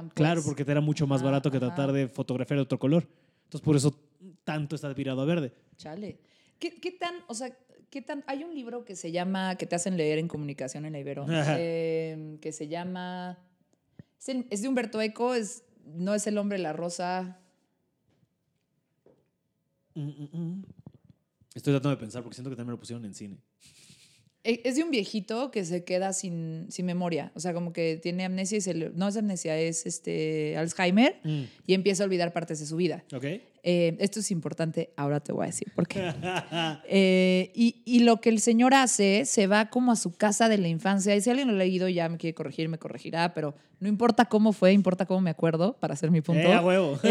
pues. 0.07 0.15
Claro, 0.15 0.43
porque 0.45 0.65
te 0.65 0.73
era 0.73 0.81
mucho 0.81 1.07
más 1.07 1.23
barato 1.23 1.51
que 1.51 1.59
ajá. 1.59 1.67
tratar 1.69 1.93
de 1.93 2.09
fotografiar 2.09 2.59
de 2.59 2.63
otro 2.63 2.79
color. 2.79 3.07
Entonces 3.45 3.65
por 3.65 3.77
eso 3.77 3.95
tanto 4.47 4.77
está 4.77 4.91
virado 4.95 5.21
a 5.21 5.25
verde. 5.25 5.53
Chale. 5.77 6.21
¿Qué, 6.61 6.81
qué 6.81 6.93
tan, 6.93 7.17
o 7.27 7.35
sea, 7.35 7.55
qué 7.91 8.01
tan... 8.01 8.23
Hay 8.29 8.45
un 8.45 8.55
libro 8.55 8.85
que 8.85 8.95
se 8.95 9.11
llama, 9.11 9.57
que 9.57 9.67
te 9.67 9.75
hacen 9.75 9.97
leer 9.97 10.19
en 10.19 10.29
comunicación 10.29 10.87
en 10.87 10.93
la 10.93 11.01
Ibero, 11.01 11.27
eh, 11.29 12.39
que 12.41 12.53
se 12.53 12.69
llama... 12.69 13.39
Es, 14.51 14.63
de 14.63 14.69
Humberto 14.69 15.03
Eco, 15.03 15.35
es, 15.35 15.65
no 15.85 16.15
es 16.15 16.27
El 16.27 16.39
hombre 16.39 16.59
la 16.59 16.73
rosa. 16.73 17.41
Mm, 19.95 20.09
mm, 20.09 20.29
mm. 20.33 20.65
Estoy 21.55 21.73
tratando 21.73 21.91
de 21.91 21.97
pensar 21.97 22.23
porque 22.23 22.35
siento 22.35 22.51
que 22.51 22.57
también 22.57 22.69
me 22.69 22.73
lo 22.73 22.79
pusieron 22.79 23.05
en 23.05 23.15
cine. 23.15 23.41
E- 24.47 24.61
Es 24.65 24.77
de 24.77 24.85
un 24.85 24.91
viejito 24.91 25.51
que 25.51 25.65
se 25.65 25.85
queda 25.85 26.13
sin, 26.13 26.67
sin 26.71 26.87
memoria. 26.87 27.33
O 27.35 27.41
sea, 27.41 27.53
como 27.53 27.73
que 27.73 27.99
tiene 28.03 28.25
amnesia 28.25 28.59
y 28.59 28.61
se 28.61 28.75
le- 28.75 28.91
No 28.95 29.09
es 29.09 29.17
amnesia, 29.17 29.59
es 29.59 29.87
este 29.87 30.57
Alzheimer 30.57 31.17
y 31.67 31.75
empieza 31.75 32.05
a 32.05 32.07
olvidar 32.07 32.33
partes 32.33 32.61
de 32.61 32.67
su 32.67 32.77
vida. 32.77 33.05
¿Ok? 33.15 33.25
Eh, 33.69 33.97
esto 33.99 34.21
es 34.21 34.31
importante, 34.31 34.91
ahora 34.97 35.19
te 35.19 35.33
voy 35.33 35.43
a 35.43 35.47
decir 35.49 35.73
por 35.75 35.89
qué. 35.89 36.01
Eh, 36.89 37.51
y, 37.55 37.83
y 37.85 38.01
lo 38.01 38.21
que 38.21 38.29
el 38.29 38.41
señor 38.41 38.75
hace, 38.75 39.25
se 39.25 39.49
va 39.49 39.71
como 39.71 39.91
a 39.91 39.97
su 39.97 40.15
casa 40.17 40.49
de 40.49 40.57
la 40.59 40.69
infancia. 40.69 41.17
Y 41.17 41.21
si 41.21 41.31
alguien 41.31 41.49
lo 41.49 41.55
ha 41.55 41.57
leído, 41.57 41.89
ya 41.89 42.09
me 42.09 42.17
quiere 42.17 42.35
corregir, 42.35 42.69
me 42.69 42.79
corregirá, 42.79 43.35
pero 43.35 43.55
no 43.81 43.89
importa 43.89 44.27
cómo 44.27 44.53
fue, 44.53 44.73
importa 44.73 45.05
cómo 45.07 45.21
me 45.21 45.31
acuerdo, 45.31 45.77
para 45.81 45.95
hacer 45.95 46.13
mi 46.13 46.21
punto. 46.21 46.49
Eh, 46.49 46.53
a 46.55 46.63
huevo. 46.63 47.01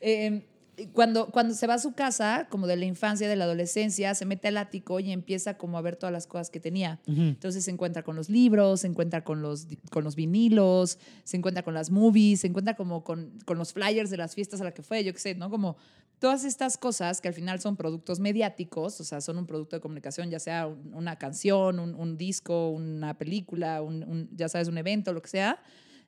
Cuando, 0.92 1.26
cuando 1.30 1.54
se 1.54 1.66
va 1.66 1.74
a 1.74 1.78
su 1.78 1.92
casa, 1.92 2.46
como 2.50 2.66
de 2.66 2.76
la 2.76 2.84
infancia, 2.84 3.28
de 3.28 3.36
la 3.36 3.44
adolescencia, 3.44 4.14
se 4.14 4.24
mete 4.24 4.48
al 4.48 4.56
ático 4.56 5.00
y 5.00 5.10
empieza 5.12 5.56
como 5.58 5.76
a 5.78 5.80
ver 5.82 5.96
todas 5.96 6.12
las 6.12 6.26
cosas 6.26 6.50
que 6.50 6.60
tenía. 6.60 7.00
Entonces 7.06 7.64
se 7.64 7.70
encuentra 7.70 8.02
con 8.02 8.16
los 8.16 8.28
libros, 8.28 8.80
se 8.80 8.86
encuentra 8.86 9.24
con 9.24 9.42
los, 9.42 9.66
con 9.90 10.04
los 10.04 10.14
vinilos, 10.14 10.98
se 11.24 11.36
encuentra 11.36 11.62
con 11.62 11.74
las 11.74 11.90
movies, 11.90 12.40
se 12.40 12.46
encuentra 12.46 12.76
como 12.76 13.02
con, 13.04 13.38
con 13.44 13.58
los 13.58 13.72
flyers 13.72 14.10
de 14.10 14.16
las 14.16 14.34
fiestas 14.34 14.60
a 14.60 14.64
las 14.64 14.74
que 14.74 14.82
fue, 14.82 15.02
yo 15.04 15.12
qué 15.12 15.18
sé, 15.18 15.34
¿no? 15.34 15.50
Como 15.50 15.76
todas 16.20 16.44
estas 16.44 16.76
cosas 16.78 17.20
que 17.20 17.28
al 17.28 17.34
final 17.34 17.60
son 17.60 17.76
productos 17.76 18.18
mediáticos, 18.20 19.00
o 19.00 19.04
sea, 19.04 19.20
son 19.20 19.38
un 19.38 19.46
producto 19.46 19.76
de 19.76 19.80
comunicación, 19.80 20.30
ya 20.30 20.38
sea 20.40 20.66
un- 20.66 20.92
una 20.94 21.16
canción, 21.16 21.78
un, 21.78 21.94
un 21.94 22.16
disco, 22.18 22.70
una 22.70 23.16
película, 23.16 23.82
un, 23.82 24.02
un- 24.04 24.28
ya 24.36 24.48
sabes, 24.48 24.68
un 24.68 24.78
evento, 24.78 25.12
lo 25.12 25.22
que 25.22 25.28
sea. 25.28 25.60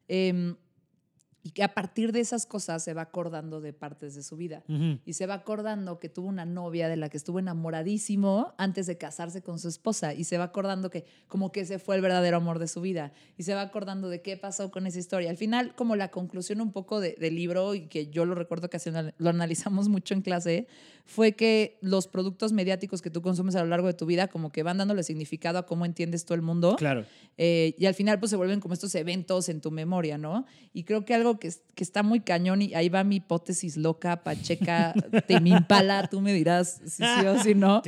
em, 0.09 0.57
y 1.43 1.53
que 1.53 1.63
a 1.63 1.73
partir 1.73 2.13
de 2.13 2.21
esas 2.21 2.45
cosas 2.45 2.85
se 2.85 2.93
va 2.93 3.03
acordando 3.03 3.61
de 3.63 3.73
partes 3.73 4.15
de 4.15 4.23
su 4.23 4.37
vida 4.37 4.63
y 5.07 5.15
se 5.15 5.27
va 5.27 5.35
acordando 5.35 5.99
que 5.99 6.09
tuvo 6.11 6.29
una 6.29 6.45
novia 6.45 6.89
de 6.89 6.97
la 6.97 7.09
que 7.09 7.17
estuvo 7.17 7.39
enamoradísimo 7.39 8.53
antes 8.59 8.87
de 8.87 8.99
casarse 8.99 9.43
con 9.43 9.59
su 9.59 9.69
esposa 9.69 10.13
y 10.15 10.25
se 10.25 10.37
va 10.39 10.45
acordando 10.45 10.91
que 10.91 11.05
como 11.29 11.51
que 11.53 11.61
ese 11.61 11.79
fue 11.79 11.97
el 11.97 12.03
verdadero 12.03 12.37
amor 12.37 12.59
de 12.59 12.69
su 12.69 12.81
vida 12.81 13.13
y 13.39 13.45
se 13.45 13.55
va 13.55 13.63
acordando 13.63 14.09
de 14.09 14.21
qué 14.21 14.37
pasó 14.37 14.71
con 14.71 14.87
esa 14.87 14.99
historia. 14.99 15.31
Al 15.31 15.37
final, 15.37 15.75
como 15.75 15.97
la 15.97 16.11
conclusión 16.11 16.61
un 16.61 16.73
poco 16.73 17.01
de- 17.01 17.17
del 17.19 17.35
libro 17.37 17.75
y 17.75 17.87
que 17.89 18.09
yo 18.09 18.25
lo 18.27 18.35
recuerdo 18.35 18.69
que 18.69 18.79
lo 19.19 19.31
analizamos 19.31 19.89
mucho 19.89 20.15
en 20.15 20.23
clase, 20.23 20.67
fue 21.07 21.33
que 21.33 21.79
los 21.81 22.07
productos 22.07 22.53
mediáticos 22.53 23.03
que 23.03 23.11
tú 23.11 23.23
consumes 23.23 23.57
a 23.57 23.63
lo 23.63 23.69
largo 23.71 23.87
de 23.87 23.95
tu 23.95 24.07
vida 24.07 24.29
como 24.29 24.53
que 24.53 24.63
van 24.63 24.79
dándole 24.79 25.03
significado 25.03 25.59
a 25.59 25.67
cómo 25.67 25.85
entiendes 25.85 26.25
todo 26.25 26.35
el 26.37 26.43
mundo. 26.43 26.77
Claro. 26.77 27.05
Eh, 27.39 27.75
y 27.79 27.87
al 27.87 27.95
final 27.95 28.19
pues 28.21 28.31
se 28.31 28.37
vuelven 28.37 28.61
como 28.61 28.75
estos 28.75 28.95
eventos 28.95 29.49
en 29.49 29.61
tu 29.61 29.71
memoria, 29.71 30.19
¿no? 30.19 30.45
Y 30.73 30.85
creo 30.85 31.05
que 31.05 31.15
algo 31.15 31.30
que, 31.39 31.49
es- 31.49 31.63
que 31.75 31.85
está 31.85 32.03
muy 32.03 32.21
cañón 32.21 32.63
y 32.63 32.75
ahí 32.75 32.89
va 32.89 33.05
mi 33.05 33.17
hipótesis 33.17 33.77
loca, 33.77 34.23
pacheca, 34.25 34.95
te 35.29 35.41
me 35.41 35.51
impala, 35.51 36.09
tú 36.09 36.21
me 36.21 36.33
dirás 36.33 36.81
si 36.85 37.05
sí 37.05 37.27
o 37.27 37.39
si 37.43 37.55
no. 37.55 37.83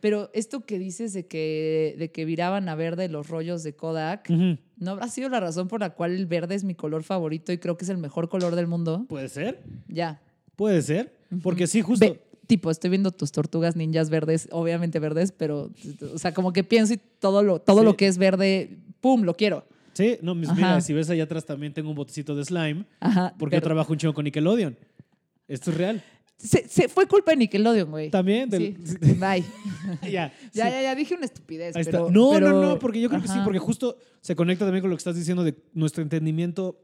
Pero 0.00 0.30
esto 0.34 0.60
que 0.66 0.78
dices 0.78 1.14
de 1.14 1.26
que, 1.26 1.94
de 1.98 2.10
que 2.10 2.24
viraban 2.26 2.68
a 2.68 2.74
verde 2.74 3.08
los 3.08 3.28
rollos 3.28 3.62
de 3.62 3.74
Kodak. 3.74 4.28
¿no 4.28 4.90
habrá 4.90 5.08
sido 5.08 5.28
la 5.30 5.40
razón 5.40 5.68
por 5.68 5.80
la 5.80 5.90
cual 5.90 6.12
el 6.12 6.26
verde 6.26 6.54
es 6.56 6.64
mi 6.64 6.74
color 6.74 7.04
favorito 7.04 7.52
y 7.52 7.58
creo 7.58 7.76
que 7.78 7.84
es 7.84 7.88
el 7.88 7.96
mejor 7.98 8.28
color 8.28 8.54
del 8.54 8.66
mundo? 8.66 9.06
¿Puede 9.08 9.28
ser? 9.30 9.62
Ya. 9.88 10.20
Puede 10.56 10.82
ser. 10.82 11.16
Porque 11.42 11.66
sí, 11.66 11.80
justo. 11.80 12.04
Ve, 12.04 12.20
tipo, 12.46 12.70
estoy 12.70 12.90
viendo 12.90 13.10
tus 13.12 13.32
tortugas 13.32 13.76
ninjas 13.76 14.10
verdes, 14.10 14.46
obviamente 14.52 14.98
verdes, 14.98 15.32
pero, 15.32 15.70
o 16.12 16.18
sea, 16.18 16.34
como 16.34 16.52
que 16.52 16.64
pienso 16.64 16.92
y 16.92 17.00
todo 17.18 17.42
lo, 17.42 17.60
todo 17.60 17.78
Sí. 17.80 17.84
lo 17.86 17.96
que 17.96 18.06
es 18.06 18.18
verde, 18.18 18.76
¡pum!, 19.00 19.22
lo 19.22 19.34
quiero. 19.36 19.64
Sí, 19.94 20.18
no, 20.22 20.34
mis- 20.34 20.52
mira, 20.54 20.80
si 20.80 20.92
ves 20.92 21.08
allá 21.10 21.24
atrás 21.24 21.44
también 21.46 21.72
tengo 21.72 21.88
un 21.88 21.94
botecito 21.96 22.34
de 22.34 22.44
slime 22.44 22.84
Ajá. 23.00 23.34
porque 23.38 23.56
yo 23.56 23.62
trabajo 23.62 23.92
un 23.92 23.98
chingo 23.98 24.12
con 24.14 24.24
Nickelodeon. 24.24 24.76
Esto 25.48 25.70
es 25.70 25.76
real. 25.76 26.02
Se, 26.36 26.68
se- 26.68 26.88
fue 26.88 27.06
culpa 27.06 27.30
de 27.30 27.36
Nickelodeon, 27.38 27.90
güey. 27.90 28.10
También. 28.10 28.50
del- 28.50 28.76
Sí. 28.84 28.96
Bye. 29.14 29.44
ya. 30.02 30.08
Ya, 30.10 30.32
sí. 30.52 30.58
ya, 30.58 30.82
ya 30.82 30.94
dije 30.94 31.14
una 31.14 31.26
estupidez. 31.26 31.74
Pero- 31.84 32.10
No, 32.10 32.30
pero- 32.34 32.50
no, 32.50 32.60
no, 32.60 32.78
porque 32.78 33.00
yo 33.00 33.08
creo 33.08 33.22
que 33.22 33.28
sí, 33.28 33.38
porque 33.44 33.58
justo 33.60 33.96
se 34.20 34.34
conecta 34.34 34.64
también 34.64 34.82
con 34.82 34.90
lo 34.90 34.96
que 34.96 35.00
estás 35.00 35.16
diciendo 35.16 35.44
de 35.44 35.54
nuestro 35.74 36.02
entendimiento 36.02 36.80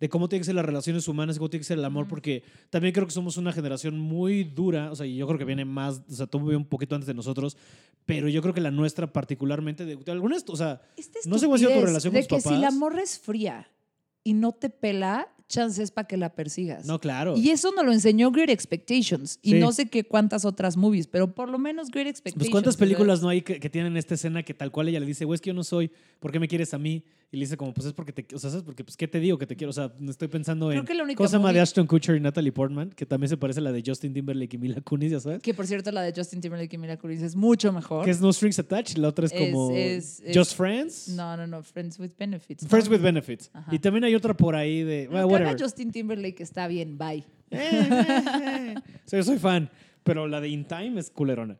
de 0.00 0.08
cómo 0.08 0.28
tienen 0.28 0.40
que 0.40 0.46
ser 0.46 0.54
las 0.54 0.64
relaciones 0.64 1.06
humanas, 1.06 1.38
cómo 1.38 1.50
tiene 1.50 1.60
que 1.60 1.66
ser 1.66 1.78
el 1.78 1.84
amor, 1.84 2.08
porque 2.08 2.42
también 2.70 2.94
creo 2.94 3.06
que 3.06 3.12
somos 3.12 3.36
una 3.36 3.52
generación 3.52 3.98
muy 3.98 4.44
dura, 4.44 4.90
o 4.90 4.96
sea, 4.96 5.06
y 5.06 5.16
yo 5.16 5.26
creo 5.26 5.38
que 5.38 5.44
viene 5.44 5.66
más, 5.66 6.02
o 6.10 6.14
sea, 6.14 6.26
todo 6.26 6.42
viene 6.42 6.56
un 6.56 6.64
poquito 6.64 6.94
antes 6.94 7.06
de 7.06 7.14
nosotros, 7.14 7.56
pero 8.06 8.28
yo 8.28 8.40
creo 8.40 8.54
que 8.54 8.62
la 8.62 8.70
nuestra 8.70 9.12
particularmente, 9.12 9.84
de, 9.84 9.96
de 9.96 10.12
algunas, 10.12 10.44
o 10.48 10.56
sea, 10.56 10.80
Esta 10.96 11.18
no 11.26 11.38
sé 11.38 11.44
cómo 11.44 11.56
ha 11.56 11.58
sido 11.58 11.72
tu 11.72 11.84
relación 11.84 12.14
de 12.14 12.20
con 12.20 12.38
tus 12.38 12.44
que 12.44 12.56
si 12.56 12.60
la 12.60 12.70
morra 12.70 13.02
es 13.02 13.18
fría 13.18 13.70
y 14.24 14.32
no 14.32 14.52
te 14.52 14.70
pela, 14.70 15.28
chance 15.50 15.82
es 15.82 15.90
para 15.90 16.08
que 16.08 16.16
la 16.16 16.34
persigas. 16.34 16.86
no, 16.86 16.98
claro. 17.00 17.36
Y 17.36 17.50
eso 17.50 17.72
nos 17.76 17.84
lo 17.84 17.92
enseñó 17.92 18.30
Great 18.30 18.48
Expectations. 18.50 19.38
Y 19.42 19.52
Sí. 19.52 19.58
no 19.58 19.72
sé 19.72 19.86
qué 19.88 20.04
cuántas 20.04 20.44
otras 20.44 20.76
movies, 20.76 21.06
pero 21.06 21.34
por 21.34 21.48
lo 21.48 21.58
menos 21.58 21.90
Great 21.90 22.06
Expectations. 22.06 22.38
Pues 22.38 22.50
cuántas 22.50 22.74
o 22.74 22.78
sea, 22.78 22.86
películas 22.86 23.20
no 23.20 23.28
hay 23.28 23.42
que, 23.42 23.60
que 23.60 23.68
tienen 23.68 23.96
esta 23.96 24.14
escena 24.14 24.42
que 24.42 24.54
tal 24.54 24.70
cual 24.70 24.88
ella 24.88 25.00
le 25.00 25.06
dice, 25.06 25.24
güey, 25.24 25.34
es 25.34 25.40
que 25.40 25.48
yo 25.48 25.54
no 25.54 25.64
soy, 25.64 25.90
¿por 26.20 26.32
qué 26.32 26.40
me 26.40 26.48
quieres 26.48 26.72
a 26.72 26.78
mí? 26.78 27.02
Y 27.32 27.36
le 27.36 27.44
dice 27.44 27.56
como, 27.56 27.72
pues 27.72 27.86
es 27.86 27.92
porque 27.92 28.12
te, 28.12 28.34
o 28.34 28.38
sea, 28.40 28.50
¿sabes? 28.50 28.64
Porque, 28.64 28.82
pues, 28.82 28.96
¿qué 28.96 29.06
te 29.06 29.20
digo 29.20 29.38
que 29.38 29.46
te 29.46 29.54
quiero? 29.54 29.70
O 29.70 29.72
sea, 29.72 29.92
no 30.00 30.10
estoy 30.10 30.26
pensando 30.26 30.66
Creo 30.68 30.80
en, 30.80 30.84
que 30.86 30.94
la 30.94 31.04
única 31.04 31.18
¿cómo 31.18 31.28
se 31.28 31.36
llama 31.36 31.52
de 31.52 31.60
movie- 31.60 31.62
Ashton 31.62 31.86
Kutcher 31.86 32.16
y 32.16 32.20
Natalie 32.20 32.50
Portman? 32.50 32.90
Que 32.90 33.06
también 33.06 33.28
se 33.28 33.36
parece 33.36 33.60
a 33.60 33.62
la 33.62 33.70
de 33.70 33.84
Justin 33.86 34.12
Timberlake 34.12 34.54
y 34.56 34.58
Mila 34.58 34.80
Kunis, 34.80 35.12
ya 35.12 35.20
sabes. 35.20 35.40
Que 35.40 35.54
por 35.54 35.64
cierto, 35.64 35.92
la 35.92 36.02
de 36.02 36.12
Justin 36.12 36.40
Timberlake 36.40 36.74
y 36.74 36.78
Mila 36.78 36.96
Kunis 36.96 37.22
es 37.22 37.36
mucho 37.36 37.72
mejor. 37.72 38.04
Que 38.04 38.10
es 38.10 38.20
No 38.20 38.32
Strings 38.32 38.58
Attached, 38.58 38.98
la 38.98 39.06
otra 39.06 39.26
es 39.26 39.32
como 39.32 39.70
es- 39.76 40.20
es- 40.24 40.36
Just 40.36 40.56
Friends. 40.56 41.06
No, 41.10 41.36
no, 41.36 41.46
no. 41.46 41.62
Friends 41.62 42.00
with 42.00 42.10
Benefits. 42.18 42.66
Friends 42.66 42.88
¿no? 42.90 42.96
with 42.96 43.02
Benefits. 43.02 43.48
Ajá. 43.52 43.72
Y 43.72 43.78
también 43.78 44.02
hay 44.02 44.14
otra 44.16 44.34
por 44.36 44.56
ahí 44.56 44.82
de, 44.82 45.04
Lo 45.08 45.18
whatever. 45.46 45.62
Justin 45.62 45.90
Timberlake 45.92 46.42
está 46.42 46.68
bien, 46.68 46.96
bye. 46.98 47.24
Eh, 47.50 47.58
eh, 47.58 48.24
eh. 48.42 48.74
O 48.78 49.08
sea, 49.08 49.18
yo 49.18 49.24
soy 49.24 49.38
fan, 49.38 49.70
pero 50.02 50.26
la 50.28 50.40
de 50.40 50.48
In 50.48 50.64
Time 50.66 50.98
es 51.00 51.10
culerona. 51.10 51.58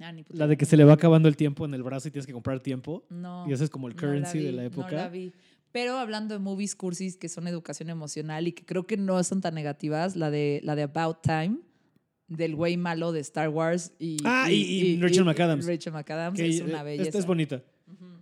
Ah, 0.00 0.12
ni 0.12 0.22
puta 0.22 0.38
La 0.38 0.46
de 0.46 0.56
que 0.56 0.64
se 0.64 0.76
le 0.76 0.84
va 0.84 0.92
acabando 0.94 1.28
el 1.28 1.36
tiempo 1.36 1.64
en 1.64 1.74
el 1.74 1.82
brazo 1.82 2.08
y 2.08 2.10
tienes 2.12 2.26
que 2.26 2.32
comprar 2.32 2.60
tiempo. 2.60 3.04
No. 3.10 3.46
Y 3.48 3.52
ese 3.52 3.64
es 3.64 3.70
como 3.70 3.88
el 3.88 3.94
no 3.96 4.00
currency 4.00 4.38
de 4.38 4.52
la 4.52 4.64
época. 4.64 4.90
No 4.90 4.96
la 4.96 5.08
vi. 5.08 5.32
Pero 5.72 5.98
hablando 5.98 6.34
de 6.34 6.38
movies 6.40 6.74
cursis 6.76 7.16
que 7.16 7.28
son 7.28 7.46
educación 7.46 7.90
emocional 7.90 8.46
y 8.48 8.52
que 8.52 8.64
creo 8.64 8.86
que 8.86 8.96
no 8.96 9.22
son 9.24 9.40
tan 9.40 9.54
negativas, 9.54 10.16
la 10.16 10.30
de, 10.30 10.60
la 10.64 10.76
de 10.76 10.82
About 10.84 11.18
Time, 11.22 11.58
del 12.28 12.54
güey 12.54 12.76
malo 12.76 13.12
de 13.12 13.20
Star 13.20 13.48
Wars 13.48 13.92
y, 13.98 14.16
Ah, 14.24 14.46
y- 14.50 14.54
y 14.94 15.00
Rachel 15.00 15.24
McAdams. 15.24 15.66
Rachel 15.66 15.92
McAdams 15.92 16.38
que 16.38 16.46
es 16.48 16.60
una 16.60 16.82
belleza. 16.82 17.08
Esta 17.08 17.18
es 17.18 17.26
bonita. 17.26 17.62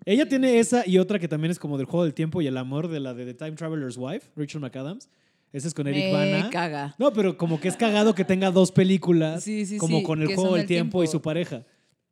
Ella 0.05 0.29
tiene 0.29 0.59
esa 0.61 0.87
y 0.87 0.99
otra 0.99 1.19
que 1.19 1.27
también 1.29 1.51
es 1.51 1.59
como 1.59 1.77
del 1.79 1.87
juego 1.87 2.05
del 2.05 2.15
tiempo 2.15 2.41
y 2.41 2.47
el 2.47 2.57
amor 2.57 2.89
de 2.89 3.01
la 3.01 3.13
de 3.15 3.25
The 3.27 3.35
Time 3.35 3.53
Traveler's 3.53 3.97
Wife, 3.99 4.29
Rachel 4.37 4.61
McAdams. 4.61 5.09
Ese 5.53 5.69
es 5.69 5.75
con 5.75 5.87
Eric 5.87 6.13
Bana. 6.13 6.51
caga. 6.51 6.95
No, 6.99 7.13
pero 7.13 7.37
como 7.37 7.59
que 7.61 7.69
es 7.69 7.77
cagado 7.77 8.15
que 8.15 8.25
tenga 8.25 8.51
dos 8.51 8.71
películas, 8.73 9.43
Sí, 9.43 9.65
sí, 9.67 9.79
como 9.79 9.99
sí, 9.99 10.03
con 10.05 10.21
el 10.23 10.29
juego 10.35 10.53
del 10.53 10.63
el 10.63 10.67
tiempo, 10.67 11.03
y 11.03 11.07
su 11.07 11.23
pareja. 11.23 11.65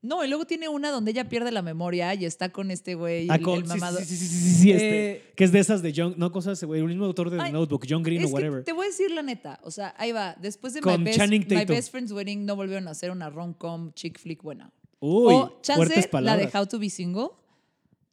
No, 0.02 0.22
y 0.24 0.28
luego 0.28 0.44
tiene 0.44 0.68
una 0.68 0.90
donde 0.90 1.12
ella 1.12 1.28
pierde 1.28 1.50
la 1.50 1.62
memoria 1.62 2.14
y 2.14 2.24
está 2.26 2.50
con 2.50 2.70
este 2.70 2.94
güey, 2.94 3.26
Ah, 3.30 3.36
el, 3.36 3.42
con- 3.42 3.58
el 3.58 3.64
mamado. 3.66 3.98
sí, 4.00 4.04
sí, 4.04 4.16
sí, 4.16 4.26
sí, 4.54 4.72
este, 4.72 5.10
Eh, 5.12 5.32
que 5.34 5.44
es 5.44 5.52
de 5.52 5.58
esas 5.60 5.80
de 5.82 5.92
John, 5.96 6.14
no 6.18 6.30
cosas, 6.30 6.62
güey, 6.64 6.80
el 6.80 6.86
mismo 6.86 7.04
autor 7.06 7.30
de 7.30 7.38
The 7.38 7.52
Notebook, 7.52 7.86
John 7.88 8.02
Green 8.02 8.24
o 8.24 8.28
whatever. 8.28 8.64
te 8.64 8.72
voy 8.72 8.84
a 8.84 8.88
decir 8.88 9.10
la 9.10 9.22
neta, 9.22 9.60
o 9.62 9.70
sea, 9.70 9.94
ahí 9.96 10.12
va. 10.12 10.36
Después 10.40 10.74
de 10.74 10.80
Con 10.80 11.02
My, 11.02 11.04
best, 11.10 11.20
My. 11.30 11.64
Best 11.64 11.90
Friend's 11.90 12.12
Wedding 12.12 12.44
no 12.44 12.54
volvieron 12.56 12.86
a 12.88 12.90
hacer 12.90 13.10
una 13.10 13.30
rom-com 13.30 13.92
chick 13.94 14.18
flick 14.18 14.42
buena. 14.42 14.70
Uy, 15.00 15.32
o 15.34 15.58
chance, 15.62 16.08
la 16.20 16.36
de 16.36 16.50
How 16.54 16.66
to 16.66 16.78
Be 16.78 16.90
Single. 16.90 17.28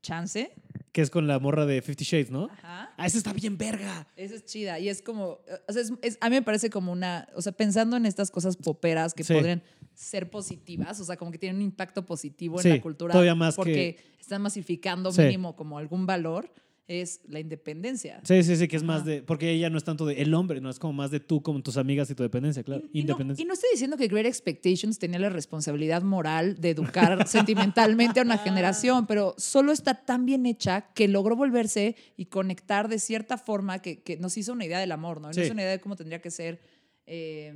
Chance. 0.02 0.54
Que 0.92 1.02
es 1.02 1.10
con 1.10 1.26
la 1.26 1.40
morra 1.40 1.66
de 1.66 1.82
Fifty 1.82 2.04
Shades, 2.04 2.32
¿no? 2.32 2.50
Ajá. 2.52 2.94
Ah, 2.98 3.06
esa 3.06 3.18
está 3.18 3.32
bien 3.32 3.58
verga. 3.58 4.08
Esa 4.18 4.36
es 4.36 4.46
chida. 4.46 4.78
Y 4.80 4.90
es 4.90 5.02
como, 5.02 5.40
o 5.68 5.74
sea, 5.74 5.82
es- 5.82 5.94
es- 6.02 6.18
a 6.20 6.30
mí 6.30 6.36
me 6.36 6.42
parece 6.42 6.70
como 6.70 6.92
una, 6.92 7.30
o 7.36 7.42
sea, 7.42 7.54
pensando 7.54 7.96
en 7.96 8.06
estas 8.06 8.30
cosas 8.30 8.58
poperas 8.58 9.14
que 9.14 9.24
Sí. 9.24 9.34
podrían 9.34 9.64
ser 9.94 10.30
positivas, 10.30 11.00
o 11.00 11.06
sea, 11.06 11.16
como 11.16 11.32
que 11.32 11.38
tienen 11.38 11.58
un 11.58 11.62
impacto 11.62 12.06
positivo 12.06 12.60
en 12.62 12.70
la 12.70 12.82
cultura. 12.82 13.12
todavía 13.14 13.36
más 13.36 13.56
Porque 13.56 13.98
están 14.20 14.42
masificando 14.42 15.12
Sí. 15.14 15.22
mínimo 15.22 15.56
como 15.56 15.78
algún 15.78 16.06
valor, 16.06 16.52
es 16.88 17.22
la 17.28 17.40
independencia. 17.40 18.20
Sí, 18.26 18.44
sí, 18.44 18.56
sí, 18.58 18.68
que 18.68 18.76
es 18.76 18.84
más 18.84 19.02
Ajá. 19.02 19.10
de. 19.10 19.24
Porque 19.24 19.50
ella 19.52 19.70
no 19.70 19.78
es 19.78 19.84
tanto 19.84 20.06
de 20.06 20.22
el 20.22 20.34
hombre, 20.34 20.60
no 20.60 20.70
es 20.70 20.78
como 20.78 20.92
más 20.94 21.10
de 21.12 21.20
tú, 21.22 21.42
como 21.42 21.62
tus 21.62 21.78
amigas 21.78 22.10
y 22.10 22.16
tu 22.16 22.24
dependencia, 22.24 22.64
claro. 22.64 22.84
Y- 22.92 23.00
y, 23.00 23.04
no, 23.04 23.12
Independencia. 23.12 23.44
y 23.44 23.46
no 23.46 23.54
estoy 23.54 23.70
diciendo 23.72 23.96
que 23.98 24.08
Great 24.08 24.26
Expectations 24.26 25.00
tenía 25.00 25.20
la 25.20 25.30
responsabilidad 25.30 26.02
moral 26.02 26.60
de 26.60 26.72
educar 26.72 27.26
sentimentalmente 27.28 28.20
a 28.20 28.24
una 28.24 28.38
generación, 28.38 29.08
pero 29.08 29.36
solo 29.38 29.72
está 29.72 29.94
tan 30.06 30.26
bien 30.26 30.46
hecha 30.46 30.92
que 30.94 31.08
logró 31.08 31.36
volverse 31.38 31.96
y 32.18 32.26
conectar 32.26 32.90
de 32.90 33.00
cierta 33.00 33.38
forma 33.38 33.80
que, 33.82 34.02
que 34.04 34.18
nos 34.18 34.36
hizo 34.38 34.52
una 34.52 34.66
idea 34.66 34.80
del 34.80 34.92
amor, 34.92 35.22
¿no? 35.22 35.30
Y 35.30 35.34
Sí. 35.34 35.40
Nos 35.40 35.46
hizo 35.46 35.54
una 35.54 35.62
idea 35.62 35.72
de 35.72 35.80
cómo 35.80 35.96
tendría 35.96 36.22
que 36.22 36.32
ser. 36.32 36.60
eh, 37.06 37.54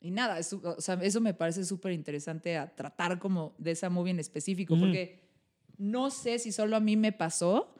y 0.00 0.10
nada, 0.10 0.38
es- 0.38 0.52
o 0.52 0.80
sea, 0.80 0.94
eso 1.02 1.20
me 1.20 1.32
parece 1.34 1.64
súper 1.64 1.92
interesante 1.92 2.56
a 2.58 2.74
tratar 2.74 3.18
como 3.18 3.54
de 3.58 3.70
esa 3.72 3.88
movie 3.90 4.10
en 4.12 4.20
específico, 4.20 4.74
Ujú. 4.74 4.84
porque 4.84 5.20
no 5.78 6.10
sé 6.10 6.38
si 6.38 6.52
solo 6.52 6.76
a 6.76 6.80
mí 6.80 6.96
me 6.96 7.12
pasó, 7.12 7.74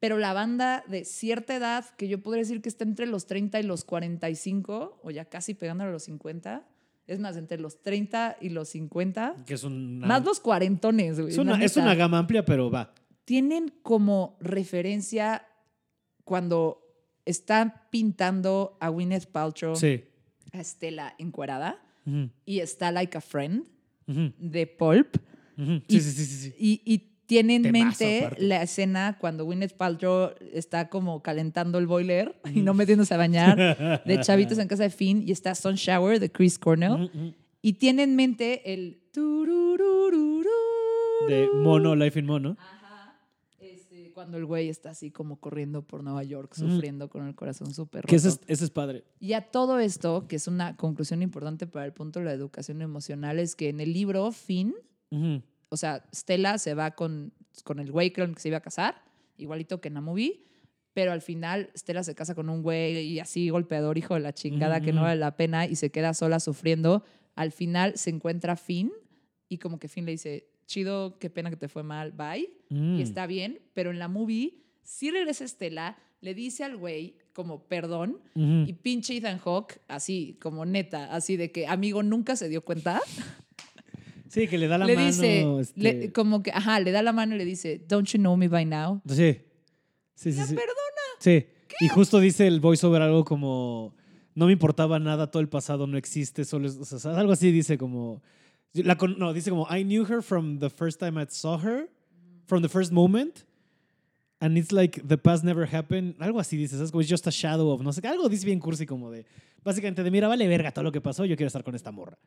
pero 0.00 0.18
la 0.18 0.32
banda 0.32 0.84
de 0.88 1.04
cierta 1.04 1.56
edad, 1.56 1.84
que 1.96 2.08
yo 2.08 2.22
podría 2.22 2.42
decir 2.42 2.60
que 2.62 2.68
está 2.68 2.84
entre 2.84 3.06
los 3.06 3.26
30 3.26 3.60
y 3.60 3.62
los 3.62 3.84
45, 3.84 5.00
o 5.02 5.10
ya 5.10 5.24
casi 5.24 5.54
pegándole 5.54 5.90
a 5.90 5.92
los 5.92 6.04
50, 6.04 6.66
es 7.06 7.18
más, 7.20 7.36
entre 7.36 7.58
los 7.58 7.80
30 7.82 8.36
y 8.40 8.48
los 8.50 8.68
50, 8.70 9.36
Que 9.46 9.54
es 9.54 9.64
una. 9.64 10.06
más 10.06 10.24
los 10.24 10.40
cuarentones, 10.40 11.18
güey. 11.20 11.32
es, 11.32 11.38
una, 11.38 11.62
es 11.64 11.76
gama 11.76 12.18
amplia, 12.18 12.44
pero 12.44 12.70
va. 12.70 12.92
Tienen 13.24 13.72
como 13.82 14.36
referencia 14.40 15.46
cuando 16.24 16.82
están 17.24 17.74
pintando 17.90 18.76
a 18.80 18.88
Gwyneth 18.88 19.26
Paltrow, 19.26 19.76
Sí. 19.76 20.04
a 20.52 20.60
Estela 20.60 21.14
encuerada, 21.18 21.82
y 22.44 22.60
está 22.60 22.92
Like 22.92 23.18
a 23.18 23.20
Friend 23.20 23.66
de 24.06 24.66
Pulp. 24.66 25.16
Y- 25.56 25.82
Sí, 25.88 26.00
sí, 26.00 26.10
sí, 26.12 26.24
sí, 26.26 26.36
sí. 26.50 26.54
Y, 26.58 26.82
y 26.84 27.15
tiene 27.26 27.56
en 27.56 27.62
Temazo, 27.64 27.84
mente 28.04 28.24
aparte. 28.24 28.42
la 28.42 28.62
escena 28.62 29.16
cuando 29.20 29.44
Gwyneth 29.44 29.74
Paltrow 29.76 30.30
está 30.52 30.88
como 30.88 31.22
calentando 31.22 31.78
el 31.78 31.86
boiler 31.86 32.40
y 32.54 32.60
no 32.62 32.72
metiéndose 32.74 33.14
a 33.14 33.16
bañar 33.16 34.02
de 34.04 34.20
chavitos 34.22 34.58
en 34.58 34.68
casa 34.68 34.84
de 34.84 34.90
Finn 34.90 35.22
y 35.26 35.32
está 35.32 35.54
Sun 35.54 35.74
Shower 35.74 36.20
de 36.20 36.30
Chris 36.30 36.58
Cornell 36.58 36.92
Ujú, 36.92 37.04
ujú. 37.04 37.34
y 37.62 37.72
tiene 37.74 38.04
en 38.04 38.16
mente 38.16 38.72
el. 38.72 39.02
De 41.28 41.48
Mono, 41.54 41.96
Life 41.96 42.18
in 42.18 42.26
Mono. 42.26 42.56
Ajá. 42.58 43.18
Este, 43.58 44.12
cuando 44.12 44.36
el 44.36 44.44
güey 44.44 44.68
está 44.68 44.90
así 44.90 45.10
como 45.10 45.40
corriendo 45.40 45.82
por 45.82 46.04
Nueva 46.04 46.22
York 46.22 46.54
sufriendo 46.54 47.08
con 47.08 47.26
el 47.26 47.34
corazón 47.34 47.72
súper 47.74 48.02
roto. 48.02 48.08
Que 48.10 48.16
ese 48.16 48.28
es, 48.28 48.40
ese 48.46 48.64
es 48.64 48.70
padre. 48.70 49.04
Y 49.18 49.32
a 49.32 49.40
todo 49.40 49.78
esto, 49.78 50.28
que 50.28 50.36
es 50.36 50.46
una 50.46 50.76
conclusión 50.76 51.22
importante 51.22 51.66
para 51.66 51.84
el 51.86 51.92
punto 51.92 52.18
de 52.20 52.26
la 52.26 52.32
educación 52.32 52.82
emocional, 52.82 53.38
es 53.38 53.56
que 53.56 53.68
en 53.70 53.80
el 53.80 53.92
libro 53.92 54.30
Finn. 54.32 54.74
O 55.68 55.76
sea, 55.76 56.04
Stella 56.14 56.58
se 56.58 56.74
va 56.74 56.92
con, 56.92 57.32
con 57.64 57.78
el 57.78 57.90
güey 57.90 58.12
con 58.12 58.30
el 58.30 58.34
que 58.34 58.40
se 58.40 58.48
iba 58.48 58.58
a 58.58 58.62
casar, 58.62 59.02
igualito 59.36 59.80
que 59.80 59.88
en 59.88 59.94
la 59.94 60.00
movie, 60.00 60.44
pero 60.92 61.12
al 61.12 61.20
final 61.20 61.70
Stella 61.76 62.02
se 62.02 62.14
casa 62.14 62.34
con 62.34 62.48
un 62.48 62.62
güey 62.62 62.98
y 63.00 63.20
así 63.20 63.50
golpeador, 63.50 63.98
hijo 63.98 64.14
de 64.14 64.20
la 64.20 64.32
chingada, 64.32 64.80
que 64.80 64.92
no 64.92 65.02
vale 65.02 65.20
la 65.20 65.36
pena 65.36 65.66
y 65.66 65.76
se 65.76 65.90
queda 65.90 66.14
sola 66.14 66.40
sufriendo. 66.40 67.04
Al 67.34 67.52
final 67.52 67.98
se 67.98 68.08
encuentra 68.08 68.56
Finn 68.56 68.90
y 69.48 69.58
como 69.58 69.78
que 69.78 69.88
Finn 69.88 70.06
le 70.06 70.12
dice, 70.12 70.48
chido, 70.64 71.18
qué 71.18 71.28
pena 71.28 71.50
que 71.50 71.56
te 71.56 71.68
fue 71.68 71.82
mal, 71.82 72.12
bye. 72.12 72.48
Mm. 72.70 72.98
Y 72.98 73.02
está 73.02 73.26
bien, 73.26 73.60
pero 73.74 73.90
en 73.90 73.98
la 73.98 74.08
movie 74.08 74.62
sí 74.82 75.10
regresa 75.10 75.46
Stella, 75.46 75.98
le 76.22 76.32
dice 76.34 76.64
al 76.64 76.78
güey 76.78 77.18
como 77.34 77.68
perdón 77.68 78.18
y 78.34 78.72
pinche 78.72 79.18
Ethan 79.18 79.38
Hawke, 79.38 79.82
así 79.88 80.38
como 80.40 80.64
neta, 80.64 81.12
así 81.14 81.36
de 81.36 81.52
que 81.52 81.66
amigo 81.66 82.02
nunca 82.02 82.36
se 82.36 82.48
dio 82.48 82.64
cuenta 82.64 83.02
Sí, 84.28 84.48
que 84.48 84.58
le 84.58 84.68
da 84.68 84.78
la 84.78 84.86
le 84.86 84.94
mano. 84.94 85.06
dice, 85.06 85.60
este- 85.60 85.80
le- 85.80 86.12
como 86.12 86.42
que, 86.42 86.50
ajá, 86.50 86.80
le 86.80 86.90
da 86.92 87.02
la 87.02 87.12
mano 87.12 87.34
y 87.34 87.38
le 87.38 87.44
dice, 87.44 87.80
don't 87.88 88.08
you 88.08 88.18
know 88.18 88.36
me 88.36 88.48
by 88.48 88.64
now? 88.64 89.00
Sí. 89.08 89.40
Sí, 90.14 90.32
sí, 90.32 90.40
sí. 90.46 90.54
perdona. 90.54 90.72
Sí. 91.18 91.46
Y 91.80 91.88
justo 91.88 92.20
dice 92.20 92.46
el 92.46 92.60
voiceover 92.60 93.02
algo 93.02 93.24
como. 93.24 93.94
No 94.34 94.46
me 94.46 94.52
importaba 94.52 94.98
nada, 94.98 95.30
todo 95.30 95.40
el 95.40 95.48
pasado 95.48 95.86
no 95.86 95.96
existe, 95.96 96.44
solo 96.44 96.66
es. 96.68 96.76
O 96.76 96.98
sea, 96.98 97.18
algo 97.18 97.32
así 97.32 97.50
dice 97.52 97.76
como. 97.78 98.22
la 98.74 98.94
no, 99.16 99.32
dice 99.32 99.50
como. 99.50 99.66
I 99.74 99.82
knew 99.84 100.04
her 100.06 100.22
from 100.22 100.58
the 100.58 100.70
first 100.70 100.98
time 101.00 101.20
I 101.20 101.26
saw 101.28 101.58
her, 101.58 101.90
from 102.46 102.62
the 102.62 102.68
first 102.68 102.92
moment. 102.92 103.40
And 104.38 104.58
it's 104.58 104.70
like 104.72 105.00
the 105.06 105.16
past 105.16 105.44
never 105.44 105.66
happened. 105.74 106.14
Algo 106.18 106.40
así 106.40 106.56
dice, 106.56 106.76
¿sabes? 106.76 106.90
Como 106.90 107.00
it's 107.00 107.10
just 107.10 107.26
a 107.26 107.30
shadow 107.30 107.70
of 107.70 107.82
no 107.82 107.92
sé 107.92 108.00
qué. 108.02 108.08
Algo 108.08 108.28
dice 108.28 108.44
bien 108.46 108.60
cursi 108.60 108.84
como 108.86 109.10
de. 109.10 109.24
Básicamente 109.64 110.02
de 110.02 110.10
mira, 110.10 110.28
vale 110.28 110.46
verga 110.46 110.70
todo 110.72 110.84
lo 110.84 110.92
que 110.92 111.00
pasó, 111.00 111.24
yo 111.24 111.36
quiero 111.36 111.48
estar 111.48 111.64
con 111.64 111.74
esta 111.74 111.90
morra. 111.90 112.18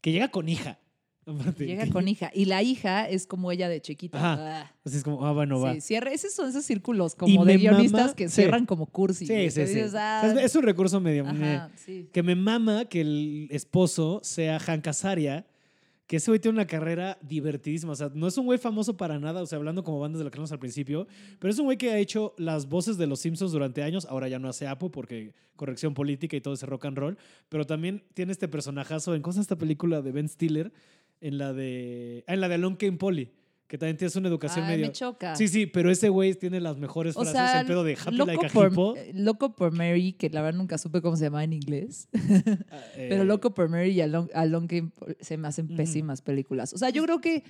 Que 0.00 0.12
llega 0.12 0.28
con 0.30 0.48
hija. 0.48 0.78
Aparte, 1.26 1.66
Llega 1.66 1.88
con 1.90 2.06
hija. 2.06 2.30
Y 2.32 2.44
la 2.44 2.62
hija 2.62 3.08
es 3.08 3.26
como 3.26 3.50
ella 3.50 3.68
de 3.68 3.80
chiquita. 3.80 4.16
Ajá. 4.18 4.60
Ah. 4.62 4.72
Así 4.84 4.96
es 4.98 5.02
como, 5.02 5.26
ah, 5.26 5.32
bueno, 5.32 5.60
va. 5.60 5.74
Sí, 5.74 5.80
cierra. 5.80 6.12
Esos 6.12 6.32
son 6.32 6.48
esos 6.48 6.64
círculos 6.64 7.14
Y 7.14 7.16
como 7.16 7.44
de 7.44 7.56
guionistas 7.58 8.00
mama- 8.00 8.14
que 8.14 8.28
sí. 8.28 8.34
cierran 8.36 8.64
como 8.64 8.86
cursi. 8.86 9.26
Sí, 9.26 9.34
sí, 9.50 9.66
sí. 9.66 9.74
dices, 9.74 9.94
ah, 9.96 10.22
Es, 10.24 10.44
es 10.44 10.56
un 10.56 10.62
recurso 10.62 11.00
medio. 11.00 11.24
me- 11.24 11.54
ajá, 11.56 11.70
que 12.12 12.22
me 12.22 12.36
mama 12.36 12.84
que 12.84 13.00
el 13.00 13.48
esposo 13.50 14.20
sea 14.22 14.60
Hank 14.60 14.86
Azaria, 14.86 15.46
que 16.06 16.18
ese 16.18 16.30
güey 16.30 16.38
tiene 16.38 16.54
una 16.58 16.66
carrera 16.68 17.18
divertidísima. 17.20 17.90
O 17.92 17.96
sea, 17.96 18.12
no 18.14 18.28
es 18.28 18.38
un 18.38 18.46
güey 18.46 18.60
famoso 18.60 18.96
para 18.96 19.18
nada, 19.18 19.42
o 19.42 19.46
sea, 19.46 19.58
hablando 19.58 19.82
como 19.82 19.98
bandas 19.98 20.20
de 20.20 20.24
lo 20.24 20.30
que 20.30 20.36
hablamos 20.36 20.52
al 20.52 20.60
principio, 20.60 21.08
pero 21.40 21.52
es 21.52 21.58
un 21.58 21.64
güey 21.64 21.76
que 21.76 21.90
ha 21.90 21.98
hecho 21.98 22.32
las 22.38 22.68
voces 22.68 22.96
de 22.98 23.08
los 23.08 23.18
Simpsons 23.18 23.50
durante 23.50 23.82
años. 23.82 24.06
Ahora 24.08 24.28
ya 24.28 24.38
no 24.38 24.48
hace 24.48 24.68
Apo 24.68 24.92
porque 24.92 25.34
corrección 25.56 25.94
política 25.94 26.36
y 26.36 26.40
todo 26.40 26.54
ese 26.54 26.66
rock 26.66 26.84
and 26.84 26.98
roll, 26.98 27.18
pero 27.48 27.66
también 27.66 28.04
tiene 28.14 28.30
este 28.30 28.46
personajazo 28.46 29.16
en 29.16 29.22
cosa 29.22 29.40
esta 29.40 29.56
película 29.56 30.00
de 30.02 30.12
Ben 30.12 30.28
Stiller, 30.28 30.70
en 31.20 31.38
la 31.38 31.52
de. 31.52 32.24
Ah, 32.26 32.34
en 32.34 32.40
la 32.40 32.48
de 32.48 32.54
Alon 32.56 32.76
Kane 32.76 32.96
Polly, 32.98 33.30
que 33.66 33.78
también 33.78 33.96
tienes 33.96 34.14
una 34.16 34.28
educación 34.28 34.64
Ay, 34.66 34.72
medio. 34.76 34.86
me 34.86 34.92
choca. 34.92 35.34
Sí, 35.36 35.48
sí, 35.48 35.66
pero 35.66 35.90
ese 35.90 36.08
güey 36.08 36.34
tiene 36.34 36.60
las 36.60 36.76
mejores 36.78 37.16
O 37.16 37.20
frases. 37.22 37.32
sea, 37.32 37.60
el 37.60 37.66
pedo 37.66 37.82
de 37.84 37.94
Happy 37.94 38.14
loco, 38.16 38.30
Like 38.30 38.46
a 38.46 38.48
por, 38.50 38.70
Hippo. 38.72 38.96
eh, 38.96 39.10
loco 39.14 39.54
por 39.56 39.72
Mary, 39.72 40.12
que 40.12 40.30
la 40.30 40.42
verdad 40.42 40.58
nunca 40.58 40.78
supe 40.78 41.00
cómo 41.02 41.16
se 41.16 41.24
llamaba 41.24 41.44
en 41.44 41.52
inglés. 41.54 42.08
eh, 42.96 43.06
Pero 43.08 43.24
Loco 43.24 43.54
por 43.54 43.68
Mary 43.68 43.90
y 43.90 44.00
Along 44.00 44.28
Came- 44.68 44.92
se 45.20 45.36
me 45.36 45.48
hacen 45.48 45.68
pésimas 45.76 46.22
películas. 46.22 46.72
O 46.72 46.78
sea, 46.78 46.90
yo 46.90 47.02
creo 47.04 47.20
que 47.20 47.42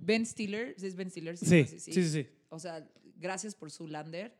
Ben 0.00 0.26
Stiller, 0.26 0.74
¿sí 0.78 0.86
¿es 0.86 0.94
Ben 0.96 1.10
Stiller? 1.10 1.36
Sí, 1.36 1.46
sí, 1.64 1.78
sí, 1.80 1.92
sí. 1.92 2.08
sí. 2.08 2.26
O 2.48 2.58
sea, 2.58 2.86
gracias 3.18 3.54
por 3.54 3.70
su 3.70 3.86
Lander. 3.88 4.34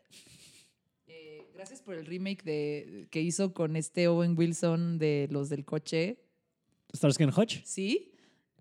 Eh, 1.08 1.46
gracias 1.54 1.80
por 1.82 1.94
el 1.94 2.04
remake 2.06 2.42
de, 2.44 3.06
que 3.10 3.20
hizo 3.22 3.54
con 3.54 3.76
este 3.76 4.08
Owen 4.08 4.36
Wilson 4.36 4.98
de 4.98 5.28
los 5.30 5.48
del 5.48 5.64
coche. 5.64 6.18
Starsky 6.94 7.24
and 7.24 7.36
Hutch. 7.38 7.62
Sí. 7.64 8.12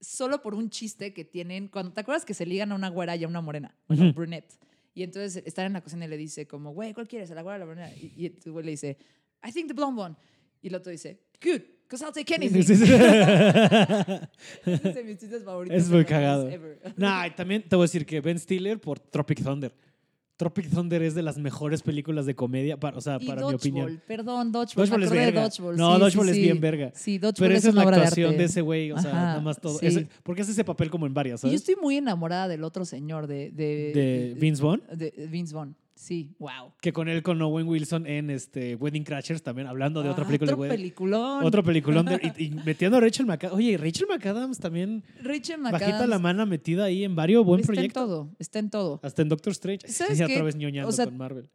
Solo 0.06 0.42
por 0.42 0.54
un 0.54 0.70
chiste 0.70 1.14
que 1.14 1.26
tienen. 1.26 1.68
Cuando, 1.68 1.92
¿Te 1.94 2.02
acuerdas 2.02 2.26
que 2.26 2.34
se 2.34 2.46
ligan 2.46 2.72
a 2.72 2.76
una 2.76 2.90
güera 2.90 3.16
y 3.16 3.24
a 3.24 3.28
una 3.28 3.42
morena? 3.42 3.76
Bueno, 3.88 4.04
Ujú. 4.06 4.14
brunette. 4.14 4.54
Y 4.94 5.04
entonces 5.04 5.44
están 5.46 5.66
en 5.66 5.74
la 5.74 5.82
cocina 5.82 6.06
y 6.06 6.08
le 6.08 6.18
dice 6.18 6.48
como, 6.48 6.72
güey, 6.74 6.94
¿cuál 6.94 7.08
quieres? 7.08 7.32
¿A 7.32 7.36
la 7.36 7.42
güera 7.42 7.56
o 7.56 7.58
a 7.58 7.60
la 7.60 7.66
morena? 7.66 7.92
Y, 7.96 8.14
y 8.16 8.26
el 8.46 8.52
güey 8.52 8.64
le 8.66 8.72
dice, 8.72 8.98
I 9.44 9.52
think 9.52 9.68
the 9.68 9.74
blonde 9.74 10.02
one. 10.02 10.16
Y 10.62 10.68
el 10.68 10.76
otro 10.76 10.92
dice, 10.92 11.20
good, 11.44 11.62
because 11.84 12.04
I'll 12.04 12.14
take 12.14 12.34
anything. 12.34 12.62
Sí, 12.64 12.76
sí, 12.76 12.86
sí. 12.86 12.94
Ese 14.66 14.90
es 14.90 14.96
de 14.96 15.04
mis 15.04 15.18
chistes 15.18 15.44
favoritos. 15.44 15.78
Es 15.78 15.90
muy 15.90 16.06
cagado. 16.06 16.50
nah, 16.96 17.30
también 17.36 17.64
te 17.68 17.76
voy 17.76 17.84
a 17.84 17.88
decir 17.88 18.06
que 18.06 18.22
Ben 18.22 18.40
Stiller 18.40 18.80
por 18.80 19.00
Tropic 19.00 19.44
Thunder. 19.44 19.74
Tropic 20.38 20.70
Thunder 20.70 21.02
es 21.02 21.16
de 21.16 21.22
las 21.22 21.38
mejores 21.38 21.82
películas 21.82 22.26
de 22.26 22.36
comedia, 22.36 22.78
para, 22.78 22.98
o 22.98 23.02
sea, 23.02 23.18
Y 23.20 23.26
para 23.26 23.46
mi 23.48 23.54
opinión. 23.54 24.02
Perdón, 24.06 24.52
Dodgeball. 24.52 24.90
Dodgeball 24.90 25.04
es 25.04 25.10
verga. 25.12 25.42
Dodgeball. 25.44 25.78
No, 25.78 25.94
sí, 25.94 26.00
Dodgeball 26.02 26.26
sí, 26.26 26.32
es 26.32 26.36
sí. 26.36 26.42
bien 26.42 26.62
verga. 26.62 26.92
Sí, 26.94 27.18
Dodgeball 27.18 27.48
Pero 27.48 27.54
es 27.54 27.60
esa 27.60 27.70
es 27.70 27.74
una 27.74 27.86
la 27.86 27.92
de 27.92 27.98
actuación 27.98 28.38
de 28.38 28.44
ese 28.44 28.62
güey, 28.62 28.92
o 28.92 28.98
sea, 29.00 29.12
Ajá, 29.12 29.22
nada 29.22 29.42
más 29.42 29.60
todo. 29.62 29.80
porque 30.24 30.42
hace 30.42 30.52
ese 30.52 30.64
papel 30.66 30.90
como 30.90 31.06
en 31.06 31.14
varias, 31.14 31.44
Y 31.44 31.50
yo 31.50 31.56
estoy 31.56 31.76
muy 31.82 31.98
enamorada 31.98 32.48
del 32.48 32.64
otro 32.64 32.84
señor, 32.86 33.28
de... 33.28 33.52
De, 33.52 33.92
De 33.94 34.36
Vince 34.38 34.62
Vaughn, 34.62 34.84
de 34.94 35.28
Vince 35.30 35.54
Vaughn. 35.56 35.76
Sí, 35.98 36.36
wow. 36.40 36.74
que 36.82 36.92
con 36.92 37.08
él 37.08 37.24
con 37.24 37.42
Owen 37.42 37.68
Wilson 37.68 38.06
en 38.06 38.30
este 38.30 38.76
Wedding 38.76 39.06
Crashers 39.06 39.42
también, 39.42 39.68
hablando 39.68 40.04
de 40.04 40.10
otra 40.10 40.26
Ah, 40.26 40.28
película 40.28 40.50
de 40.50 40.54
Otro 40.54 40.62
Wedding. 40.64 40.78
peliculón. 40.78 41.46
Otro 41.46 41.64
peliculón 41.64 42.06
de- 42.06 42.34
y, 42.38 42.44
y 42.46 42.50
metiendo 42.66 42.98
a 42.98 43.00
Rachel 43.00 43.26
McAdams. 43.26 43.58
Oye, 43.58 43.78
Rachel 43.78 44.08
McAdams 44.10 44.60
también 44.60 45.04
Rachel 45.24 45.62
bajita 45.62 45.86
McAdams. 45.88 46.10
la 46.10 46.20
mano 46.20 46.46
metida 46.46 46.84
ahí 46.84 47.06
en 47.06 47.16
varios 47.16 47.46
buen 47.46 47.62
está 47.62 47.72
proyectos. 47.74 48.04
en 48.04 48.08
todo, 48.10 48.30
está 48.40 48.60
en 48.60 48.70
todo. 48.70 49.00
Hasta 49.04 49.22
en 49.22 49.30
Doctor 49.30 49.52
Strange. 49.52 49.88
¿Sabes 49.88 50.18
Sí, 50.18 50.26
qué? 50.26 50.34
otra 50.34 50.44
vez 50.44 50.56
ñoñando 50.58 50.90
O 50.90 50.92
sea, 50.92 51.06
con 51.06 51.16
Marvel. 51.18 51.50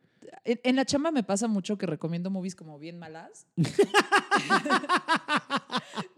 en, 0.45 0.59
en 0.65 0.77
la 0.77 0.87
chamba 0.87 1.11
me 1.11 1.23
pasa 1.23 1.47
mucho 1.47 1.77
que 1.77 1.85
recomiendo 1.85 2.31
movies 2.31 2.57
como 2.57 2.79
bien 2.79 2.99
malas. 2.99 3.47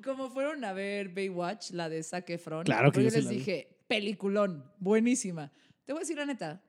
como 0.05 0.31
fueron 0.31 0.65
a 0.65 0.73
ver 0.73 1.09
Baywatch, 1.09 1.71
la 1.73 1.89
de 1.89 2.03
Zac 2.03 2.29
Efron. 2.31 2.65
Claro 2.65 2.93
que 2.93 3.01
yo 3.01 3.05
yo 3.05 3.11
sí 3.11 3.17
les 3.17 3.25
la 3.25 3.31
vi. 3.31 3.37
dije, 3.39 3.69
peliculón, 3.89 4.65
buenísima. 4.79 5.51
Te 5.85 5.93
voy 5.93 6.01
a 6.01 6.03
decir 6.03 6.17
la 6.17 6.27
neta. 6.27 6.63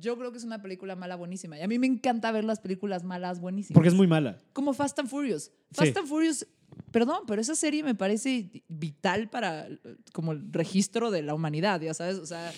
Yo 0.00 0.18
creo 0.18 0.32
que 0.32 0.38
es 0.38 0.44
una 0.44 0.60
película 0.60 0.96
mala 0.96 1.16
buenísima. 1.16 1.58
Y 1.58 1.62
a 1.62 1.68
mí 1.68 1.78
me 1.78 1.86
encanta 1.86 2.32
ver 2.32 2.44
las 2.44 2.60
películas 2.60 3.04
malas 3.04 3.40
buenísimas. 3.40 3.74
Porque 3.74 3.88
es 3.88 3.94
muy 3.94 4.06
mala. 4.06 4.38
Como 4.52 4.72
Fast 4.74 4.98
and 4.98 5.08
Furious. 5.08 5.52
Fast 5.72 5.92
Sí. 5.92 5.98
and 5.98 6.08
Furious, 6.08 6.46
perdón, 6.90 7.18
pero 7.26 7.40
esa 7.40 7.54
serie 7.54 7.82
me 7.84 7.94
parece 7.94 8.50
vital 8.68 9.30
para 9.30 9.68
como 10.12 10.32
el 10.32 10.52
registro 10.52 11.10
de 11.12 11.22
la 11.22 11.34
humanidad, 11.34 11.80
ya 11.80 11.94
sabes, 11.94 12.16
o 12.18 12.26
sea, 12.26 12.50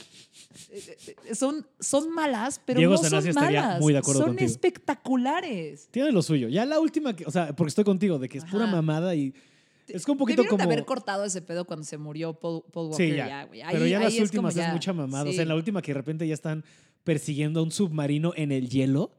eh, 0.71 0.97
eh, 1.27 1.35
son, 1.35 1.67
son 1.81 2.11
malas, 2.11 2.61
pero 2.65 2.79
Diego 2.79 2.93
no 2.95 2.99
son 2.99 3.11
Sanasi 3.11 3.29
estaría 3.31 3.61
malas. 3.63 3.81
muy 3.81 3.93
de 3.93 3.99
acuerdo 3.99 4.21
son 4.21 4.29
contigo. 4.31 4.51
espectaculares. 4.51 5.89
Tiene 5.91 6.13
lo 6.13 6.23
suyo. 6.23 6.49
Ya 6.49 6.65
la 6.65 6.81
última, 6.81 7.15
que, 7.15 7.25
o 7.27 7.31
sea, 7.31 7.55
porque 7.55 7.69
estoy 7.69 7.85
contigo, 7.85 8.19
de 8.19 8.29
que 8.29 8.39
es 8.39 8.45
pura 8.45 8.67
mamada 8.67 9.15
y 9.15 9.35
es 9.89 10.05
como 10.05 10.15
un 10.15 10.19
poquito 10.19 10.43
Debieron 10.43 10.59
como... 10.59 10.69
de 10.69 10.75
haber 10.75 10.85
cortado 10.85 11.25
ese 11.25 11.43
pedo 11.43 11.65
cuando 11.65 11.85
se 11.85 11.97
murió 11.97 12.35
Paul, 12.35 12.65
Paul 12.73 12.89
Walker. 12.91 13.09
Sí, 13.11 13.17
ya. 13.17 13.45
güey. 13.45 13.63
Ahí- 13.63 13.73
Pero 13.73 13.87
ya 13.87 14.01
las 14.01 14.19
últimas 14.19 14.55
es, 14.55 14.63
ya- 14.63 14.73
mucha 14.73 14.93
mamada. 14.93 15.29
O 15.31 15.33
sea, 15.33 15.43
en 15.43 15.49
la 15.49 15.55
última 15.55 15.81
que 15.81 15.93
de 15.93 15.99
repente 15.99 16.27
ya 16.27 16.35
están 16.35 16.65
persiguiendo 17.07 17.61
a 17.61 17.63
un 17.63 17.71
submarino 17.71 18.33
en 18.37 18.51
el 18.51 18.69
hielo, 18.69 19.13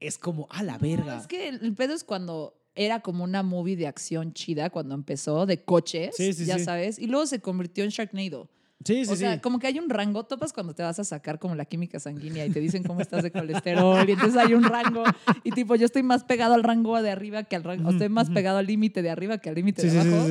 es 0.00 0.16
como, 0.18 0.46
a 0.50 0.62
la 0.62 0.72
No, 0.72 0.78
verga. 0.80 1.18
es 1.18 1.26
que 1.26 1.48
el 1.50 1.74
pedo 1.74 1.92
es 1.94 2.02
cuando 2.02 2.54
era 2.74 3.00
como 3.00 3.24
una 3.24 3.42
movie 3.42 3.76
de 3.76 3.86
acción 3.86 4.32
chida 4.32 4.70
cuando 4.70 4.94
empezó, 4.94 5.44
de 5.44 5.62
coches, 5.62 6.16
Sí, 6.16 6.32
sí, 6.32 6.46
ya 6.46 6.58
sí. 6.58 6.64
sabes, 6.64 6.98
y 6.98 7.06
luego 7.08 7.26
se 7.26 7.40
convirtió 7.40 7.84
en 7.84 7.90
Sharknado. 7.90 8.48
Sí, 8.82 9.04
sí, 9.04 9.12
o 9.12 9.16
sea, 9.16 9.34
sí. 9.34 9.40
como 9.40 9.58
que 9.58 9.66
hay 9.66 9.78
un 9.78 9.90
rango, 9.90 10.24
topas 10.24 10.54
cuando 10.54 10.74
te 10.74 10.82
vas 10.82 10.98
a 10.98 11.04
sacar 11.04 11.38
como 11.38 11.54
la 11.54 11.66
química 11.66 12.00
sanguínea 12.00 12.46
y 12.46 12.50
te 12.50 12.60
dicen 12.60 12.82
cómo 12.82 13.02
estás 13.02 13.22
de 13.22 13.30
colesterol 13.30 14.08
y 14.08 14.12
entonces 14.12 14.38
hay 14.40 14.54
un 14.54 14.62
rango 14.64 15.04
y 15.44 15.50
tipo 15.50 15.74
yo 15.76 15.84
estoy 15.84 16.02
más 16.02 16.24
pegado 16.24 16.54
al 16.54 16.62
rango 16.62 17.02
de 17.02 17.10
arriba 17.10 17.44
que 17.44 17.56
al 17.56 17.62
rango, 17.64 17.90
estoy 17.90 18.08
más 18.08 18.30
pegado 18.30 18.56
al 18.56 18.66
límite 18.66 19.02
de 19.02 19.10
arriba 19.10 19.36
que 19.36 19.50
al 19.50 19.56
límite 19.56 19.82
de 19.82 19.90
sí, 19.90 20.00
sí, 20.00 20.08
abajo. 20.08 20.26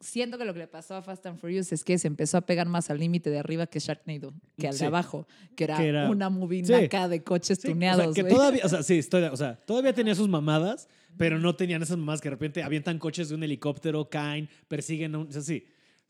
Siento 0.00 0.38
que 0.38 0.46
lo 0.46 0.54
que 0.54 0.60
le 0.60 0.66
pasó 0.66 0.94
a 0.94 1.02
Fast 1.02 1.26
and 1.26 1.38
Furious 1.38 1.72
es 1.72 1.84
que 1.84 1.98
se 1.98 2.08
empezó 2.08 2.38
a 2.38 2.40
pegar 2.40 2.66
más 2.66 2.88
al 2.88 2.98
límite 2.98 3.28
de 3.28 3.38
arriba 3.38 3.66
que 3.66 3.78
Sharknado, 3.80 4.32
que 4.58 4.66
al 4.66 4.72
Sí. 4.72 4.80
de 4.80 4.86
abajo, 4.86 5.26
que 5.54 5.64
era, 5.64 5.76
Que 5.76 5.88
era- 5.88 6.08
una 6.10 6.30
movie 6.30 6.64
Sí. 6.64 6.72
naca 6.72 7.06
de 7.06 7.22
coches 7.22 7.58
Sí, 7.58 7.66
o 7.66 7.68
sea, 7.68 7.70
tuneados. 7.72 8.14
que 8.14 8.24
todavía, 8.24 8.62
o 8.64 8.68
sea, 8.70 8.82
sí, 8.82 8.98
estoy, 8.98 9.24
o 9.24 9.36
sea, 9.36 9.56
todavía 9.66 9.92
tenía 9.92 10.14
sus 10.14 10.28
mamadas, 10.28 10.88
pero 11.18 11.38
no 11.38 11.54
tenían 11.54 11.82
esas 11.82 11.98
mamadas 11.98 12.22
que 12.22 12.28
de 12.30 12.34
repente 12.34 12.62
avientan 12.62 12.98
coches 12.98 13.28
de 13.28 13.34
un 13.34 13.42
helicóptero, 13.42 14.08
caen, 14.08 14.48
persiguen, 14.68 15.14
a 15.14 15.18
un, 15.18 15.28
o 15.28 15.32
sea, 15.32 15.42
sí. 15.42 15.66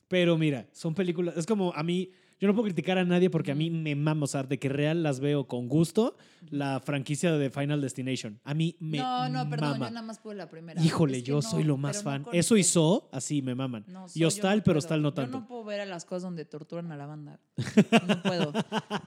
Pero 0.06 0.38
mira, 0.38 0.68
son 0.72 0.94
películas, 0.94 1.36
es 1.36 1.44
como 1.46 1.72
a 1.74 1.82
mí, 1.82 2.10
yo 2.40 2.48
no 2.48 2.54
puedo 2.54 2.64
criticar 2.64 2.96
a 2.98 3.04
nadie 3.04 3.28
porque 3.28 3.52
a 3.52 3.54
mí 3.54 3.70
me 3.70 3.94
mama, 3.94 4.24
o 4.24 4.26
sea, 4.26 4.42
de 4.42 4.58
que 4.58 4.68
real 4.70 5.02
las 5.02 5.20
veo 5.20 5.46
con 5.46 5.68
gusto, 5.68 6.16
la 6.48 6.80
franquicia 6.80 7.32
de 7.32 7.50
Final 7.50 7.80
Destination. 7.82 8.40
A 8.44 8.54
mí 8.54 8.76
me 8.80 8.98
no, 8.98 9.28
no, 9.28 9.48
perdón, 9.48 9.72
mama. 9.72 9.86
yo 9.88 9.94
nada 9.94 10.06
más 10.06 10.18
pude 10.18 10.34
la 10.36 10.48
primera. 10.48 10.82
Híjole, 10.82 11.18
Es 11.18 11.22
que 11.22 11.28
yo 11.28 11.34
no, 11.36 11.42
soy 11.42 11.64
lo 11.64 11.76
más 11.76 11.98
no 11.98 12.02
fan. 12.02 12.26
Eso 12.32 12.56
y 12.56 12.64
So, 12.64 13.08
así 13.12 13.42
me 13.42 13.54
maman. 13.54 13.84
No, 13.86 14.06
y 14.14 14.24
Hostal, 14.24 14.58
yo 14.58 14.64
pero. 14.64 14.78
Hostal 14.78 15.02
no 15.02 15.10
Yo 15.10 15.14
tanto. 15.14 15.40
no 15.40 15.46
puedo 15.46 15.64
ver 15.64 15.80
a 15.80 15.84
las 15.86 16.04
cosas 16.06 16.22
donde 16.22 16.44
torturan 16.46 16.90
a 16.92 16.96
la 16.96 17.06
banda. 17.06 17.38
No 18.08 18.22
puedo. 18.22 18.52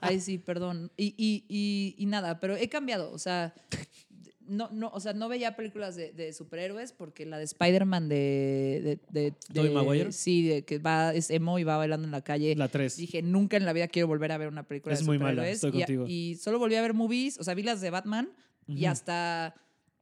Ahí 0.01 0.19
sí, 0.19 0.37
perdón. 0.37 0.91
Y, 0.95 1.15
y, 1.17 1.45
y, 1.49 1.95
y 1.97 2.05
nada, 2.05 2.39
pero 2.39 2.55
he 2.55 2.69
cambiado. 2.69 3.11
O 3.11 3.17
sea, 3.17 3.53
no, 4.53 4.69
no, 4.71 4.89
o 4.93 4.99
sea, 4.99 5.13
no 5.13 5.27
veía 5.29 5.55
películas 5.55 5.95
de, 5.95 6.11
de 6.13 6.31
superhéroes 6.33 6.93
porque 6.93 7.25
la 7.25 7.37
de 7.37 7.43
Spider-Man 7.43 8.07
de, 8.09 8.99
de, 9.11 9.21
de, 9.21 9.31
¿Tobey 9.53 9.69
de- 9.69 9.75
Maguire? 9.75 10.11
Sí, 10.11 10.47
de 10.47 10.63
que 10.63 10.77
va, 10.79 11.13
es 11.13 11.29
emo 11.29 11.59
y 11.59 11.63
va 11.63 11.77
bailando 11.77 12.05
en 12.05 12.11
la 12.11 12.21
calle. 12.23 12.55
La 12.55 12.67
3. 12.69 12.95
Dije, 12.97 13.21
nunca 13.21 13.57
en 13.57 13.65
la 13.65 13.73
vida 13.73 13.87
quiero 13.87 14.07
volver 14.07 14.31
a 14.31 14.37
ver 14.37 14.47
una 14.47 14.63
película 14.67 14.93
Es 14.93 14.99
de 15.01 15.05
muy 15.05 15.17
mala, 15.19 15.31
superhéroes. 15.31 15.55
estoy 15.55 15.69
Y- 15.71 15.73
contigo. 15.83 16.05
Y, 16.07 16.35
solo 16.35 16.59
volví 16.59 16.75
a 16.75 16.81
ver 16.81 16.93
movies, 16.93 17.39
o 17.39 17.43
sea, 17.43 17.53
vi 17.53 17.63
las 17.63 17.81
de 17.81 17.89
Batman 17.89 18.29
y 18.67 18.85
hasta, 18.85 19.55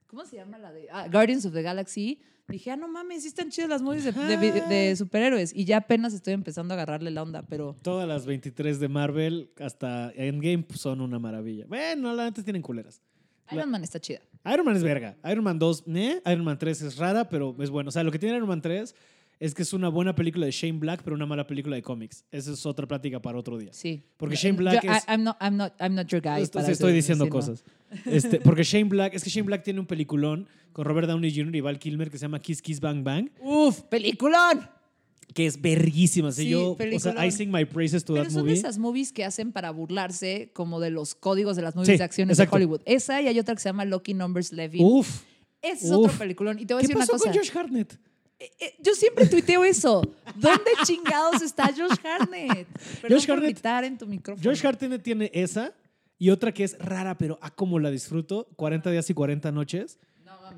¿cómo 0.08 0.26
se 0.26 0.36
llama 0.36 0.58
la 0.60 0.72
de? 0.72 0.88
Ah, 0.92 1.08
Guardians 1.12 1.46
of 1.46 1.54
the 1.54 1.62
Galaxy. 1.62 2.20
Dije, 2.48 2.70
ah, 2.72 2.76
no 2.76 2.90
mames, 2.90 3.22
sí 3.22 3.30
están 3.30 3.50
chidas 3.50 3.70
las 3.70 3.82
movies 3.82 4.04
de, 4.04 4.12
de- 4.12 4.36
de- 4.38 4.62
de 4.68 4.96
superhéroes. 4.98 5.54
Y 5.56 5.64
ya 5.64 5.78
apenas 5.78 6.14
estoy 6.14 6.34
empezando 6.34 6.74
a 6.74 6.76
agarrarle 6.76 7.10
la 7.10 7.24
onda, 7.24 7.44
pero 7.44 7.78
Todas 7.82 8.06
las 8.08 8.26
23 8.26 8.78
de 8.82 8.90
Marvel 8.90 9.52
hasta 9.58 10.12
Endgame 10.18 10.64
pues, 10.64 10.82
son 10.82 11.00
una 11.00 11.18
maravilla. 11.18 11.66
Bueno, 11.68 12.14
la 12.14 12.26
neta 12.26 12.44
tienen 12.44 12.62
culeras. 12.62 13.02
Iron 13.54 13.70
Man 13.72 13.84
está 13.84 14.00
chida. 14.00 14.20
Iron 14.52 14.66
Man 14.66 14.76
es 14.76 14.84
verga. 14.84 15.16
Iron 15.30 15.44
Man 15.44 15.60
2, 15.60 15.84
¿eh? 15.96 16.22
Iron 16.26 16.44
Man 16.44 16.58
3 16.58 16.82
es 16.82 16.98
rara, 16.98 17.30
pero 17.30 17.56
es 17.60 17.70
bueno. 17.70 17.90
O 17.90 17.92
sea, 17.92 18.04
lo 18.04 18.12
que 18.12 18.18
tiene 18.20 18.36
Iron 18.38 18.48
Man 18.48 18.62
3 18.62 18.96
es 19.40 19.54
que 19.56 19.62
es 19.64 19.74
una 19.74 19.90
buena 19.90 20.14
película 20.16 20.46
de 20.46 20.52
Shane 20.52 20.78
Black, 20.80 21.02
pero 21.04 21.16
una 21.16 21.26
mala 21.26 21.48
película 21.48 21.76
de 21.76 21.82
cómics. 21.82 22.24
Esa 22.32 22.52
es 22.52 22.66
otra 22.66 22.88
plática 22.88 23.20
para 23.22 23.38
otro 23.40 23.58
día. 23.58 23.74
Sí. 23.74 24.04
Porque 24.18 24.36
Shane 24.36 24.56
Black 24.58 24.84
yo- 24.84 24.92
es- 24.92 25.04
I'm, 25.08 25.24
not, 25.24 25.36
I'm, 25.42 25.58
not, 25.58 25.74
I'm 25.80 25.96
not 25.96 26.08
your 26.08 26.22
guy. 26.22 26.42
Esto- 26.42 26.60
para 26.60 26.72
estoy 26.72 26.94
diciendo 26.94 27.28
cosas. 27.30 27.64
Este, 28.06 28.40
porque 28.40 28.64
Shane 28.64 28.86
Black, 28.86 29.14
es 29.16 29.24
que 29.24 29.30
Shane 29.30 29.46
Black 29.48 29.64
tiene 29.64 29.80
un 29.80 29.86
peliculón 29.88 30.48
con 30.74 30.86
Robert 30.86 31.08
Downey 31.08 31.34
Jr. 31.36 31.56
y 31.56 31.62
Val 31.62 31.78
Kilmer 31.80 32.10
que 32.10 32.18
se 32.18 32.24
llama 32.24 32.40
Kiss 32.40 32.62
Kiss 32.62 32.80
Bang 32.80 33.04
Bang, 33.04 33.30
Uf, 33.42 33.82
peliculón. 33.84 34.62
Que 35.34 35.46
es 35.46 35.62
verguísima. 35.62 36.30
O 36.30 36.32
sea, 36.32 36.44
Sí, 36.44 36.50
yo, 36.50 36.72
o 36.72 37.00
sea, 37.00 37.26
I 37.26 37.32
sing 37.32 37.52
my 37.52 37.66
praises 37.66 38.04
to 38.06 38.14
Pero 38.14 38.26
that 38.26 38.32
son 38.34 38.42
movie. 38.44 38.54
esas 38.58 38.78
movies 38.78 39.12
que 39.14 39.24
hacen 39.24 39.52
para 39.52 39.72
burlarse 39.72 40.52
como 40.54 40.80
de 40.80 40.90
los 40.92 41.16
códigos 41.16 41.56
de 41.56 41.62
las 41.62 41.76
movies 41.76 41.88
Sí, 41.94 41.98
de 41.98 42.04
acciones 42.04 42.38
exacto. 42.38 42.58
de 42.58 42.64
Hollywood. 42.66 42.82
Esa 42.86 43.22
y 43.22 43.28
hay 43.28 43.40
otra 43.40 43.56
que 43.56 43.62
se 43.62 43.70
llama 43.70 43.86
Lucky 43.86 44.14
Numbers 44.14 44.52
Levin. 44.52 44.84
Uf. 44.86 45.22
Ese 45.62 45.86
es 45.86 45.92
uf. 45.92 46.06
otro 46.08 46.18
peliculón. 46.18 46.60
Y 46.60 46.66
te 46.66 46.74
voy 46.74 46.82
a 46.82 46.82
¿Qué 46.82 46.88
decir 46.88 46.96
una 46.98 47.06
pasó 47.06 47.14
cosa. 47.14 47.32
con 47.32 47.38
Josh 47.38 47.52
Hartnett? 47.58 47.94
Eh, 48.40 48.50
eh, 48.60 48.74
Yo 48.84 48.94
siempre 48.96 49.28
tuiteo 49.28 49.64
eso. 49.64 50.02
¿Dónde 50.36 50.72
chingados 50.86 51.42
está 51.44 51.68
Josh 51.68 51.96
Hartnett? 52.04 52.68
Perdón 53.02 53.20
Josh 53.20 53.30
Hartnett- 53.30 53.84
en 53.86 53.98
tu 53.98 54.08
micrófono. 54.08 54.44
Josh 54.50 54.66
Hartnett 54.66 55.04
tiene 55.04 55.30
esa 55.34 55.74
y 56.18 56.30
otra 56.32 56.52
que 56.52 56.64
es 56.64 56.78
rara, 56.80 57.18
pero 57.18 57.38
a 57.42 57.52
cómo 57.52 57.80
la 57.80 57.90
disfruto, 57.92 58.48
40 58.56 58.90
días 58.92 59.10
y 59.10 59.14
40 59.14 59.52
noches, 59.52 59.98
No 60.02 60.11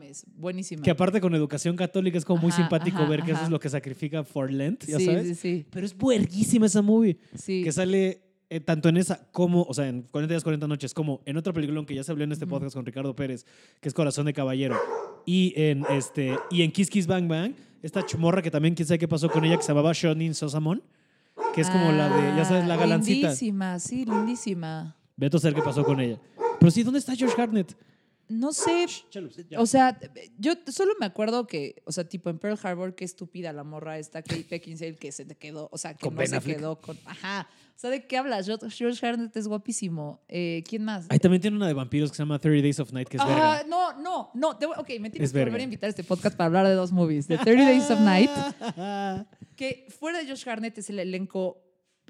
mames, 0.04 0.26
buenísima. 0.36 0.84
que 0.84 0.92
aparte 0.92 1.20
con 1.22 1.34
educación 1.36 1.76
católica 1.76 2.18
es 2.18 2.26
como 2.26 2.42
muy 2.42 2.52
Ajá, 2.52 2.62
simpático 2.62 2.98
ajá, 3.00 3.10
ver 3.10 3.20
que 3.22 3.32
eso 3.32 3.36
ajá. 3.38 3.46
es 3.46 3.52
lo 3.52 3.60
que 3.60 3.70
sacrifica 3.70 4.24
for 4.24 4.52
Lent, 4.52 4.86
ya 4.86 4.98
sí, 4.98 5.06
sabes. 5.06 5.28
sí, 5.28 5.36
sí, 5.36 5.66
Pero 5.70 5.86
es 5.86 5.98
buerguísima 5.98 6.66
esa 6.66 6.82
movie, 6.82 7.18
sí. 7.36 7.64
que 7.64 7.72
sale 7.72 8.22
eh, 8.50 8.60
tanto 8.60 8.90
en 8.90 8.98
esa 8.98 9.28
como, 9.32 9.64
o 9.64 9.74
sea, 9.74 9.88
en 9.88 10.04
40 10.04 10.34
días, 10.34 10.44
40 10.44 10.68
noches, 10.68 10.94
como 10.94 11.22
en 11.26 11.38
otra 11.38 11.54
película 11.54 11.84
que 11.86 11.96
ya 11.96 12.04
se 12.04 12.12
habló 12.12 12.24
en 12.24 12.32
este 12.32 12.46
podcast 12.46 12.76
con 12.76 12.86
Ricardo 12.86 13.16
Pérez, 13.16 13.46
que 13.82 13.88
es 13.90 13.94
Corazón 13.94 14.26
de 14.28 14.34
Caballero, 14.34 14.78
y 15.26 15.54
en, 15.56 15.84
este, 15.90 16.38
y 16.52 16.62
en 16.62 16.72
Kiss 16.72 16.90
Kiss 16.90 17.08
Bang 17.08 17.28
Bang, 17.28 17.54
esta 17.82 18.06
chumorra 18.06 18.42
que 18.42 18.52
también 18.52 18.76
quién 18.76 18.88
sabe 18.88 19.00
qué 19.00 19.08
pasó 19.08 19.30
con 19.30 19.44
ella, 19.46 19.58
que 19.58 19.64
se 19.64 19.70
llamaba 19.70 19.92
Shonin 19.94 20.34
Sosamon, 20.36 20.84
que 21.56 21.62
es 21.62 21.70
como 21.70 21.92
la 21.92 22.10
de, 22.16 22.38
ya 22.38 22.46
sabes, 22.46 22.68
la 22.68 22.76
Ah, 22.76 22.78
galancita. 22.78 23.28
Lindísima, 23.30 23.80
sí, 23.80 24.06
lindísima. 24.06 24.96
Vete 25.16 25.38
a 25.38 25.40
saber 25.40 25.56
qué 25.56 25.62
pasó 25.62 25.84
con 25.84 26.00
ella. 26.00 26.20
Pero 26.60 26.72
sí, 26.72 26.84
¿dónde 26.84 27.00
está 27.00 27.14
Josh 27.18 27.34
Hartnett? 27.38 27.76
No 28.30 28.54
sé, 28.54 28.86
ya. 29.50 29.60
o 29.60 29.66
sea, 29.66 30.00
yo 30.40 30.54
solo 30.68 30.94
me 31.00 31.06
acuerdo 31.06 31.46
que, 31.46 31.82
o 31.86 31.92
sea, 31.92 32.08
tipo 32.08 32.30
en 32.30 32.40
Pearl 32.40 32.58
Harbor, 32.64 32.96
qué 32.96 33.04
estúpida 33.06 33.52
la 33.54 33.64
morra 33.64 34.00
esta 34.00 34.22
Kate 34.24 34.48
Beckinsale 34.50 34.96
que 34.96 35.12
se 35.12 35.26
te 35.26 35.36
quedó, 35.36 35.70
o 35.72 35.78
sea, 35.78 35.94
que 35.94 36.00
Con 36.06 36.14
no 36.16 36.20
Ben 36.20 36.30
se 36.30 36.36
Affleck. 36.38 36.58
quedó 36.58 36.80
con, 36.80 36.98
ajá, 37.06 37.48
o 37.76 37.80
sea, 37.80 37.90
¿de 37.90 38.08
qué 38.08 38.18
hablas? 38.18 38.46
George 38.48 39.06
Hartnett 39.06 39.36
es 39.36 39.48
guapísimo. 39.48 40.24
Eh, 40.30 40.64
¿Quién 40.68 40.86
más? 40.86 41.06
Ahí 41.10 41.20
también 41.20 41.42
tiene 41.42 41.58
una 41.58 41.68
de 41.68 41.74
vampiros 41.74 42.12
que 42.12 42.16
se 42.18 42.22
llama 42.24 42.40
30 42.40 42.62
Days 42.64 42.80
of 42.80 42.94
Night, 42.94 43.08
que 43.10 43.18
es 43.18 43.24
Ah, 43.24 43.28
verga. 43.28 43.64
no, 43.68 44.00
no, 44.02 44.32
no. 44.34 44.50
ok, 44.78 44.90
me 45.00 45.10
tienes 45.10 45.30
Es 45.30 45.34
que 45.34 45.44
volver 45.44 45.60
a 45.62 45.64
invitar 45.64 45.88
a 45.88 45.90
este 45.90 46.04
podcast 46.04 46.36
para 46.38 46.46
hablar 46.48 46.68
de 46.68 46.74
dos 46.74 46.92
movies. 46.92 47.28
The 47.28 47.38
30 47.40 47.66
Days 47.66 47.92
of 47.92 48.00
Night, 48.00 48.30
que 49.56 49.86
fuera 49.90 50.20
de 50.20 50.28
Josh 50.28 50.48
Hartnett 50.48 50.78
es 50.78 50.90
el 50.90 51.00
elenco 51.00 51.62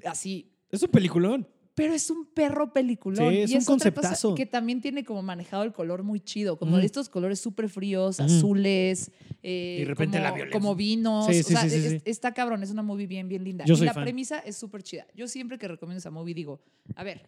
así, 0.04 0.52
Es 0.70 0.82
un 0.82 0.90
peliculón. 0.90 1.48
Pero 1.74 1.92
es 1.92 2.08
un 2.10 2.24
perro 2.26 2.72
peliculón. 2.72 3.30
Sí, 3.32 3.38
es 3.40 3.50
y 3.50 3.54
un 3.54 3.58
es 3.58 3.64
cosa 3.66 3.90
conceptazo. 3.90 4.34
que 4.36 4.46
también 4.46 4.80
tiene 4.80 5.04
como 5.04 5.22
manejado 5.22 5.64
el 5.64 5.72
color 5.72 6.04
muy 6.04 6.20
chido, 6.20 6.56
como 6.58 6.76
Ujú. 6.76 6.84
estos 6.86 7.08
colores 7.08 7.40
súper 7.40 7.68
fríos, 7.68 8.20
Ujú. 8.20 8.26
azules. 8.26 9.10
eh, 9.42 9.76
Y 9.78 9.80
de 9.80 9.84
repente 9.86 10.18
como, 10.18 10.24
la 10.24 10.32
violencia. 10.32 10.58
Como 10.60 10.74
vinos. 10.76 11.26
Sí, 11.26 11.40
o 11.40 11.42
sea, 11.42 11.62
sí, 11.62 11.70
sí, 11.70 11.76
es- 11.86 11.92
sí. 11.92 12.02
está 12.04 12.32
cabrón, 12.32 12.62
es 12.62 12.70
una 12.70 12.82
movie 12.82 13.06
bien, 13.06 13.28
bien 13.28 13.42
linda. 13.44 13.64
Yo 13.64 13.74
y 13.74 13.78
la 13.80 13.92
fan. 13.92 14.04
premisa 14.04 14.38
es 14.38 14.56
súper 14.56 14.82
chida. 14.84 15.06
Yo 15.16 15.26
siempre 15.28 15.58
que 15.58 15.66
recomiendo 15.68 15.98
esa 15.98 16.10
movie 16.10 16.34
digo, 16.34 16.60
a 16.94 17.02
ver, 17.02 17.26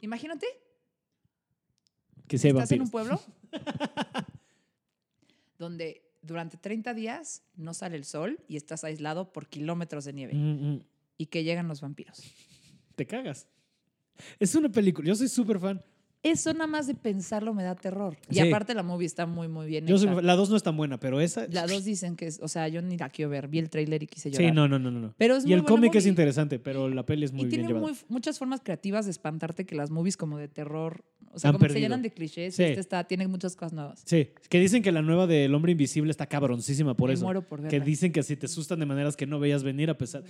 imagínate 0.00 0.46
Que 2.26 2.36
hay 2.42 2.50
estás 2.50 2.72
en 2.72 2.82
un 2.82 2.90
pueblo 2.90 3.20
donde 5.58 6.02
durante 6.22 6.56
30 6.56 6.94
días 6.94 7.42
no 7.56 7.74
sale 7.74 7.96
el 7.96 8.04
sol 8.04 8.40
y 8.48 8.56
estás 8.56 8.84
aislado 8.84 9.32
por 9.32 9.48
kilómetros 9.48 10.04
de 10.04 10.12
nieve 10.12 10.34
Mm, 10.34 10.72
mm. 10.74 10.82
y 11.18 11.26
que 11.26 11.44
llegan 11.44 11.68
los 11.68 11.80
vampiros. 11.80 12.22
Te 12.96 13.06
cagas. 13.06 13.46
Es 14.40 14.54
una 14.54 14.70
película. 14.70 15.06
Yo 15.06 15.14
soy 15.14 15.28
súper 15.28 15.58
fan. 15.60 15.82
Eso 16.22 16.52
nada 16.54 16.66
más 16.66 16.88
de 16.88 16.94
pensarlo 16.94 17.54
me 17.54 17.62
da 17.62 17.76
terror. 17.76 18.16
Y 18.28 18.34
Sí. 18.36 18.40
aparte 18.40 18.74
la 18.74 18.82
movie 18.82 19.06
está 19.06 19.26
muy, 19.26 19.46
muy 19.46 19.66
bien 19.68 19.86
Yo 19.86 19.96
soy- 19.96 20.08
hecha. 20.08 20.22
la 20.22 20.34
2 20.34 20.50
no 20.50 20.56
es 20.56 20.62
tan 20.64 20.76
buena, 20.76 20.98
pero 20.98 21.20
esa. 21.20 21.46
La 21.48 21.68
dos 21.68 21.84
dicen 21.84 22.16
que 22.16 22.26
es, 22.26 22.40
o 22.42 22.48
sea, 22.48 22.66
yo 22.66 22.82
ni 22.82 22.96
la 22.96 23.10
quiero 23.10 23.30
ver. 23.30 23.46
Vi 23.46 23.60
el 23.60 23.70
tráiler 23.70 24.02
y 24.02 24.06
quise 24.08 24.30
Sí, 24.30 24.36
llorar. 24.36 24.54
no, 24.54 24.66
no, 24.66 24.78
no, 24.80 24.90
no, 24.90 24.98
no. 24.98 25.14
Pero 25.18 25.36
es 25.36 25.44
y 25.44 25.48
muy 25.48 25.54
el 25.54 25.62
cómic 25.64 25.94
es 25.94 26.06
interesante, 26.06 26.58
pero 26.58 26.88
la 26.88 27.06
peli 27.06 27.26
es 27.26 27.32
muy 27.32 27.42
y 27.42 27.46
bien 27.48 27.66
tiene 27.66 27.78
muy- 27.78 27.92
muchas 28.08 28.38
formas 28.40 28.60
creativas 28.60 29.04
de 29.04 29.12
espantarte 29.12 29.66
que 29.66 29.76
las 29.76 29.90
movies 29.90 30.16
como 30.16 30.36
de 30.38 30.48
terror, 30.48 31.04
o 31.32 31.38
sea, 31.38 31.50
Han 31.50 31.56
como 31.58 31.66
que 31.68 31.74
se 31.74 31.80
llenan 31.80 32.02
de 32.02 32.10
clichés. 32.10 32.56
Sí. 32.56 32.64
Este 32.64 32.80
está, 32.80 33.04
tiene 33.04 33.28
muchas 33.28 33.54
cosas 33.54 33.74
nuevas. 33.74 34.02
Sí, 34.04 34.30
que 34.48 34.58
dicen 34.58 34.82
que 34.82 34.90
la 34.90 35.02
nueva 35.02 35.28
del 35.28 35.54
Hombre 35.54 35.72
Invisible 35.72 36.10
está 36.10 36.26
cabroncísima 36.26 36.94
por 36.96 37.08
Me 37.10 37.14
eso. 37.14 37.24
muero 37.24 37.42
por 37.42 37.60
Que 37.60 37.68
verla. 37.68 37.84
dicen 37.84 38.10
que 38.10 38.24
si 38.24 38.34
te 38.36 38.46
asustan 38.46 38.80
de 38.80 38.86
maneras 38.86 39.16
que 39.16 39.26
no 39.26 39.38
veías 39.38 39.62
venir, 39.62 39.90
a 39.90 39.98
pesar. 39.98 40.24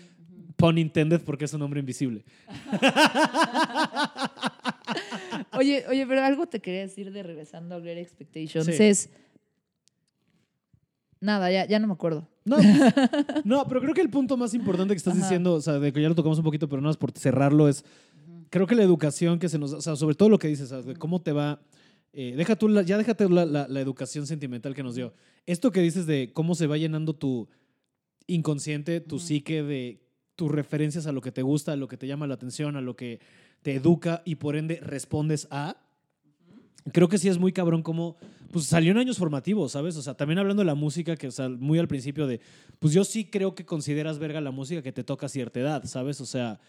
Pun 0.57 0.79
intended, 0.79 1.21
porque 1.23 1.45
es 1.45 1.53
un 1.55 1.63
hombre 1.63 1.81
invisible. 1.81 2.25
Oye, 5.53 5.85
Oye, 5.89 6.07
pero 6.07 6.23
algo 6.25 6.47
te 6.47 6.61
quería 6.61 6.81
decir 6.81 7.13
de 7.13 7.23
regresando 7.23 7.75
a 7.75 7.81
Great 7.81 7.99
Expectations. 7.99 8.67
Sí. 8.67 8.83
Es. 8.83 9.11
Nada, 11.21 11.51
ya, 11.51 11.67
ya 11.67 11.79
no 11.79 11.87
me 11.87 11.95
acuerdo. 11.95 12.29
No, 12.45 12.59
no, 13.45 13.67
pero 13.69 13.81
creo 13.81 13.95
que 13.95 14.01
el 14.03 14.11
punto 14.11 14.37
más 14.37 14.55
importante 14.55 14.95
que 14.95 14.99
estás 14.99 15.15
Ajá. 15.15 15.23
diciendo, 15.23 15.55
o 15.55 15.61
sea, 15.61 15.79
de 15.79 15.93
que 15.93 16.01
ya 16.01 16.09
lo 16.09 16.15
tocamos 16.15 16.39
un 16.39 16.45
poquito, 16.45 16.69
pero 16.69 16.83
no 16.83 16.91
es 16.91 16.97
por 16.97 17.11
cerrarlo, 17.13 17.69
es, 17.69 17.85
creo 18.51 18.67
que 18.67 18.75
la 18.77 18.83
educación 18.83 19.39
que 19.39 19.49
se 19.49 19.59
nos, 19.59 19.73
o 19.73 19.81
sea, 19.81 19.97
sobre 19.97 20.15
todo 20.15 20.29
lo 20.29 20.39
que 20.39 20.49
dices, 20.49 20.69
sea, 20.69 20.83
de 20.83 20.95
cómo 20.95 21.21
te 21.23 21.33
va, 21.33 21.61
eh, 22.13 22.35
deja 22.37 22.55
tú, 22.57 22.69
la- 22.69 22.83
ya 22.83 22.99
déjate 22.99 23.29
la, 23.29 23.45
la- 23.47 23.67
la 23.67 23.81
educación 23.81 24.27
sentimental 24.27 24.75
que 24.75 24.83
nos 24.83 24.95
dio. 24.95 25.15
Esto 25.47 25.73
que 25.73 25.81
dices 25.81 26.07
de 26.07 26.31
cómo 26.33 26.55
se 26.55 26.67
va 26.67 26.77
llenando 26.77 27.15
tu 27.15 27.49
inconsciente, 28.27 29.01
tu 29.01 29.19
psique 29.19 29.63
de 29.63 30.01
tus 30.37 30.51
referencias 30.51 31.07
a 31.07 31.13
lo 31.13 31.21
que 31.21 31.33
te 31.33 31.43
gusta, 31.43 31.73
a 31.73 31.77
lo 31.77 31.89
que 31.89 31.97
te 31.97 32.07
llama 32.07 32.27
la 32.27 32.35
atención, 32.35 32.77
a 32.77 32.81
lo 32.81 32.95
que 32.95 33.21
te 33.63 33.75
educa 33.75 34.23
y 34.25 34.37
por 34.37 34.55
ende 34.55 34.79
respondes 34.81 35.49
a. 35.51 35.77
Creo 36.93 37.09
que 37.09 37.19
sí 37.19 37.29
es 37.29 37.39
muy 37.39 37.53
cabrón 37.53 37.83
como, 37.83 38.17
pues 38.53 38.67
salió 38.67 38.93
en 38.93 38.99
años 38.99 39.19
formativos, 39.19 39.73
¿sabes? 39.73 39.97
O 39.97 40.03
sea, 40.03 40.15
también 40.15 40.39
hablando 40.39 40.61
de 40.61 40.67
la 40.67 40.77
música, 40.77 41.17
que 41.17 41.27
o 41.27 41.31
sea, 41.33 41.49
muy 41.49 41.79
al 41.81 41.89
principio 41.89 42.29
de, 42.29 42.41
pues 42.79 42.93
yo 42.95 43.03
sí 43.05 43.25
creo 43.25 43.57
que 43.57 43.65
consideras 43.65 44.19
verga 44.21 44.41
la 44.41 44.53
música 44.53 44.83
que 44.83 44.93
te 44.93 45.03
toca 45.03 45.27
a 45.27 45.29
cierta 45.29 45.59
edad, 45.59 45.85
¿sabes? 45.85 46.21
O 46.21 46.27
sea, 46.27 46.61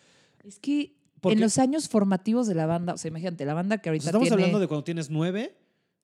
Es 0.44 0.58
que 0.60 0.96
Porque- 1.20 1.34
en 1.36 1.42
los 1.42 1.58
años 1.58 1.90
formativos 1.90 2.48
de 2.48 2.56
la 2.56 2.66
banda, 2.66 2.94
o 2.94 2.98
sea, 2.98 3.10
imagínate, 3.10 3.44
la 3.46 3.54
banda 3.54 3.78
que 3.78 3.90
pues, 3.90 4.02
ahorita 4.02 4.06
estamos 4.06 4.28
tiene 4.28 4.36
hablando 4.42 4.60
de 4.60 4.68
cuando 4.68 4.84
tienes 4.84 5.10
nueve, 5.10 5.56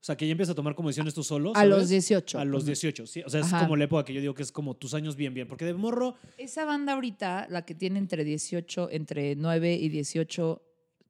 o 0.04 0.06
sea, 0.06 0.18
que 0.18 0.28
ya 0.28 0.34
empiezas 0.34 0.52
a 0.52 0.56
tomar 0.56 0.76
como 0.76 0.90
decisiones 0.90 1.14
tú 1.14 1.24
solo. 1.24 1.52
a 1.52 1.62
¿sabes? 1.62 1.70
los 1.70 1.88
18. 1.88 2.38
A 2.38 2.44
los 2.44 2.64
Ujú. 2.64 2.68
18, 2.68 3.08
sí. 3.08 3.24
O 3.26 3.30
sea, 3.30 3.40
es 3.40 3.48
Ajá. 3.48 3.62
como 3.64 3.78
la 3.78 3.86
época 3.86 4.04
que 4.04 4.14
yo 4.14 4.20
digo 4.20 4.34
que 4.34 4.44
es 4.44 4.52
como 4.52 4.76
tus 4.76 4.94
años 4.94 5.16
bien, 5.16 5.34
bien. 5.34 5.48
Porque 5.48 5.64
de 5.64 5.74
morro, 5.74 6.16
Esa 6.38 6.66
banda 6.66 6.92
ahorita, 6.92 7.48
la 7.50 7.64
que 7.64 7.74
tiene 7.74 8.00
entre 8.00 8.26
18, 8.26 8.90
entre 8.92 9.38
9 9.38 9.76
y 9.76 9.88
18, 9.88 10.62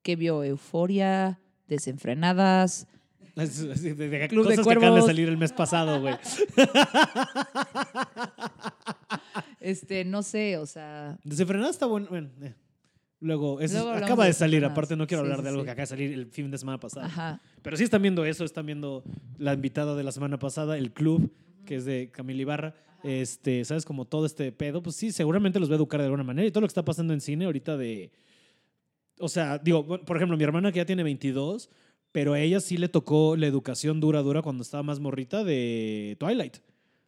que 0.03 0.15
vio 0.15 0.43
Euforia, 0.43 1.39
Desenfrenadas. 1.67 2.85
es- 3.35 3.59
es 3.61 3.81
de, 3.81 3.95
de- 3.95 4.27
Club 4.27 4.47
de 4.47 4.57
cosas 4.57 4.67
que 4.71 4.77
acaban 4.77 4.99
de 5.01 5.07
salir 5.07 5.27
el 5.27 5.37
mes 5.37 5.53
pasado, 5.53 5.99
güey. 5.99 6.13
Este, 9.59 10.03
no 10.03 10.23
sé, 10.23 10.57
o 10.57 10.65
sea. 10.65 11.17
Desenfrenada 11.23 11.69
está 11.71 11.85
bueno. 11.85 12.07
bueno, 12.09 12.29
eh. 12.41 12.53
Luego, 13.23 13.61
eso 13.61 13.75
Luego 13.75 13.89
hablamos 13.89 14.07
acaba 14.09 14.25
de 14.25 14.33
salir. 14.33 14.65
Aparte, 14.65 14.97
no 14.97 15.07
quiero 15.07 15.23
Sí, 15.23 15.25
hablar 15.25 15.39
sí, 15.39 15.43
de 15.43 15.49
algo 15.49 15.63
que 15.63 15.71
acaba 15.71 15.83
de 15.83 15.87
salir 15.87 16.11
el 16.11 16.25
fin 16.25 16.51
de 16.51 16.57
semana 16.57 16.77
pasado. 16.77 17.05
Ajá. 17.05 17.41
Pero 17.61 17.77
sí 17.77 17.85
están 17.85 18.01
viendo 18.01 18.25
eso, 18.25 18.43
están 18.43 18.65
viendo 18.65 19.03
la 19.37 19.53
invitada 19.53 19.95
de 19.95 20.03
la 20.03 20.11
semana 20.11 20.37
pasada, 20.37 20.77
el 20.77 20.91
club, 20.91 21.31
que 21.65 21.77
es 21.77 21.85
de 21.85 22.11
Camila 22.11 22.41
Ibarra. 22.41 22.75
Este, 23.03 23.63
¿sabes? 23.63 23.85
Como 23.85 24.05
todo 24.05 24.25
este 24.25 24.51
pedo, 24.51 24.83
pues 24.83 24.97
sí, 24.97 25.11
seguramente 25.11 25.59
los 25.59 25.69
va 25.69 25.73
a 25.73 25.77
educar 25.77 26.01
de 26.01 26.05
alguna 26.05 26.23
manera. 26.23 26.45
Y 26.45 26.51
todo 26.51 26.61
lo 26.61 26.67
que 26.67 26.71
está 26.71 26.83
pasando 26.83 27.13
en 27.13 27.21
cine 27.21 27.45
ahorita 27.45 27.77
de. 27.77 28.11
O 29.19 29.29
sea, 29.29 29.57
digo, 29.57 29.85
por 29.85 30.17
ejemplo, 30.17 30.35
mi 30.35 30.43
hermana 30.43 30.71
que 30.73 30.77
ya 30.77 30.85
tiene 30.85 31.03
22, 31.03 31.69
pero 32.11 32.33
a 32.33 32.39
ella 32.41 32.59
sí 32.59 32.77
le 32.77 32.89
tocó 32.89 33.37
la 33.37 33.47
educación 33.47 34.01
dura, 34.01 34.21
dura 34.21 34.41
cuando 34.41 34.63
estaba 34.63 34.83
más 34.83 34.99
morrita 34.99 35.45
de 35.45 36.17
Twilight, 36.19 36.57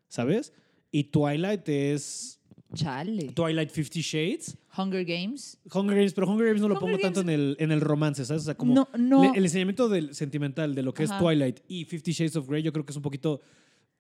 ¿sabes? 0.08 0.54
Y 0.92 1.06
Twilight 1.06 1.68
es. 1.68 2.40
Chale. 2.76 3.32
Twilight 3.34 3.72
Fifty 3.72 4.02
Shades. 4.02 4.56
Hunger 4.78 5.04
Games. 5.06 5.58
Hunger 5.74 5.96
Games, 5.96 6.14
pero 6.14 6.28
Hunger 6.30 6.48
Games 6.48 6.62
no 6.62 6.68
lo 6.68 6.76
Hunger 6.76 6.92
pongo 6.92 7.00
tanto 7.00 7.22
en 7.22 7.30
el, 7.30 7.56
en 7.60 7.72
el 7.72 7.82
romance, 7.82 8.24
¿sabes? 8.26 8.44
O 8.44 8.46
sea, 8.46 8.56
como 8.56 8.74
no, 8.74 8.88
no. 8.98 9.24
le- 9.24 9.38
el 9.40 9.46
enseñamiento 9.46 9.90
del 9.90 10.14
sentimental 10.14 10.76
de 10.76 10.84
lo 10.84 10.94
que 10.94 11.04
Ajá. 11.06 11.16
es 11.16 11.22
Twilight 11.22 11.60
y 11.68 11.86
Fifty 11.86 12.12
Shades 12.12 12.36
of 12.36 12.48
Grey, 12.48 12.62
yo 12.62 12.72
creo 12.74 12.86
que 12.86 12.92
es 12.92 12.96
un 12.98 13.02
poquito 13.02 13.42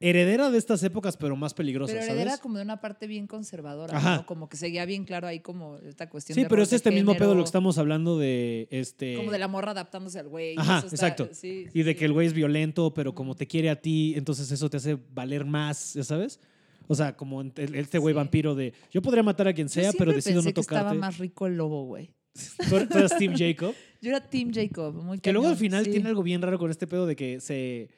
heredera 0.02 0.52
de 0.52 0.58
estas 0.58 0.84
épocas, 0.84 1.16
pero 1.16 1.38
más 1.38 1.54
peligrosa, 1.54 1.94
pero 1.94 2.02
¿sabes? 2.06 2.16
heredera 2.20 2.38
como 2.40 2.58
de 2.58 2.64
una 2.66 2.82
parte 2.82 3.08
bien 3.08 3.28
conservadora, 3.28 3.98
Ajá. 3.98 4.16
¿no? 4.18 4.26
Como 4.26 4.50
que 4.50 4.58
seguía 4.58 4.86
bien 4.86 5.06
claro 5.06 5.26
ahí 5.28 5.40
como 5.40 5.78
esta 5.78 6.10
cuestión 6.10 6.36
Sí, 6.36 6.44
de 6.44 6.50
pero 6.50 6.62
es 6.64 6.74
este 6.74 6.92
mismo 6.92 7.16
pedo 7.16 7.34
lo 7.34 7.42
que 7.42 7.46
estamos 7.46 7.78
hablando 7.78 8.20
de 8.20 8.68
este 8.72 9.16
Como 9.16 9.32
de 9.32 9.40
la 9.40 9.48
morra 9.48 9.72
adaptándose 9.72 10.20
al 10.20 10.28
güey. 10.28 10.56
Ajá, 10.58 10.80
eso 10.80 10.88
está- 10.88 11.08
exacto. 11.08 11.30
sí, 11.32 11.68
y 11.74 11.84
de 11.84 11.94
sí. 11.94 11.98
que 12.00 12.06
el 12.06 12.12
güey 12.12 12.28
es 12.28 12.34
violento, 12.34 12.94
pero 12.94 13.16
como 13.16 13.36
te 13.36 13.48
quiere 13.48 13.70
a 13.70 13.78
ti, 13.80 14.14
entonces 14.18 14.52
eso 14.52 14.70
te 14.70 14.78
hace 14.78 14.98
valer 15.14 15.46
más, 15.46 15.94
¿ya 15.94 16.04
sabes? 16.04 16.42
O 16.88 16.96
sea, 16.96 17.16
como 17.16 17.42
este 17.42 17.98
güey 17.98 18.14
Sí. 18.14 18.18
vampiro 18.18 18.56
de 18.56 18.74
yo 18.92 19.02
podría 19.02 19.24
matar 19.24 19.48
a 19.48 19.54
quien 19.54 19.68
Yo 19.68 19.74
sea, 19.74 19.92
pero 19.98 20.12
decido 20.14 20.36
pensé 20.38 20.50
no 20.50 20.54
que 20.54 20.62
estaba 20.62 20.82
tocarte. 20.82 21.00
más 21.00 21.18
rico 21.18 21.48
el 21.48 21.58
lobo, 21.58 21.86
güey. 21.86 22.14
Tú 22.70 22.76
eres 22.98 23.18
Team 23.18 23.34
Jacob. 23.38 23.74
Yo 24.02 24.10
era 24.12 24.22
Team 24.22 24.52
Jacob, 24.54 24.94
muy 25.04 25.20
Que 25.20 25.34
luego 25.34 25.48
al 25.48 25.56
final 25.58 25.86
sí. 25.86 25.92
tiene 25.92 26.10
algo 26.10 26.22
bien 26.24 26.42
raro 26.42 26.60
con 26.60 26.70
este 26.70 26.86
pedo 26.88 27.06
de 27.08 27.16
que 27.16 27.40
se 27.40 27.90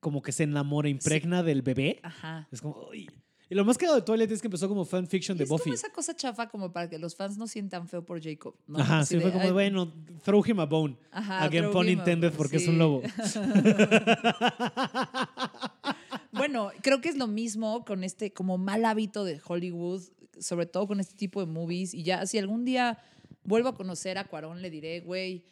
como 0.00 0.20
que 0.22 0.30
se 0.32 0.44
enamora, 0.44 0.88
impregna 0.88 1.42
del 1.42 1.62
bebé. 1.62 1.98
Ajá. 2.02 2.46
Es 2.52 2.60
como, 2.60 2.86
uy. 2.90 3.08
Y 3.50 3.54
lo 3.54 3.64
más 3.64 3.78
cagado 3.78 3.96
de 3.96 4.02
Twilight 4.02 4.30
es 4.30 4.42
que 4.42 4.46
empezó 4.48 4.68
como 4.68 4.84
fanfiction 4.84 5.38
de 5.38 5.44
es 5.44 5.50
Buffy. 5.50 5.62
como 5.64 5.74
esa 5.74 5.90
cosa 5.90 6.14
chafa 6.14 6.48
como 6.50 6.70
para 6.70 6.90
que 6.90 6.98
los 6.98 7.16
fans 7.16 7.38
no 7.38 7.46
sientan 7.46 7.88
feo 7.88 8.04
por 8.04 8.22
Jacob. 8.22 8.54
¿no? 8.66 8.78
Ajá, 8.78 9.06
sí, 9.06 9.18
fue 9.18 9.32
como, 9.32 9.44
"Ay, 9.44 9.50
bueno, 9.52 9.90
throw 10.22 10.44
him 10.46 10.60
a 10.60 10.66
bone. 10.66 10.98
Ajá, 11.10 11.42
Again, 11.44 11.70
pun 11.70 11.86
a- 11.86 11.90
intended, 11.90 12.32
porque 12.34 12.58
es 12.58 12.68
un 12.68 12.76
lobo. 12.78 13.00
Bueno, 16.32 16.70
creo 16.82 17.00
que 17.00 17.08
es 17.08 17.16
lo 17.16 17.26
mismo 17.26 17.84
con 17.84 18.04
este 18.04 18.32
como 18.32 18.58
mal 18.58 18.84
hábito 18.84 19.24
de 19.24 19.40
Hollywood, 19.46 20.02
sobre 20.38 20.66
todo 20.66 20.86
con 20.86 21.00
este 21.00 21.14
tipo 21.16 21.40
de 21.40 21.46
movies. 21.46 21.94
Y 21.94 22.02
ya, 22.02 22.26
si 22.26 22.38
algún 22.38 22.64
día 22.64 22.98
vuelvo 23.44 23.70
a 23.70 23.74
conocer 23.74 24.18
a 24.18 24.24
Cuarón, 24.24 24.60
le 24.62 24.70
diré, 24.70 25.00
güey, 25.00 25.44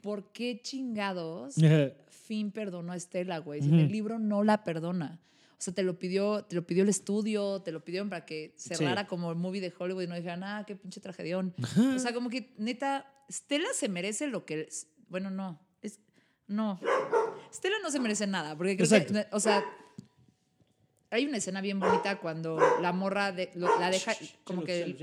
¿por 0.00 0.32
qué 0.32 0.60
chingados 0.62 1.54
Finn 2.10 2.52
perdonó 2.52 2.92
a 2.92 2.96
Estela, 2.96 3.38
güey? 3.38 3.62
Si 3.62 3.68
en 3.68 3.78
el 3.80 3.90
libro 3.92 4.18
no 4.18 4.44
la 4.44 4.64
perdona. 4.64 5.20
O 5.52 5.60
sea, 5.60 5.74
te 5.74 5.82
lo 5.82 5.98
pidió, 5.98 6.44
te 6.44 6.54
lo 6.54 6.64
pidió 6.64 6.84
el 6.84 6.88
estudio, 6.88 7.62
te 7.62 7.72
lo 7.72 7.84
pidieron 7.84 8.08
para 8.08 8.24
que 8.24 8.54
cerrara 8.56 9.02
Sí. 9.02 9.06
como 9.08 9.30
el 9.30 9.36
movie 9.36 9.60
de 9.60 9.72
Hollywood 9.76 10.02
y 10.02 10.06
no 10.06 10.14
dijeran, 10.14 10.44
ah, 10.44 10.62
qué 10.64 10.76
pinche 10.76 11.00
tragedión. 11.00 11.52
O 11.96 11.98
sea, 11.98 12.12
como 12.14 12.30
que 12.30 12.52
neta, 12.58 13.10
Stella 13.28 13.66
se 13.74 13.88
merece 13.88 14.28
lo 14.28 14.44
que. 14.46 14.68
Bueno, 15.08 15.30
no. 15.30 15.58
Es, 15.82 15.98
no. 16.46 16.78
Stella 17.52 17.74
no 17.82 17.90
se 17.90 17.98
merece 17.98 18.28
nada. 18.28 18.56
Porque 18.56 18.76
creo 18.76 18.84
Exacto. 18.86 19.14
que. 19.14 19.26
O 19.32 19.40
sea. 19.40 19.64
Hay 21.10 21.24
una 21.26 21.38
escena 21.38 21.60
bien 21.60 21.80
bonita 21.80 22.18
cuando 22.18 22.58
la 22.82 22.92
morra 22.92 23.32
de- 23.32 23.50
lo- 23.54 23.78
la 23.80 23.90
deja 23.90 24.12
como 24.44 24.62
que 24.64 24.96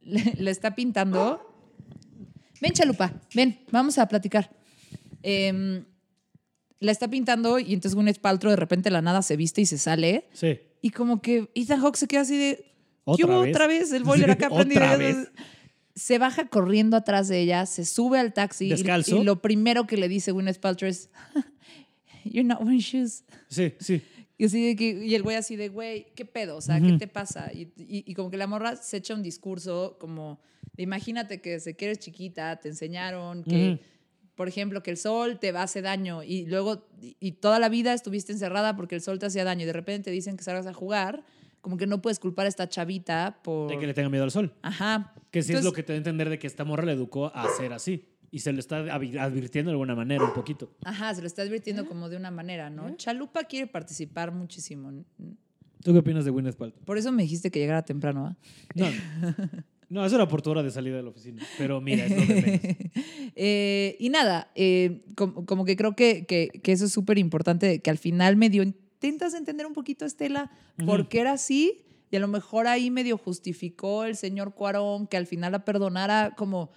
le, 0.00 0.32
le 0.36 0.50
está 0.50 0.74
pintando. 0.74 1.48
Ven, 2.60 2.72
Chalupa, 2.72 3.12
ven, 3.34 3.60
vamos 3.70 3.98
a 3.98 4.06
platicar. 4.08 4.50
Em, 5.22 5.84
la 6.80 6.90
está 6.92 7.08
pintando 7.08 7.58
y 7.60 7.72
entonces 7.74 7.94
Gwyneth 7.94 8.18
Paltrow 8.20 8.50
de 8.50 8.56
repente 8.56 8.88
de 8.88 8.92
la 8.92 9.02
nada 9.02 9.22
se 9.22 9.36
viste 9.36 9.60
y 9.60 9.66
se 9.66 9.78
sale. 9.78 10.28
Sí. 10.32 10.58
Y 10.80 10.90
como 10.90 11.22
que 11.22 11.48
Ethan 11.54 11.80
Hawke 11.80 11.96
se 11.96 12.08
queda 12.08 12.22
así 12.22 12.36
de. 12.36 12.56
¿Qué 12.56 12.70
¿Otra 13.04 13.26
hubo 13.26 13.40
vez? 13.42 13.54
otra 13.54 13.66
vez? 13.68 13.92
El 13.92 14.02
boiler 14.04 14.30
acá 14.32 14.48
¿Otra 14.50 14.64
prendido. 14.96 15.26
Se 15.94 16.18
baja 16.18 16.48
corriendo 16.48 16.96
atrás 16.96 17.28
de 17.28 17.40
ella, 17.40 17.66
se 17.66 17.84
sube 17.84 18.18
al 18.18 18.32
taxi 18.32 18.66
y- 18.66 18.70
¿Descalzo? 18.70 19.18
y, 19.20 19.24
lo 19.24 19.42
primero 19.42 19.86
que 19.86 19.96
le 19.96 20.08
dice 20.08 20.32
Gwyneth 20.32 20.58
Paltrow 20.58 20.88
es 20.88 21.10
You're 22.24 22.44
not 22.44 22.60
wearing 22.60 22.80
shoes. 22.80 23.24
Sí, 23.48 23.74
sí. 23.78 24.02
Y, 24.42 24.46
así 24.46 24.66
de 24.66 24.74
que, 24.74 25.04
y 25.04 25.14
el 25.14 25.22
güey 25.22 25.36
así 25.36 25.54
de, 25.54 25.68
güey, 25.68 26.06
¿qué 26.16 26.24
pedo? 26.24 26.56
O 26.56 26.60
sea, 26.60 26.80
¿qué 26.80 26.94
te 26.94 27.06
pasa? 27.06 27.52
Y, 27.52 27.72
y- 27.76 28.02
y 28.06 28.14
como 28.14 28.28
que 28.28 28.36
la 28.36 28.48
morra 28.48 28.74
se 28.74 28.96
echa 28.96 29.14
un 29.14 29.22
discurso 29.22 29.96
como, 30.00 30.40
de, 30.76 30.82
imagínate 30.82 31.40
que 31.40 31.50
desde 31.50 31.74
que 31.76 31.84
eres 31.84 32.00
chiquita 32.00 32.58
te 32.58 32.68
enseñaron 32.68 33.44
que, 33.44 33.74
Ujú. 33.74 33.80
por 34.34 34.48
ejemplo, 34.48 34.82
que 34.82 34.90
el 34.90 34.96
sol 34.96 35.38
te 35.38 35.50
hace 35.50 35.80
daño 35.80 36.24
y 36.24 36.46
luego, 36.46 36.88
y, 37.00 37.32
toda 37.32 37.60
la 37.60 37.68
vida 37.68 37.92
estuviste 37.94 38.32
encerrada 38.32 38.74
porque 38.74 38.96
el 38.96 39.00
sol 39.00 39.20
te 39.20 39.26
hacía 39.26 39.44
daño 39.44 39.62
y 39.62 39.66
de 39.66 39.72
repente 39.74 40.06
te 40.06 40.10
dicen 40.10 40.36
que 40.36 40.42
salgas 40.42 40.66
a 40.66 40.72
jugar, 40.72 41.22
como 41.60 41.76
que 41.76 41.86
no 41.86 42.02
puedes 42.02 42.18
culpar 42.18 42.46
a 42.46 42.48
esta 42.48 42.68
chavita 42.68 43.38
por... 43.44 43.70
De 43.70 43.78
que 43.78 43.86
le 43.86 43.94
tenga 43.94 44.08
miedo 44.08 44.24
al 44.24 44.32
sol. 44.32 44.52
Ajá. 44.62 45.14
Que 45.30 45.42
sí 45.42 45.52
es 45.52 45.62
lo 45.62 45.72
que 45.72 45.84
te 45.84 45.92
da 45.92 45.94
a 45.94 45.98
entender 45.98 46.28
de 46.28 46.40
que 46.40 46.48
esta 46.48 46.64
morra 46.64 46.84
le 46.84 46.92
educó 46.92 47.30
a 47.32 47.48
ser 47.56 47.72
así. 47.72 48.08
Y 48.32 48.38
se 48.40 48.52
lo 48.52 48.58
está 48.58 48.78
advirtiendo 48.78 49.70
de 49.70 49.74
alguna 49.74 49.94
manera 49.94 50.24
un 50.24 50.32
poquito. 50.32 50.72
Ajá, 50.84 51.14
se 51.14 51.20
lo 51.20 51.26
está 51.28 51.42
advirtiendo 51.42 51.86
como 51.86 52.08
de 52.08 52.16
una 52.16 52.30
manera, 52.30 52.70
¿no? 52.70 52.96
Chalupa 52.96 53.44
quiere 53.44 53.66
participar 53.68 54.32
muchísimo. 54.32 54.90
¿Tú 55.84 55.92
qué 55.92 55.98
opinas 55.98 56.24
de 56.24 56.30
Gwyneth 56.30 56.56
Paltrow? 56.56 56.82
Por 56.84 56.96
eso 56.96 57.12
me 57.12 57.22
dijiste 57.22 57.50
que 57.50 57.58
llegara 57.60 57.82
temprano, 57.84 58.26
¿ah? 58.26 58.36
No. 58.74 58.86
No, 59.92 60.06
eso 60.06 60.16
era 60.16 60.26
por 60.26 60.40
tu 60.40 60.50
hora 60.50 60.62
de 60.62 60.70
salida 60.70 60.96
de 60.96 61.02
la 61.02 61.10
oficina. 61.10 61.42
Pero 61.58 61.78
mira, 61.82 62.06
es 62.06 62.10
lo 62.12 62.34
de 62.34 62.40
menos. 62.42 62.92
Eh, 63.36 63.96
y 64.00 64.08
nada, 64.08 64.50
eh, 64.54 65.02
com- 65.16 65.44
como, 65.44 65.66
que 65.66 65.76
creo 65.76 65.94
que, 65.94 66.24
que- 66.24 66.48
que 66.62 66.72
eso 66.72 66.86
es 66.86 66.92
súper 66.92 67.18
importante, 67.18 67.80
que 67.82 67.90
al 67.90 67.98
final 67.98 68.36
medio 68.36 68.62
intentas 68.62 69.34
entender 69.34 69.66
un 69.66 69.74
poquito, 69.74 70.06
Estela, 70.06 70.50
por 70.86 71.00
Ujú. 71.00 71.08
qué 71.10 71.20
era 71.20 71.32
así, 71.32 71.84
y 72.10 72.16
a 72.16 72.20
lo 72.20 72.28
mejor 72.28 72.68
ahí 72.68 72.90
medio 72.90 73.18
justificó 73.18 74.04
el 74.04 74.16
señor 74.16 74.54
Cuarón 74.54 75.06
que 75.06 75.18
al 75.18 75.26
final 75.26 75.52
la 75.52 75.64
perdonara 75.66 76.32
como... 76.38 76.70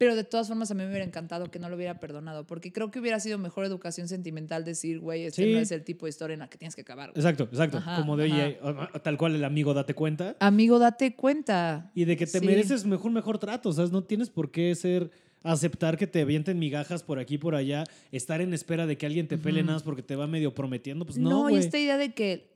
Pero 0.00 0.16
de 0.16 0.24
todas 0.24 0.48
formas 0.48 0.70
a 0.70 0.74
mí 0.74 0.82
me 0.82 0.88
hubiera 0.88 1.04
encantado 1.04 1.50
que 1.50 1.58
no 1.58 1.68
lo 1.68 1.76
hubiera 1.76 2.00
perdonado, 2.00 2.46
porque 2.46 2.72
creo 2.72 2.90
que 2.90 3.00
hubiera 3.00 3.20
sido 3.20 3.36
mejor 3.36 3.66
educación 3.66 4.08
sentimental 4.08 4.64
decir, 4.64 4.98
güey, 4.98 5.24
este 5.26 5.44
Sí. 5.44 5.52
no 5.52 5.58
es 5.58 5.70
el 5.72 5.84
tipo 5.84 6.06
de 6.06 6.10
historia 6.10 6.32
en 6.32 6.40
la 6.40 6.48
que 6.48 6.56
tienes 6.56 6.74
que 6.74 6.80
acabar. 6.80 7.10
güey". 7.10 7.20
Exacto, 7.20 7.44
exacto. 7.44 7.76
Ajá, 7.76 7.96
Como 7.96 8.16
de, 8.16 8.24
oye, 8.24 8.58
tal 9.02 9.18
cual 9.18 9.34
el 9.34 9.44
amigo, 9.44 9.74
date 9.74 9.92
cuenta. 9.92 10.36
Amigo, 10.40 10.78
date 10.78 11.14
cuenta. 11.16 11.90
Y 11.94 12.06
de 12.06 12.16
que 12.16 12.24
te 12.26 12.38
Sí. 12.40 12.46
mereces 12.46 12.86
mejor, 12.86 13.10
mejor 13.12 13.36
trato. 13.38 13.70
¿Sabes? 13.74 13.90
No 13.92 14.02
tienes 14.02 14.30
por 14.30 14.50
qué 14.50 14.74
ser 14.74 15.10
aceptar 15.42 15.98
que 15.98 16.06
te 16.06 16.22
avienten 16.22 16.58
migajas 16.58 17.02
por 17.02 17.18
aquí 17.18 17.36
por 17.36 17.54
allá, 17.54 17.84
estar 18.10 18.40
en 18.40 18.54
espera 18.54 18.86
de 18.86 18.96
que 18.96 19.04
alguien 19.04 19.28
te 19.28 19.36
pele 19.36 19.58
Ujú. 19.60 19.66
nada 19.66 19.76
más 19.76 19.82
porque 19.82 20.02
te 20.02 20.16
va 20.16 20.26
medio 20.26 20.54
prometiendo, 20.54 21.04
pues 21.04 21.18
no, 21.18 21.28
No, 21.28 21.50
y 21.50 21.56
esta 21.56 21.76
idea 21.78 21.98
de 21.98 22.14
que 22.14 22.48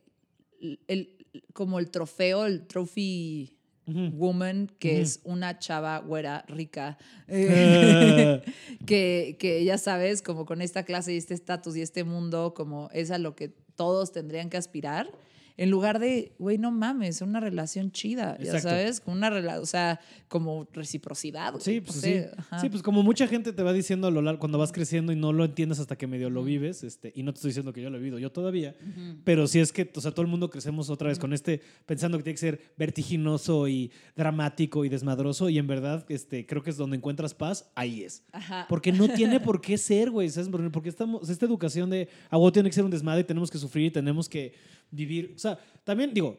el, 0.62 0.80
el- 0.88 1.10
como 1.52 1.78
el 1.78 1.90
trofeo, 1.90 2.46
el 2.46 2.66
trophy 2.66 3.58
Woman, 3.86 4.70
que 4.78 5.01
es 5.01 5.20
una 5.24 5.59
chava 5.59 5.98
güera 5.98 6.44
rica, 6.48 6.97
Eh, 7.28 8.43
que, 8.86 9.36
que 9.39 9.65
ya 9.65 9.78
sabes, 9.78 10.23
como 10.23 10.47
con 10.47 10.62
esta 10.62 10.85
clase 10.85 11.12
y 11.12 11.16
este 11.16 11.35
estatus 11.35 11.77
y 11.77 11.82
este 11.82 12.05
mundo, 12.05 12.55
como 12.55 12.89
es 12.93 13.11
a 13.11 13.19
lo 13.19 13.35
que 13.36 13.48
todos 13.77 14.12
tendrían 14.12 14.51
que 14.51 14.56
aspirar. 14.56 15.11
En 15.56 15.70
lugar 15.70 16.01
de, 16.01 16.32
güey, 16.39 16.59
no 16.59 16.72
mames, 16.72 17.22
una 17.22 17.39
relación 17.39 17.93
chida, 17.93 18.36
ya 18.40 18.59
sabes, 18.60 19.02
una 19.06 19.31
relación, 19.31 19.62
o 19.62 19.66
sea, 19.66 20.01
como 20.26 20.66
reciprocidad. 20.72 21.55
Sí, 21.60 21.81
pues 21.81 22.01
sí. 22.01 22.22
Sí, 22.60 22.68
pues 22.68 22.82
como 22.82 23.05
mucha 23.05 23.28
gente 23.28 23.52
te 23.52 23.62
va 23.62 23.72
diciendo 23.72 24.09
a 24.09 24.10
lo 24.10 24.20
largo, 24.20 24.40
cuando 24.40 24.59
vas 24.59 24.72
creciendo 24.72 25.12
y 25.12 25.16
no 25.16 25.32
lo 25.32 25.44
entiendes 25.44 25.78
hasta 25.78 25.97
que 25.97 26.09
medio 26.09 26.28
lo 26.28 26.43
vives, 26.43 26.82
este, 26.82 27.12
y 27.14 27.22
no 27.22 27.32
te 27.32 27.39
estoy 27.39 27.51
diciendo 27.51 27.72
que 27.72 27.82
yo 27.82 27.90
lo 27.90 27.98
he 27.98 28.01
vivido 28.01 28.18
yo 28.18 28.32
todavía, 28.32 28.74
pero 29.22 29.47
sí 29.47 29.60
es 29.60 29.72
que, 29.72 29.89
o 29.94 30.01
sea, 30.01 30.10
todo 30.10 30.22
el 30.22 30.28
mundo 30.28 30.51
crecemos 30.51 30.90
otra 30.90 31.09
vez 31.09 31.20
con 31.20 31.32
este, 31.32 31.60
pensando 31.86 32.18
que 32.18 32.24
tiene 32.24 32.35
que 32.35 32.40
ser 32.40 32.72
vertiginoso 32.76 33.68
y 33.68 33.93
dramático 34.16 34.85
y 34.85 34.89
desmadroso, 34.89 35.48
y 35.51 35.59
en 35.59 35.68
verdad, 35.68 36.05
este, 36.09 36.47
creo 36.47 36.64
que 36.64 36.70
es 36.70 36.76
donde 36.76 36.97
encuentras 36.97 37.32
paz, 37.32 37.70
ahí 37.76 38.02
es. 38.02 38.24
Ajá. 38.32 38.66
Porque 38.68 38.90
no 38.90 39.09
tiene 39.09 39.39
por 39.39 39.60
qué 39.60 39.78
ser, 39.78 40.10
güey, 40.10 40.28
¿sabes? 40.31 40.51
Porque 40.72 40.89
estamos, 40.89 41.28
esta 41.28 41.47
educación 41.47 41.90
de, 41.90 42.09
ah, 42.28 42.39
tiene 42.52 42.68
que 42.68 42.74
ser 42.74 42.85
un 42.85 42.90
desmadre, 42.90 43.22
tenemos 43.22 43.51
que 43.51 43.59
sufrir, 43.59 43.93
tenemos 43.93 44.28
que 44.28 44.52
vivir, 44.90 45.32
o 45.35 45.39
sea, 45.39 45.59
también 45.85 46.15
digo, 46.15 46.39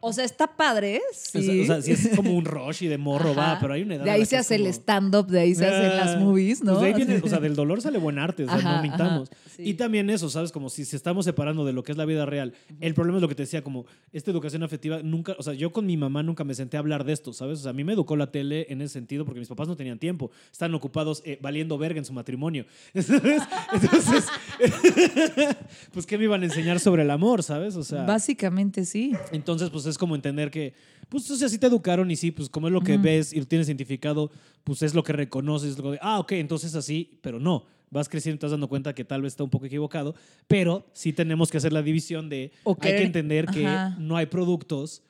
O 0.00 0.12
sea, 0.12 0.24
está 0.24 0.56
padre, 0.56 1.00
sí. 1.12 1.62
o 1.62 1.66
sea, 1.66 1.82
sí 1.82 1.90
es 1.90 2.10
como 2.14 2.32
un 2.32 2.44
rush 2.44 2.84
y 2.84 2.86
de 2.86 2.96
morro, 2.96 3.32
Ajá. 3.32 3.54
va, 3.54 3.58
pero 3.60 3.74
hay 3.74 3.82
una 3.82 3.96
edad. 3.96 4.04
De 4.04 4.10
ahí 4.12 4.24
se 4.24 4.36
hace 4.36 4.54
el 4.54 4.68
stand-up, 4.68 5.26
de 5.26 5.40
ahí 5.40 5.54
se 5.54 5.66
hacen 5.66 5.96
las 5.96 6.20
movies, 6.20 6.62
¿no? 6.62 6.74
pues 6.74 6.82
de 6.82 6.86
ahí 6.86 6.94
viene, 6.94 7.20
o 7.24 7.28
sea, 7.28 7.40
del 7.40 7.56
dolor 7.56 7.82
sale 7.82 7.98
buen 7.98 8.20
arte, 8.20 8.44
o 8.44 8.46
sea, 8.46 8.54
Ajá, 8.56 8.76
no 8.76 8.82
mintamos. 8.82 9.30
sí. 9.56 9.62
Y 9.64 9.74
también 9.74 10.10
eso, 10.10 10.30
¿sabes? 10.30 10.52
Como 10.52 10.70
si 10.70 10.84
se 10.84 10.94
estamos 10.94 11.24
separando 11.24 11.64
de 11.64 11.72
lo 11.72 11.82
que 11.82 11.90
es 11.90 11.98
la 11.98 12.04
vida 12.04 12.24
real. 12.24 12.54
El 12.80 12.94
problema 12.94 13.18
es 13.18 13.22
lo 13.22 13.28
que 13.28 13.34
te 13.34 13.42
decía, 13.42 13.62
como 13.62 13.84
esta 14.12 14.30
educación 14.30 14.62
afectiva, 14.62 15.00
nunca, 15.02 15.34
o 15.38 15.42
sea, 15.42 15.54
yo 15.54 15.72
con 15.72 15.86
mi 15.86 15.96
mamá 15.96 16.22
nunca 16.22 16.44
me 16.44 16.54
senté 16.54 16.76
a 16.76 16.80
hablar 16.80 17.02
de 17.04 17.14
esto, 17.14 17.32
¿sabes? 17.32 17.58
O 17.58 17.62
sea, 17.62 17.70
a 17.70 17.74
mí 17.74 17.82
me 17.82 17.94
educó 17.94 18.14
la 18.14 18.30
tele 18.30 18.66
en 18.68 18.80
ese 18.80 18.92
sentido 18.92 19.24
porque 19.24 19.40
mis 19.40 19.48
papás 19.48 19.66
no 19.66 19.74
tenían 19.74 19.98
tiempo, 19.98 20.30
estaban 20.52 20.74
ocupados 20.74 21.20
eh, 21.24 21.38
valiendo 21.42 21.76
verga 21.78 21.98
en 21.98 22.04
su 22.04 22.12
matrimonio. 22.12 22.64
¿Sabes? 22.94 23.42
Entonces, 23.72 24.24
pues, 25.92 26.06
¿qué 26.06 26.16
me 26.16 26.24
iban 26.24 26.42
a 26.42 26.44
enseñar 26.44 26.78
sobre 26.78 27.02
el 27.02 27.10
amor, 27.10 27.42
¿sabes? 27.42 27.74
O 27.74 27.82
sea, 27.84 28.04
Básicamente 28.04 28.84
sí. 28.84 29.12
entonces, 29.32 29.70
pues 29.70 29.86
es 29.86 29.96
como 29.98 30.14
entender 30.14 30.50
que, 30.50 30.74
pues, 31.08 31.30
o 31.30 31.36
sea, 31.36 31.48
sí 31.48 31.58
te 31.58 31.66
educaron 31.66 32.10
y 32.10 32.16
sí, 32.16 32.30
pues 32.30 32.48
como 32.48 32.66
es 32.68 32.72
lo 32.72 32.80
que 32.80 32.96
ves 32.96 33.32
y 33.32 33.38
lo 33.40 33.46
tienes 33.46 33.68
identificado, 33.68 34.30
pues 34.64 34.82
es 34.82 34.94
lo 34.94 35.02
que 35.02 35.12
reconoces, 35.12 35.72
es 35.72 35.78
lo 35.78 35.92
de, 35.92 35.98
ah, 36.02 36.18
ok, 36.18 36.32
entonces 36.32 36.74
así, 36.74 37.18
pero 37.22 37.38
no. 37.38 37.66
Vas 37.90 38.08
creciendo 38.08 38.36
y 38.36 38.38
te 38.40 38.46
vas 38.46 38.50
dando 38.50 38.68
cuenta 38.68 38.92
que 38.94 39.04
tal 39.04 39.22
vez 39.22 39.34
está 39.34 39.44
un 39.44 39.50
poco 39.50 39.66
equivocado, 39.66 40.16
pero 40.48 40.84
sí 40.92 41.12
tenemos 41.12 41.50
que 41.50 41.58
hacer 41.58 41.72
la 41.72 41.82
división 41.82 42.28
de, 42.28 42.50
O 42.64 42.76
hay 42.80 42.96
que 42.96 43.04
entender 43.04 43.46
que 43.46 43.66
Ajá. 43.66 43.96
no 44.00 44.16
hay 44.16 44.26
productos, 44.26 45.02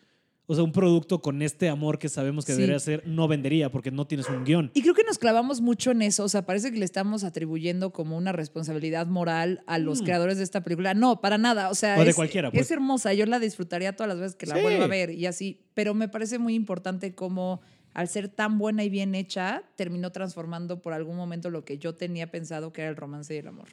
o 0.47 0.55
sea, 0.55 0.63
un 0.65 0.73
producto 0.73 1.21
con 1.23 1.41
este 1.43 1.69
amor 1.69 1.99
que 1.99 2.09
sabemos 2.09 2.45
que 2.45 2.53
Sí. 2.53 2.59
debería 2.61 2.79
ser, 2.79 3.07
no 3.07 3.27
vendería 3.29 3.71
porque 3.71 3.91
no 3.91 4.07
tienes 4.07 4.29
un 4.29 4.45
guion. 4.45 4.71
Y 4.75 4.83
creo 4.83 4.93
que 4.95 5.03
nos 5.05 5.19
clavamos 5.19 5.61
mucho 5.63 5.91
en 5.91 6.03
eso. 6.03 6.23
O 6.25 6.29
sea, 6.29 6.45
parece 6.45 6.71
que 6.71 6.79
le 6.79 6.85
estamos 6.85 7.25
atribuyendo 7.25 7.93
como 7.93 8.17
una 8.19 8.33
responsabilidad 8.33 9.07
moral 9.07 9.63
a 9.67 9.79
los 9.79 10.03
Mm. 10.03 10.05
creadores 10.05 10.37
de 10.39 10.45
esta 10.45 10.63
película. 10.63 10.93
No, 10.95 11.21
para 11.21 11.39
nada. 11.39 11.71
O 11.71 11.75
sea, 11.75 11.99
O 11.99 12.05
de 12.05 12.11
es, 12.11 12.17
cualquiera, 12.17 12.51
pues. 12.51 12.67
es 12.67 12.71
hermosa. 12.71 13.15
Yo 13.15 13.25
la 13.27 13.39
disfrutaría 13.39 13.97
todas 13.97 14.09
las 14.09 14.19
veces 14.19 14.37
que 14.37 14.47
la 14.47 14.57
Sí. 14.57 14.63
vuelva 14.63 14.85
a 14.85 14.89
ver 14.89 15.11
y 15.11 15.27
así. 15.27 15.61
Pero 15.73 15.95
me 15.95 16.09
parece 16.09 16.39
muy 16.39 16.55
importante 16.55 17.15
cómo, 17.15 17.63
al 17.95 18.09
ser 18.09 18.29
tan 18.29 18.59
buena 18.59 18.85
y 18.85 18.91
bien 18.91 19.15
hecha, 19.15 19.63
terminó 19.77 20.13
transformando 20.13 20.83
por 20.83 20.93
algún 20.93 21.17
momento 21.17 21.49
lo 21.49 21.65
que 21.65 21.79
yo 21.79 21.95
tenía 21.95 22.31
pensado 22.31 22.73
que 22.73 22.83
era 22.83 22.91
el 22.91 22.97
romance 22.97 23.35
y 23.35 23.39
el 23.39 23.47
amor. 23.49 23.69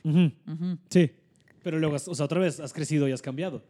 Sí, 0.90 1.12
pero 1.64 1.80
luego, 1.80 1.96
o 1.96 2.16
sea, 2.16 2.26
otra 2.26 2.40
vez 2.40 2.60
has 2.60 2.72
crecido 2.72 3.08
y 3.08 3.12
has 3.12 3.22
cambiado. 3.22 3.62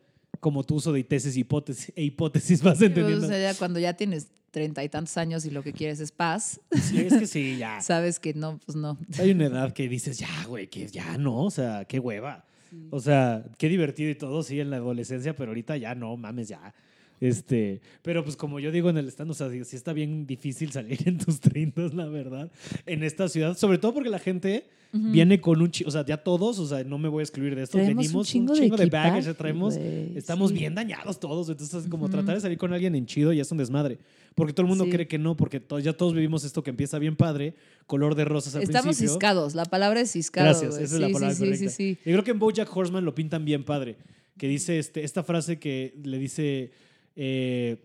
Como 0.42 0.66
tu 0.66 0.76
uso 0.76 0.92
de 0.92 1.04
tesis 1.06 1.38
hipótesis, 1.38 1.94
e 1.96 2.04
hipótesis 2.04 2.62
vas 2.62 2.82
entendiendo. 2.82 3.26
O 3.26 3.30
sea, 3.30 3.40
ya 3.40 3.58
cuando 3.58 3.80
ya 3.80 3.94
tienes 3.94 4.28
treinta 4.52 4.84
y 4.84 4.90
tantos 4.90 5.16
años 5.16 5.46
y 5.46 5.52
lo 5.52 5.64
que 5.64 5.72
quieres 5.72 6.02
es 6.02 6.12
paz, 6.12 6.60
Sí, 6.72 7.00
es 7.00 7.14
que 7.14 7.28
sí, 7.28 7.58
ya. 7.58 7.80
sabes 7.82 8.20
que 8.20 8.34
no, 8.34 8.60
pues 8.66 8.76
no. 8.76 8.98
Hay 9.18 9.32
una 9.32 9.46
edad 9.46 9.72
que 9.72 9.88
dices, 9.88 10.20
ya, 10.20 10.44
güey, 10.48 10.68
que 10.68 10.88
ya 10.88 11.18
no, 11.18 11.46
o 11.46 11.52
sea, 11.52 11.86
qué 11.86 12.00
hueva. 12.00 12.46
O 12.90 13.00
sea, 13.00 13.46
qué 13.58 13.68
divertido 13.68 14.10
y 14.10 14.16
todo, 14.16 14.44
sí, 14.44 14.60
en 14.60 14.70
la 14.70 14.78
adolescencia, 14.78 15.36
pero 15.36 15.52
ahorita 15.52 15.78
ya 15.78 15.94
no, 15.96 16.16
mames, 16.18 16.48
ya. 16.50 16.74
Este, 17.22 17.81
pero 18.02 18.23
pues 18.23 18.35
como 18.35 18.60
yo 18.60 18.72
digo 18.72 18.89
en 18.89 18.98
el 18.98 19.07
stand, 19.07 19.30
o 19.30 19.34
sea, 19.35 19.48
sí 19.64 19.76
está 19.76 19.93
bien 19.93 20.26
difícil 20.26 20.72
salir 20.72 20.98
en 21.07 21.19
tus 21.19 21.39
30, 21.39 21.89
la 21.93 22.07
verdad, 22.07 22.52
en 22.88 23.03
esta 23.03 23.30
ciudad, 23.30 23.56
sobre 23.56 23.77
todo 23.77 23.93
porque 23.93 24.10
la 24.10 24.19
gente 24.19 24.65
viene 24.93 25.39
con 25.39 25.61
un, 25.61 25.72
o 25.85 25.91
sea, 25.91 26.03
ya 26.06 26.18
todos, 26.18 26.60
o 26.60 26.68
sea, 26.68 26.84
no 26.84 26.98
me 26.98 27.07
voy 27.07 27.22
a 27.22 27.23
excluir 27.23 27.56
de 27.56 27.61
esto, 27.64 27.77
Traemos 27.77 27.91
un 27.91 27.98
venimos 28.03 28.27
chingo 28.27 28.52
un 28.53 28.60
de 28.60 28.64
chingo 28.65 28.76
de, 28.76 28.85
baggage, 28.88 29.18
equipaje, 29.19 29.34
traemos, 29.35 29.77
güey, 29.77 30.18
estamos 30.18 30.49
sí. 30.52 30.57
bien 30.57 30.76
dañados 30.76 31.18
todos, 31.19 31.48
entonces 31.48 31.88
como 31.88 32.06
Ujú. 32.06 32.11
tratar 32.11 32.35
de 32.35 32.41
salir 32.41 32.57
con 32.57 32.73
alguien 32.73 32.95
en 32.95 33.06
chido 33.06 33.31
ya 33.31 33.43
es 33.43 33.52
un 33.53 33.57
desmadre, 33.60 33.99
porque 34.35 34.52
todo 34.52 34.64
el 34.64 34.69
mundo 34.69 34.84
Sí. 34.85 34.89
cree 34.89 35.07
que 35.07 35.18
no, 35.18 35.38
porque 35.38 35.61
to- 35.61 35.80
ya 35.80 35.93
todos 35.93 36.14
vivimos 36.14 36.43
esto 36.43 36.61
que 36.64 36.72
empieza 36.72 36.98
bien 36.99 37.15
padre, 37.15 37.53
color 37.85 38.15
de 38.15 38.26
rosas 38.26 38.56
al 38.56 38.64
Estamos 38.64 38.98
principio. 38.98 39.11
ciscados, 39.11 39.53
la 39.56 39.64
palabra 39.65 40.02
es 40.02 40.11
ciscado. 40.11 40.48
Gracias, 40.48 40.72
güey. 40.72 40.84
esa 40.84 40.95
es 40.95 41.02
la 41.02 41.07
palabra 41.10 41.38
correcta. 41.38 41.57
sí, 41.57 41.69
sí. 41.69 41.98
Y 42.03 42.11
creo 42.11 42.23
que 42.26 42.31
en 42.31 42.39
BoJack 42.39 42.76
Horseman 42.76 43.06
lo 43.06 43.14
pintan 43.15 43.45
bien 43.45 43.64
padre, 43.64 43.95
que 44.38 44.48
dice 44.49 44.77
este, 44.80 45.03
esta 45.06 45.23
frase 45.23 45.57
que 45.60 45.93
le 46.03 46.18
dice 46.18 46.72
eh, 47.16 47.78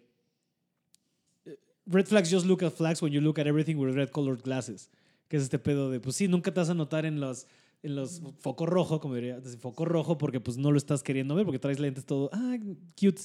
red 1.87 2.07
flags 2.07 2.31
just 2.31 2.47
look 2.47 2.63
at 2.63 2.73
flags 2.73 3.03
when 3.03 3.13
you 3.13 3.21
look 3.21 3.39
at 3.39 3.47
everything 3.47 3.77
with 3.77 3.95
red 3.95 4.11
colored 4.11 4.43
glasses, 4.43 4.91
que 5.29 5.37
es 5.37 5.45
este 5.45 5.59
pedo 5.59 5.91
de 5.91 6.01
pues 6.01 6.17
sí, 6.17 6.29
nunca 6.29 6.53
te 6.53 6.61
vas 6.61 6.71
a 6.71 6.75
notar 6.75 7.07
en 7.07 7.21
los 7.21 7.47
en 7.83 7.95
los 7.95 8.23
foco 8.41 8.67
rojo, 8.67 9.01
como 9.01 9.15
diría, 9.15 9.41
foco 9.61 9.85
rojo 9.85 10.19
porque 10.19 10.41
pues 10.41 10.57
no 10.57 10.73
lo 10.73 10.79
estás 10.79 11.03
queriendo 11.03 11.35
ver 11.35 11.45
porque 11.45 11.59
traes 11.59 11.79
lentes 11.79 12.05
todo, 12.05 12.31
ah, 12.33 12.57
cute, 13.01 13.23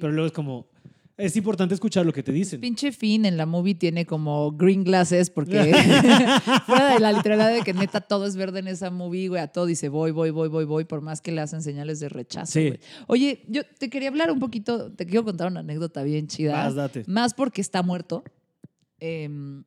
pero 0.00 0.12
luego 0.12 0.26
es 0.26 0.32
como 0.32 0.68
es 1.22 1.36
importante 1.36 1.74
escuchar 1.74 2.04
lo 2.04 2.12
que 2.12 2.22
te 2.22 2.32
dicen. 2.32 2.60
Pinche 2.60 2.90
Finn 2.90 3.24
en 3.24 3.36
la 3.36 3.46
movie 3.46 3.76
tiene 3.76 4.04
como 4.04 4.50
green 4.50 4.82
glasses 4.82 5.30
porque 5.30 5.72
fuera 6.66 6.94
de 6.94 6.98
la 6.98 7.12
literalidad 7.12 7.54
de 7.54 7.62
que 7.62 7.72
neta 7.72 8.00
todo 8.00 8.26
es 8.26 8.34
verde 8.34 8.58
en 8.58 8.66
esa 8.66 8.90
movie, 8.90 9.28
güey, 9.28 9.40
a 9.40 9.46
todo 9.46 9.66
dice 9.66 9.88
voy, 9.88 10.10
voy, 10.10 10.30
voy, 10.30 10.48
voy, 10.48 10.64
voy, 10.64 10.84
por 10.84 11.00
más 11.00 11.20
que 11.20 11.30
le 11.30 11.40
hacen 11.40 11.62
señales 11.62 12.00
de 12.00 12.08
rechazo. 12.08 12.50
Sí. 12.50 12.74
Oye, 13.06 13.44
yo 13.48 13.62
te 13.78 13.88
quería 13.88 14.08
hablar 14.08 14.32
un 14.32 14.40
poquito, 14.40 14.92
te 14.92 15.06
quiero 15.06 15.24
contar 15.24 15.46
una 15.46 15.60
anécdota 15.60 16.02
bien 16.02 16.26
chida. 16.26 16.54
Vas, 16.54 16.74
date. 16.74 17.04
Más 17.06 17.34
porque 17.34 17.60
está 17.60 17.82
muerto. 17.82 18.24
Em, 18.98 19.62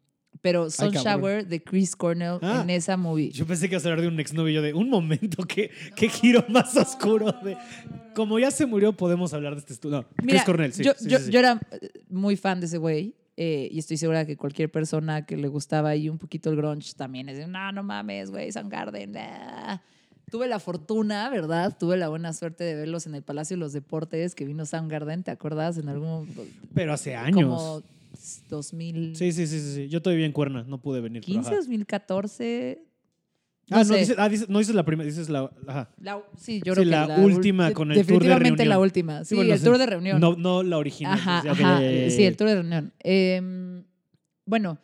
pero 0.46 0.70
Sun. 0.70 0.92
Shower 0.92 1.48
de 1.48 1.64
Chris 1.64 1.96
Cornell 1.96 2.38
Ah. 2.42 2.62
en 2.64 2.70
esa 2.70 2.98
movie. 2.98 3.32
Yo 3.32 3.48
pensé 3.48 3.68
que 3.68 3.74
ibas 3.76 3.86
a 3.86 3.90
hablar 3.90 4.02
de 4.02 4.08
un 4.10 4.20
exnovio 4.20 4.62
de 4.62 4.74
un 4.76 4.90
momento, 4.92 5.44
qué, 5.46 5.72
qué 5.96 6.08
giro 6.08 6.46
más 6.50 6.78
oscuro. 6.78 7.32
De, 7.44 7.58
como 8.14 8.38
ya 8.38 8.52
se 8.52 8.66
murió, 8.68 8.94
podemos 8.94 9.34
hablar 9.34 9.54
de 9.56 9.62
este 9.62 9.74
estudio. 9.74 9.98
No, 10.02 10.08
Chris 10.18 10.26
Mira, 10.34 10.44
Cornell, 10.46 10.72
sí. 10.74 10.84
yo, 10.84 10.94
sí, 10.98 11.10
yo- 11.10 11.18
sí, 11.20 11.32
yo 11.32 11.40
era 11.40 11.60
eh, 11.72 11.90
muy 12.10 12.36
fan 12.36 12.60
de 12.60 12.68
ese 12.68 12.78
güey. 12.78 13.16
eh, 13.38 13.68
y 13.72 13.80
estoy 13.80 13.98
segura 13.98 14.26
que 14.26 14.38
cualquier 14.38 14.72
persona 14.72 15.26
que 15.26 15.36
le 15.36 15.48
gustaba 15.50 15.90
ahí 15.90 16.08
un 16.08 16.18
poquito 16.18 16.50
el 16.52 16.56
grunge 16.56 16.94
también 16.96 17.28
es 17.28 17.38
de, 17.38 17.48
no, 17.48 17.72
no 17.74 17.84
mames, 17.84 18.30
güey, 18.32 18.52
Soundgarden. 18.52 19.18
ah". 19.18 19.82
Tuve 20.32 20.48
la 20.48 20.60
fortuna, 20.60 21.30
¿verdad? 21.30 21.76
Tuve 21.78 21.98
la 21.98 22.08
buena 22.10 22.34
suerte 22.34 22.64
de 22.64 22.76
verlos 22.76 23.06
en 23.08 23.14
el 23.16 23.22
Palacio 23.24 23.56
de 23.58 23.60
los 23.60 23.74
Deportes, 23.74 24.36
que 24.36 24.44
vino 24.46 24.66
Soundgarden, 24.66 25.24
¿te 25.24 25.32
acuerdas? 25.32 25.78
En 25.78 25.88
algún... 25.90 26.28
Pero 26.74 26.94
hace 26.94 27.16
años. 27.16 27.44
Como 27.50 27.84
2015, 28.50 29.16
Sí, 29.16 29.32
sí, 29.32 29.48
sí, 29.48 29.60
sí, 29.60 29.74
sí. 29.76 29.88
Yo 29.90 30.02
todavía 30.02 30.26
en 30.26 30.32
Cuerna, 30.32 30.64
no 30.68 30.82
pude 30.82 31.02
venir. 31.02 31.24
pero 31.26 31.40
ajá. 31.40 31.56
2014. 31.56 32.82
No 33.68 33.78
Ah, 33.78 33.84
no, 33.84 33.96
dices, 33.96 34.16
ah, 34.20 34.30
dices- 34.30 34.48
no 34.48 34.60
dices 34.60 34.76
la 34.76 34.86
primera, 34.86 35.08
dices 35.10 35.28
la. 35.28 35.50
Ajá. 35.68 35.90
La- 36.00 36.22
sí, 36.38 36.62
yo 36.64 36.76
Sí, 36.76 36.82
creo 36.82 36.84
que 36.84 36.86
la 37.08 37.20
última 37.20 37.72
con 37.74 37.92
el 37.92 37.96
tour 37.98 38.06
de 38.06 38.14
Definitivamente 38.14 38.66
la 38.66 38.76
reunión. 38.76 38.82
última. 38.84 39.26
Sí, 39.26 39.36
bueno, 39.36 39.54
el 39.54 39.60
sí. 39.60 39.66
tour 39.66 39.78
de 39.80 39.86
reunión. 39.88 40.20
No, 40.22 40.36
no 40.36 40.62
la 40.62 40.78
original. 40.78 41.14
Ajá, 41.14 41.42
sí, 41.42 41.48
ok, 41.50 41.60
ajá. 41.62 41.82
ya, 41.82 42.10
Sí, 42.12 42.24
el 42.26 42.38
tour 42.38 42.48
de 42.50 42.56
reunión. 42.56 42.94
Em, 43.00 43.84
bueno, 44.46 44.78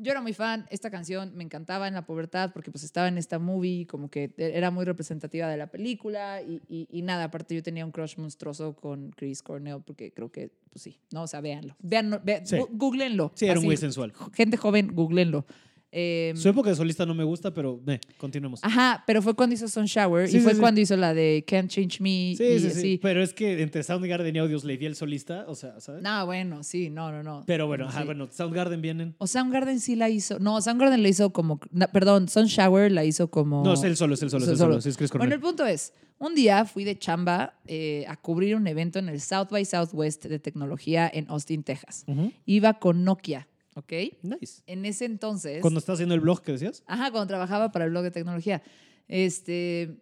yo 0.00 0.10
era 0.12 0.20
muy 0.20 0.32
fan. 0.32 0.66
Esta 0.70 0.90
canción 0.90 1.32
me 1.36 1.44
encantaba 1.44 1.88
en 1.88 1.94
la 1.94 2.06
pubertad 2.06 2.50
porque 2.52 2.70
pues 2.70 2.84
estaba 2.84 3.08
en 3.08 3.18
esta 3.18 3.38
movie, 3.38 3.86
como 3.86 4.08
que 4.10 4.32
era 4.36 4.70
muy 4.70 4.84
representativa 4.84 5.48
de 5.48 5.56
la 5.56 5.68
película 5.70 6.42
y, 6.42 6.60
y- 6.68 6.88
y 6.90 7.02
nada, 7.02 7.24
aparte 7.24 7.54
yo 7.54 7.62
tenía 7.62 7.84
un 7.84 7.92
crush 7.92 8.16
monstruoso 8.18 8.74
con 8.74 9.10
Chris 9.12 9.42
Cornell 9.42 9.82
porque 9.84 10.12
creo 10.12 10.30
que, 10.30 10.50
pues 10.70 10.82
sí, 10.82 10.98
no, 11.12 11.22
o 11.22 11.26
sea, 11.26 11.40
véanlo. 11.40 11.76
Vean, 11.80 12.20
ve- 12.24 12.42
Sí. 12.44 12.56
googleenlo. 12.70 13.32
Sí, 13.34 13.46
era 13.46 13.54
Así, 13.54 13.64
güey 13.64 13.76
sensual. 13.76 14.12
Gente 14.34 14.56
joven, 14.56 14.88
googleenlo. 14.94 15.46
Em, 15.90 16.36
Su 16.36 16.48
época 16.50 16.68
de 16.70 16.76
solista 16.76 17.06
no 17.06 17.14
me 17.14 17.24
gusta, 17.24 17.54
pero 17.54 17.80
eh, 17.86 17.98
continuemos. 18.18 18.60
Ajá, 18.62 19.02
pero 19.06 19.22
fue 19.22 19.34
cuando 19.34 19.54
hizo 19.54 19.68
Sun 19.68 19.86
Shower 19.86 20.28
Sí, 20.28 20.36
y 20.36 20.40
fue 20.40 20.52
sí. 20.54 20.60
cuando 20.60 20.80
hizo 20.80 20.96
la 20.96 21.14
de 21.14 21.44
Can't 21.46 21.70
Change 21.70 22.00
Me. 22.00 22.34
Sí, 22.36 22.44
y 22.44 22.58
sí, 22.60 22.70
sí. 22.70 22.98
Pero 23.02 23.22
es 23.22 23.32
que 23.32 23.62
entre 23.62 23.82
Soundgarden 23.82 24.36
y 24.36 24.38
Audios 24.38 24.64
el 24.64 24.94
solista, 24.96 25.44
o 25.48 25.54
sea, 25.54 25.80
¿sabes? 25.80 26.02
No, 26.02 26.26
bueno, 26.26 26.62
sí, 26.62 26.90
no, 26.90 27.10
no, 27.10 27.22
no. 27.22 27.42
Pero 27.46 27.66
bueno, 27.66 27.88
ajá, 27.88 28.04
bueno, 28.04 28.28
Soundgarden 28.30 28.82
vienen. 28.82 29.14
O 29.18 29.26
Soundgarden 29.26 29.80
sí 29.80 29.96
la 29.96 30.08
hizo. 30.10 30.38
No, 30.38 30.60
Soundgarden 30.60 31.02
la 31.02 31.08
hizo 31.08 31.32
como. 31.32 31.58
perdón, 31.92 32.28
Sun 32.28 32.46
Shower 32.46 32.92
la 32.92 33.04
hizo 33.04 33.30
como. 33.30 33.64
No, 33.64 33.72
es 33.72 33.82
el 33.82 33.96
solo, 33.96 34.14
es 34.14 34.22
el 34.22 34.30
solo, 34.30 34.44
es 34.44 34.50
el 34.50 34.56
Solo. 34.58 34.80
solo. 34.80 34.90
Es 34.90 34.96
Chris 34.96 35.10
Bueno, 35.12 35.34
el 35.34 35.40
punto 35.40 35.64
es: 35.66 35.94
un 36.18 36.34
día 36.34 36.64
fui 36.64 36.84
de 36.84 36.98
chamba 36.98 37.54
eh, 37.66 38.04
a 38.08 38.16
cubrir 38.16 38.56
un 38.56 38.66
evento 38.66 38.98
en 38.98 39.08
el 39.08 39.20
South 39.20 39.48
by 39.50 39.64
Southwest 39.64 40.26
de 40.26 40.38
tecnología 40.38 41.10
en 41.12 41.26
Austin, 41.28 41.62
Texas. 41.62 42.04
Iba 42.44 42.74
con 42.78 43.04
Nokia, 43.04 43.48
¿ok? 43.78 43.92
Nice. 44.22 44.62
En 44.66 44.84
ese 44.84 45.04
entonces. 45.06 45.60
Cuando 45.62 45.78
estás 45.80 45.94
haciendo 45.94 46.14
el 46.14 46.20
blog 46.20 46.42
que 46.42 46.52
decías. 46.52 46.82
Ajá, 46.86 47.10
cuando 47.10 47.26
trabajaba 47.26 47.70
para 47.72 47.84
el 47.86 47.90
blog 47.90 48.02
de 48.04 48.10
tecnología. 48.10 48.62
Este. 49.08 49.96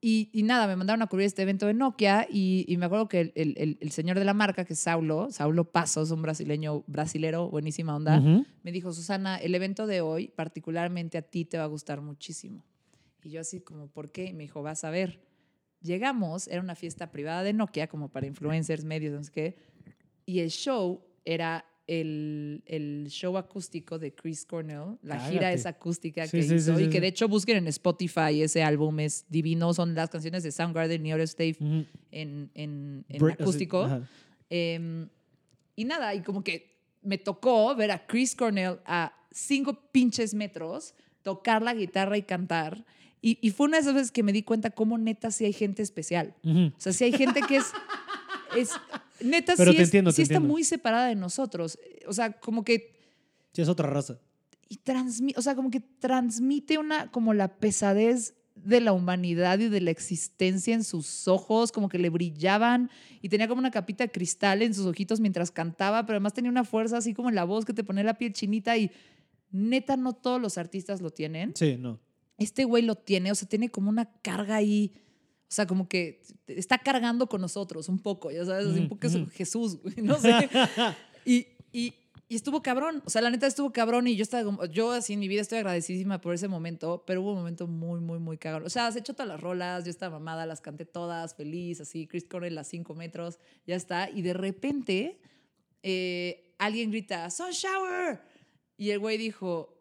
y, 0.00 0.28
y 0.34 0.42
nada, 0.42 0.66
me 0.66 0.76
mandaron 0.76 1.00
a 1.02 1.06
cubrir 1.06 1.26
este 1.26 1.42
evento 1.42 1.66
de 1.66 1.72
Nokia 1.74 2.26
y, 2.30 2.64
y 2.68 2.76
me 2.76 2.84
acuerdo 2.86 3.08
que 3.08 3.20
el, 3.20 3.32
el- 3.36 3.78
el- 3.80 3.90
señor 3.90 4.18
de 4.18 4.24
la 4.26 4.34
marca, 4.34 4.64
que 4.66 4.74
es 4.74 4.78
Saulo, 4.80 5.30
Saulo 5.30 5.64
Pasos, 5.70 6.10
un 6.10 6.20
brasileño, 6.20 6.84
brasilero, 6.86 7.48
buenísima 7.48 7.96
onda, 7.96 8.18
Ujú. 8.18 8.44
me 8.62 8.72
dijo, 8.72 8.92
Susana, 8.92 9.36
el 9.38 9.54
evento 9.54 9.86
de 9.86 10.00
hoy, 10.02 10.28
particularmente 10.28 11.16
a 11.16 11.22
ti, 11.22 11.44
te 11.46 11.56
va 11.56 11.64
a 11.64 11.68
gustar 11.68 12.00
muchísimo. 12.02 12.64
Y 13.22 13.30
yo 13.30 13.40
así 13.40 13.60
como, 13.60 13.88
¿por 13.88 14.10
qué? 14.12 14.26
Y 14.26 14.32
me 14.34 14.42
dijo, 14.42 14.62
vas 14.62 14.84
a 14.84 14.90
ver. 14.90 15.20
Llegamos, 15.80 16.48
era 16.48 16.60
una 16.60 16.74
fiesta 16.74 17.10
privada 17.10 17.42
de 17.42 17.52
Nokia, 17.54 17.86
como 17.88 18.08
para 18.10 18.26
influencers, 18.26 18.84
medios, 18.84 19.14
no 19.14 19.22
sé 19.24 19.30
qué, 19.32 19.56
y 20.26 20.40
el 20.40 20.50
show 20.50 21.02
era 21.24 21.64
el, 21.86 22.62
el 22.66 23.06
show 23.10 23.36
acústico 23.36 23.98
de 23.98 24.14
Chris 24.14 24.46
Cornell, 24.46 24.98
la 25.02 25.18
gira 25.28 25.52
esa 25.52 25.70
acústica 25.70 26.26
Sí, 26.26 26.38
que 26.38 26.42
sí, 26.44 26.54
hizo, 26.54 26.76
sí, 26.76 26.84
y 26.84 26.90
que 26.90 27.00
de 27.00 27.08
hecho 27.08 27.28
busquen 27.28 27.58
en 27.58 27.66
Spotify, 27.68 28.42
ese 28.42 28.62
álbum 28.62 29.00
es 29.00 29.26
divino, 29.28 29.74
son 29.74 29.94
las 29.94 30.08
canciones 30.08 30.42
de 30.42 30.52
Soundgarden 30.52 31.04
y 31.04 31.12
Aerosmith 31.12 31.60
Ujú. 31.60 31.84
en, 32.10 32.50
en, 32.54 33.04
acústico. 33.30 33.88
Em, 34.48 35.08
y 35.76 35.84
nada, 35.84 36.14
y 36.14 36.22
como 36.22 36.42
que 36.42 36.74
me 37.02 37.18
tocó 37.18 37.74
ver 37.74 37.90
a 37.90 38.06
Chris 38.06 38.34
Cornell 38.34 38.78
a 38.86 39.12
cinco 39.30 39.90
pinches 39.92 40.32
metros 40.32 40.94
tocar 41.22 41.62
la 41.62 41.74
guitarra 41.74 42.16
y 42.16 42.22
cantar. 42.22 42.84
Y, 43.20 43.38
y 43.40 43.50
fue 43.50 43.66
una 43.66 43.78
de 43.78 43.82
esas 43.82 43.94
veces 43.94 44.12
que 44.12 44.22
me 44.22 44.32
di 44.32 44.42
cuenta 44.42 44.70
cómo 44.70 44.96
neta 44.98 45.30
sí 45.30 45.44
hay 45.44 45.52
gente 45.52 45.82
especial. 45.82 46.34
O 46.44 46.72
sea, 46.78 46.92
sí 46.92 47.04
hay 47.04 47.12
gente 47.12 47.40
que 47.42 47.56
es... 47.56 47.66
es 48.56 48.70
neta 49.20 49.54
Pero 49.56 49.70
sí, 49.72 49.76
te 49.76 49.82
es- 49.82 49.88
entiendo, 49.88 50.10
sí 50.10 50.16
te 50.16 50.22
está 50.22 50.34
entiendo. 50.34 50.52
muy 50.52 50.64
separada 50.64 51.06
de 51.08 51.14
nosotros. 51.14 51.78
O 52.06 52.12
sea, 52.12 52.32
como 52.40 52.64
que 52.64 52.94
Sí, 53.52 53.62
es 53.62 53.68
otra 53.68 53.88
raza. 53.88 54.18
y 54.68 54.76
transmite, 54.78 55.38
o 55.38 55.42
sea, 55.42 55.54
como 55.54 55.70
que 55.70 55.80
transmite 55.80 56.78
una, 56.78 57.10
como 57.10 57.34
la 57.34 57.48
pesadez 57.56 58.34
de 58.56 58.80
la 58.80 58.92
humanidad 58.92 59.58
y 59.58 59.68
de 59.68 59.80
la 59.80 59.90
existencia 59.90 60.74
en 60.74 60.84
sus 60.84 61.26
ojos, 61.28 61.72
como 61.72 61.88
que 61.88 61.98
le 61.98 62.08
brillaban 62.08 62.88
y 63.20 63.28
tenía 63.28 63.48
como 63.48 63.58
una 63.58 63.70
capita 63.72 64.04
de 64.04 64.10
cristal 64.12 64.62
en 64.62 64.72
sus 64.74 64.86
ojitos 64.86 65.18
mientras 65.20 65.50
cantaba, 65.50 66.06
pero 66.06 66.16
además 66.16 66.34
tenía 66.34 66.50
una 66.52 66.64
fuerza 66.64 66.96
así 66.98 67.14
como 67.14 67.28
en 67.28 67.34
la 67.34 67.44
voz 67.44 67.64
que 67.64 67.72
te 67.74 67.82
ponía 67.84 68.04
la 68.04 68.14
piel 68.14 68.32
chinita 68.32 68.76
y 68.76 68.90
neta 69.50 69.96
no 69.96 70.12
todos 70.12 70.40
los 70.40 70.56
artistas 70.58 71.00
lo 71.00 71.10
tienen. 71.10 71.52
Sí, 71.56 71.76
no. 71.78 72.00
Este 72.38 72.64
güey 72.64 72.82
lo 72.84 72.94
tiene, 72.96 73.30
o 73.30 73.34
sea, 73.34 73.48
tiene 73.48 73.70
como 73.70 73.90
una 73.90 74.06
carga 74.22 74.56
ahí, 74.56 74.92
o 75.48 75.54
sea, 75.54 75.66
como 75.66 75.88
que 75.88 76.22
está 76.46 76.78
cargando 76.78 77.28
con 77.28 77.40
nosotros 77.40 77.88
un 77.88 77.98
poco, 77.98 78.30
ya 78.30 78.44
sabes, 78.44 78.66
así 78.66 78.80
un 78.80 78.88
poco 78.88 79.06
es 79.06 79.14
Ujú. 79.14 79.30
Jesús, 79.30 79.80
güey, 79.80 79.96
no 80.02 80.18
sé. 80.18 80.48
Y, 81.26 81.46
y, 81.72 81.94
y 82.28 82.36
estuvo 82.36 82.62
cabrón, 82.62 83.02
o 83.06 83.08
sea, 83.08 83.22
la 83.22 83.30
neta 83.30 83.46
estuvo 83.46 83.72
cabrón 83.72 84.06
y 84.06 84.16
yo 84.16 84.22
estaba 84.22 84.66
yo 84.66 84.92
así 84.92 85.14
en 85.14 85.20
mi 85.20 85.28
vida 85.28 85.40
estoy 85.40 85.58
agradecidísima 85.58 86.20
por 86.20 86.34
ese 86.34 86.48
momento, 86.48 87.02
pero 87.06 87.22
hubo 87.22 87.32
un 87.32 87.38
momento 87.38 87.66
muy, 87.66 88.00
muy, 88.00 88.18
muy 88.18 88.36
cagado. 88.36 88.66
O 88.66 88.70
sea, 88.70 88.92
se 88.92 88.98
echó 88.98 89.14
todas 89.14 89.28
las 89.28 89.40
rolas, 89.40 89.84
yo 89.84 89.90
estaba 89.90 90.18
mamada, 90.18 90.44
las 90.44 90.60
canté 90.60 90.84
todas, 90.84 91.34
feliz, 91.34 91.80
así, 91.80 92.06
Chris 92.06 92.24
Cornell 92.24 92.58
a 92.58 92.64
cinco 92.64 92.94
metros, 92.94 93.38
ya 93.66 93.76
está. 93.76 94.10
Y 94.10 94.20
de 94.20 94.34
repente 94.34 95.20
eh, 95.82 96.54
alguien 96.58 96.90
grita, 96.90 97.30
Sun 97.30 97.52
Shower. 97.52 98.20
Y 98.76 98.90
el 98.90 98.98
güey 98.98 99.16
dijo, 99.16 99.74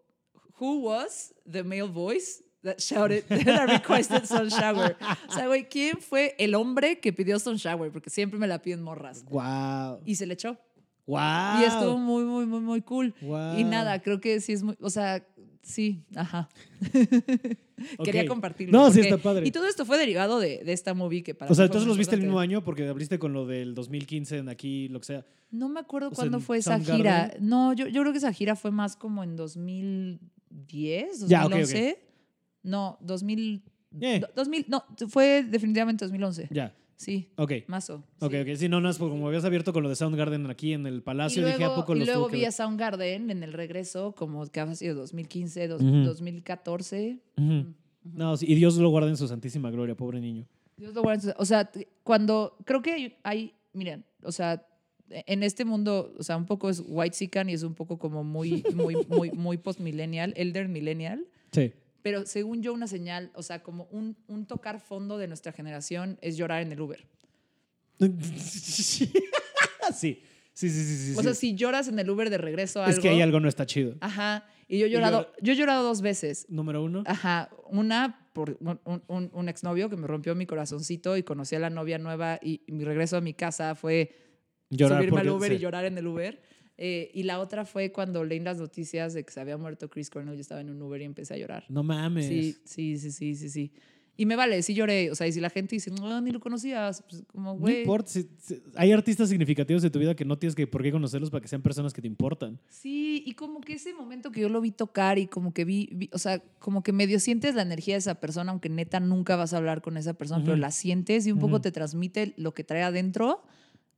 Who 0.59 0.79
was 0.79 1.33
the 1.49 1.63
male 1.63 1.83
voice 1.83 2.43
that 2.63 2.79
shouted, 2.79 3.23
that 3.45 3.69
requested 3.69 4.25
Sun 4.25 4.49
Shower? 4.49 4.95
O 5.29 5.33
sea, 5.33 5.47
güey, 5.47 5.67
¿quién 5.69 5.97
fue 5.97 6.35
el 6.37 6.55
hombre 6.55 6.99
que 6.99 7.13
pidió 7.13 7.39
Sun 7.39 7.57
Shower? 7.57 7.91
Porque 7.91 8.09
siempre 8.09 8.39
me 8.39 8.47
la 8.47 8.61
piden 8.61 8.81
morras. 8.81 9.23
Wow. 9.25 9.99
Y 10.05 10.15
se 10.15 10.25
le 10.25 10.33
echó. 10.33 10.57
Wow. 11.05 11.61
Y 11.61 11.63
estuvo 11.65 11.97
muy, 11.97 12.23
muy, 12.23 12.45
muy, 12.45 12.61
muy 12.61 12.81
cool. 12.81 13.13
Wow. 13.21 13.57
Y 13.57 13.63
nada, 13.63 14.01
creo 14.01 14.21
que 14.21 14.39
sí 14.39 14.53
es 14.53 14.63
muy, 14.63 14.75
o 14.79 14.89
sea, 14.89 15.25
sí, 15.61 16.03
ajá. 16.15 16.49
Quería 18.03 18.25
compartirlo. 18.25 18.77
No, 18.77 18.91
sí 18.91 19.01
está 19.01 19.17
padre. 19.17 19.45
Y 19.45 19.51
todo 19.51 19.67
esto 19.67 19.85
fue 19.85 19.97
derivado 19.97 20.39
de, 20.39 20.63
de 20.63 20.71
esta 20.73 20.93
movie 20.93 21.23
que 21.23 21.35
para 21.35 21.51
O 21.51 21.55
sea, 21.55 21.65
entonces 21.65 21.87
los 21.87 21.97
viste 21.97 22.15
el 22.15 22.21
mismo 22.21 22.39
año 22.39 22.63
porque 22.63 22.87
abriste 22.87 23.19
con 23.19 23.33
lo 23.33 23.45
del 23.45 23.75
2015 23.75 24.37
en 24.37 24.49
aquí, 24.49 24.87
lo 24.87 24.99
que 24.99 25.05
sea. 25.05 25.25
No 25.51 25.69
me 25.69 25.79
acuerdo 25.81 26.07
O 26.07 26.11
cuándo 26.11 26.39
fue 26.39 26.57
esa 26.57 26.79
gira. 26.79 27.33
No, 27.39 27.73
yo, 27.73 27.87
yo 27.87 28.01
creo 28.01 28.11
que 28.11 28.17
esa 28.17 28.33
gira 28.33 28.55
fue 28.55 28.71
más 28.71 28.95
como 28.95 29.23
en 29.23 29.35
2010, 29.35 31.27
Ya, 31.27 31.45
ok, 31.45 31.53
ok. 31.63 31.97
2011. 32.63 32.69
No, 32.69 32.97
2000, 33.01 33.63
Eh. 34.01 34.19
do- 34.21 34.29
2000, 34.35 34.65
no, 34.67 34.83
fue 35.09 35.43
definitivamente 35.43 36.05
2011. 36.05 36.47
Ya. 36.51 36.73
Sí, 36.95 37.29
Ok. 37.35 37.51
mazo. 37.67 38.03
Ok, 38.19 38.31
sí. 38.31 38.37
ok. 38.39 38.47
Sí, 38.55 38.69
no, 38.69 38.79
no, 38.79 38.89
es 38.89 38.97
como 38.97 39.27
habías 39.27 39.43
abierto 39.43 39.73
con 39.73 39.83
lo 39.83 39.89
de 39.89 39.95
Soundgarden 39.95 40.49
aquí 40.49 40.71
en 40.73 40.85
el 40.87 40.97
Y 40.97 41.01
Palacio, 41.01 41.41
luego, 41.41 41.57
dije 41.57 41.69
a 41.69 41.75
poco 41.75 41.95
y 41.95 41.99
los 41.99 42.07
luego 42.07 42.27
que 42.27 42.35
vi 42.37 42.41
ver? 42.41 42.49
a 42.49 42.51
Soundgarden 42.53 43.29
en 43.29 43.43
el 43.43 43.51
regreso, 43.51 44.13
como 44.15 44.45
que 44.47 44.59
ha 44.61 44.75
sido 44.75 44.95
2015, 44.95 45.67
dos- 45.67 45.81
Ujú. 45.81 46.03
2014. 46.05 47.19
Ujú. 47.37 47.73
No, 48.03 48.37
sí, 48.37 48.45
y 48.49 48.55
Dios 48.55 48.77
lo 48.77 48.89
guarda 48.89 49.09
en 49.09 49.17
su 49.17 49.27
santísima 49.27 49.69
gloria, 49.71 49.95
pobre 49.95 50.21
niño. 50.21 50.45
Dios 50.77 50.93
lo 50.93 51.01
guarde. 51.01 51.33
O 51.37 51.45
sea, 51.45 51.69
cuando 52.03 52.57
creo 52.65 52.81
que 52.81 52.91
hay, 52.93 53.15
hay- 53.23 53.53
miren, 53.73 54.05
o 54.23 54.31
sea, 54.31 54.65
en 55.09 55.43
este 55.43 55.65
mundo, 55.65 56.13
o 56.17 56.23
sea, 56.23 56.37
un 56.37 56.45
poco 56.45 56.69
es 56.69 56.81
white 56.85 57.15
sican 57.15 57.49
y 57.49 57.53
es 57.53 57.63
un 57.63 57.75
poco 57.75 57.97
como 57.99 58.23
muy, 58.23 58.63
muy, 58.75 58.95
muy, 59.09 59.31
muy 59.31 59.57
post-millennial, 59.57 60.33
elder 60.37 60.69
millennial. 60.69 61.25
Sí. 61.51 61.73
Pero 62.03 62.25
según 62.27 62.61
yo, 62.61 62.73
una 62.73 62.85
señal, 62.87 63.31
o 63.33 63.41
sea, 63.41 63.63
como 63.63 63.85
un, 63.85 64.15
un 64.27 64.45
tocar 64.45 64.79
fondo 64.79 65.17
de 65.17 65.27
nuestra 65.27 65.51
generación 65.51 66.19
es 66.21 66.37
llorar 66.37 66.61
en 66.61 66.71
el 66.71 66.79
Uber. 66.79 67.07
sí. 68.39 69.11
Sí, 69.91 70.69
sí, 70.69 70.69
sí, 70.69 70.85
sí. 70.85 71.13
sí, 71.13 71.19
o 71.19 71.23
sea, 71.23 71.33
sí. 71.33 71.49
si 71.49 71.55
lloras 71.55 71.87
en 71.87 71.97
el 71.97 72.07
Uber 72.09 72.29
de 72.29 72.37
regreso 72.37 72.79
a 72.79 72.85
algo. 72.85 72.95
es 72.95 73.01
que 73.01 73.09
ahí 73.09 73.21
algo 73.21 73.39
no 73.39 73.49
está 73.49 73.65
chido. 73.65 73.95
Ajá. 74.01 74.45
Y 74.67 74.77
yo 74.77 74.85
he 74.85 74.89
llorado, 74.89 75.31
yo 75.41 75.53
he 75.53 75.55
llorado 75.55 75.83
dos 75.83 76.01
veces. 76.01 76.45
Número 76.47 76.83
uno. 76.83 77.03
Ajá, 77.07 77.49
una 77.65 78.29
por 78.33 78.57
un, 78.61 78.79
un- 79.07 79.29
un, 79.33 79.49
exnovio 79.49 79.89
que 79.89 79.97
me 79.97 80.05
rompió 80.05 80.35
mi 80.35 80.45
corazoncito 80.45 81.17
y 81.17 81.23
conocí 81.23 81.55
a 81.55 81.59
la 81.59 81.71
novia 81.71 81.97
nueva 81.97 82.39
y 82.41 82.61
mi 82.67 82.83
regreso 82.83 83.17
a 83.17 83.21
mi 83.21 83.33
casa 83.33 83.73
fue 83.75 84.15
Llorar 84.69 84.99
subirme 84.99 85.21
al 85.21 85.29
Uber 85.29 85.49
sí. 85.49 85.55
y 85.55 85.59
llorar 85.59 85.85
en 85.85 85.97
el 85.97 86.05
Uber. 86.07 86.41
Eh, 86.77 87.11
y 87.13 87.23
la 87.23 87.39
otra 87.39 87.65
fue 87.65 87.91
cuando 87.91 88.23
leí 88.23 88.39
las 88.39 88.57
noticias 88.57 89.13
de 89.13 89.23
que 89.23 89.31
se 89.31 89.39
había 89.39 89.57
muerto 89.57 89.89
Chris 89.89 90.09
Cornell. 90.09 90.35
Yo 90.35 90.41
estaba 90.41 90.61
en 90.61 90.69
un 90.71 90.81
Uber 90.81 91.01
y 91.01 91.05
empecé 91.05 91.35
a 91.35 91.37
llorar. 91.37 91.65
No 91.69 91.83
mames. 91.83 92.27
Sí, 92.27 92.57
sí, 92.65 92.97
sí, 92.97 93.11
sí, 93.11 93.35
sí, 93.35 93.49
sí. 93.49 93.71
Y 94.15 94.27
me 94.27 94.35
vale, 94.35 94.61
sí 94.61 94.75
lloré. 94.75 95.09
O 95.09 95.15
sea, 95.15 95.25
y 95.27 95.31
si 95.33 95.39
la 95.39 95.49
gente 95.49 95.75
dice, 95.75 95.89
no, 95.89 96.21
ni 96.21 96.29
lo 96.29 96.39
conocías, 96.39 97.03
pues 97.09 97.23
como, 97.27 97.53
No 97.53 97.59
güey. 97.59 97.79
importa. 97.81 98.09
si- 98.11 98.27
si- 98.39 98.61
hay 98.75 98.91
artistas 98.91 99.29
significativos 99.29 99.81
de 99.81 99.89
tu 99.89 99.97
vida 99.97 100.15
que 100.15 100.23
no 100.23 100.37
tienes 100.37 100.53
que 100.55 100.67
por 100.67 100.83
qué 100.83 100.91
conocerlos 100.91 101.31
para 101.31 101.41
que 101.41 101.47
sean 101.47 101.63
personas 101.63 101.93
que 101.93 102.01
te 102.01 102.07
importan. 102.07 102.59
Sí, 102.69 103.23
y 103.25 103.33
como 103.33 103.59
que 103.61 103.73
ese 103.73 103.91
momento 103.95 104.31
que 104.31 104.41
yo 104.41 104.49
lo 104.49 104.61
vi 104.61 104.69
tocar 104.71 105.17
y 105.17 105.25
como 105.25 105.51
que 105.51 105.65
vi, 105.65 105.89
vi- 105.93 106.09
o 106.13 106.19
sea, 106.19 106.43
como 106.59 106.83
que 106.83 106.91
medio 106.91 107.19
sientes 107.19 107.55
la 107.55 107.63
energía 107.63 107.95
de 107.95 107.99
esa 107.99 108.15
persona, 108.19 108.51
aunque 108.51 108.69
neta 108.69 108.99
nunca 108.99 109.35
vas 109.35 109.53
a 109.53 109.57
hablar 109.57 109.81
con 109.81 109.97
esa 109.97 110.13
persona, 110.13 110.41
pero 110.43 110.53
Ujú. 110.53 110.61
la 110.61 110.69
sientes 110.71 111.25
y 111.25 111.31
un 111.31 111.39
poco 111.39 111.55
Ujú. 111.55 111.61
te 111.63 111.71
transmite 111.71 112.33
lo 112.37 112.53
que 112.53 112.63
trae 112.63 112.83
adentro, 112.83 113.43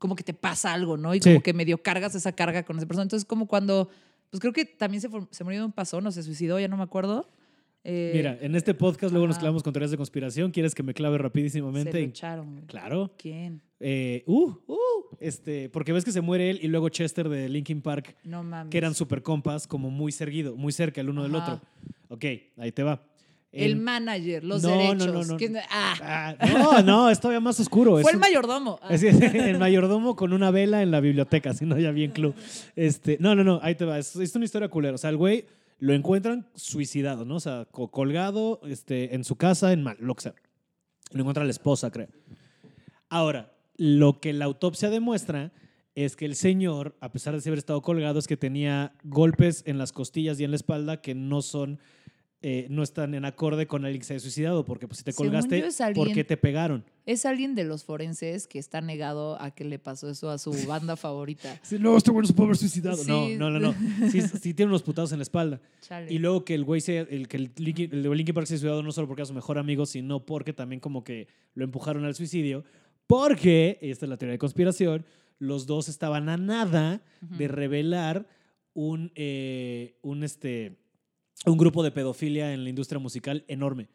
como 0.06 0.16
que 0.16 0.24
te 0.24 0.34
pasa 0.34 0.72
algo, 0.74 0.96
¿no? 0.98 1.14
Y 1.16 1.20
Sí. 1.22 1.30
como 1.30 1.42
que 1.42 1.54
medio 1.54 1.78
cargas 1.82 2.14
esa 2.16 2.32
carga 2.32 2.64
con 2.64 2.78
esa 2.78 2.86
persona. 2.86 3.04
Entonces, 3.04 3.26
como 3.26 3.48
cuando, 3.48 3.90
pues 4.30 4.40
creo 4.40 4.54
que 4.54 4.66
también 4.66 5.02
se, 5.02 5.10
se 5.32 5.44
murió 5.44 5.60
de 5.60 5.66
un 5.66 5.72
pasón 5.72 6.06
o 6.08 6.12
se 6.12 6.22
suicidó, 6.24 6.60
ya 6.60 6.68
no 6.68 6.78
me 6.78 6.84
acuerdo. 6.84 7.28
Eh, 7.88 8.14
Mira, 8.16 8.38
en 8.42 8.56
este 8.56 8.74
podcast 8.74 9.12
luego 9.12 9.28
nos 9.28 9.38
clavamos 9.38 9.62
con 9.62 9.72
teorías 9.72 9.92
de 9.92 9.98
conspiración. 9.98 10.50
¿Quieres 10.52 10.74
que 10.74 10.82
me 10.82 10.94
clave 10.96 11.18
se 11.18 11.22
rapidísimamente? 11.24 12.02
echaron. 12.02 12.54
güey. 12.54 12.66
Claro. 12.66 13.12
¿Quién? 13.18 13.62
Eh, 13.80 14.24
uh, 14.26 14.54
uh, 14.68 14.76
este, 15.20 15.70
porque 15.70 15.94
ves 15.94 16.04
que 16.04 16.12
se 16.12 16.22
muere 16.22 16.50
él 16.50 16.60
y 16.64 16.68
luego 16.68 16.90
Chester 16.90 17.30
de 17.30 17.48
Linkin 17.48 17.82
Park, 17.84 18.16
No 18.24 18.42
mames. 18.42 18.72
que 18.72 18.78
eran 18.80 18.96
super 18.96 19.22
compas, 19.22 19.68
como 19.68 19.92
muy 19.92 20.12
seguido, 20.12 20.56
muy 20.56 20.72
cerca 20.72 21.02
el 21.02 21.10
uno 21.10 21.22
del 21.24 21.36
otro. 21.36 21.62
Ok, 22.10 22.26
ahí 22.58 22.72
te 22.72 22.82
va. 22.82 23.04
El 23.56 23.72
El- 23.72 23.76
manager, 23.78 24.44
los 24.44 24.62
No, 24.64 24.70
no, 24.70 24.76
derechos. 24.78 25.08
no, 25.14 25.24
no. 25.24 25.38
¿quién- 25.38 25.58
ah, 25.70 26.36
Ah, 26.40 26.48
no, 26.54 26.82
no, 26.84 27.10
es 27.10 27.20
todavía 27.20 27.40
más 27.40 27.60
oscuro. 27.60 27.92
fue 28.02 28.02
es 28.02 28.08
el 28.10 28.16
un- 28.16 28.22
mayordomo. 28.22 28.80
Ah. 28.82 28.90
es 28.94 29.02
el 29.50 29.58
mayordomo 29.60 30.16
con 30.16 30.34
una 30.34 30.52
vela 30.52 30.82
en 30.84 30.92
la 30.92 31.00
biblioteca, 31.00 31.54
si 31.54 31.66
no, 31.66 31.78
ya 31.80 31.92
bien 31.92 32.12
club. 32.12 32.36
Este, 32.76 33.18
no, 33.20 33.34
no, 33.36 33.44
no, 33.44 33.60
ahí 33.64 33.76
te 33.76 33.86
va. 33.86 33.98
Es, 33.98 34.16
es 34.16 34.36
una 34.36 34.46
historia 34.46 34.68
culera. 34.70 34.96
O 34.96 34.98
sea, 34.98 35.10
el 35.10 35.18
güey 35.18 35.46
lo 35.80 35.94
encuentran 35.94 36.48
suicidado, 36.56 37.26
¿no? 37.26 37.36
O 37.36 37.40
sea, 37.40 37.66
co- 37.72 37.90
colgado 37.90 38.60
este, 38.68 39.16
en 39.16 39.24
su 39.24 39.36
casa, 39.36 39.72
en 39.74 39.84
mal, 39.84 39.98
lo 40.00 40.16
que 40.16 40.24
sea. 40.24 40.34
Lo 41.12 41.22
encuentra 41.22 41.44
la 41.44 41.52
esposa, 41.52 41.92
creo. 41.92 42.08
Ahora, 43.10 43.54
lo 43.78 44.20
que 44.20 44.34
la 44.34 44.46
autopsia 44.46 44.90
demuestra 44.90 45.52
es 45.96 46.16
que 46.16 46.26
el 46.26 46.36
señor, 46.36 46.96
a 47.00 47.12
pesar 47.12 47.40
de 47.40 47.50
haber 47.50 47.58
estado 47.60 47.82
colgado, 47.82 48.20
es 48.20 48.28
que 48.28 48.36
tenía 48.38 48.94
golpes 49.04 49.64
en 49.66 49.78
las 49.78 49.92
costillas 49.94 50.40
y 50.40 50.44
en 50.44 50.52
la 50.52 50.58
espalda 50.58 51.02
que 51.02 51.16
no 51.16 51.42
son, 51.42 51.80
eh, 52.48 52.68
no 52.70 52.84
están 52.84 53.16
en 53.16 53.26
acorde 53.26 53.66
con 53.66 53.86
alguien 53.86 54.02
que 54.02 54.06
se 54.06 54.14
haya 54.14 54.20
suicidado, 54.20 54.64
porque 54.66 54.88
pues, 54.88 55.00
si 55.00 55.04
te 55.04 55.14
colgaste, 55.14 55.64
alguien- 55.64 55.94
¿por 55.96 56.14
qué 56.14 56.24
te 56.24 56.38
pegaron? 56.38 56.84
Es 57.08 57.26
alguien 57.26 57.56
de 57.56 57.64
los 57.64 57.84
forenses 57.84 58.46
que 58.46 58.60
está 58.60 58.82
negado 58.82 59.42
a 59.42 59.50
que 59.50 59.66
le 59.66 59.80
pasó 59.80 60.12
eso 60.12 60.30
a 60.30 60.38
su 60.38 60.52
banda 60.68 60.96
favorita. 60.96 61.60
Sí, 61.64 61.78
no, 61.80 61.98
este 61.98 62.12
güey 62.12 62.22
no 62.22 62.28
se 62.28 62.34
puede 62.34 62.50
haber 62.50 62.58
suicidado. 62.58 62.98
Sí. 62.98 63.08
No, 63.36 63.50
no, 63.50 63.60
no, 63.60 63.74
no. 63.74 64.10
Sí, 64.12 64.22
sí 64.42 64.54
tiene 64.54 64.70
unos 64.70 64.84
putados 64.84 65.12
en 65.12 65.18
la 65.18 65.24
espalda. 65.24 65.60
Chale. 65.82 66.14
Y 66.14 66.20
luego 66.20 66.46
que 66.46 66.54
el 66.54 66.64
güey 66.66 66.84
el 66.88 67.28
que 67.28 67.38
el 67.38 67.52
Linkin, 67.58 67.90
el 67.92 68.04
de 68.04 68.16
Linkin 68.16 68.36
Park 68.36 68.46
se 68.46 68.54
haya 68.54 68.60
suicidado 68.60 68.84
no 68.84 68.92
solo 68.92 69.08
porque 69.08 69.22
era 69.24 69.26
su 69.28 69.34
mejor 69.34 69.58
amigo, 69.58 69.88
sino 69.88 70.24
porque 70.24 70.54
también 70.54 70.80
como 70.80 71.04
que 71.04 71.28
lo 71.56 71.64
empujaron 71.64 72.06
al 72.06 72.14
suicidio. 72.14 72.64
Porque, 73.08 73.80
y 73.82 73.90
esta 73.90 74.06
es 74.06 74.10
la 74.12 74.18
teoría 74.18 74.34
de 74.34 74.38
conspiración, 74.40 75.04
los 75.40 75.66
dos 75.66 75.90
estaban 75.90 76.30
a 76.30 76.38
nada 76.38 77.02
de 77.22 77.48
revelar 77.48 78.28
un, 78.76 79.12
eh, 79.16 79.98
un, 80.04 80.24
este, 80.24 80.78
un 81.52 81.58
grupo 81.58 81.84
de 81.84 81.92
pedofilia 81.92 82.54
en 82.54 82.64
la 82.64 82.70
industria 82.70 83.00
musical 83.00 83.44
enorme. 83.48 83.88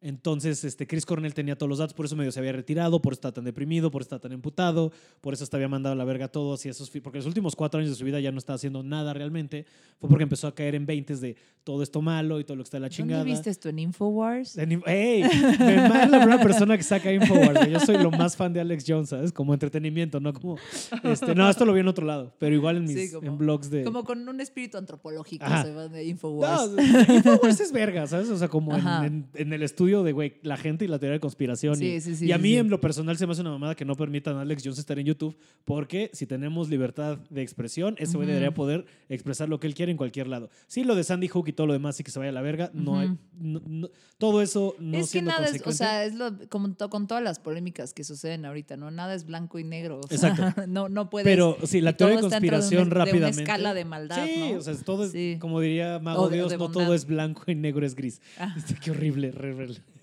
Entonces, 0.00 0.62
este, 0.62 0.86
Chris 0.86 1.04
Cornell 1.04 1.34
tenía 1.34 1.56
todos 1.58 1.68
los 1.68 1.78
datos, 1.78 1.92
por 1.92 2.06
eso 2.06 2.14
medio 2.14 2.30
se 2.30 2.38
había 2.38 2.52
retirado, 2.52 3.02
por 3.02 3.12
eso 3.12 3.18
estaba 3.18 3.32
tan 3.32 3.44
deprimido, 3.44 3.90
por 3.90 4.02
eso 4.02 4.06
estaba 4.06 4.20
tan 4.20 4.30
emputado, 4.32 4.92
por 5.20 5.34
eso 5.34 5.42
hasta 5.42 5.56
había 5.56 5.66
mandado 5.68 5.94
a 5.94 5.96
la 5.96 6.04
verga 6.04 6.26
a 6.26 6.28
todos 6.28 6.64
y 6.66 6.68
esos, 6.68 6.88
porque 7.02 7.18
los 7.18 7.26
últimos 7.26 7.56
cuatro 7.56 7.80
años 7.80 7.90
de 7.90 7.96
su 7.96 8.04
vida 8.04 8.20
ya 8.20 8.30
no 8.30 8.38
estaba 8.38 8.54
haciendo 8.54 8.84
nada 8.84 9.12
realmente. 9.12 9.66
Fue 9.98 10.08
porque 10.08 10.22
empezó 10.22 10.46
a 10.46 10.54
caer 10.54 10.76
en 10.76 10.86
veintes 10.86 11.20
de 11.20 11.34
todo 11.64 11.82
esto 11.82 12.00
malo 12.00 12.38
y 12.38 12.44
todo 12.44 12.56
lo 12.56 12.62
que 12.62 12.68
está 12.68 12.76
de 12.76 12.82
la 12.82 12.90
chingada. 12.90 13.18
¿Dónde 13.22 13.32
viste 13.32 13.50
esto? 13.50 13.68
¿En 13.68 13.80
Infowars? 13.80 14.56
En- 14.56 14.80
¡Ey! 14.86 15.24
Me 15.58 15.76
mama 15.88 16.06
la 16.06 16.18
primera 16.20 16.40
persona 16.42 16.76
que 16.76 16.84
saca 16.84 17.12
Infowars. 17.12 17.68
Yo 17.68 17.80
soy 17.80 17.98
lo 18.00 18.12
más 18.12 18.36
fan 18.36 18.52
de 18.52 18.60
Alex 18.60 18.84
Jones, 18.86 19.08
¿sabes? 19.08 19.32
Como 19.32 19.52
entretenimiento, 19.52 20.20
no 20.20 20.32
como. 20.32 20.56
Este, 21.02 21.34
no, 21.34 21.50
esto 21.50 21.64
lo 21.64 21.72
vi 21.72 21.80
en 21.80 21.88
otro 21.88 22.06
lado, 22.06 22.32
pero 22.38 22.54
igual 22.54 22.76
en 22.76 22.84
mis 22.84 23.08
Sí, 23.08 23.12
como- 23.12 23.26
en 23.26 23.36
blogs 23.36 23.68
de. 23.68 23.82
Como 23.82 24.04
con 24.04 24.28
un 24.28 24.40
espíritu 24.40 24.78
antropológico 24.78 25.44
se 25.44 25.72
van 25.74 25.90
de 25.92 26.04
No, 26.04 26.08
Infowars. 26.10 26.70
Infowars 27.08 27.58
es 27.60 27.72
verga, 27.72 28.06
¿sabes? 28.06 28.28
O 28.30 28.38
sea, 28.38 28.46
como 28.46 28.76
en, 28.76 28.86
en- 29.04 29.28
en 29.34 29.52
el 29.52 29.62
estudio 29.64 29.87
de, 29.88 30.12
güey, 30.12 30.34
la 30.42 30.56
gente 30.56 30.84
y 30.84 30.88
la 30.88 30.98
teoría 30.98 31.14
de 31.14 31.20
conspiración. 31.20 31.76
Sí, 31.76 31.86
y, 31.94 32.00
sí, 32.00 32.14
sí, 32.16 32.26
y 32.26 32.32
a 32.32 32.38
mí, 32.38 32.54
en 32.56 32.68
lo 32.70 32.80
personal, 32.80 33.16
se 33.16 33.26
me 33.26 33.32
hace 33.32 33.40
una 33.40 33.50
mamada 33.50 33.74
que 33.74 33.84
no 33.84 33.96
permitan 33.96 34.36
a 34.36 34.42
Alex 34.42 34.62
Jones 34.64 34.78
estar 34.78 34.98
en 34.98 35.06
YouTube, 35.06 35.36
porque 35.64 36.10
si 36.12 36.26
tenemos 36.26 36.68
libertad 36.68 37.18
de 37.30 37.42
expresión, 37.42 37.94
ese 37.98 38.16
güey 38.16 38.28
debería 38.28 38.52
poder 38.52 38.84
expresar 39.08 39.48
lo 39.48 39.58
que 39.60 39.66
él 39.66 39.74
quiere 39.74 39.90
en 39.92 39.98
cualquier 39.98 40.26
lado. 40.28 40.50
Sí, 40.66 40.84
lo 40.84 40.94
de 40.94 41.04
Sandy 41.04 41.28
Hook 41.28 41.48
y 41.48 41.52
todo 41.52 41.66
lo 41.66 41.72
demás 41.72 41.98
y 42.00 42.04
que 42.04 42.10
se 42.10 42.18
vaya 42.18 42.30
a 42.30 42.32
la 42.34 42.42
verga, 42.42 42.70
no 42.74 42.98
hay. 42.98 43.08
Ujú. 43.08 43.18
no- 43.40 43.62
no- 43.66 43.90
todo 44.18 44.42
eso 44.42 44.74
no 44.80 44.98
es 44.98 45.04
que 45.06 45.10
siendo 45.12 45.30
nada 45.30 45.46
es, 45.46 45.62
o 45.64 45.70
sea, 45.70 46.04
es 46.04 46.14
lo, 46.16 46.32
como 46.48 46.72
to- 46.74 46.90
con 46.90 47.06
todas 47.06 47.22
las 47.22 47.38
polémicas 47.38 47.94
que 47.94 48.02
suceden 48.02 48.44
ahorita, 48.46 48.76
¿no? 48.76 48.90
Nada 48.90 49.14
es 49.14 49.24
blanco 49.24 49.60
y 49.60 49.64
negro. 49.64 50.00
o 50.02 50.08
sea, 50.08 50.30
Exacto. 50.30 50.62
no, 50.68 50.88
no 50.88 51.08
puedes. 51.08 51.24
Pero 51.24 51.56
sí, 51.64 51.80
la 51.80 51.96
teoría 51.96 52.16
de 52.16 52.22
dentro 52.22 52.30
de 52.30 52.34
conspiración 52.48 52.82
una- 52.82 52.88
de 52.88 52.96
una 52.96 53.04
rápidamente. 53.04 53.42
escala 53.42 53.74
de 53.74 53.84
maldad, 53.84 54.26
Sí, 54.26 54.40
¿no? 54.52 54.58
o 54.58 54.60
sea, 54.60 54.74
todo 54.76 55.04
es, 55.04 55.38
como 55.38 55.60
diría 55.60 56.00
Mago 56.00 56.28
de- 56.28 56.36
Dios, 56.36 56.50
no 56.52 56.58
bondad. 56.58 56.82
todo 56.84 56.94
es 56.94 57.06
blanco 57.06 57.44
y 57.46 57.54
negro 57.54 57.86
es 57.86 57.94
gris. 57.94 58.20
Ah. 58.38 58.52
Este, 58.56 58.74
qué 58.82 58.90
horrible 58.90 59.30
re- 59.30 59.52
re- 59.54 59.77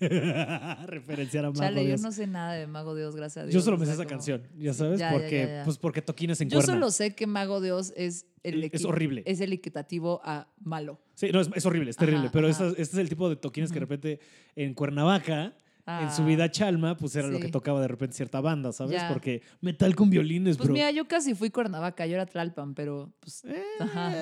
referenciar 0.86 1.44
a 1.44 1.48
Mago 1.50 1.60
Chale, 1.60 1.82
yo 1.82 1.86
Dios. 1.88 2.00
no 2.02 2.12
sé 2.12 2.26
nada 2.26 2.52
de 2.54 2.66
Mago 2.66 2.94
Dios, 2.94 3.16
gracias 3.16 3.42
a 3.44 3.46
Dios. 3.46 3.54
Yo 3.54 3.60
solo 3.60 3.78
me 3.78 3.86
sé 3.86 3.92
esa 3.92 4.04
como- 4.04 4.10
canción, 4.10 4.42
ya 4.58 4.72
sabes, 4.74 4.98
Ya, 4.98 5.12
porque 5.12 5.38
ya, 5.40 5.46
ya. 5.58 5.64
pues 5.64 5.78
porque 5.78 6.02
toquines 6.02 6.40
en 6.40 6.48
Yo 6.50 6.58
cuerna. 6.58 6.74
solo 6.74 6.90
sé 6.90 7.14
que 7.14 7.26
Mago 7.26 7.60
Dios 7.60 7.92
es 7.96 8.26
el 8.42 8.62
Es 8.72 8.84
horrible. 8.84 9.22
Es 9.26 9.40
el 9.40 9.52
equitativo 9.52 10.20
a 10.24 10.48
malo. 10.60 11.00
Sí, 11.14 11.30
no, 11.32 11.40
es, 11.40 11.48
es 11.54 11.64
horrible, 11.66 11.90
es 11.90 11.96
terrible, 11.96 12.24
Ajá, 12.26 12.32
pero 12.32 12.48
ajá. 12.48 12.66
esta- 12.66 12.80
este 12.82 12.96
es 12.96 13.00
el 13.00 13.08
tipo 13.08 13.28
de 13.28 13.36
toquines 13.36 13.70
que 13.70 13.74
de 13.76 13.80
repente 13.80 14.20
en 14.54 14.74
Cuernavaca, 14.74 15.54
en 15.86 16.10
su 16.10 16.22
Ah. 16.22 16.26
vida 16.26 16.50
Chalma, 16.50 16.96
pues 16.96 17.14
era 17.14 17.28
lo 17.28 17.38
que 17.38 17.48
tocaba 17.48 17.80
de 17.80 17.86
repente 17.86 18.16
cierta 18.16 18.40
banda, 18.40 18.72
¿sabes? 18.72 18.94
Ya. 19.00 19.08
Porque 19.08 19.42
metal 19.60 19.94
con 19.94 20.10
violines, 20.10 20.56
Pues 20.56 20.66
bro. 20.66 20.74
mira, 20.74 20.90
yo 20.90 21.06
casi 21.06 21.34
fui 21.34 21.50
Cuernavaca, 21.50 22.06
yo 22.06 22.14
era 22.14 22.26
Tlalpan, 22.26 22.74
pero 22.74 23.12
pues. 23.20 23.44
Ajá. 23.78 24.12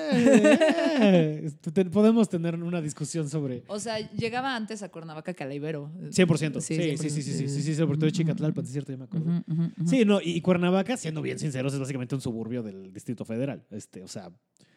Eh, 0.97 1.51
te- 1.73 1.85
podemos 1.85 2.29
tener 2.29 2.55
una 2.55 2.81
discusión 2.81 3.29
sobre 3.29 3.63
O 3.67 3.79
sea, 3.79 3.99
llegaba 4.11 4.55
antes 4.55 4.83
a 4.83 4.89
Cuernavaca 4.89 5.33
que 5.33 5.43
a 5.43 5.47
la 5.47 5.53
Ibero. 5.55 5.91
100%. 6.11 6.61
Sí, 6.61 6.75
sí, 6.75 6.81
100%, 6.81 6.97
sí, 6.97 7.09
sí, 7.09 7.21
sí, 7.21 7.33
sí, 7.33 7.49
sí, 7.49 7.61
sí, 7.63 7.75
sobre 7.75 7.97
todo 7.97 8.05
de 8.05 8.11
Chicatlalpan, 8.11 8.63
sí, 8.65 8.69
es 8.69 8.73
cierto, 8.73 8.91
ya 8.91 8.97
me 8.97 9.03
acuerdo. 9.05 9.43
Sí, 9.85 10.05
no, 10.05 10.19
y 10.21 10.39
Cuernavaca, 10.41 10.97
siendo 10.97 11.21
bien 11.21 11.39
sinceros, 11.39 11.73
es 11.73 11.79
básicamente 11.79 12.15
un 12.15 12.21
suburbio 12.21 12.63
del 12.63 12.93
Distrito 12.93 13.25
Federal. 13.25 13.65
Este, 13.71 14.03
o 14.03 14.07
sea, 14.07 14.29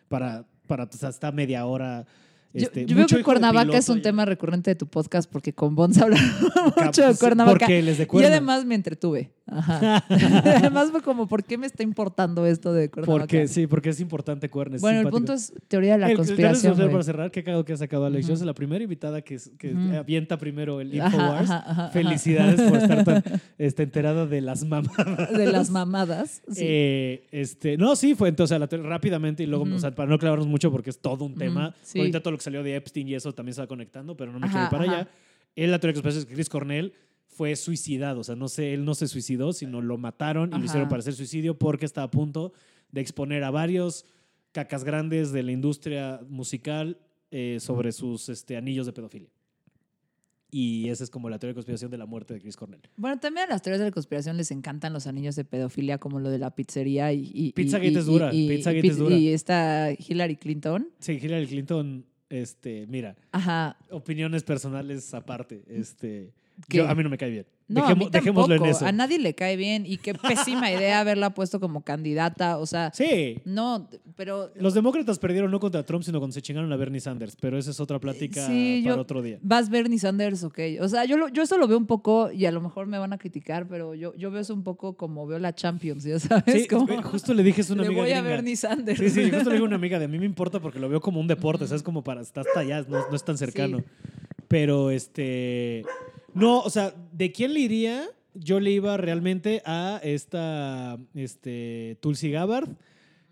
para, 0.09 0.47
para 0.67 0.85
o 0.85 0.93
sea, 0.93 1.11
está 1.11 1.31
media 1.33 1.67
hora. 1.67 2.07
Yo, 2.55 2.63
Este, 2.67 2.87
yo 2.87 2.97
veo 2.97 3.05
mucho 3.05 3.17
que 3.17 3.23
Cuernavaca 3.23 3.77
es 3.77 3.89
un 3.91 4.01
tema 4.01 4.25
recurrente 4.25 4.71
de 4.71 4.75
tu 4.75 4.87
podcast 4.87 5.31
porque 5.31 5.53
con 5.53 5.75
Bons 5.75 5.99
habla 6.03 6.19
mucho 6.83 7.07
de 7.07 7.15
Cuernavaca. 7.15 7.59
Porque 7.59 7.83
les 7.83 7.99
de 7.99 8.09
Y 8.11 8.25
además 8.25 8.65
me 8.65 8.75
entretuve. 8.75 9.33
Ajá. 9.51 10.05
además 10.09 10.91
fue 10.91 11.01
como, 11.03 11.27
¿por 11.27 11.43
qué 11.45 11.57
me 11.57 11.67
está 11.67 11.83
importando 11.83 12.45
esto 12.47 12.73
de 12.73 12.91
Cuernavaca? 12.91 13.21
Porque, 13.23 13.49
sí, 13.49 13.67
porque 13.67 13.91
es 13.91 14.01
importante 14.01 14.51
Cuerna. 14.51 14.77
es 14.77 14.83
bueno, 14.83 15.01
el 15.01 15.09
punto 15.09 15.33
es 15.33 15.53
teoría 15.69 15.93
de 15.93 15.99
la 15.99 16.07
El- 16.07 16.13
el- 16.13 16.17
conspiración. 16.19 16.73
el- 16.73 16.79
güey. 16.79 16.91
para 16.91 17.03
cerrar, 17.03 17.31
qué 17.31 17.43
cagado 17.45 17.65
que 17.65 17.73
ha 17.73 17.77
sacado 17.77 18.05
Alex. 18.07 18.27
Jones, 18.27 18.43
la 18.43 18.55
primera 18.55 18.83
invitada 18.83 19.21
que, 19.23 19.39
avienta 19.97 20.37
primero 20.39 20.81
el 20.81 20.95
Infowars. 20.95 21.51
ajá, 21.51 21.57
ajá, 21.59 21.71
ajá. 21.71 21.89
Felicidades 21.91 22.61
por 22.61 22.79
estar 22.79 23.05
tan 23.05 23.23
este, 23.59 23.83
enterada 23.85 24.27
de 24.27 24.41
las 24.41 24.65
mamadas. 24.65 25.33
De 25.33 25.47
las 25.47 25.71
mamadas. 25.71 26.43
Sí. 26.51 26.61
Eh, 26.65 27.27
este, 27.31 27.77
no, 27.79 27.95
sí, 27.97 28.15
fue 28.15 28.29
entonces 28.31 28.59
la 28.59 28.67
te- 28.67 28.77
rápidamente 28.79 29.43
y 29.43 29.47
luego, 29.47 29.65
o 29.65 29.79
sea, 29.79 29.95
para 29.95 30.09
no 30.11 30.19
clavarnos 30.19 30.47
mucho 30.47 30.71
porque 30.71 30.91
es 30.91 30.99
todo 30.99 31.25
un 31.25 31.35
tema. 31.35 31.75
sí. 31.83 31.99
Ahorita 32.01 32.21
todo 32.21 32.33
lo 32.33 32.38
que 32.39 32.45
salió 32.45 32.63
de 32.63 32.75
Epstein 32.77 33.09
y 33.09 33.15
eso 33.15 33.33
también 33.35 33.55
se 33.55 33.61
va 33.61 33.67
conectando, 33.67 34.17
pero 34.17 34.33
no 34.33 34.39
me 34.41 34.49
quiero 34.49 34.65
ir 34.65 34.71
para 34.71 34.85
ajá. 34.85 34.93
allá. 35.01 35.09
Él, 35.57 35.71
la 35.71 35.79
teoría 35.79 35.93
expresa 35.93 36.19
es 36.19 36.25
que 36.27 36.35
Chris 36.35 36.49
Cornell 36.49 36.93
fue 37.27 37.55
suicidado, 37.57 38.21
o 38.21 38.25
sea, 38.25 38.35
no 38.37 38.49
sé, 38.49 38.73
él 38.75 38.85
no 38.85 38.95
se 38.95 39.07
suicidó, 39.07 39.53
sino 39.53 39.81
lo 39.83 39.97
mataron 39.99 40.49
y 40.51 40.53
Ajá. 40.53 40.59
lo 40.61 40.65
hicieron 40.65 40.89
parecer 40.89 41.15
suicidio 41.15 41.59
porque 41.59 41.85
estaba 41.85 42.07
a 42.07 42.11
punto 42.11 42.53
de 42.91 43.01
exponer 43.01 43.45
a 43.45 43.51
varios 43.51 44.07
cacas 44.53 44.83
grandes 44.83 45.31
de 45.31 45.43
la 45.43 45.53
industria 45.53 46.21
musical 46.29 46.99
eh, 47.31 47.59
sobre 47.61 47.93
sus 47.93 48.29
este, 48.29 48.57
anillos 48.57 48.87
de 48.87 48.93
pedofilia. 48.93 49.29
Y 50.51 50.89
esa 50.89 51.05
es 51.05 51.11
como 51.11 51.29
la 51.29 51.39
teoría 51.39 51.51
de 51.51 51.57
conspiración 51.57 51.91
de 51.91 51.99
la 51.99 52.07
muerte 52.07 52.33
de 52.33 52.41
Chris 52.41 52.57
Cornell. 52.57 52.81
Bueno, 52.97 53.21
también 53.21 53.47
a 53.49 53.51
las 53.51 53.61
teorías 53.61 53.81
de 53.81 53.85
la 53.85 53.91
conspiración 53.91 54.39
les 54.39 54.51
encantan 54.51 54.95
los 54.95 55.07
anillos 55.07 55.37
de 55.37 55.45
pedofilia, 55.45 55.99
como 55.99 56.21
lo 56.21 56.31
de 56.31 56.39
la 56.39 56.55
pizzería 56.55 57.13
y. 57.13 57.31
y 57.35 57.53
Pizzagate 57.53 57.91
y- 57.91 57.97
es 57.97 58.07
dura, 58.07 58.33
y- 58.33 58.49
Pizzagate 58.49 58.87
es 58.89 58.97
dura. 58.97 59.15
Y 59.15 59.29
esta 59.29 59.91
Hillary 59.93 60.37
Clinton. 60.37 60.89
Sí, 61.01 61.19
Hillary 61.23 61.47
Clinton, 61.47 62.07
este, 62.31 62.87
mira, 62.89 63.17
Ajá. 63.33 63.77
opiniones 63.91 64.43
personales 64.45 65.13
aparte. 65.15 65.63
Este, 65.69 66.33
A 66.89 66.95
mí 66.95 67.03
no 67.03 67.09
me 67.11 67.19
cae 67.19 67.31
bien. 67.31 67.47
No, 67.69 67.83
Dejemo- 67.83 67.91
a 67.93 67.95
mí 67.97 68.09
dejémoslo 68.11 68.55
en 68.55 68.65
eso. 68.65 68.87
A 68.87 68.93
nadie 68.93 69.19
le 69.19 69.35
cae 69.35 69.55
bien 69.57 69.85
y 69.85 69.99
qué 69.99 70.15
pésima 70.15 70.73
idea 70.73 71.01
haberla 71.01 71.31
puesto 71.35 71.61
como 71.61 71.83
candidata. 71.83 72.57
O 72.59 72.65
sea, 72.67 72.91
Sí. 72.95 73.39
no, 73.45 73.89
pero 74.17 74.51
Los 74.57 74.73
demócratas 74.75 75.19
perdieron 75.19 75.51
no 75.51 75.61
contra 75.61 75.83
Trump, 75.85 76.03
sino 76.03 76.19
cuando 76.19 76.33
se 76.33 76.41
chingaron 76.43 76.73
a 76.73 76.77
Bernie 76.77 77.01
Sanders. 77.01 77.37
Pero 77.39 77.59
esa 77.59 77.71
es 77.71 77.79
otra 77.79 77.99
plática 78.01 78.47
Sí, 78.47 78.81
para 78.85 78.97
yo- 78.97 79.01
otro 79.03 79.21
día. 79.23 79.39
vas 79.43 79.69
Bernie 79.69 79.99
Sanders, 79.99 80.43
ok. 80.45 80.59
O 80.81 80.89
sea, 80.89 81.05
yo, 81.05 81.17
lo- 81.19 81.29
yo 81.29 81.43
eso 81.43 81.59
lo 81.59 81.69
veo 81.69 81.77
un 81.77 81.87
poco 81.87 82.31
y 82.33 82.47
a 82.47 82.51
lo 82.53 82.61
mejor 82.63 82.87
me 82.87 82.99
van 82.99 83.13
a 83.13 83.19
criticar, 83.19 83.69
pero 83.69 83.95
yo, 83.95 84.15
yo 84.17 84.31
veo 84.31 84.41
eso 84.41 84.55
un 84.55 84.65
poco 84.65 84.97
como 84.97 85.27
veo 85.27 85.39
la 85.39 85.55
Champions, 85.55 86.05
ya 86.05 86.19
sabes. 86.19 86.63
Sí, 86.63 86.67
como, 86.69 87.03
justo 87.03 87.35
le 87.35 87.43
dije 87.43 87.61
es 87.61 87.69
una 87.71 87.83
le 87.83 87.89
amiga 87.89 88.03
voy 88.03 88.13
a. 88.13 88.23
Bernie 88.23 88.57
Sanders. 88.57 88.99
Sí, 88.99 89.11
sí, 89.11 89.31
justo 89.31 89.51
le 89.51 89.57
digo 89.57 89.67
a 89.67 89.69
una 89.69 89.77
amiga 89.77 89.99
de 89.99 90.07
a 90.07 90.09
mí 90.09 90.19
me 90.19 90.27
importa 90.27 90.59
porque 90.59 90.79
lo 90.81 90.89
veo 90.89 91.01
como 91.03 91.21
un 91.21 91.27
deporte, 91.29 91.67
¿sabes? 91.67 91.83
Como 91.83 92.03
para, 92.03 92.23
hasta 92.23 92.43
allá, 92.57 92.83
no, 92.89 93.07
no 93.11 93.15
es 93.15 93.25
tan 93.25 93.37
cercano. 93.37 93.85
Pero 94.49 94.91
este, 94.91 95.83
no, 96.39 96.61
o 96.61 96.71
sea, 96.71 96.95
¿de 97.13 97.33
quién 97.33 97.55
le 97.55 97.61
iría? 97.61 98.09
Yo 98.35 98.61
le 98.61 98.71
iba 98.71 98.97
realmente 98.97 99.63
a 99.65 100.01
esta, 100.03 100.99
este, 101.15 101.99
Tulsi 102.01 102.31
Gabbard. 102.31 102.69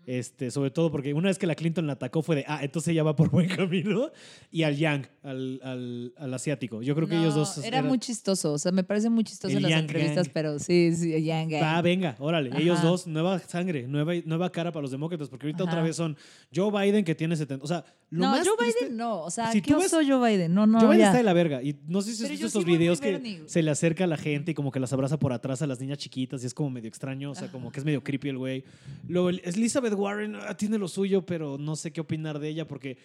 Este, 0.07 0.51
sobre 0.51 0.71
todo 0.71 0.89
porque 0.89 1.13
una 1.13 1.27
vez 1.27 1.37
que 1.37 1.45
la 1.45 1.53
Clinton 1.53 1.85
la 1.85 1.93
atacó 1.93 2.21
fue 2.21 2.37
de, 2.37 2.45
ah, 2.47 2.59
entonces 2.63 2.93
ella 2.93 3.03
va 3.03 3.13
por 3.15 3.29
buen 3.29 3.47
camino. 3.67 4.09
Y 4.49 4.63
al 4.63 4.77
Yang, 4.77 5.07
al, 5.21 5.59
al, 5.61 6.13
al 6.17 6.33
asiático. 6.33 6.81
Yo 6.81 6.95
creo 6.95 7.09
que 7.09 7.17
ellos 7.17 7.35
dos. 7.35 7.57
Era 7.57 7.79
eran- 7.79 7.87
muy 7.89 7.99
chistoso, 7.99 8.53
o 8.53 8.57
sea, 8.57 8.71
me 8.71 8.85
parece 8.85 9.09
muy 9.09 9.25
chistoso 9.25 9.51
El 9.51 9.57
en 9.57 9.63
las 9.63 9.69
Yang 9.71 9.81
entrevistas, 9.81 10.27
Gang. 10.27 10.33
pero 10.33 10.59
sí, 10.59 10.95
sí, 10.95 11.21
Yang 11.23 11.49
Gang. 11.49 11.61
Ah, 11.63 11.81
venga, 11.81 12.15
órale. 12.19 12.51
Ajá. 12.51 12.59
Ellos 12.59 12.81
dos, 12.81 13.05
nueva 13.05 13.37
sangre, 13.39 13.85
nueva, 13.85 14.13
nueva 14.25 14.49
cara 14.49 14.71
para 14.71 14.81
los 14.83 14.91
demócratas, 14.91 15.27
porque 15.27 15.45
ahorita 15.47 15.63
Ajá. 15.65 15.71
otra 15.73 15.83
vez 15.83 15.97
son 15.97 16.15
Joe 16.55 16.71
Biden 16.71 17.03
que 17.03 17.13
tiene 17.13 17.35
70. 17.35 17.65
O 17.65 17.67
sea, 17.67 17.83
lo 18.09 18.23
no, 18.27 18.31
más 18.31 18.47
Joe 18.47 18.55
triste- 18.57 18.85
Biden 18.85 18.97
no, 18.97 19.23
o 19.23 19.29
sea, 19.29 19.51
Si 19.51 19.61
¿qué 19.61 19.73
tú 19.73 19.79
ves- 19.79 19.91
Joe 19.91 20.31
Biden? 20.31 20.53
No, 20.53 20.65
no, 20.65 20.79
Joe 20.79 20.87
Biden 20.87 20.99
ya. 21.01 21.05
está 21.07 21.17
de 21.17 21.23
la 21.25 21.33
verga. 21.33 21.61
Y 21.61 21.75
no 21.85 22.01
sé 22.01 22.13
si 22.15 22.23
has 22.23 22.29
visto 22.29 22.47
estos 22.47 22.63
sí 22.63 22.69
videos 22.71 23.01
que 23.01 23.11
Bernie. 23.11 23.41
se 23.45 23.61
le 23.61 23.71
acerca 23.71 24.05
a 24.05 24.07
la 24.07 24.15
gente 24.15 24.51
y 24.51 24.53
como 24.53 24.71
que 24.71 24.79
las 24.79 24.93
abraza 24.93 25.19
por 25.19 25.33
atrás 25.33 25.61
a 25.61 25.67
las 25.67 25.81
niñas 25.81 25.97
chiquitas 25.97 26.41
y 26.43 26.45
es 26.47 26.53
como 26.53 26.69
medio 26.69 26.87
extraño. 26.87 27.31
O 27.31 27.35
sea, 27.35 27.51
como 27.51 27.73
que 27.73 27.79
es 27.79 27.85
medio 27.85 28.01
creepy 28.01 28.29
el 28.29 28.37
güey. 28.37 28.63
Luego, 29.09 29.29
el- 29.29 29.41
Elizabeth 29.43 29.96
Warren 29.97 30.35
ah, 30.35 30.55
tiene 30.55 30.77
lo 30.77 30.87
suyo, 30.87 31.25
pero 31.25 31.57
no 31.57 31.75
sé 31.75 31.91
qué 31.91 32.01
opinar 32.01 32.39
de 32.39 32.49
ella 32.49 32.67
porque. 32.67 32.97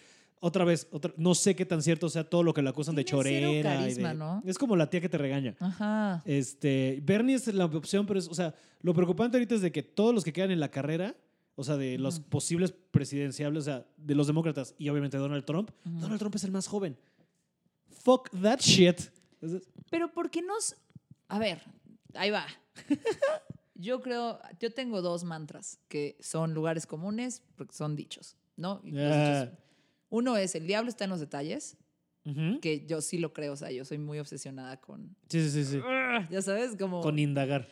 Otra 0.45 0.65
vez, 0.65 0.89
otra- 0.91 1.13
no 1.15 1.35
sé 1.35 1.55
qué 1.55 1.65
tan 1.65 1.81
cierto 1.81 2.09
sea 2.09 2.25
todo 2.29 2.43
lo 2.43 2.53
que 2.53 2.61
la 2.61 2.71
acusan 2.71 2.95
de 2.95 3.05
Tiene 3.05 3.17
chorera. 3.23 3.49
y 3.49 3.63
carisma, 3.63 4.09
de- 4.09 4.15
¿no? 4.15 4.43
Es 4.45 4.57
como 4.57 4.75
la 4.75 4.89
tía 4.89 4.99
que 4.99 5.07
te 5.07 5.17
regaña. 5.17 5.55
Ajá. 5.57 6.21
Este, 6.25 6.99
Bernie 7.01 7.35
es 7.35 7.47
la 7.53 7.63
opción, 7.63 8.05
pero 8.05 8.19
es, 8.19 8.27
o 8.27 8.33
sea, 8.33 8.53
lo 8.81 8.93
preocupante 8.93 9.37
ahorita 9.37 9.55
es 9.55 9.61
de 9.61 9.71
que 9.71 9.83
todos 9.83 10.13
los 10.13 10.25
que 10.25 10.33
quedan 10.33 10.51
en 10.51 10.59
la 10.59 10.69
carrera, 10.69 11.15
o 11.55 11.63
sea, 11.63 11.77
de 11.77 11.97
los 11.97 12.19
posibles 12.19 12.73
presidenciables, 12.91 13.61
o 13.61 13.63
sea, 13.63 13.85
de 13.95 14.15
los 14.15 14.27
demócratas 14.27 14.75
y 14.77 14.89
obviamente 14.89 15.15
Donald 15.17 15.45
Trump. 15.45 15.71
Donald 15.85 16.19
Trump 16.19 16.35
es 16.35 16.43
el 16.43 16.51
más 16.51 16.67
joven. 16.67 16.97
Fuck 18.03 18.29
that 18.41 18.59
shit. 18.59 18.99
Pero 19.89 20.11
¿por 20.11 20.29
qué 20.29 20.41
nos...? 20.41 20.75
A 21.29 21.39
ver, 21.39 21.61
ahí 22.15 22.31
va. 22.31 22.45
Yo 23.75 24.01
creo, 24.01 24.39
yo 24.59 24.71
tengo 24.71 25.01
dos 25.01 25.23
mantras 25.23 25.79
que 25.87 26.15
son 26.19 26.53
lugares 26.53 26.85
comunes 26.85 27.41
porque 27.55 27.73
son 27.75 27.95
dichos, 27.95 28.35
¿no? 28.55 28.81
Y 28.83 28.91
los 28.91 29.01
Ah. 29.15 29.45
dichos- 29.45 29.57
Uno 30.09 30.37
es 30.37 30.53
el 30.53 30.67
diablo 30.67 30.89
está 30.89 31.05
en 31.05 31.09
los 31.09 31.19
detalles, 31.19 31.75
Ujú. 32.23 32.59
que 32.61 32.85
yo 32.85 33.01
sí 33.01 33.17
lo 33.17 33.33
creo, 33.33 33.53
o 33.53 33.55
sea, 33.55 33.71
yo 33.71 33.83
soy 33.83 33.97
muy 33.97 34.19
obsesionada 34.19 34.79
con, 34.79 35.15
Sí, 35.27 35.41
sí, 35.49 35.49
sí, 35.49 35.65
sí. 35.65 35.79
ya 36.29 36.41
sabes, 36.43 36.75
como, 36.77 37.01
Con 37.01 37.17
indagar. 37.17 37.67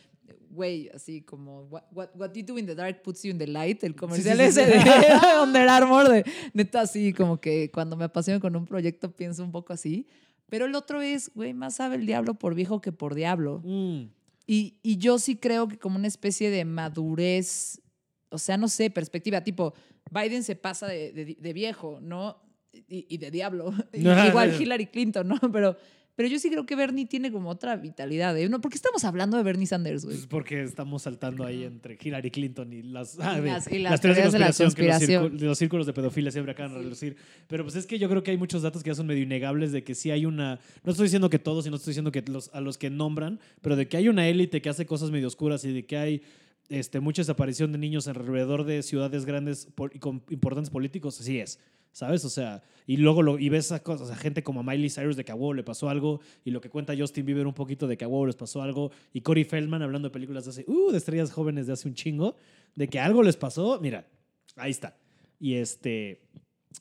güey, 0.50 0.90
así 0.90 1.22
como, 1.22 1.66
what, 1.66 1.84
what, 1.92 2.10
what 2.16 2.34
you 2.34 2.44
do 2.44 2.58
in 2.58 2.66
the 2.66 2.74
dark 2.74 3.04
puts 3.04 3.22
you 3.22 3.30
in 3.30 3.38
the 3.38 3.46
light, 3.46 3.84
el 3.84 3.96
comercial 3.96 4.38
sí, 4.40 4.44
sí, 4.52 4.60
ese 4.62 4.66
sí. 4.66 4.72
de 4.72 4.80
Under 5.44 5.70
Armour, 5.70 6.10
de 6.10 6.26
neta, 6.54 6.82
así 6.82 7.14
como 7.14 7.40
que 7.40 7.70
cuando 7.72 7.96
me 7.96 8.06
apasiono 8.06 8.40
con 8.40 8.56
un 8.56 8.66
proyecto 8.66 9.12
pienso 9.16 9.44
un 9.44 9.52
poco 9.52 9.72
así. 9.74 10.08
Pero 10.50 10.66
el 10.66 10.74
otro 10.76 11.00
es, 11.02 11.32
güey, 11.36 11.54
más 11.54 11.76
sabe 11.76 11.96
el 11.96 12.06
diablo 12.08 12.34
por 12.34 12.56
viejo 12.56 12.82
que 12.82 12.92
por 12.92 13.14
diablo. 13.16 13.62
Mm. 13.64 14.06
Y, 14.52 14.80
y 14.84 14.98
yo 14.98 15.18
sí 15.18 15.38
creo 15.38 15.68
que 15.70 15.78
como 15.78 15.96
una 15.96 16.08
especie 16.10 16.50
de 16.50 16.66
madurez, 16.66 17.82
o 18.30 18.38
sea, 18.38 18.58
no 18.58 18.68
sé, 18.68 18.90
perspectiva, 18.90 19.44
tipo, 19.46 19.74
Biden 20.12 20.44
se 20.44 20.56
pasa 20.58 20.88
de, 20.88 21.14
de- 21.14 21.38
de 21.40 21.54
viejo, 21.54 22.00
¿no? 22.02 22.42
Y, 22.74 23.06
y 23.10 23.18
de 23.18 23.32
diablo. 23.32 23.72
No, 23.94 24.26
Igual 24.28 24.52
no. 24.52 24.58
Hillary 24.62 24.88
Clinton, 24.88 25.28
¿no? 25.28 25.40
Pero, 25.54 25.78
Pero 26.22 26.32
yo 26.32 26.38
sí 26.38 26.52
creo 26.52 26.68
que 26.68 26.76
Bernie 26.76 27.08
tiene 27.08 27.32
como 27.32 27.50
otra 27.50 27.76
vitalidad. 27.78 28.38
¿eh? 28.38 28.48
No, 28.48 28.62
¿Por 28.62 28.70
qué 28.70 28.76
estamos 28.76 29.04
hablando 29.06 29.38
de 29.38 29.44
Bernie 29.44 29.66
Sanders, 29.66 30.06
güey? 30.06 30.16
Pues 30.18 30.28
porque 30.28 30.62
estamos 30.62 31.02
saltando 31.02 31.44
ahí 31.44 31.64
entre 31.64 31.98
Hillary 32.00 32.30
Clinton 32.30 32.72
y 32.72 32.84
las, 32.84 33.20
ah, 33.20 33.42
de- 33.42 33.48
las- 33.50 33.72
y 33.72 33.80
las 33.80 33.92
las 33.94 34.02
teorías 34.02 34.32
de 34.32 34.32
teorías 34.32 34.34
de 34.34 34.40
la 34.40 34.46
conspiración 34.66 34.74
que 34.76 34.84
los, 34.86 35.00
círculos, 35.08 35.42
los 35.42 35.58
círculos 35.58 35.86
de 35.88 35.94
pedofilia 35.94 36.32
siempre 36.32 36.52
acaban 36.52 36.74
de 36.74 36.78
relucir. 36.84 37.16
Pero 37.48 37.64
pues 37.64 37.76
es 37.76 37.88
que 37.88 37.98
yo 37.98 38.08
creo 38.08 38.22
que 38.22 38.30
hay 38.30 38.38
muchos 38.38 38.62
datos 38.62 38.84
que 38.84 38.92
ya 38.92 38.96
son 38.96 39.08
medio 39.08 39.24
innegables 39.24 39.72
de 39.72 39.84
que 39.84 39.96
sí 39.96 40.12
hay 40.12 40.28
una. 40.28 40.60
No 40.84 40.92
estoy 40.92 41.06
diciendo 41.06 41.28
que 41.32 41.40
todos 41.40 41.66
y 41.66 41.72
no 41.72 41.78
estoy 41.78 41.92
diciendo 41.94 42.12
que 42.12 42.22
los, 42.22 42.52
a 42.54 42.62
los 42.62 42.78
que 42.78 42.92
nombran, 42.92 43.40
pero 43.62 43.76
de 43.76 43.88
que 43.88 43.98
hay 43.98 44.08
una 44.08 44.28
élite 44.28 44.62
que 44.62 44.70
hace 44.70 44.86
cosas 44.86 45.10
medio 45.10 45.28
oscuras 45.28 45.66
y 45.66 45.74
de 45.74 45.86
que 45.88 45.98
hay 45.98 46.22
este, 46.70 47.00
mucha 47.00 47.24
desaparición 47.24 47.72
de 47.72 47.80
niños 47.80 48.08
alrededor 48.08 48.64
de 48.64 48.84
ciudades 48.84 49.26
grandes 49.26 49.66
por- 49.74 49.96
y 49.96 50.00
con 50.00 50.22
importantes 50.30 50.70
políticos, 50.70 51.20
así 51.20 51.40
es. 51.40 51.60
¿Sabes? 51.92 52.24
O 52.26 52.30
sea, 52.30 52.64
y 52.88 52.98
luego 52.98 53.22
lo, 53.22 53.38
y 53.38 53.50
ves 53.50 53.72
a 53.72 53.84
cosas, 53.84 54.18
gente 54.18 54.44
como 54.44 54.62
a 54.62 54.64
Miley 54.64 54.90
Cyrus 54.90 55.16
de 55.16 55.26
que 55.26 55.32
a 55.32 55.36
huevo 55.36 55.54
le 55.54 55.64
pasó 55.64 55.90
algo, 55.90 56.22
y 56.46 56.52
lo 56.52 56.62
que 56.62 56.70
cuenta 56.70 56.94
Justin 56.98 57.26
Bieber 57.26 57.48
un 57.48 57.54
poquito 57.54 57.88
de 57.88 57.98
que 57.98 58.06
a 58.06 58.08
huevo 58.08 58.26
les 58.26 58.36
pasó 58.36 58.62
algo, 58.62 58.92
y 59.14 59.22
Corey 59.22 59.44
Feldman 59.44 59.82
hablando 59.82 60.10
de 60.10 60.14
películas 60.14 60.46
de 60.46 60.52
hace, 60.52 60.66
uh, 60.68 60.92
de 60.92 60.98
estrellas 60.98 61.32
jóvenes 61.32 61.68
de 61.68 61.74
hace 61.74 61.88
un 61.88 61.94
chingo, 61.94 62.36
de 62.76 62.88
que 62.88 63.00
algo 63.00 63.24
les 63.24 63.38
pasó, 63.38 63.80
mira, 63.82 64.08
ahí 64.56 64.72
está. 64.72 64.98
Y 65.40 65.56
este, 65.56 66.22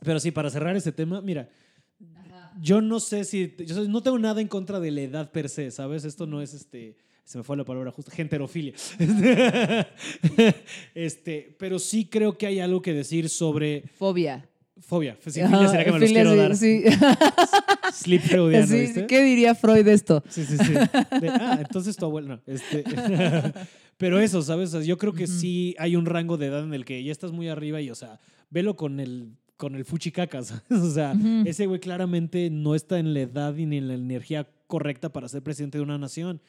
pero 0.03 0.21
sí, 0.21 0.31
para 0.31 0.51
cerrar 0.51 0.77
este 0.77 0.93
tema, 0.93 1.21
mira, 1.21 1.49
yo 2.61 2.81
no 2.81 3.01
sé 3.01 3.25
si, 3.25 3.55
yo 3.67 3.89
no 3.89 4.03
tengo 4.03 4.19
nada 4.19 4.41
en 4.41 4.49
contra 4.49 4.81
de 4.81 4.91
la 4.91 5.01
edad 5.03 5.31
per 5.33 5.49
se, 5.49 5.71
¿sabes? 5.71 6.05
Esto 6.05 6.27
no 6.27 6.43
es 6.43 6.55
este, 6.55 6.97
se 7.25 7.39
me 7.39 7.45
fue 7.45 7.57
la 7.57 7.65
palabra 7.65 7.93
justa, 7.93 8.11
genterofilia. 8.11 8.75
este, 10.95 11.57
pero 11.59 11.79
sí 11.79 12.07
creo 12.07 12.37
que 12.37 12.47
hay 12.47 12.61
algo 12.61 12.83
que 12.83 12.93
decir 12.93 13.29
sobre 13.29 13.85
Fobia. 13.95 14.50
Fobia. 14.81 15.17
Sí, 15.27 15.41
Ajá, 15.41 15.57
filia 15.57 15.69
sería 15.71 15.85
que 15.85 15.93
me 15.93 15.99
los 16.01 16.11
quiero 16.11 16.31
sí, 16.33 16.37
dar. 16.37 16.57
sí. 16.57 16.83
Sleep 17.93 18.23
freudiano, 18.23 18.67
Sí, 18.67 18.81
¿viste? 18.81 19.07
¿Qué 19.07 19.23
diría 19.23 19.55
Freud 19.55 19.85
de 19.85 19.93
esto? 19.93 20.23
Sí, 20.29 20.45
sí, 20.45 20.57
sí. 20.59 20.73
De, 20.75 21.29
ah, 21.29 21.59
entonces 21.61 21.97
tu 21.97 22.05
abuelo. 22.05 22.29
no, 22.29 22.41
este, 22.47 22.85
pero 23.97 24.19
eso, 24.21 24.43
¿sabes? 24.43 24.71
O 24.75 24.79
sea, 24.79 24.87
yo 24.87 24.97
creo 24.99 25.13
que 25.13 25.27
sí 25.27 25.75
hay 25.79 25.97
un 25.97 26.07
rango 26.07 26.37
de 26.37 26.47
edad 26.47 26.63
en 26.65 26.73
el 26.75 26.85
que 26.85 27.03
ya 27.03 27.13
estás 27.13 27.33
muy 27.33 27.49
arriba 27.49 27.81
y, 27.81 27.91
o 27.91 27.95
sea, 27.95 28.21
velo 28.51 28.77
con 28.77 29.01
el 29.01 29.33
con 29.57 29.75
el 29.75 29.85
fuchicaca, 29.85 30.43
¿sabes? 30.43 30.63
O 30.71 30.91
sea, 30.91 31.15
ese 31.45 31.67
güey 31.67 31.81
claramente 31.81 32.49
no 32.51 32.75
está 32.75 32.99
en 32.99 33.13
la 33.13 33.21
edad 33.21 33.53
ni 33.55 33.77
en 33.77 33.89
la 33.89 33.95
energía 33.95 34.49
correcta 34.67 35.13
para 35.13 35.29
ser 35.29 35.43
presidente 35.43 35.77
de 35.79 35.83
una 35.85 35.99
nación. 35.99 36.41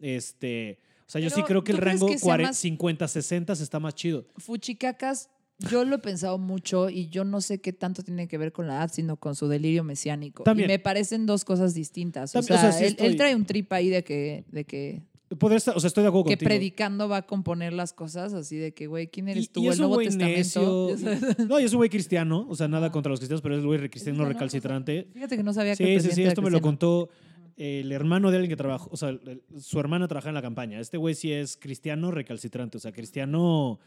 Este, 0.00 0.78
o 1.06 1.10
sea, 1.10 1.20
yo 1.20 1.30
sí 1.30 1.42
creo 1.42 1.64
que 1.64 1.72
el 1.72 1.78
¿tú 1.78 1.82
crees 1.82 2.00
rango 2.00 2.06
que 2.12 2.18
sea 2.18 2.24
40, 2.26 2.48
más- 2.50 2.58
50, 2.58 3.08
60 3.08 3.52
está 3.54 3.80
más 3.80 3.94
chido. 3.94 4.26
Fuchicacas, 4.36 5.28
yo 5.70 5.84
lo 5.84 5.96
he 5.96 5.98
pensado 5.98 6.38
mucho 6.38 6.90
y 6.90 7.08
yo 7.08 7.24
no 7.24 7.40
sé 7.40 7.60
qué 7.60 7.72
tanto 7.72 8.02
tiene 8.02 8.28
que 8.28 8.38
ver 8.38 8.52
con 8.52 8.66
la 8.66 8.74
edad, 8.74 8.90
sino 8.92 9.16
con 9.16 9.34
su 9.34 9.48
delirio 9.48 9.84
mesiánico. 9.84 10.42
También. 10.44 10.68
Y 10.70 10.72
me 10.74 10.78
parecen 10.78 11.26
dos 11.26 11.44
cosas 11.44 11.74
distintas. 11.74 12.30
O 12.34 12.40
También, 12.40 12.58
o 12.58 12.60
sea, 12.62 12.72
sea, 12.72 12.88
sí 12.90 12.96
él, 12.98 13.16
trae 13.16 13.34
un 13.34 13.44
trip 13.46 13.72
ahí 13.72 13.88
de 13.88 14.04
que, 14.04 14.44
de 14.50 14.64
que, 14.64 15.02
Podría 15.38 15.56
estar- 15.56 15.74
o 15.74 15.80
sea, 15.80 15.88
estoy 15.88 16.02
de 16.02 16.08
acuerdo 16.08 16.24
que 16.24 16.32
contigo. 16.32 16.48
predicando 16.50 17.08
va 17.08 17.16
a 17.18 17.22
componer 17.26 17.72
las 17.72 17.94
cosas 17.94 18.34
así 18.34 18.56
de 18.58 18.74
que, 18.74 18.86
güey, 18.86 19.06
¿quién 19.08 19.28
eres 19.28 19.44
Y- 19.44 19.48
tú? 19.48 19.62
y 19.62 19.68
el 19.68 19.78
Nuevo 19.78 19.96
Testamento. 19.98 20.90
necio. 20.94 20.96
No, 21.48 21.58
y 21.58 21.64
es 21.64 21.72
un 21.72 21.78
güey 21.78 21.88
cristiano, 21.88 22.46
o 22.50 22.54
sea, 22.54 22.68
nada 22.68 22.92
contra 22.92 23.08
los 23.08 23.18
cristianos, 23.18 23.40
pero 23.40 23.56
es 23.56 23.62
un 23.62 23.68
güey 23.68 23.88
cristiano 23.88 24.26
recalcitrante. 24.26 25.08
Fíjate 25.14 25.38
que 25.38 25.42
no 25.42 25.54
sabía 25.54 25.74
que 25.74 25.94
el 25.94 26.00
Sí, 26.02 26.10
sí, 26.10 26.14
sí, 26.16 26.22
esto 26.24 26.42
me 26.42 26.50
lo 26.50 26.60
contó 26.60 27.08
el 27.56 27.92
hermano 27.92 28.30
de 28.30 28.36
alguien 28.38 28.50
que 28.50 28.56
trabajó, 28.56 28.90
o 28.92 28.96
sea, 28.98 29.18
su 29.58 29.78
hermana 29.80 30.06
trabaja 30.08 30.28
en 30.28 30.34
la 30.34 30.42
campaña. 30.42 30.80
Este 30.80 30.98
güey 30.98 31.14
sí 31.14 31.32
es 31.32 31.56
cristiano 31.56 32.10
recalcitrante, 32.10 32.76
o 32.76 32.80
sea, 32.80 32.92
cristiano 32.92 33.78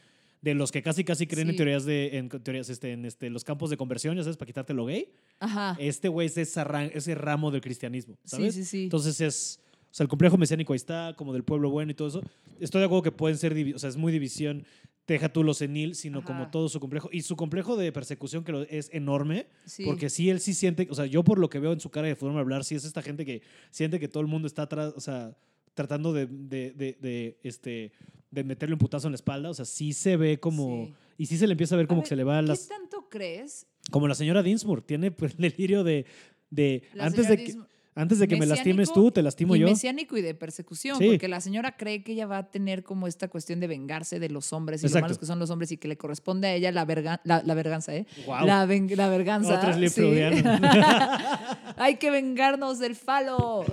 de 0.45 0.53
los 0.53 0.71
que 0.71 0.83
casi 0.83 1.03
casi 1.03 1.25
creen 1.25 1.49
en 1.49 1.55
teorías 1.55 1.85
de 1.85 2.17
en 2.17 2.29
teorías 2.29 2.69
este 2.69 2.91
en 2.91 3.03
este 3.03 3.31
los 3.31 3.43
campos 3.43 3.71
de 3.71 3.77
conversión, 3.77 4.15
ya 4.15 4.21
sabes, 4.23 4.37
para 4.37 4.45
quitarte 4.45 4.75
lo 4.75 4.85
gay. 4.85 5.09
Ajá. 5.39 5.75
Este 5.79 6.07
güey 6.07 6.27
es 6.33 6.55
ra- 6.57 6.85
ese 6.85 7.15
ramo 7.15 7.49
del 7.49 7.61
cristianismo, 7.61 8.17
¿sabes? 8.23 8.53
Sí, 8.53 8.63
sí, 8.63 8.69
sí. 8.69 8.83
Entonces 8.83 9.19
es, 9.21 9.59
o 9.89 9.93
sea, 9.93 10.03
el 10.03 10.07
complejo 10.07 10.37
mesiánico 10.37 10.73
ahí 10.73 10.77
está, 10.77 11.15
como 11.17 11.33
del 11.33 11.43
pueblo 11.43 11.71
bueno 11.71 11.91
y 11.91 11.95
todo 11.95 12.07
eso. 12.09 12.21
Estoy 12.59 12.79
de 12.81 12.85
acuerdo 12.85 13.01
que 13.01 13.11
pueden 13.11 13.37
ser, 13.39 13.53
o 13.75 13.79
sea, 13.79 13.89
es 13.89 13.97
muy 13.97 14.11
división, 14.13 14.65
deja 15.07 15.29
tú 15.29 15.43
lo 15.43 15.55
senil, 15.55 15.95
sino 15.95 16.23
como 16.23 16.49
todo 16.51 16.69
su 16.69 16.79
complejo. 16.79 17.09
Y 17.11 17.21
su 17.21 17.35
complejo 17.35 17.75
de 17.75 17.91
persecución 17.91 18.43
que 18.43 18.51
lo- 18.51 18.61
es 18.63 18.89
enorme, 18.93 19.47
Sí. 19.65 19.83
porque 19.83 20.09
sí, 20.11 20.29
él 20.29 20.39
sí 20.39 20.53
siente, 20.53 20.87
o 20.91 20.95
sea, 20.95 21.07
yo 21.07 21.23
por 21.23 21.39
lo 21.39 21.49
que 21.49 21.57
veo 21.59 21.73
en 21.73 21.79
su 21.79 21.89
cara 21.89 22.07
de 22.07 22.15
forma 22.15 22.35
de 22.35 22.41
hablar, 22.41 22.63
sí 22.63 22.75
es 22.75 22.85
esta 22.85 23.01
gente 23.01 23.25
que 23.25 23.41
siente 23.71 23.99
que 23.99 24.07
todo 24.07 24.21
el 24.21 24.27
mundo 24.27 24.45
está 24.47 24.61
atrás, 24.63 24.93
o 24.95 24.99
sea, 25.01 25.35
tratando 25.73 26.13
de, 26.13 26.27
de, 26.27 26.71
de, 26.71 26.97
de, 27.01 27.37
este, 27.43 27.91
de 28.35 28.43
meterle 28.43 28.73
un 28.73 28.79
putazo 28.79 29.07
en 29.07 29.13
la 29.13 29.15
espalda, 29.15 29.49
o 29.49 29.53
sea, 29.53 29.65
sí 29.65 29.93
se 29.93 30.17
ve 30.17 30.39
como... 30.39 30.85
Sí. 30.85 30.93
Y 31.17 31.25
sí 31.27 31.37
se 31.37 31.47
le 31.47 31.53
empieza 31.53 31.75
a 31.75 31.77
ver 31.77 31.85
A 31.85 31.87
como 31.87 32.01
ver, 32.01 32.03
que 32.03 32.09
se 32.09 32.15
le 32.17 32.23
va 32.25 32.37
a 32.37 32.41
¿Qué 32.41 32.47
las... 32.49 32.67
tanto 32.67 33.07
crees? 33.09 33.65
Como 33.89 34.07
la 34.07 34.15
señora 34.15 34.43
Dinsmore, 34.43 34.81
tiene 34.81 35.11
pues, 35.11 35.33
el 35.33 35.37
delirio 35.49 35.83
de... 35.83 36.05
de 36.49 36.83
La 36.93 37.05
antes, 37.05 37.29
de 37.29 37.37
que, 37.37 37.55
antes 37.95 38.19
de 38.19 38.27
que 38.27 38.35
me 38.35 38.45
lastimes 38.45 38.91
tú, 38.93 39.09
te 39.09 39.21
lastimo 39.23 39.55
y 39.55 39.59
yo. 39.59 39.67
mesiánico 39.67 40.17
y 40.17 40.21
de 40.21 40.35
persecución, 40.35 40.97
Sí. 40.99 41.07
porque 41.07 41.27
la 41.27 41.39
señora 41.41 41.77
cree 41.77 42.03
que 42.03 42.11
ella 42.11 42.27
va 42.27 42.37
a 42.39 42.51
tener 42.51 42.83
como 42.83 43.07
esta 43.07 43.27
cuestión 43.29 43.59
de 43.61 43.67
vengarse 43.67 44.19
de 44.19 44.29
los 44.29 44.51
hombres 44.53 44.83
y 44.83 44.87
Exacto. 44.87 44.99
lo 44.99 45.01
malos 45.05 45.17
que 45.17 45.25
son 45.25 45.39
los 45.39 45.49
hombres 45.49 45.71
y 45.71 45.77
que 45.77 45.87
le 45.87 45.97
corresponde 45.97 46.47
a 46.49 46.53
ella 46.53 46.71
la, 46.71 46.83
verga, 46.85 47.21
la, 47.23 47.41
la 47.43 47.53
verganza, 47.53 47.95
¿eh? 47.95 48.05
Guau. 48.25 48.45
La, 48.45 48.65
ven- 48.65 48.89
la 48.95 49.07
verganza. 49.09 49.57
Otro 49.57 49.73
sí. 49.89 50.01
Hay 51.77 51.95
que 51.97 52.09
vengarnos 52.11 52.79
del 52.79 52.95
falo. 52.95 53.65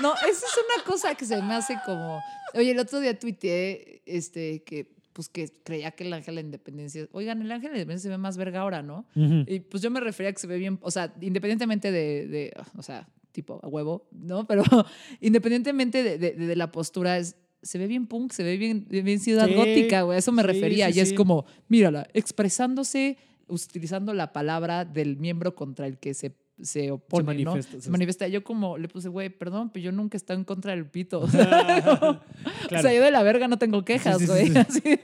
No, 0.00 0.14
esa 0.14 0.28
es 0.30 0.54
una 0.76 0.84
cosa 0.84 1.14
que 1.14 1.24
se 1.24 1.40
me 1.42 1.54
hace 1.54 1.76
como... 1.84 2.20
Oye, 2.54 2.70
el 2.72 2.78
otro 2.78 3.00
día 3.00 3.18
tuiteé 3.18 4.02
este, 4.06 4.62
que, 4.64 4.92
pues, 5.12 5.28
que 5.28 5.50
creía 5.64 5.90
que 5.92 6.04
el 6.04 6.12
ángel 6.12 6.34
de 6.34 6.42
la 6.42 6.46
independencia... 6.46 7.08
Oigan, 7.12 7.40
el 7.42 7.50
ángel 7.50 7.70
de 7.70 7.76
la 7.76 7.78
independencia 7.78 8.08
se 8.08 8.10
ve 8.10 8.18
más 8.18 8.36
verga 8.36 8.60
ahora, 8.60 8.82
¿no? 8.82 9.06
Y 9.14 9.60
pues 9.60 9.82
yo 9.82 9.90
me 9.90 10.00
refería 10.00 10.30
a 10.30 10.32
que 10.32 10.38
se 10.40 10.46
ve 10.46 10.58
bien, 10.58 10.78
o 10.82 10.90
sea, 10.90 11.12
independientemente 11.20 11.90
de, 11.90 12.26
de, 12.26 12.52
o 12.76 12.82
sea, 12.82 13.08
tipo 13.32 13.58
a 13.62 13.68
huevo, 13.68 14.06
¿no? 14.12 14.46
Pero 14.46 14.62
independientemente 15.20 16.02
de, 16.02 16.18
de- 16.18 16.32
de 16.34 16.56
la 16.56 16.70
postura, 16.70 17.18
es, 17.18 17.36
se 17.62 17.78
ve 17.78 17.86
bien 17.86 18.06
punk, 18.06 18.32
se 18.32 18.42
ve 18.42 18.56
bien, 18.56 18.86
bien 18.88 19.18
ciudad 19.20 19.46
Sí, 19.48 19.54
gótica, 19.54 20.02
güey. 20.02 20.16
A 20.16 20.18
eso 20.18 20.32
me 20.32 20.42
sí, 20.42 20.46
refería. 20.48 20.90
sí, 20.92 20.98
y 20.98 21.00
es 21.00 21.12
como, 21.12 21.44
mírala, 21.68 22.06
expresándose, 22.12 23.16
utilizando 23.48 24.14
la 24.14 24.32
palabra 24.32 24.84
del 24.84 25.16
miembro 25.16 25.54
contra 25.54 25.86
el 25.86 25.98
que 25.98 26.14
se, 26.14 26.34
se 26.60 26.90
opone, 26.90 27.24
manifiesta, 27.24 27.76
¿no? 27.76 27.82
Se 27.82 27.90
manifiesta. 27.90 28.28
Yo 28.28 28.42
como 28.44 28.78
le 28.78 28.88
puse, 28.88 29.08
güey, 29.08 29.28
perdón, 29.30 29.70
pero 29.72 29.84
yo 29.84 29.92
nunca 29.92 30.16
he 30.16 30.18
estado 30.18 30.38
en 30.38 30.44
contra 30.44 30.72
del 30.74 30.86
pito. 30.86 31.20
O 31.24 31.28
Claro. 32.68 32.82
sea, 32.82 32.94
yo 32.94 33.02
de 33.02 33.10
la 33.10 33.22
verga 33.22 33.48
no 33.48 33.58
tengo 33.58 33.84
quejas, 33.84 34.18
sí, 34.18 34.26
güey. 34.26 34.46
sí, 34.46 34.52
sí. 34.52 34.58
Así. 34.58 34.98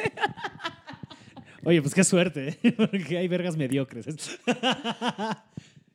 Oye, 1.65 1.83
pues 1.83 1.93
qué 1.95 2.03
suerte, 2.05 2.59
¿eh? 2.63 2.73
porque 2.73 3.19
hay 3.19 3.29
vergas 3.29 3.57
mediocres. 3.57 4.07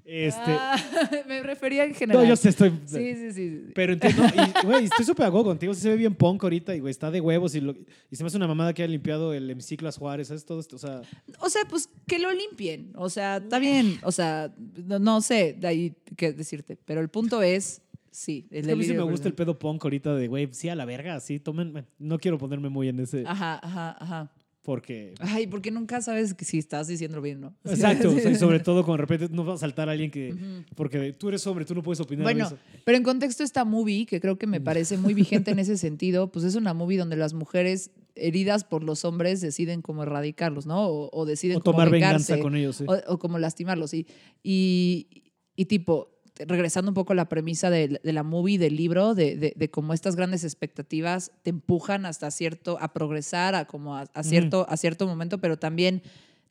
Este, 0.06 0.42
Ah, 0.48 0.76
me 1.28 1.42
refería 1.44 1.86
en 1.86 1.94
general. 1.96 2.24
no, 2.24 2.30
yo 2.30 2.36
sé, 2.36 2.50
estoy... 2.50 2.72
Sí, 2.86 3.16
sí, 3.16 3.32
sí. 3.34 3.62
Pero 3.74 3.94
entiendo, 3.94 4.24
y, 4.64 4.66
güey, 4.66 4.86
estoy 4.86 5.06
súper 5.06 5.26
acuerdo 5.28 5.46
contigo, 5.46 5.74
se 5.74 5.90
ve 5.90 5.96
bien 5.96 6.14
punk 6.16 6.44
ahorita 6.44 6.76
y, 6.76 6.80
güey, 6.80 6.92
está 6.92 7.10
de 7.12 7.22
huevos 7.22 7.56
y, 7.56 7.62
lo- 7.62 7.76
y 8.12 8.16
se 8.16 8.24
me 8.24 8.28
hace 8.28 8.38
una 8.38 8.48
mamada 8.48 8.74
que 8.74 8.84
haya 8.84 8.92
limpiado 8.92 9.34
el 9.34 9.50
hemiciclo 9.50 9.88
a 9.90 9.92
Juárez, 9.92 10.28
¿sabes? 10.28 10.46
Todo 10.46 10.60
esto, 10.60 10.76
o 10.76 10.80
sea... 10.80 11.02
O 11.40 11.50
sea, 11.50 11.62
pues 11.70 11.90
que 12.08 12.20
lo 12.20 12.32
limpien. 12.34 12.92
O 12.96 13.10
sea, 13.10 13.38
está 13.38 13.60
bien. 13.60 14.00
O 14.04 14.12
sea, 14.12 14.54
no, 14.86 15.00
no 15.00 15.22
sé 15.22 15.56
de 15.60 15.68
ahí 15.68 15.96
qué 16.18 16.34
decirte. 16.34 16.78
Pero 16.86 17.02
el 17.02 17.10
punto 17.10 17.42
es, 17.42 17.82
sí. 18.12 18.48
A 18.52 18.76
mí 18.76 18.84
sí 18.84 18.94
me 18.94 19.04
gusta 19.04 19.28
el 19.28 19.34
pedo 19.34 19.58
punk 19.58 19.84
ahorita 19.84 20.16
de, 20.16 20.28
güey, 20.28 20.50
sí, 20.52 20.70
a 20.70 20.76
la 20.76 20.86
verga, 20.86 21.20
sí, 21.20 21.40
tomen... 21.40 21.86
No 21.98 22.20
quiero 22.20 22.38
ponerme 22.38 22.70
muy 22.70 22.90
en 22.90 23.00
ese, 23.00 23.24
Ajá, 23.26 23.60
ajá, 23.64 23.98
ajá. 24.00 24.32
Porque... 24.64 25.14
Ay, 25.20 25.46
porque 25.48 25.70
nunca 25.72 26.02
sabes 26.02 26.34
que 26.34 26.46
si 26.46 26.58
estás 26.58 26.88
diciendo 26.88 27.22
bien, 27.22 27.42
¿no? 27.42 27.54
Exacto, 27.66 28.10
o 28.10 28.18
sea, 28.20 28.32
y 28.32 28.36
sobre 28.36 28.60
todo 28.62 28.84
cuando 28.84 29.04
de 29.06 29.08
repente 29.08 29.36
no 29.36 29.46
va 29.46 29.54
a 29.54 29.58
saltar 29.58 29.90
alguien 29.90 30.10
que... 30.10 30.34
Porque 30.76 31.14
tú 31.14 31.30
eres 31.30 31.46
hombre, 31.46 31.66
tú 31.66 31.76
no 31.76 31.84
puedes 31.84 32.00
opinar 32.00 32.24
Bueno, 32.24 32.50
de 32.50 32.56
eso. 32.56 32.64
pero 32.86 32.98
en 32.98 33.04
contexto 33.04 33.44
esta 33.44 33.66
movie, 33.66 34.06
que 34.06 34.20
creo 34.20 34.38
que 34.38 34.48
me 34.48 34.62
parece 34.62 34.98
muy 34.98 35.14
vigente 35.14 35.52
en 35.52 35.60
ese 35.60 35.78
sentido, 35.78 36.32
pues 36.32 36.46
es 36.46 36.56
una 36.56 36.74
movie 36.74 36.98
donde 36.98 37.18
las 37.18 37.34
mujeres 37.34 37.92
heridas 38.16 38.64
por 38.64 38.84
los 38.84 39.06
hombres 39.06 39.42
deciden 39.42 39.82
cómo 39.82 40.04
erradicarlos, 40.04 40.66
¿no? 40.66 40.88
O, 40.88 41.10
o 41.12 41.26
deciden 41.26 41.58
O 41.58 41.62
tomar 41.62 41.90
vengarse. 41.90 42.32
venganza 42.34 42.40
con 42.44 42.56
ellos, 42.56 42.78
sí. 42.78 42.86
o, 42.88 43.14
o 43.14 43.20
como 43.20 43.40
lastimarlos, 43.40 43.90
sí. 43.90 44.08
Y, 44.44 45.24
y 45.56 45.66
tipo, 45.66 46.13
regresando 46.40 46.90
un 46.92 46.96
poco 46.96 47.14
a 47.14 47.16
la 47.16 47.30
premisa 47.30 47.70
de, 47.70 48.00
de 48.04 48.14
la 48.14 48.24
movie, 48.24 48.58
del 48.58 48.76
libro, 48.76 49.14
de, 49.16 49.36
de, 49.36 49.54
de 49.56 49.70
cómo 49.70 49.94
estas 49.94 50.16
grandes 50.16 50.44
expectativas 50.44 51.32
te 51.44 51.52
empujan 51.52 52.06
hasta 52.06 52.32
cierto, 52.32 52.78
a 52.82 52.94
progresar, 52.94 53.56
a 53.56 53.66
como 53.66 53.96
a, 53.96 54.02
a 54.14 54.24
cierto, 54.24 54.66
a 54.70 54.78
cierto 54.78 55.06
momento, 55.08 55.40
pero 55.40 55.58
también 55.58 56.02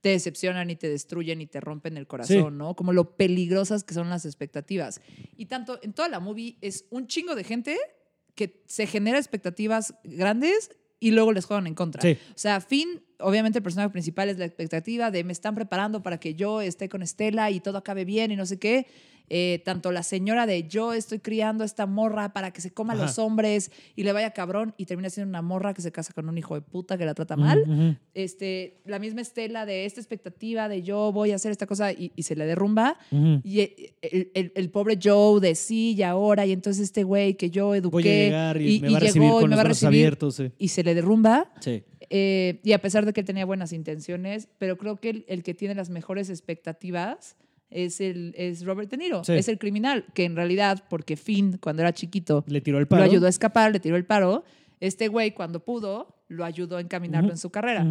te 0.00 0.08
decepcionan 0.10 0.68
y 0.70 0.76
te 0.76 0.88
destruyen 0.88 1.40
y 1.40 1.46
te 1.46 1.60
rompen 1.60 1.96
el 1.96 2.06
corazón, 2.06 2.52
Sí. 2.52 2.58
¿no? 2.58 2.74
Como 2.74 2.92
lo 2.92 3.16
peligrosas 3.16 3.84
que 3.84 3.94
son 3.94 4.08
las 4.10 4.24
expectativas. 4.24 5.00
Y 5.36 5.46
tanto 5.46 5.78
en 5.82 5.92
toda 5.92 6.08
la 6.08 6.18
movie 6.20 6.56
es 6.60 6.86
un 6.90 7.06
chingo 7.06 7.34
de 7.34 7.44
gente 7.44 7.76
que 8.34 8.62
se 8.66 8.86
genera 8.86 9.18
expectativas 9.18 9.94
grandes 10.04 10.70
y 10.98 11.10
luego 11.10 11.32
les 11.32 11.44
juegan 11.44 11.66
en 11.66 11.74
contra. 11.74 12.00
Sí. 12.02 12.16
O 12.30 12.38
sea, 12.38 12.60
Finn, 12.60 13.02
obviamente 13.18 13.58
el 13.58 13.62
personaje 13.62 13.90
principal 13.90 14.28
es 14.28 14.38
la 14.38 14.44
expectativa 14.44 15.10
de 15.10 15.24
me 15.24 15.32
están 15.32 15.54
preparando 15.54 16.02
para 16.02 16.18
que 16.18 16.34
yo 16.34 16.60
esté 16.60 16.88
con 16.88 17.02
Estela 17.02 17.50
y 17.50 17.60
todo 17.60 17.78
acabe 17.78 18.04
bien 18.04 18.30
y 18.30 18.36
no 18.36 18.46
sé 18.46 18.58
qué. 18.58 18.86
Eh, 19.34 19.62
tanto 19.64 19.92
la 19.92 20.02
señora 20.02 20.44
de 20.44 20.68
yo 20.68 20.92
estoy 20.92 21.18
criando 21.20 21.62
a 21.62 21.66
esta 21.66 21.86
morra 21.86 22.34
para 22.34 22.50
que 22.52 22.60
se 22.60 22.70
coma 22.70 22.92
a 22.92 22.96
los 22.96 23.18
hombres 23.18 23.70
y 23.96 24.02
le 24.02 24.12
vaya 24.12 24.32
cabrón 24.32 24.74
y 24.76 24.84
termina 24.84 25.08
siendo 25.08 25.30
una 25.30 25.40
morra 25.40 25.72
que 25.72 25.80
se 25.80 25.90
casa 25.90 26.12
con 26.12 26.28
un 26.28 26.36
hijo 26.36 26.54
de 26.54 26.60
puta 26.60 26.98
que 26.98 27.06
la 27.06 27.14
trata 27.14 27.34
mal. 27.36 27.98
Este, 28.12 28.82
la 28.84 28.98
misma 28.98 29.22
estela 29.22 29.64
de 29.64 29.86
esta 29.86 30.00
expectativa 30.00 30.68
de 30.68 30.82
yo 30.82 31.12
voy 31.12 31.30
a 31.32 31.36
hacer 31.36 31.50
esta 31.50 31.66
cosa 31.66 31.92
y, 31.92 32.12
y 32.14 32.24
se 32.24 32.36
le 32.36 32.44
derrumba. 32.44 32.98
Y 33.42 33.60
e- 33.60 33.94
el, 34.02 34.30
el- 34.34 34.52
el 34.54 34.70
pobre 34.70 34.98
Joe 35.02 35.40
de 35.40 35.54
sí 35.54 35.94
y 35.96 36.02
ahora, 36.02 36.44
y 36.44 36.52
entonces 36.52 36.82
este 36.82 37.02
güey 37.04 37.34
que 37.34 37.48
yo 37.48 37.74
eduqué 37.74 37.90
Voy 37.92 38.02
a 38.08 38.12
llegar 38.12 38.60
y, 38.60 38.80
me 38.80 38.90
va 38.90 38.96
a 38.98 39.00
recibir 39.00 39.22
llegó 39.28 39.40
y 39.40 39.48
me 39.48 39.56
va 39.56 39.62
a 39.62 39.64
recibir 39.64 39.88
abiertos. 39.88 40.34
sí. 40.36 40.50
y 40.58 40.68
se 40.68 40.84
le 40.84 40.94
derrumba. 40.94 41.50
Sí. 41.60 41.82
eh, 42.10 42.60
y 42.62 42.72
a 42.72 42.80
pesar 42.82 43.06
de 43.06 43.14
que 43.14 43.20
él 43.20 43.26
tenía 43.26 43.46
buenas 43.46 43.72
intenciones, 43.72 44.48
pero 44.58 44.76
creo 44.76 44.96
que 44.96 45.08
el, 45.08 45.24
el 45.28 45.42
que 45.42 45.54
tiene 45.54 45.74
las 45.74 45.88
mejores 45.88 46.28
expectativas 46.28 47.36
es, 47.74 48.00
el, 48.00 48.34
es 48.36 48.64
Robert 48.64 48.90
De 48.90 48.96
Niro, 48.96 49.24
Sí. 49.24 49.32
es 49.32 49.48
el 49.48 49.58
criminal, 49.58 50.04
que 50.14 50.24
en 50.24 50.36
realidad, 50.36 50.84
porque 50.88 51.16
Finn, 51.16 51.58
cuando 51.60 51.82
era 51.82 51.92
chiquito, 51.92 52.44
Le 52.46 52.60
tiró 52.60 52.78
el 52.78 52.82
lo 52.84 52.88
paro. 52.88 53.02
ayudó 53.04 53.26
a 53.26 53.30
escapar, 53.30 53.72
le 53.72 53.80
tiró 53.80 53.96
el 53.96 54.04
paro, 54.04 54.44
este 54.80 55.08
güey, 55.08 55.32
cuando 55.32 55.64
pudo, 55.64 56.16
lo 56.28 56.44
ayudó 56.44 56.76
a 56.76 56.80
encaminarlo 56.80 57.30
en 57.30 57.36
su 57.38 57.50
carrera. 57.50 57.84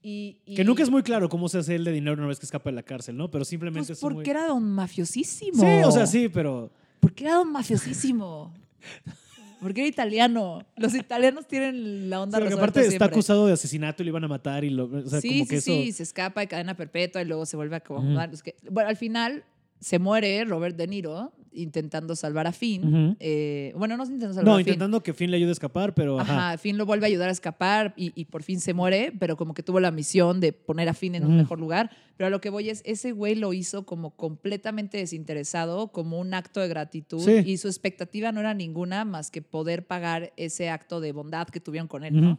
Y, 0.00 0.40
y- 0.46 0.54
Que 0.54 0.64
nunca 0.64 0.82
es 0.84 0.90
muy 0.90 1.02
claro 1.02 1.28
cómo 1.28 1.48
se 1.48 1.58
hace 1.58 1.74
el 1.74 1.84
de 1.84 1.90
dinero 1.92 2.16
una 2.16 2.26
vez 2.28 2.38
que 2.38 2.46
escapa 2.46 2.70
de 2.70 2.76
la 2.76 2.82
cárcel, 2.84 3.16
¿no? 3.16 3.30
Pero 3.30 3.44
simplemente 3.44 3.88
Pues 3.88 3.98
es 3.98 4.02
muy... 4.04 4.14
porque 4.14 4.30
era 4.30 4.46
don 4.46 4.62
mafiosísimo. 4.70 5.60
Sí, 5.60 5.82
o 5.84 5.90
sea, 5.90 6.06
sí, 6.06 6.28
pero... 6.28 6.70
Porque 7.00 7.24
era 7.24 7.34
don 7.34 7.50
mafiosísimo. 7.50 8.54
Porque 9.60 9.80
era 9.80 9.88
italiano. 9.88 10.64
Los 10.76 10.94
italianos 10.94 11.46
tienen 11.46 12.10
la 12.10 12.22
onda 12.22 12.38
Sí, 12.38 12.42
porque 12.42 12.54
aparte 12.54 12.86
está 12.86 13.06
acusado 13.06 13.46
de 13.46 13.52
asesinato 13.52 14.02
y 14.02 14.06
lo 14.06 14.10
iban 14.10 14.24
a 14.24 14.28
matar 14.28 14.64
y 14.64 14.70
lo... 14.70 14.84
O 14.84 15.08
sea, 15.08 15.20
sí, 15.20 15.28
como 15.28 15.44
sí, 15.44 15.48
que 15.48 15.56
eso... 15.56 15.64
sí, 15.66 15.92
se 15.92 16.02
escapa 16.02 16.40
de 16.40 16.48
cadena 16.48 16.76
perpetua 16.76 17.22
y 17.22 17.24
luego 17.24 17.46
se 17.46 17.56
vuelve 17.56 17.76
a 17.76 17.78
acomodar. 17.78 18.30
Bueno, 18.70 18.88
al 18.88 18.96
final 18.96 19.44
se 19.80 19.98
muere 19.98 20.44
Robert 20.44 20.76
De 20.76 20.86
Niro 20.86 21.32
intentando 21.60 22.16
salvar 22.16 22.46
a 22.46 22.52
Finn. 22.52 23.16
Eh, 23.20 23.72
bueno, 23.76 23.96
no 23.96 24.04
intentando 24.04 24.34
salvar 24.34 24.44
No, 24.46 24.54
a 24.54 24.56
Finn. 24.58 24.68
intentando 24.68 25.02
que 25.02 25.12
Finn 25.14 25.30
le 25.30 25.36
ayude 25.36 25.50
a 25.50 25.52
escapar, 25.52 25.94
pero... 25.94 26.18
Ajá. 26.20 26.48
Ajá, 26.50 26.58
Finn 26.58 26.76
lo 26.78 26.86
vuelve 26.86 27.06
a 27.06 27.08
ayudar 27.08 27.28
a 27.28 27.32
escapar 27.32 27.94
y, 27.96 28.12
y 28.14 28.26
por 28.26 28.42
fin 28.42 28.60
se 28.60 28.74
muere, 28.74 29.12
pero 29.18 29.36
como 29.36 29.54
que 29.54 29.62
tuvo 29.62 29.80
la 29.80 29.90
misión 29.90 30.40
de 30.40 30.52
poner 30.52 30.88
a 30.88 30.94
Finn 30.94 31.14
en 31.14 31.24
un 31.26 31.36
mejor 31.36 31.58
lugar. 31.60 31.90
Pero 32.16 32.26
a 32.28 32.30
lo 32.30 32.40
que 32.40 32.50
voy 32.50 32.68
es, 32.70 32.82
ese 32.84 33.12
güey 33.12 33.34
lo 33.36 33.52
hizo 33.52 33.84
como 33.86 34.10
completamente 34.16 34.98
desinteresado, 34.98 35.88
como 35.92 36.18
un 36.18 36.34
acto 36.34 36.60
de 36.60 36.68
gratitud 36.68 37.20
Sí. 37.20 37.42
y 37.46 37.58
su 37.58 37.68
expectativa 37.68 38.32
no 38.32 38.40
era 38.40 38.54
ninguna 38.54 39.04
más 39.04 39.30
que 39.30 39.42
poder 39.42 39.86
pagar 39.86 40.32
ese 40.36 40.68
acto 40.70 41.00
de 41.00 41.12
bondad 41.12 41.46
que 41.48 41.60
tuvieron 41.60 41.86
con 41.88 42.04
él, 42.04 42.20
¿no? 42.20 42.38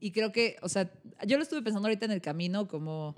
Y 0.00 0.12
creo 0.12 0.32
que, 0.32 0.56
o 0.62 0.68
sea, 0.68 0.90
yo 1.26 1.36
lo 1.36 1.42
estuve 1.42 1.62
pensando 1.62 1.88
ahorita 1.88 2.06
en 2.06 2.12
el 2.12 2.20
camino 2.22 2.68
como, 2.68 3.14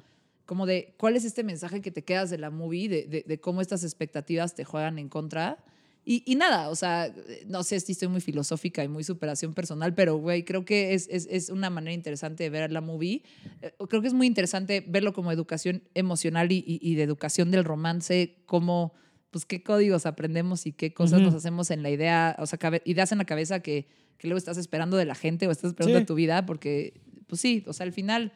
como 0.50 0.66
de 0.66 0.94
cuál 0.96 1.14
es 1.14 1.24
este 1.24 1.44
mensaje 1.44 1.80
que 1.80 1.92
te 1.92 2.02
quedas 2.02 2.28
de 2.28 2.36
la 2.36 2.50
movie, 2.50 2.88
de, 2.88 3.04
de- 3.06 3.24
de 3.24 3.38
cómo 3.38 3.60
estas 3.60 3.84
expectativas 3.84 4.56
te 4.56 4.64
juegan 4.64 4.98
en 4.98 5.08
contra. 5.08 5.62
Y, 6.04 6.24
y 6.26 6.34
nada, 6.34 6.70
o 6.70 6.74
sea, 6.74 7.14
no 7.46 7.62
sé 7.62 7.78
si 7.78 7.92
estoy 7.92 8.08
muy 8.08 8.20
filosófica 8.20 8.82
y 8.82 8.88
muy 8.88 9.04
superación 9.04 9.54
personal, 9.54 9.94
pero, 9.94 10.16
güey, 10.16 10.44
creo 10.44 10.64
que 10.64 10.92
es, 10.94 11.06
es, 11.08 11.28
es 11.30 11.50
una 11.50 11.70
manera 11.70 11.92
interesante 11.94 12.42
de 12.42 12.50
ver 12.50 12.72
la 12.72 12.80
movie. 12.80 13.22
Eh, 13.62 13.70
Creo 13.88 14.02
que 14.02 14.08
es 14.08 14.12
muy 14.14 14.26
interesante 14.26 14.84
verlo 14.88 15.12
como 15.12 15.30
educación 15.30 15.84
emocional 15.94 16.50
y, 16.50 16.64
y- 16.66 16.80
y 16.82 16.96
de 16.96 17.04
educación 17.04 17.52
del 17.52 17.62
romance, 17.64 18.42
como, 18.46 18.92
pues, 19.30 19.44
qué 19.44 19.62
códigos 19.62 20.04
aprendemos 20.04 20.66
y 20.66 20.72
qué 20.72 20.92
cosas 20.92 21.20
Ujú. 21.20 21.26
nos 21.26 21.34
hacemos 21.36 21.70
en 21.70 21.84
la 21.84 21.90
idea, 21.90 22.34
o 22.40 22.46
sea, 22.46 22.58
ideas 22.86 23.12
en 23.12 23.18
la 23.18 23.24
cabeza 23.24 23.60
que, 23.60 23.86
que 24.18 24.26
luego 24.26 24.38
estás 24.38 24.56
esperando 24.58 24.96
de 24.96 25.04
la 25.04 25.14
gente 25.14 25.46
o 25.46 25.52
estás 25.52 25.70
esperando 25.70 25.98
Sí. 25.98 26.02
de 26.02 26.06
tu 26.06 26.16
vida, 26.16 26.44
porque, 26.44 27.00
pues 27.28 27.40
sí, 27.40 27.62
o 27.68 27.72
sea, 27.72 27.86
al 27.86 27.92
final, 27.92 28.32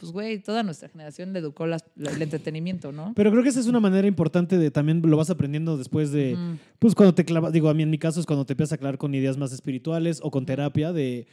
pues, 0.00 0.10
güey, 0.12 0.38
toda 0.42 0.62
nuestra 0.64 0.88
generación 0.88 1.32
le 1.32 1.38
educó 1.38 1.66
las- 1.66 1.84
la- 1.94 2.10
el 2.10 2.20
entretenimiento, 2.22 2.90
¿no? 2.90 3.12
Pero 3.14 3.30
creo 3.30 3.42
que 3.42 3.50
esa 3.50 3.60
es 3.60 3.66
una 3.66 3.78
manera 3.80 4.08
importante 4.08 4.58
de 4.58 4.70
también 4.70 5.02
lo 5.04 5.16
vas 5.16 5.30
aprendiendo 5.30 5.76
después 5.76 6.10
de, 6.10 6.36
pues 6.78 6.94
cuando 6.94 7.14
te 7.14 7.24
clavas, 7.24 7.52
digo, 7.52 7.68
a 7.68 7.74
mí 7.74 7.82
en 7.82 7.90
mi 7.90 7.98
caso 7.98 8.18
es 8.18 8.26
cuando 8.26 8.44
te 8.46 8.54
empiezas 8.54 8.72
a 8.72 8.78
clavar 8.78 8.98
con 8.98 9.14
ideas 9.14 9.36
más 9.36 9.52
espirituales 9.52 10.20
o 10.22 10.30
con 10.30 10.46
terapia 10.46 10.92
de 10.92 11.26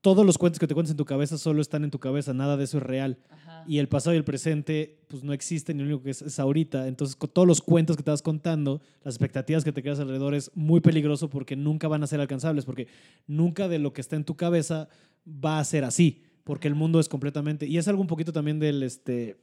todos 0.00 0.26
los 0.26 0.36
cuentos 0.36 0.58
que 0.60 0.66
te 0.66 0.74
cuentas 0.74 0.90
en 0.90 0.98
tu 0.98 1.06
cabeza 1.06 1.38
solo 1.38 1.62
están 1.62 1.82
en 1.82 1.90
tu 1.90 1.98
cabeza, 1.98 2.34
nada 2.34 2.56
de 2.58 2.64
eso 2.64 2.76
es 2.78 2.82
real. 2.84 3.18
ajá. 3.30 3.64
Y 3.66 3.78
el 3.78 3.88
pasado 3.88 4.12
y 4.12 4.18
el 4.18 4.24
presente, 4.24 4.98
pues 5.08 5.24
no 5.24 5.32
existen, 5.32 5.78
y 5.78 5.82
lo 5.82 5.86
único 5.88 6.02
que 6.02 6.10
es, 6.10 6.20
es 6.20 6.38
ahorita. 6.38 6.86
Entonces, 6.86 7.16
con 7.16 7.30
todos 7.30 7.48
los 7.48 7.62
cuentos 7.62 7.96
que 7.96 8.02
te 8.02 8.10
vas 8.10 8.20
contando, 8.20 8.82
las 9.02 9.14
expectativas 9.14 9.64
que 9.64 9.72
te 9.72 9.80
creas 9.80 9.98
alrededor 10.00 10.34
es 10.34 10.50
muy 10.54 10.80
peligroso 10.82 11.30
porque 11.30 11.56
nunca 11.56 11.88
van 11.88 12.02
a 12.02 12.06
ser 12.06 12.20
alcanzables, 12.20 12.66
porque 12.66 12.88
nunca 13.26 13.66
de 13.66 13.78
lo 13.78 13.94
que 13.94 14.02
está 14.02 14.16
en 14.16 14.24
tu 14.24 14.36
cabeza 14.36 14.88
va 15.26 15.58
a 15.58 15.64
ser 15.64 15.84
así, 15.84 16.20
porque 16.44 16.68
el 16.68 16.74
mundo 16.74 17.00
es 17.00 17.08
completamente. 17.08 17.66
Y 17.66 17.78
es 17.78 17.88
algo 17.88 18.00
un 18.00 18.06
poquito 18.06 18.32
también 18.32 18.58
del, 18.58 18.82
este, 18.82 19.36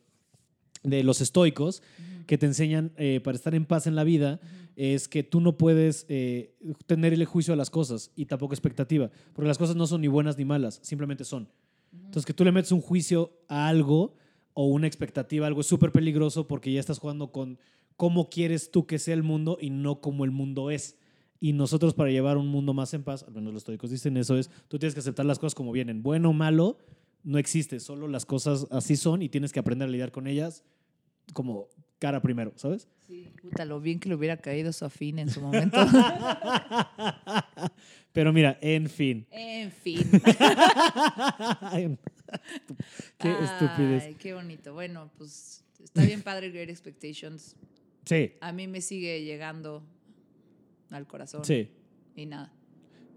de 0.83 1.03
los 1.03 1.21
estoicos, 1.21 1.83
que 2.27 2.37
te 2.37 2.45
enseñan 2.45 2.91
eh, 2.97 3.19
para 3.23 3.35
estar 3.35 3.53
en 3.55 3.65
paz 3.65 3.87
en 3.87 3.95
la 3.95 4.03
vida, 4.03 4.39
es 4.75 5.07
que 5.07 5.23
tú 5.23 5.41
no 5.41 5.57
puedes 5.57 6.05
eh, 6.07 6.55
tenerle 6.85 7.25
juicio 7.25 7.53
a 7.53 7.57
las 7.57 7.69
cosas 7.69 8.11
y 8.15 8.25
tampoco 8.25 8.53
expectativa, 8.53 9.11
porque 9.33 9.47
las 9.47 9.57
cosas 9.57 9.75
no 9.75 9.85
son 9.85 10.01
ni 10.01 10.07
buenas 10.07 10.37
ni 10.37 10.45
malas, 10.45 10.79
simplemente 10.81 11.25
son. 11.25 11.49
Entonces, 11.93 12.25
que 12.25 12.33
tú 12.33 12.45
le 12.45 12.51
metes 12.51 12.71
un 12.71 12.81
juicio 12.81 13.31
a 13.47 13.67
algo 13.67 14.15
o 14.53 14.65
una 14.65 14.87
expectativa 14.87 15.47
algo 15.47 15.61
es 15.61 15.67
súper 15.67 15.91
peligroso 15.91 16.47
porque 16.47 16.71
ya 16.71 16.79
estás 16.79 16.99
jugando 16.99 17.31
con 17.31 17.59
cómo 17.97 18.29
quieres 18.29 18.71
tú 18.71 18.85
que 18.85 18.99
sea 18.99 19.13
el 19.13 19.23
mundo 19.23 19.57
y 19.59 19.69
no 19.69 20.01
como 20.01 20.25
el 20.25 20.31
mundo 20.31 20.71
es. 20.71 20.97
Y 21.43 21.53
nosotros 21.53 21.95
para 21.95 22.11
llevar 22.11 22.37
un 22.37 22.47
mundo 22.47 22.71
más 22.73 22.93
en 22.93 23.03
paz, 23.03 23.23
al 23.23 23.33
menos 23.33 23.51
los 23.51 23.63
estoicos 23.63 23.89
dicen 23.89 24.15
eso, 24.15 24.37
es 24.37 24.51
tú 24.67 24.77
tienes 24.77 24.93
que 24.93 24.99
aceptar 24.99 25.25
las 25.25 25.39
cosas 25.39 25.55
como 25.55 25.71
vienen. 25.71 26.03
Bueno 26.03 26.29
o 26.29 26.33
malo, 26.33 26.77
no 27.23 27.39
existe, 27.39 27.79
solo 27.79 28.07
las 28.07 28.27
cosas 28.27 28.67
así 28.69 28.95
son 28.95 29.23
y 29.23 29.29
tienes 29.29 29.51
que 29.51 29.59
aprender 29.59 29.89
a 29.89 29.91
lidiar 29.91 30.11
con 30.11 30.27
ellas 30.27 30.63
como 31.33 31.67
cara 31.97 32.21
primero, 32.21 32.53
¿sabes? 32.57 32.87
Sí, 33.07 33.27
puta, 33.41 33.65
lo 33.65 33.79
bien 33.79 33.99
que 33.99 34.09
le 34.09 34.15
hubiera 34.15 34.37
caído 34.37 34.71
su 34.71 34.85
afín 34.85 35.17
en 35.17 35.29
su 35.29 35.41
momento. 35.41 35.77
Pero 38.13 38.33
mira, 38.33 38.57
en 38.61 38.89
fin. 38.89 39.25
en 39.31 39.71
fin. 39.71 40.09
Qué 43.17 43.31
estupidez. 43.31 44.03
Ay, 44.03 44.15
qué 44.15 44.33
bonito. 44.33 44.73
Bueno, 44.73 45.09
pues 45.17 45.63
está 45.83 46.03
bien 46.03 46.21
padre 46.21 46.49
Great 46.49 46.69
Expectations. 46.69 47.55
Sí, 48.05 48.33
A 48.41 48.51
mí 48.51 48.67
me 48.67 48.81
sigue 48.81 49.23
llegando 49.23 49.83
al 50.91 51.07
corazón. 51.07 51.43
sí. 51.43 51.69
Y 52.15 52.25
nada. 52.25 52.51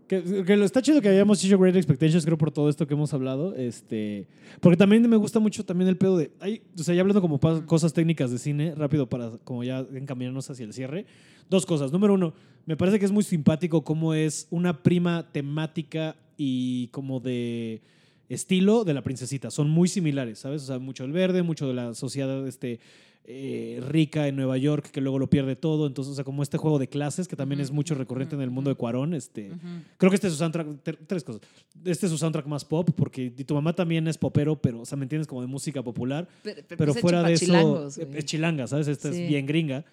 Que, 0.07 0.45
que 0.45 0.57
lo 0.57 0.65
está 0.67 0.83
chido 0.83 1.01
que 1.01 1.09
hayamos 1.09 1.43
hecho 1.43 1.59
Great 1.59 1.77
Expectations, 1.77 2.25
creo, 2.25 2.37
por 2.37 2.51
todo 2.51 2.69
esto 2.69 2.87
que 2.87 2.93
hemos 2.95 3.13
hablado. 3.15 3.55
Este, 3.57 4.29
porque 4.61 4.77
también 4.77 5.09
me 5.09 5.17
gusta 5.17 5.41
mucho 5.41 5.65
también 5.65 5.89
el 5.89 5.97
pedo 5.97 6.19
de. 6.19 6.31
Ay, 6.41 6.63
o 6.79 6.83
sea, 6.83 6.95
ya 6.95 7.01
hablando 7.01 7.21
como 7.23 7.41
cosas 7.67 7.93
técnicas 7.93 8.31
de 8.31 8.39
cine, 8.39 8.75
rápido 8.75 9.09
para 9.09 9.31
como 9.45 9.65
ya 9.65 9.87
encaminarnos 9.95 10.49
hacia 10.51 10.65
el 10.65 10.75
cierre. 10.75 11.07
Dos 11.49 11.65
cosas. 11.65 11.91
Número 11.91 12.15
uno, 12.15 12.35
me 12.67 12.77
parece 12.77 12.99
que 12.99 13.07
es 13.07 13.13
muy 13.13 13.25
simpático 13.25 13.83
cómo 13.83 14.15
es 14.15 14.47
una 14.51 14.83
prima 14.83 15.33
temática 15.33 16.17
y 16.37 16.89
como 16.89 17.21
de 17.21 17.83
estilo 18.29 18.85
de 18.85 18.95
la 18.95 19.03
princesita. 19.03 19.51
Son 19.51 19.69
muy 19.71 19.89
similares, 19.89 20.39
¿sabes? 20.41 20.63
O 20.63 20.67
sea, 20.67 20.79
mucho 20.79 21.05
el 21.05 21.13
verde, 21.13 21.43
mucho 21.43 21.69
de 21.69 21.75
la 21.75 21.95
sociedad 21.95 22.47
este, 22.47 22.81
eh, 23.27 23.83
rica 23.89 24.29
en 24.29 24.37
Nueva 24.37 24.59
York 24.59 24.91
que 24.91 25.01
luego 25.01 25.19
lo 25.19 25.31
pierde 25.31 25.57
todo. 25.57 25.87
Entonces, 25.87 26.13
o 26.13 26.15
sea, 26.15 26.25
como 26.25 26.43
este 26.43 26.59
juego 26.59 26.79
de 26.79 26.89
clases 26.89 27.27
que 27.29 27.37
también 27.37 27.61
es 27.61 27.71
mucho 27.71 27.95
recurrente 27.95 28.35
en 28.35 28.43
el 28.43 28.51
mundo 28.51 28.71
de. 28.71 28.77
Cuarón. 28.77 29.15
Este. 29.15 29.51
Creo 29.97 30.11
que 30.11 30.17
este 30.17 30.27
es 30.27 30.35
su 30.35 30.39
soundtrack, 30.39 30.69
tres 31.07 31.25
cosas. 31.25 31.43
Este 31.85 32.07
es 32.07 32.13
su 32.13 32.19
soundtrack 32.19 32.47
más 32.47 32.65
pop, 32.65 32.91
porque 32.95 33.31
tu 33.31 33.55
mamá 33.55 33.73
también 33.75 34.07
es 34.09 34.19
popero, 34.19 34.57
pero, 34.61 34.81
o 34.81 34.85
sea, 34.85 34.97
¿me 34.99 35.05
entiendes? 35.05 35.27
Como 35.27 35.41
de 35.41 35.47
música 35.47 35.83
popular. 35.83 36.29
Pero, 36.43 36.63
pero 36.67 36.77
Pero 36.79 36.93
pues 36.93 37.01
fuera 37.01 37.23
de 37.23 37.33
eso, 37.35 37.89
eh, 37.99 38.09
es 38.15 38.25
chilanga, 38.27 38.67
¿sabes? 38.67 38.89
Esta 38.89 39.11
Sí. 39.13 39.23
es 39.23 39.29
bien 39.29 39.47
gringa. 39.47 39.85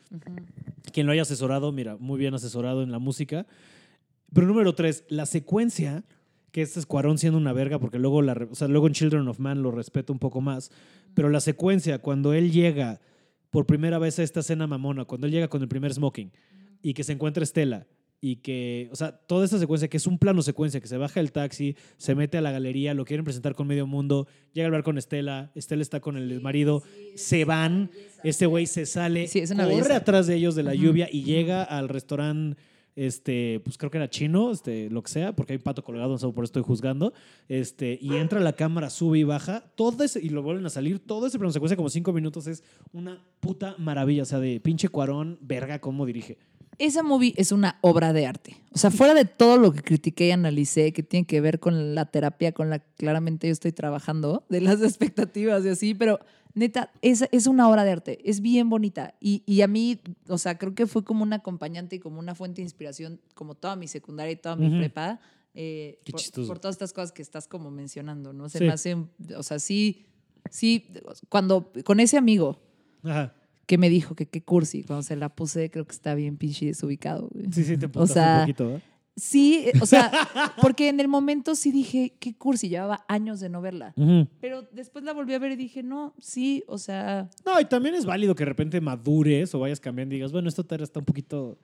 Quien 0.91 1.06
lo 1.06 1.14
haya 1.14 1.22
asesorado, 1.22 1.72
mira, 1.72 1.95
muy 1.99 2.20
bien 2.20 2.34
asesorado 2.34 2.84
en 2.84 2.91
la 2.91 2.99
música. 2.99 3.45
Pero 4.34 4.48
número 4.48 4.74
tres, 4.76 5.03
la 5.10 5.26
secuencia, 5.26 6.03
que 6.52 6.61
este 6.61 6.80
es 6.80 6.86
Cuarón 6.86 7.18
siendo 7.18 7.38
una 7.38 7.53
verga, 7.53 7.80
porque 7.80 7.98
luego, 7.99 8.22
la, 8.22 8.34
o 8.49 8.56
sea, 8.56 8.68
luego 8.68 8.88
en 8.88 8.94
Children 8.94 9.28
of 9.28 9.40
Man 9.40 9.61
lo 9.64 9.72
respeto 9.72 10.11
un 10.11 10.19
poco 10.19 10.41
más, 10.41 10.72
pero 11.14 11.30
la 11.30 11.40
secuencia, 11.40 11.99
cuando 11.99 12.34
él 12.34 12.52
llega 12.52 12.99
por 13.49 13.65
primera 13.65 13.99
vez 13.99 14.19
a 14.19 14.23
esta 14.23 14.41
escena 14.41 14.68
mamona, 14.68 15.06
cuando 15.06 15.28
él 15.28 15.34
llega 15.34 15.48
con 15.48 15.61
el 15.61 15.68
primer 15.68 15.94
smoking 15.94 16.32
y 16.82 16.94
que 16.94 17.03
se 17.03 17.14
encuentra 17.14 17.44
Estela 17.44 17.88
y 18.23 18.36
que, 18.38 18.88
o 18.91 18.95
sea, 18.95 19.14
toda 19.18 19.45
esta 19.45 19.57
secuencia 19.57 19.88
que 19.90 19.98
es 19.98 20.06
un 20.06 20.19
plano 20.19 20.41
secuencia, 20.44 20.80
que 20.80 20.88
se 20.88 20.95
baja 20.98 21.19
el 21.19 21.32
taxi, 21.32 21.76
se 21.98 22.14
mete 22.14 22.38
a 22.38 22.41
la 22.41 22.52
galería, 22.52 22.94
lo 22.94 23.03
quieren 23.03 23.23
presentar 23.23 23.56
con 23.56 23.65
medio 23.68 23.88
mundo, 23.88 24.28
llega 24.53 24.65
a 24.65 24.68
hablar 24.68 24.84
con 24.84 24.98
Estela, 24.99 25.52
Estela 25.56 25.82
está 25.82 26.02
con 26.02 26.18
el 26.18 26.40
marido, 26.40 26.84
se 27.15 27.45
van, 27.45 27.90
este 28.23 28.45
güey 28.45 28.68
se 28.68 28.86
sale, 28.86 29.28
Sí, 29.28 29.41
corre 29.48 29.65
belleza. 29.65 29.95
atrás 29.95 30.28
de 30.28 30.36
ellos 30.36 30.53
de 30.56 30.64
la 30.64 30.76
lluvia 30.76 31.10
y 31.11 31.23
llega 31.23 31.64
al 31.64 31.90
restaurante 31.90 32.61
este, 32.95 33.61
pues 33.63 33.77
creo 33.77 33.91
que 33.91 33.97
era 33.97 34.09
chino, 34.09 34.51
este, 34.51 34.89
lo 34.89 35.03
que 35.03 35.11
sea, 35.11 35.35
porque 35.35 35.53
hay 35.53 35.59
pato 35.59 35.84
colgado, 35.84 36.09
no 36.09 36.18
sé, 36.18 36.27
por 36.27 36.43
eso 36.43 36.49
estoy 36.49 36.63
juzgando, 36.63 37.13
este, 37.47 37.97
y 38.01 38.15
entra 38.15 38.39
a 38.39 38.43
la 38.43 38.53
cámara, 38.53 38.89
sube 38.89 39.19
y 39.19 39.23
baja, 39.23 39.63
todo 39.76 40.03
ese, 40.03 40.19
y 40.22 40.30
lo 40.30 40.43
vuelven 40.43 40.65
a 40.65 40.69
salir, 40.69 40.99
todo 40.99 41.27
ese 41.27 41.38
plano 41.38 41.51
secuencia 41.51 41.76
como 41.76 41.89
cinco 41.89 42.13
minutos 42.13 42.47
es 42.47 42.63
una 42.93 43.23
puta 43.39 43.76
maravilla, 43.77 44.23
o 44.23 44.26
sea, 44.26 44.39
de 44.39 44.59
pinche 44.59 44.89
Cuarón, 44.89 45.38
verga, 45.41 45.80
cómo 45.80 46.05
dirige. 46.05 46.38
Esa 46.77 47.03
movie 47.03 47.34
es 47.38 47.51
una 47.51 47.77
obra 47.81 48.11
de 48.11 48.26
arte. 48.26 48.57
O 48.73 48.77
sea, 48.77 48.89
fuera 48.89 49.13
de 49.13 49.26
todo 49.26 49.57
lo 49.57 49.72
que 49.72 49.84
critiqué 49.84 50.27
y 50.27 50.31
analicé, 50.31 50.93
que 50.93 51.03
tiene 51.03 51.27
que 51.27 51.39
ver 51.39 51.59
con 51.59 51.93
la 51.93 52.05
terapia 52.05 52.53
con 52.53 52.72
la 52.72 52.80
que 52.80 52.88
claramente 52.97 53.47
yo 53.47 53.53
estoy 53.53 53.72
trabajando, 53.72 54.45
de 54.49 54.61
las 54.61 54.81
expectativas 54.81 55.63
y 55.65 55.69
así, 55.69 55.93
pero 55.93 56.19
neta, 56.53 56.91
es, 57.02 57.26
es 57.32 57.48
una 57.48 57.69
obra 57.69 57.84
de 57.84 57.91
arte, 57.91 58.19
es 58.30 58.41
bien 58.41 58.69
bonita. 58.69 59.15
Y, 59.19 59.44
y 59.45 59.61
a 59.61 59.68
mí, 59.68 59.99
o 60.28 60.38
sea, 60.38 60.57
creo 60.57 60.76
que 60.76 60.88
fue 60.88 61.03
como 61.03 61.23
un 61.23 61.34
acompañante 61.34 61.95
y 61.95 61.99
como 61.99 62.19
una 62.19 62.36
fuente 62.36 62.57
de 62.57 62.64
inspiración, 62.64 63.19
como 63.36 63.56
toda 63.56 63.76
mi 63.76 63.88
secundaria 63.88 64.32
y 64.34 64.36
toda 64.36 64.56
mi 64.56 64.68
Ujú. 64.68 64.78
prepa, 64.78 65.19
eh, 65.53 65.99
Qué 66.06 66.11
por, 66.11 66.22
chistoso. 66.22 66.48
por 66.48 66.60
todas 66.60 66.76
estas 66.76 66.94
cosas 66.94 67.11
que 67.11 67.22
estás 67.22 67.48
como 67.48 67.72
mencionando, 67.72 68.34
¿no? 68.34 68.48
Se 68.49 68.60
Sí. 68.60 68.64
me 68.65 68.72
hace, 68.72 68.95
o 69.36 69.44
sea, 69.44 69.60
sí, 69.60 70.06
sí, 70.49 70.88
cuando, 71.30 71.72
con 71.84 71.99
ese 71.99 72.18
amigo 72.18 72.60
Ajá. 73.03 73.34
que 73.65 73.78
me 73.78 73.90
dijo 73.90 74.15
que 74.15 74.28
qué 74.28 74.41
cursi, 74.44 74.84
cuando 74.84 75.03
se 75.03 75.15
la 75.15 75.30
puse, 75.36 75.69
creo 75.69 75.86
que 75.86 75.91
está 75.94 76.15
bien 76.15 76.38
pinche 76.38 76.65
desubicado, 76.68 77.30
güey. 77.34 77.45
Sí, 77.52 77.64
sí, 77.64 77.78
te 77.78 77.86
emputaste 77.88 78.14
sea, 78.14 78.34
un 78.36 78.40
poquito, 78.41 78.76
¿eh? 78.76 78.82
Sí, 79.15 79.65
eh, 79.67 79.73
o 79.81 79.85
sea, 79.85 80.09
porque 80.61 80.89
en 80.89 80.99
el 80.99 81.07
momento 81.07 81.55
sí 81.55 81.71
dije, 81.71 82.15
qué 82.19 82.35
cursi, 82.35 82.69
llevaba 82.69 83.05
años 83.07 83.39
de 83.39 83.49
no 83.49 83.61
verla. 83.61 83.93
Pero 84.39 84.63
después 84.71 85.03
la 85.03 85.13
volví 85.13 85.33
a 85.33 85.39
ver 85.39 85.51
y 85.51 85.55
dije, 85.55 85.83
no, 85.83 86.13
sí, 86.19 86.63
o 86.67 86.77
sea, 86.77 87.29
No, 87.45 87.59
y 87.59 87.65
también 87.65 87.95
es 87.95 88.05
válido 88.05 88.35
que 88.35 88.43
de 88.43 88.49
repente 88.49 88.79
madures 88.81 89.53
o 89.53 89.59
vayas 89.59 89.79
cambiando 89.79 90.15
y 90.15 90.17
digas, 90.17 90.31
bueno, 90.31 90.47
esto 90.49 90.65
está 90.69 90.99
un 90.99 91.05
poquito 91.05 91.57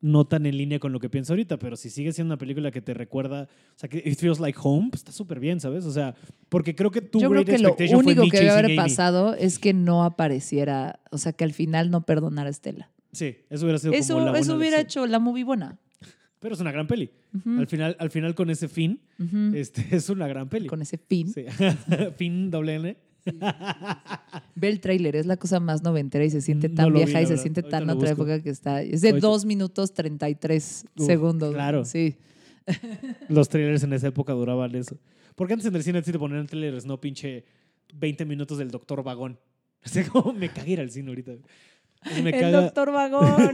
no 0.00 0.26
tan 0.26 0.46
en 0.46 0.56
línea 0.56 0.78
con 0.78 0.92
lo 0.92 1.00
que 1.00 1.10
pienso 1.10 1.32
ahorita, 1.34 1.58
pero 1.58 1.76
si 1.76 1.90
sigue 1.90 2.12
siendo 2.12 2.32
una 2.32 2.38
película 2.38 2.70
que 2.70 2.80
te 2.80 2.94
recuerda, 2.94 3.48
o 3.74 3.78
sea, 3.78 3.88
que 3.88 3.98
it 3.98 4.18
feels 4.18 4.40
like 4.40 4.58
home, 4.62 4.88
pues 4.90 5.00
está 5.00 5.12
súper 5.12 5.40
bien, 5.40 5.60
¿sabes? 5.60 5.84
O 5.84 5.92
sea, 5.92 6.14
porque 6.48 6.74
creo 6.74 6.90
que 6.90 7.02
tu 7.02 7.20
yo 7.20 7.28
creo 7.28 7.42
Great 7.44 7.56
que 7.56 7.62
lo 7.62 7.68
Expectation 7.70 8.06
único 8.06 8.28
que 8.30 8.38
debe 8.38 8.50
haber 8.50 8.76
pasado 8.76 9.34
es 9.34 9.58
que 9.58 9.74
no 9.74 10.04
apareciera, 10.04 11.00
o 11.10 11.18
sea, 11.18 11.32
que 11.32 11.44
al 11.44 11.52
final 11.52 11.90
no 11.90 12.06
perdonara 12.06 12.48
a 12.48 12.50
Estela. 12.50 12.90
Sí, 13.12 13.36
eso 13.50 13.64
hubiera 13.64 13.78
sido 13.78 13.92
como 13.92 14.00
Eso, 14.02 14.14
la 14.18 14.24
buena 14.30 14.38
eso 14.38 14.56
hubiera 14.56 14.78
lección. 14.78 15.04
hecho 15.04 15.10
la 15.10 15.18
movie 15.18 15.44
buena. 15.44 15.78
Pero 16.40 16.54
es 16.54 16.60
una 16.60 16.72
gran 16.72 16.86
peli. 16.86 17.10
Al 17.46 17.66
final, 17.66 17.96
al 18.00 18.10
final 18.10 18.34
con 18.34 18.50
ese 18.50 18.66
fin, 18.68 19.00
este, 19.54 19.86
es 19.94 20.08
una 20.10 20.26
gran 20.26 20.48
peli. 20.48 20.66
Con 20.68 20.80
ese 20.82 20.96
fin. 20.98 21.28
Sí. 21.32 21.44
fin 22.16 22.50
doble 22.50 22.74
N. 22.76 22.96
Ve 24.54 24.68
el 24.68 24.80
tráiler, 24.80 25.14
es 25.16 25.26
la 25.26 25.36
cosa 25.36 25.60
más 25.60 25.82
noventera 25.82 26.24
y 26.24 26.30
se 26.30 26.40
siente 26.40 26.70
No 26.70 26.74
tan 26.76 26.92
vieja 26.94 27.20
y 27.20 27.26
se 27.26 27.36
siente 27.36 27.60
Ahorita 27.60 27.78
tan 27.80 27.90
otra 27.90 28.08
busco. 28.10 28.22
época 28.24 28.42
que 28.42 28.48
está. 28.50 28.80
Es 28.82 29.02
de 29.02 29.10
Ahorita- 29.10 29.26
2 29.26 29.44
minutos 29.44 29.92
33 29.92 30.86
Uf, 30.96 31.06
segundos. 31.06 31.52
claro. 31.54 31.84
Sí. 31.84 32.16
Los 33.28 33.48
trailers 33.50 33.82
en 33.82 33.92
esa 33.92 34.08
época 34.08 34.32
duraban 34.32 34.74
eso. 34.74 34.96
Porque 35.34 35.52
antes 35.52 35.66
en 35.68 35.76
el 35.76 35.82
cine 35.82 36.02
sí 36.02 36.10
te 36.12 36.18
ponían 36.18 36.46
trailers, 36.46 36.86
no 36.86 36.98
pinche 37.00 37.44
20 37.94 38.24
minutos 38.24 38.56
del 38.56 38.70
Doctor 38.70 39.02
Vagón. 39.02 39.38
Así 39.82 40.04
como 40.04 40.32
me 40.32 40.48
caga 40.48 40.68
ir 40.68 40.80
al 40.80 40.90
cine 40.90 41.08
ahorita. 41.10 41.32
Me 42.22 42.30
el 42.30 42.40
caga. 42.40 42.62
doctor 42.62 42.90
vagón. 42.92 43.52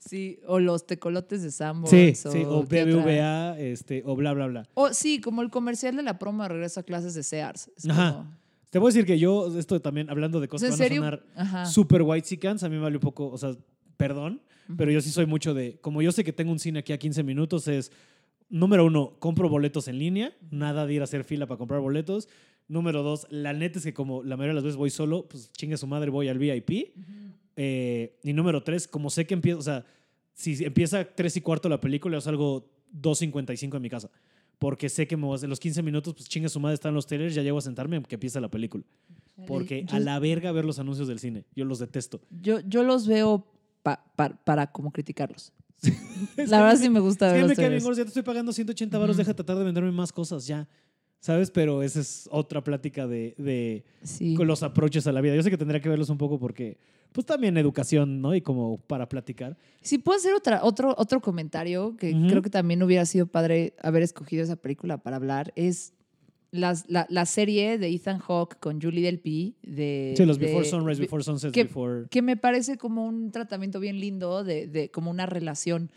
Sí, 0.00 0.40
o 0.46 0.58
los 0.58 0.86
tecolotes 0.86 1.42
de 1.42 1.50
Sanborns. 1.50 1.90
Sí, 1.90 2.14
sí, 2.14 2.42
o. 2.46 2.62
BBVA, 2.64 3.58
este, 3.60 4.02
o 4.04 4.16
bla, 4.16 4.32
bla, 4.32 4.46
bla. 4.48 4.68
O 4.74 4.92
sí, 4.92 5.20
como 5.20 5.42
el 5.42 5.50
comercial 5.50 5.94
de 5.96 6.02
la 6.02 6.18
promo 6.18 6.42
de 6.42 6.48
regreso 6.48 6.80
a 6.80 6.82
clases 6.82 7.14
de 7.14 7.22
Sears. 7.22 7.70
Es 7.76 7.88
Ajá. 7.88 8.12
como- 8.14 8.40
Te 8.70 8.78
voy 8.78 8.88
a 8.88 8.92
decir 8.92 9.06
que 9.06 9.18
yo, 9.18 9.56
esto 9.58 9.80
también, 9.80 10.08
hablando 10.10 10.40
de 10.40 10.48
cosas 10.48 10.76
que 10.76 10.88
van 11.00 11.14
a 11.14 11.20
sonar 11.44 11.66
super 11.66 12.02
white 12.02 12.26
chickens, 12.26 12.62
a 12.62 12.68
mí 12.68 12.76
me 12.76 12.82
vale 12.82 12.96
un 12.96 13.00
poco, 13.00 13.28
o 13.28 13.36
sea, 13.38 13.52
perdón, 13.96 14.40
Ujú. 14.68 14.76
pero 14.76 14.90
yo 14.92 15.00
sí 15.00 15.10
soy 15.10 15.26
mucho 15.26 15.54
de, 15.54 15.78
como 15.80 16.02
yo 16.02 16.12
sé 16.12 16.22
que 16.24 16.32
tengo 16.32 16.52
un 16.52 16.58
cine 16.58 16.78
aquí 16.78 16.92
a 16.92 16.98
15 16.98 17.22
minutos, 17.22 17.66
es, 17.68 17.90
número 18.48 18.84
uno, 18.86 19.14
compro 19.18 19.48
boletos 19.48 19.88
en 19.88 19.98
línea, 19.98 20.32
nada 20.50 20.86
de 20.86 20.94
ir 20.94 21.00
a 21.00 21.04
hacer 21.04 21.24
fila 21.24 21.46
para 21.46 21.58
comprar 21.58 21.80
boletos. 21.80 22.28
Número 22.68 23.02
dos, 23.02 23.26
la 23.30 23.52
neta 23.52 23.78
es 23.80 23.84
que 23.84 23.92
como 23.92 24.22
la 24.22 24.36
mayoría 24.36 24.50
de 24.50 24.54
las 24.54 24.64
veces 24.64 24.76
voy 24.76 24.90
solo, 24.90 25.26
pues 25.28 25.50
chingue 25.52 25.76
su 25.76 25.88
madre, 25.88 26.08
voy 26.10 26.28
al 26.28 26.38
VIP. 26.38 26.92
Ujú. 26.96 27.32
Eh, 27.62 28.18
y 28.22 28.32
número 28.32 28.62
tres, 28.62 28.88
como 28.88 29.10
sé 29.10 29.26
que 29.26 29.34
empieza, 29.34 29.58
o 29.58 29.62
sea, 29.62 29.84
si 30.32 30.64
empieza 30.64 31.04
tres 31.04 31.36
y 31.36 31.42
cuarto 31.42 31.68
la 31.68 31.78
película, 31.78 32.16
yo 32.16 32.20
salgo 32.22 32.70
2.55 32.98 33.76
en 33.76 33.82
mi 33.82 33.90
casa. 33.90 34.10
Porque 34.58 34.88
sé 34.88 35.06
que 35.06 35.16
me 35.16 35.24
voy 35.24 35.32
a 35.32 35.36
hacer 35.36 35.48
los 35.50 35.60
15 35.60 35.82
minutos, 35.82 36.14
pues 36.14 36.26
chingue 36.26 36.48
su 36.48 36.58
madre, 36.58 36.74
están 36.74 36.94
los 36.94 37.06
trailers, 37.06 37.34
ya 37.34 37.42
llego 37.42 37.58
a 37.58 37.60
sentarme 37.60 38.02
que 38.02 38.14
empieza 38.14 38.40
la 38.40 38.48
película. 38.50 38.82
Porque 39.46 39.84
yo, 39.84 39.96
a 39.96 40.00
la 40.00 40.18
verga 40.18 40.52
ver 40.52 40.64
los 40.64 40.78
anuncios 40.78 41.06
del 41.06 41.18
cine. 41.18 41.44
Yo 41.54 41.64
los 41.66 41.78
detesto. 41.78 42.20
yo, 42.42 42.60
yo 42.60 42.82
los 42.82 43.06
veo 43.06 43.46
pa- 43.82 44.04
pa- 44.16 44.38
para 44.44 44.70
como 44.72 44.90
criticarlos. 44.90 45.52
Es 46.36 46.48
La 46.50 46.58
que 46.58 46.62
verdad 46.64 46.76
sí 46.76 46.88
me 46.90 47.00
gusta 47.00 47.26
Es 47.28 47.32
ver 47.32 47.42
que 47.42 47.48
los 47.48 47.58
me 47.58 47.68
bien 47.78 47.94
ya 47.96 48.02
te 48.04 48.08
estoy 48.08 48.22
pagando 48.22 48.52
180 48.52 48.96
baros, 48.98 49.16
Ujú. 49.16 49.18
deja 49.18 49.30
de 49.30 49.34
tratar 49.34 49.56
de 49.58 49.64
venderme 49.64 49.92
más 49.92 50.12
cosas 50.12 50.46
ya. 50.46 50.66
¿Sabes? 51.20 51.50
Pero 51.50 51.82
esa 51.82 52.00
es 52.00 52.26
otra 52.30 52.64
plática 52.64 53.06
de, 53.06 53.34
de 53.36 53.84
Sí. 54.02 54.34
con 54.34 54.46
los 54.46 54.62
approaches 54.62 55.06
a 55.06 55.12
la 55.12 55.20
vida. 55.20 55.34
Yo 55.36 55.42
sé 55.42 55.50
que 55.50 55.58
tendría 55.58 55.80
que 55.80 55.88
verlos 55.90 56.08
un 56.10 56.16
poco 56.18 56.38
porque, 56.38 56.78
pues 57.12 57.26
también 57.26 57.56
educación, 57.56 58.20
¿no? 58.20 58.34
Y 58.34 58.40
como 58.40 58.78
para 58.78 59.08
platicar. 59.08 59.56
Si 59.82 59.98
puedo 59.98 60.16
hacer 60.18 60.34
otra, 60.34 60.62
otro, 60.64 60.94
otro 60.98 61.20
comentario 61.20 61.96
que 61.96 62.12
creo 62.28 62.42
que 62.42 62.50
también 62.50 62.82
hubiera 62.82 63.04
sido 63.06 63.26
padre 63.26 63.74
haber 63.82 64.02
escogido 64.02 64.42
esa 64.44 64.56
película 64.56 64.98
para 64.98 65.16
hablar, 65.16 65.52
es 65.56 65.92
las- 66.52 66.88
la, 66.88 67.06
la 67.10 67.26
serie 67.26 67.78
de 67.78 67.88
Ethan 67.88 68.18
Hawke 68.18 68.56
con 68.58 68.80
Julie 68.80 69.02
Delpy 69.02 69.54
de... 69.62 70.14
Sí, 70.16 70.24
los 70.24 70.38
de- 70.38 70.46
Before 70.46 70.64
Sunrise, 70.64 71.00
Before 71.00 71.22
Sunset, 71.22 71.52
que- 71.52 71.64
Before... 71.64 72.06
que 72.10 72.22
me 72.22 72.36
parece 72.36 72.76
como 72.76 73.04
un 73.06 73.30
tratamiento 73.30 73.78
bien 73.80 74.00
lindo 74.00 74.42
de, 74.44 74.66
de 74.66 74.90
como 74.90 75.10
una 75.10 75.26
relación, 75.26 75.90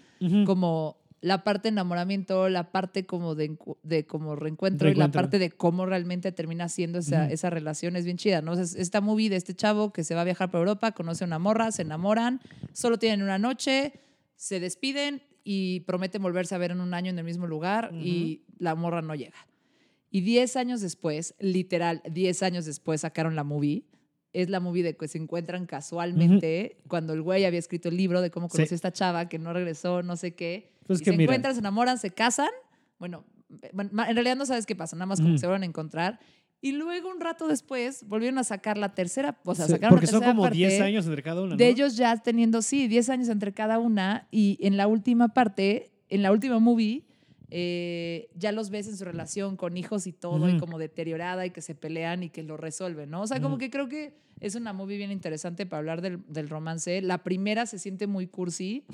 como 0.45 0.97
la 1.23 1.45
parte 1.45 1.69
de 1.69 1.69
enamoramiento, 1.69 2.49
la 2.49 2.71
parte 2.73 3.05
como 3.05 3.33
de, 3.33 3.57
de 3.81 4.05
como 4.05 4.35
reencuentro, 4.35 4.89
y 4.89 4.93
la 4.95 5.05
parte 5.21 5.39
de 5.39 5.51
cómo 5.51 5.85
realmente 5.85 6.33
termina 6.33 6.67
siendo 6.67 6.99
esa, 6.99 7.31
esa 7.31 7.49
relación 7.49 7.95
es 7.95 8.03
bien 8.03 8.17
chida, 8.17 8.41
¿no? 8.41 8.51
O 8.51 8.55
sea, 8.55 8.65
es 8.65 8.75
esta 8.75 8.99
movie 8.99 9.29
de 9.29 9.37
este 9.37 9.53
chavo 9.55 9.93
que 9.93 10.03
se 10.03 10.15
va 10.15 10.21
a 10.21 10.25
viajar 10.25 10.51
por 10.51 10.59
Europa, 10.59 10.91
conoce 10.91 11.23
a 11.23 11.27
una 11.27 11.39
morra, 11.39 11.71
se 11.71 11.83
enamoran, 11.83 12.41
solo 12.73 12.99
tienen 12.99 13.23
una 13.23 13.37
noche, 13.39 13.93
se 14.35 14.59
despiden 14.59 15.23
y 15.45 15.79
prometen 15.81 16.21
volverse 16.21 16.55
a 16.55 16.57
ver 16.57 16.71
en 16.71 16.81
un 16.81 16.93
año 16.93 17.09
en 17.09 17.17
el 17.19 17.23
mismo 17.23 17.47
lugar 17.47 17.91
y 17.93 18.43
la 18.57 18.75
morra 18.75 19.01
no 19.01 19.15
llega. 19.15 19.47
Y 20.11 20.21
10 20.21 20.57
años 20.57 20.81
después, 20.81 21.35
literal, 21.39 22.01
10 22.11 22.43
años 22.43 22.65
después 22.65 22.99
sacaron 23.01 23.35
la 23.37 23.43
movie. 23.45 23.85
Es 24.33 24.49
la 24.49 24.59
movie 24.59 24.83
de 24.83 24.97
que 24.97 25.07
se 25.07 25.17
encuentran 25.19 25.65
casualmente 25.67 26.77
cuando 26.87 27.13
el 27.13 27.21
güey 27.21 27.45
había 27.45 27.59
escrito 27.59 27.87
el 27.89 27.97
libro 27.97 28.19
de 28.21 28.29
cómo 28.29 28.47
Sí. 28.47 28.57
conoció 28.57 28.73
a 28.73 28.77
esta 28.77 28.91
chava 28.91 29.29
que 29.29 29.39
no 29.39 29.53
regresó, 29.53 30.03
no 30.03 30.15
sé 30.17 30.33
qué. 30.35 30.72
Pues 30.87 31.01
y 31.01 31.03
que 31.03 31.11
se 31.11 31.17
mira. 31.17 31.23
encuentran, 31.31 31.53
se 31.53 31.59
enamoran, 31.59 31.97
se 31.97 32.11
casan. 32.11 32.49
Bueno, 32.99 33.25
en 33.71 33.89
realidad 34.15 34.35
no 34.35 34.45
sabes 34.45 34.65
qué 34.65 34.75
pasa, 34.75 34.95
nada 34.95 35.05
más 35.05 35.19
como 35.19 35.29
Ujú. 35.29 35.35
que 35.35 35.39
se 35.39 35.47
van 35.47 35.63
a 35.63 35.65
encontrar. 35.65 36.19
Y 36.61 36.71
luego, 36.71 37.09
un 37.09 37.19
rato 37.19 37.47
después, 37.49 38.07
volvieron 38.07 38.37
a 38.37 38.43
sacar 38.45 38.77
la 38.77 38.95
tercera, 38.95 39.37
o 39.43 39.53
sea, 39.53 39.65
Sí, 39.65 39.71
sacaron 39.73 39.95
porque 39.95 40.05
la 40.05 40.11
son 40.11 40.19
tercera 40.21 40.31
como 40.33 40.43
parte 40.43 40.57
10 40.57 40.79
años 40.81 41.05
entre 41.05 41.21
cada 41.21 41.41
una, 41.41 41.55
de 41.57 41.65
¿no? 41.65 41.69
ellos 41.69 41.97
ya 41.97 42.15
teniendo, 42.17 42.61
sí, 42.61 42.87
10 42.87 43.09
años 43.09 43.27
entre 43.27 43.51
cada 43.53 43.79
una. 43.79 44.27
Y 44.31 44.57
en 44.61 44.77
la 44.77 44.87
última 44.87 45.33
parte, 45.33 45.91
en 46.07 46.21
la 46.23 46.31
última 46.31 46.59
movie, 46.59 47.03
eh, 47.51 48.29
ya 48.35 48.51
los 48.53 48.69
ves 48.69 48.87
en 48.87 48.95
su 48.97 49.03
relación 49.03 49.57
con 49.57 49.75
hijos 49.75 50.07
y 50.07 50.13
todo, 50.13 50.47
y 50.47 50.51
Ujú. 50.53 50.59
como 50.61 50.79
deteriorada 50.79 51.45
y 51.45 51.49
que 51.51 51.61
se 51.61 51.75
pelean 51.75 52.23
y 52.23 52.29
que 52.29 52.43
lo 52.43 52.55
resuelven, 52.55 53.09
¿no? 53.09 53.21
O 53.23 53.27
sea, 53.27 53.41
como 53.41 53.55
Ujú. 53.55 53.59
que 53.59 53.69
creo 53.69 53.89
que 53.89 54.15
es 54.39 54.55
una 54.55 54.71
movie 54.71 54.95
bien 54.97 55.11
interesante 55.11 55.65
para 55.65 55.79
hablar 55.79 56.01
del, 56.01 56.21
del 56.29 56.47
romance. 56.49 57.01
La 57.01 57.23
primera 57.23 57.65
se 57.65 57.77
siente 57.77 58.07
muy 58.07 58.27
cursi, 58.27 58.85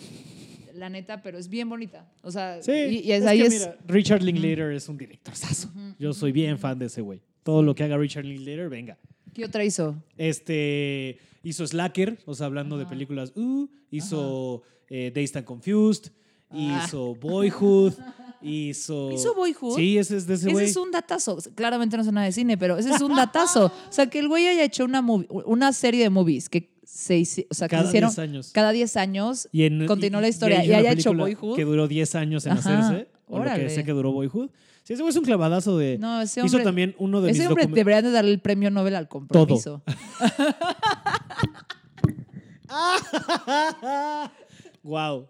la 0.80 0.90
neta, 0.90 1.22
pero 1.22 1.38
es 1.38 1.48
bien 1.50 1.70
bonita. 1.70 2.10
O 2.24 2.32
sea, 2.32 2.62
Sí, 2.64 2.72
y, 2.72 3.00
y 3.08 3.12
es, 3.12 3.22
es 3.22 3.28
ahí 3.28 3.40
que 3.42 3.46
es. 3.48 3.54
mira, 3.54 3.78
Richard 3.88 4.24
Linklater 4.24 4.72
es 4.72 4.88
un 4.90 4.98
director 4.98 5.34
Ujú, 5.34 5.96
Yo 6.00 6.14
soy 6.14 6.32
bien 6.32 6.58
fan 6.58 6.80
de 6.80 6.86
ese 6.88 7.02
güey. 7.02 7.22
Todo 7.44 7.62
lo 7.62 7.76
que 7.76 7.84
haga 7.84 7.98
Richard 7.98 8.26
Linklater, 8.26 8.70
venga. 8.70 8.98
¿Qué 9.34 9.46
otra 9.46 9.64
hizo? 9.64 9.96
Este 10.18 11.20
hizo 11.44 11.66
Slacker, 11.66 12.20
o 12.26 12.34
sea, 12.36 12.48
hablando 12.48 12.78
de 12.78 12.86
películas, 12.86 13.32
uh, 13.36 13.68
hizo 13.92 14.62
eh, 14.90 15.12
Dazed 15.14 15.38
and 15.38 15.46
Confused, 15.46 16.12
Ah. 16.52 16.84
hizo 16.84 17.14
Boyhood, 17.14 17.94
hizo 18.42 19.12
¿Hizo 19.14 19.36
Boyhood? 19.36 19.76
Sí, 19.76 19.98
ese 20.00 20.18
es 20.18 20.26
de 20.26 20.34
ese 20.34 20.46
Ese 20.48 20.52
güey. 20.54 20.66
es 20.66 20.76
un 20.78 20.90
datazo. 20.90 21.38
Claramente 21.54 21.96
no 21.96 22.04
sé 22.04 22.12
nada 22.12 22.26
de 22.26 22.32
cine, 22.32 22.58
pero 22.58 22.76
ese 22.78 22.90
es 22.92 23.02
un 23.02 23.16
datazo. 23.16 23.72
O 23.90 23.92
sea, 23.92 24.08
que 24.10 24.18
el 24.20 24.28
güey 24.28 24.48
haya 24.48 24.64
hecho 24.64 24.84
una, 24.86 25.02
movie- 25.04 25.28
una 25.46 25.74
serie 25.74 26.02
de 26.04 26.10
movies 26.10 26.50
que 26.50 26.72
se, 26.92 27.48
o 27.50 27.54
sea, 27.54 27.68
que 27.68 27.76
Cada 27.76 27.88
hicieron 27.88 28.10
10 28.10 28.20
años. 28.20 28.52
cada 28.54 28.72
10 28.72 28.98
años. 28.98 29.48
Y 29.52 29.64
en- 29.64 29.86
continuó 29.86 30.20
y- 30.20 30.24
la 30.24 30.28
historia, 30.28 30.60
hay 30.60 30.68
y 30.68 30.70
una 30.70 30.80
haya 30.80 30.92
hecho 30.92 31.14
Boyhood. 31.14 31.56
Que 31.56 31.64
duró 31.64 31.88
10 31.88 32.16
años 32.16 32.46
en 32.46 32.54
Ajá, 32.54 32.80
hacerse. 32.80 33.08
O 33.28 33.40
lo 33.40 33.54
que 33.54 33.70
sé 33.70 33.84
que 33.84 33.92
duró 33.92 34.12
Boyhood. 34.12 34.50
Sí, 34.84 34.94
ese 34.94 35.04
güey 35.04 35.12
es 35.12 35.18
un 35.18 35.24
clavadazo 35.24 35.78
de. 35.78 35.98
No, 36.00 36.22
ese 36.22 36.40
hizo 36.40 36.48
hombre, 36.58 36.64
también 36.64 36.96
uno 36.98 37.22
de 37.22 37.32
ese 37.32 37.42
mis 37.42 37.50
hombre 37.50 37.68
deberían 37.68 38.04
de 38.04 38.12
darle 38.12 38.32
el 38.32 38.40
premio 38.40 38.72
Nobel 38.72 38.96
al 38.96 39.08
compromiso. 39.08 39.84
wow. 44.84 45.28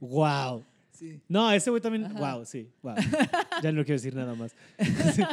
Wow. 0.00 0.64
Sí. 0.92 1.20
No, 1.28 1.50
ese 1.52 1.70
güey 1.70 1.80
también. 1.80 2.04
Ajá. 2.04 2.34
Wow, 2.34 2.44
sí. 2.44 2.68
Wow. 2.82 2.94
ya 3.62 3.72
no 3.72 3.84
quiero 3.84 3.98
decir 4.00 4.14
nada 4.14 4.34
más. 4.34 4.52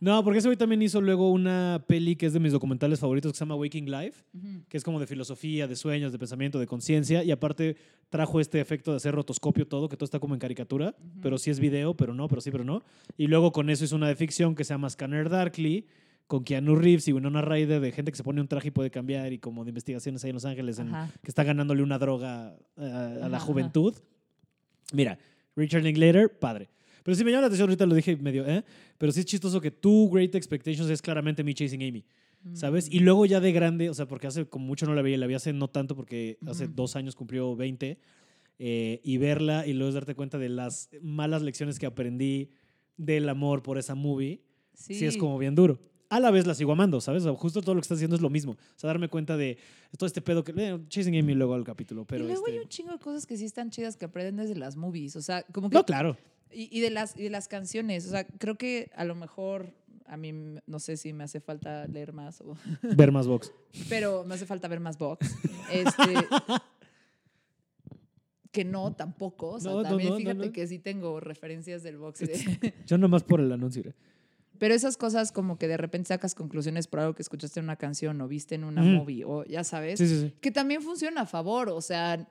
No, 0.00 0.24
porque 0.24 0.38
ese 0.38 0.48
güey 0.48 0.56
también 0.56 0.80
hizo 0.80 1.00
luego 1.02 1.30
una 1.30 1.84
peli 1.86 2.16
que 2.16 2.24
es 2.24 2.32
de 2.32 2.40
mis 2.40 2.52
documentales 2.52 2.98
favoritos 3.00 3.32
que 3.32 3.36
se 3.38 3.42
llama 3.44 3.54
Waking 3.56 3.90
Life, 3.90 4.24
que 4.68 4.76
es 4.78 4.82
como 4.82 4.98
de 4.98 5.06
filosofía, 5.06 5.68
de 5.68 5.76
sueños, 5.76 6.10
de 6.10 6.18
pensamiento, 6.18 6.58
de 6.58 6.66
conciencia. 6.66 7.22
Y 7.22 7.30
aparte 7.30 7.76
trajo 8.08 8.40
este 8.40 8.60
efecto 8.60 8.92
de 8.92 8.96
hacer 8.96 9.14
rotoscopio 9.14 9.66
todo, 9.66 9.88
que 9.90 9.96
todo 9.98 10.06
está 10.06 10.18
como 10.18 10.32
en 10.34 10.40
caricatura, 10.40 10.94
pero 11.20 11.36
sí 11.36 11.50
es 11.50 11.60
video, 11.60 11.94
pero 11.94 12.14
no, 12.14 12.28
pero 12.28 12.40
sí, 12.40 12.50
pero 12.50 12.64
no. 12.64 12.82
Y 13.18 13.26
luego 13.26 13.52
con 13.52 13.68
eso 13.68 13.84
hizo 13.84 13.94
una 13.94 14.08
de 14.08 14.16
ficción 14.16 14.54
que 14.54 14.64
se 14.64 14.72
llama 14.72 14.88
Scanner 14.88 15.28
Darkly, 15.28 15.86
con 16.26 16.44
Keanu 16.44 16.76
Reeves 16.76 17.06
y 17.08 17.12
Winona 17.12 17.42
Ryder, 17.42 17.80
de 17.80 17.92
gente 17.92 18.10
que 18.12 18.16
se 18.16 18.22
pone 18.24 18.40
un 18.40 18.46
traje 18.48 18.68
y 18.68 18.70
puede 18.70 18.90
cambiar, 18.90 19.32
y 19.32 19.38
como 19.38 19.64
de 19.64 19.70
investigaciones 19.70 20.24
ahí 20.24 20.30
en 20.30 20.34
Los 20.34 20.44
Ángeles, 20.46 20.78
en- 20.78 20.92
que 21.22 21.28
está 21.28 21.42
ganándole 21.44 21.82
una 21.82 21.98
droga 21.98 22.56
a, 22.76 22.82
la 23.28 23.36
Ajá, 23.36 23.40
juventud. 23.40 23.94
Mira, 24.92 25.18
Richard 25.56 25.82
Linklater, 25.82 26.38
padre. 26.38 26.70
Pero 27.02 27.14
sí 27.14 27.24
me 27.24 27.30
llama 27.30 27.42
la 27.42 27.46
atención, 27.48 27.68
ahorita 27.68 27.86
lo 27.86 27.94
dije 27.94 28.16
medio, 28.16 28.46
¿eh? 28.46 28.64
Pero 28.98 29.12
sí 29.12 29.20
es 29.20 29.26
chistoso 29.26 29.60
que 29.60 29.70
tu 29.70 30.10
Great 30.10 30.34
Expectations 30.34 30.88
es 30.90 31.00
claramente 31.02 31.42
me 31.44 31.54
Chasing 31.54 31.82
Amy, 31.82 32.04
¿sabes? 32.54 32.88
Y 32.90 33.00
luego 33.00 33.26
ya 33.26 33.40
de 33.40 33.52
grande, 33.52 33.88
o 33.90 33.94
sea, 33.94 34.06
porque 34.06 34.26
hace 34.26 34.46
como 34.46 34.66
mucho 34.66 34.86
no 34.86 34.94
la 34.94 35.02
veía, 35.02 35.16
la 35.18 35.26
vi 35.26 35.34
hace 35.34 35.52
no 35.52 35.68
tanto 35.68 35.96
porque 35.96 36.38
hace 36.46 36.64
Ujú. 36.64 36.74
dos 36.74 36.96
años 36.96 37.14
cumplió 37.14 37.56
20, 37.56 37.98
eh, 38.62 39.00
y 39.02 39.16
verla 39.16 39.66
y 39.66 39.72
luego 39.72 39.88
es 39.88 39.94
darte 39.94 40.14
cuenta 40.14 40.36
de 40.38 40.50
las 40.50 40.90
malas 41.00 41.40
lecciones 41.42 41.78
que 41.78 41.86
aprendí 41.86 42.50
del 42.98 43.28
amor 43.30 43.62
por 43.62 43.78
esa 43.78 43.94
movie, 43.94 44.42
sí, 44.74 45.04
es 45.04 45.16
como 45.16 45.38
bien 45.38 45.54
duro. 45.54 45.80
A 46.10 46.18
la 46.18 46.30
vez 46.32 46.44
la 46.44 46.54
sigo 46.54 46.72
amando, 46.72 47.00
¿sabes? 47.00 47.22
O 47.22 47.28
sea, 47.30 47.38
justo 47.38 47.62
todo 47.62 47.74
lo 47.74 47.80
que 47.80 47.84
estás 47.84 47.96
haciendo 47.98 48.16
es 48.16 48.20
lo 48.22 48.30
mismo. 48.30 48.52
O 48.52 48.56
sea, 48.76 48.88
darme 48.88 49.08
cuenta 49.08 49.36
de 49.36 49.56
todo 49.96 50.08
este 50.08 50.20
pedo 50.20 50.42
que... 50.42 50.52
eh, 50.56 50.76
Chasing 50.88 51.16
Amy 51.16 51.34
luego 51.34 51.54
al 51.54 51.62
capítulo, 51.62 52.04
pero... 52.04 52.24
y 52.24 52.26
luego 52.26 52.44
este- 52.46 52.58
hay 52.58 52.62
un 52.64 52.68
chingo 52.68 52.90
de 52.92 52.98
cosas 52.98 53.26
que 53.26 53.36
sí 53.36 53.44
están 53.44 53.70
chidas 53.70 53.96
que 53.96 54.06
aprenden 54.06 54.36
desde 54.36 54.56
las 54.56 54.76
movies. 54.76 55.14
O 55.14 55.22
sea, 55.22 55.44
como 55.52 55.70
que. 55.70 55.74
No, 55.76 55.86
claro. 55.86 56.16
Y, 56.52 56.68
y 56.76 56.80
de 56.80 56.90
las, 56.90 57.16
y 57.16 57.22
de 57.24 57.30
las 57.30 57.48
canciones. 57.48 58.06
O 58.06 58.10
sea, 58.10 58.26
creo 58.26 58.56
que 58.56 58.90
a 58.94 59.04
lo 59.04 59.14
mejor. 59.14 59.72
A 60.06 60.16
mí 60.16 60.32
no 60.66 60.80
sé 60.80 60.96
si 60.96 61.12
me 61.12 61.22
hace 61.22 61.38
falta 61.40 61.86
leer 61.86 62.12
más, 62.12 62.40
o- 62.40 62.56
Ver 62.96 63.12
más 63.12 63.28
box. 63.28 63.52
pero 63.88 64.24
me 64.24 64.34
hace 64.34 64.44
falta 64.44 64.66
ver 64.66 64.80
más 64.80 64.98
box. 64.98 65.24
Este, 65.72 66.02
que 68.50 68.64
no, 68.64 68.92
tampoco. 68.94 69.50
O 69.52 69.60
sea, 69.60 69.70
No, 69.72 69.82
también 69.82 70.08
no, 70.08 70.14
no, 70.16 70.20
fíjate 70.20 70.50
que 70.52 70.66
sí 70.66 70.78
tengo 70.80 71.20
referencias 71.20 71.82
del 71.84 71.98
box. 71.98 72.20
de- 72.20 72.74
Yo 72.86 72.98
nomás 72.98 73.22
por 73.22 73.40
el 73.40 73.52
anuncio. 73.52 73.82
¿eh? 73.88 73.94
Pero 74.60 74.74
esas 74.74 74.96
cosas 74.96 75.32
como 75.32 75.58
que 75.58 75.66
de 75.66 75.76
repente 75.78 76.08
sacas 76.08 76.34
conclusiones 76.36 76.86
por 76.86 77.00
algo 77.00 77.14
que 77.14 77.22
escuchaste 77.22 77.58
en 77.58 77.64
una 77.64 77.76
canción 77.76 78.20
o 78.20 78.28
viste 78.28 78.54
en 78.54 78.62
una 78.64 78.82
Ujú. 78.82 78.90
movie 78.90 79.24
o 79.24 79.42
ya 79.46 79.64
sabes. 79.64 79.98
Sí, 79.98 80.06
sí, 80.06 80.20
sí. 80.20 80.34
Que 80.40 80.50
también 80.52 80.82
funciona 80.82 81.22
a 81.22 81.26
favor, 81.26 81.70
o 81.70 81.80
sea, 81.80 82.28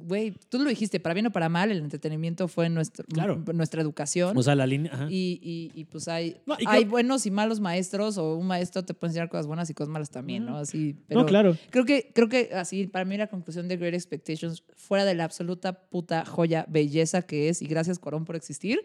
güey, 0.00 0.30
tú 0.48 0.58
lo 0.60 0.70
dijiste, 0.70 1.00
para 1.00 1.12
bien 1.12 1.26
o 1.26 1.32
para 1.32 1.48
mal, 1.48 1.70
el 1.72 1.78
entretenimiento 1.78 2.46
fue 2.48 2.68
nuestro, 2.68 3.04
Claro. 3.12 3.42
nuestra 3.52 3.82
educación. 3.82 4.36
O 4.38 4.42
sea, 4.42 4.54
la 4.54 4.66
línea... 4.66 4.92
ajá. 4.94 5.06
y, 5.10 5.40
y- 5.42 5.72
y, 5.74 5.84
pues 5.86 6.06
hay, 6.08 6.36
No, 6.46 6.54
y 6.58 6.64
hay 6.68 6.82
creo- 6.82 6.90
buenos 6.92 7.26
y 7.26 7.30
malos 7.32 7.58
maestros, 7.60 8.16
o 8.16 8.36
un 8.36 8.46
maestro 8.46 8.84
te 8.84 8.94
puede 8.94 9.10
enseñar 9.10 9.28
cosas 9.28 9.48
buenas 9.48 9.68
y 9.68 9.74
cosas 9.74 9.90
malas 9.90 10.10
también, 10.10 10.46
¿no? 10.46 10.56
Así, 10.58 10.94
pero 11.08 11.20
no, 11.22 11.26
claro. 11.26 11.56
creo 11.70 11.84
que, 11.84 12.12
creo 12.14 12.28
que 12.28 12.50
así, 12.54 12.86
para 12.86 13.04
mí 13.04 13.16
la 13.16 13.26
conclusión 13.26 13.66
de 13.66 13.76
Great 13.76 13.94
Expectations, 13.94 14.62
fuera 14.76 15.04
de 15.04 15.14
la 15.16 15.24
absoluta 15.24 15.88
puta 15.88 16.24
joya, 16.24 16.64
belleza 16.68 17.22
que 17.22 17.48
es, 17.48 17.60
y 17.60 17.66
gracias 17.66 17.98
Corón 17.98 18.24
por 18.24 18.36
existir, 18.36 18.78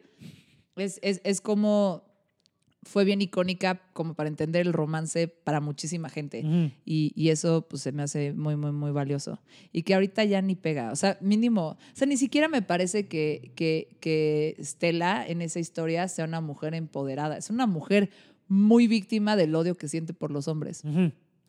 es, 0.77 0.99
es, 1.03 1.21
es 1.23 1.41
como 1.41 2.09
fue 2.83 3.05
bien 3.05 3.21
icónica 3.21 3.81
como 3.93 4.15
para 4.15 4.27
entender 4.27 4.65
el 4.65 4.73
romance 4.73 5.27
para 5.27 5.61
muchísima 5.61 6.09
gente. 6.09 6.71
Y, 6.83 7.11
y 7.15 7.29
eso 7.29 7.67
pues 7.69 7.83
se 7.83 7.91
me 7.91 8.03
hace 8.03 8.33
muy, 8.33 8.55
muy, 8.55 8.71
muy 8.71 8.91
valioso. 8.91 9.39
Y 9.71 9.83
que 9.83 9.93
ahorita 9.93 10.23
ya 10.23 10.41
ni 10.41 10.55
pega. 10.55 10.91
O 10.91 10.95
sea, 10.95 11.17
mínimo, 11.21 11.67
o 11.69 11.77
sea, 11.93 12.07
ni 12.07 12.17
siquiera 12.17 12.47
me 12.47 12.61
parece 12.61 13.07
que, 13.07 13.51
que, 13.55 13.97
que 13.99 14.57
Stella 14.61 15.25
en 15.25 15.41
esa 15.41 15.59
historia 15.59 16.07
sea 16.07 16.25
una 16.25 16.41
mujer 16.41 16.73
empoderada. 16.73 17.37
Es 17.37 17.49
una 17.49 17.67
mujer 17.67 18.09
muy 18.47 18.87
víctima 18.87 19.35
del 19.35 19.53
odio 19.55 19.75
que 19.75 19.87
siente 19.87 20.13
por 20.13 20.31
los 20.31 20.47
hombres. 20.47 20.83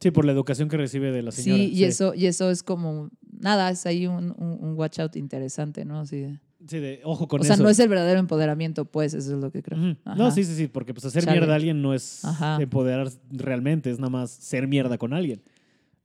Sí, 0.00 0.10
por 0.10 0.24
la 0.24 0.32
educación 0.32 0.68
que 0.68 0.76
recibe 0.76 1.12
de 1.12 1.22
la 1.22 1.30
señora. 1.30 1.62
Sí, 1.62 1.70
y, 1.72 1.84
Eso, 1.84 2.12
y 2.14 2.26
eso 2.26 2.50
es 2.50 2.62
como, 2.62 3.10
nada, 3.42 3.68
es 3.70 3.84
ahí 3.84 4.06
un, 4.06 4.34
un, 4.38 4.58
un 4.60 4.74
watch 4.78 4.98
out 5.00 5.16
interesante, 5.16 5.84
¿no? 5.84 6.00
Así 6.00 6.20
de- 6.20 6.40
Sí, 6.68 6.78
de 6.78 7.00
ojo 7.02 7.26
con 7.26 7.40
o 7.40 7.44
sea, 7.44 7.54
eso. 7.54 7.62
no 7.64 7.68
es 7.68 7.78
el 7.80 7.88
verdadero 7.88 8.20
empoderamiento, 8.20 8.84
pues, 8.84 9.14
eso 9.14 9.34
es 9.34 9.42
lo 9.42 9.50
que 9.50 9.64
creo. 9.64 9.96
No, 10.16 10.30
sí, 10.30 10.44
sí, 10.44 10.54
sí, 10.54 10.68
porque 10.68 10.94
pues 10.94 11.04
hacer 11.04 11.24
Chale. 11.24 11.38
mierda 11.38 11.54
a 11.54 11.56
alguien 11.56 11.82
no 11.82 11.92
es 11.92 12.24
Ajá. 12.24 12.56
empoderar 12.62 13.08
realmente, 13.30 13.90
es 13.90 13.98
nada 13.98 14.10
más 14.10 14.30
ser 14.30 14.68
mierda 14.68 14.96
con 14.96 15.12
alguien. 15.12 15.42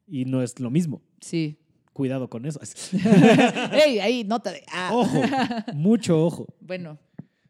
Y 0.08 0.26
no 0.26 0.42
es 0.42 0.60
lo 0.60 0.72
mismo. 0.72 1.04
Sí. 1.22 1.58
Cuidado 1.94 2.28
con 2.28 2.48
eso. 2.48 2.60
¡Ey, 3.72 4.00
ahí, 4.00 4.24
nota 4.24 4.52
de... 4.52 4.64
ah. 4.74 4.90
ojo, 4.94 5.22
mucho 5.76 6.26
ojo. 6.26 6.48
Bueno, 6.60 6.98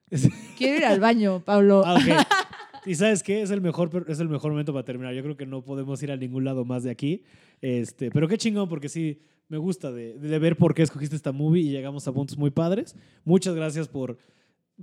quiero 0.57 0.77
ir 0.77 0.85
al 0.85 0.99
baño, 0.99 1.41
Pablo. 1.45 1.83
Ah, 1.85 1.95
ok. 1.95 2.87
Y 2.87 2.95
sabes 2.95 3.23
qué, 3.23 3.41
es 3.41 3.51
el 3.51 3.61
mejor 3.61 4.05
es 4.09 4.19
el 4.19 4.27
mejor 4.29 4.51
momento 4.51 4.73
para 4.73 4.83
terminar. 4.83 5.13
Yo 5.13 5.23
creo 5.23 5.37
que 5.37 5.45
no 5.45 5.61
podemos 5.63 6.01
ir 6.03 6.11
a 6.11 6.17
ningún 6.17 6.43
lado 6.43 6.65
más 6.65 6.83
de 6.83 6.91
aquí. 6.91 7.23
Este, 7.61 8.11
pero 8.11 8.27
qué 8.27 8.37
chingón 8.37 8.67
porque 8.69 8.89
sí 8.89 9.21
me 9.49 9.57
gusta 9.57 9.91
de, 9.91 10.17
de 10.17 10.39
ver 10.39 10.57
por 10.57 10.73
qué 10.73 10.83
escogiste 10.83 11.15
esta 11.15 11.31
movie 11.31 11.61
y 11.63 11.69
llegamos 11.69 12.07
a 12.07 12.11
puntos 12.13 12.37
muy 12.37 12.49
padres. 12.51 12.95
Muchas 13.23 13.55
gracias 13.55 13.87
por 13.87 14.17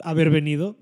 haber 0.00 0.28
venido, 0.30 0.76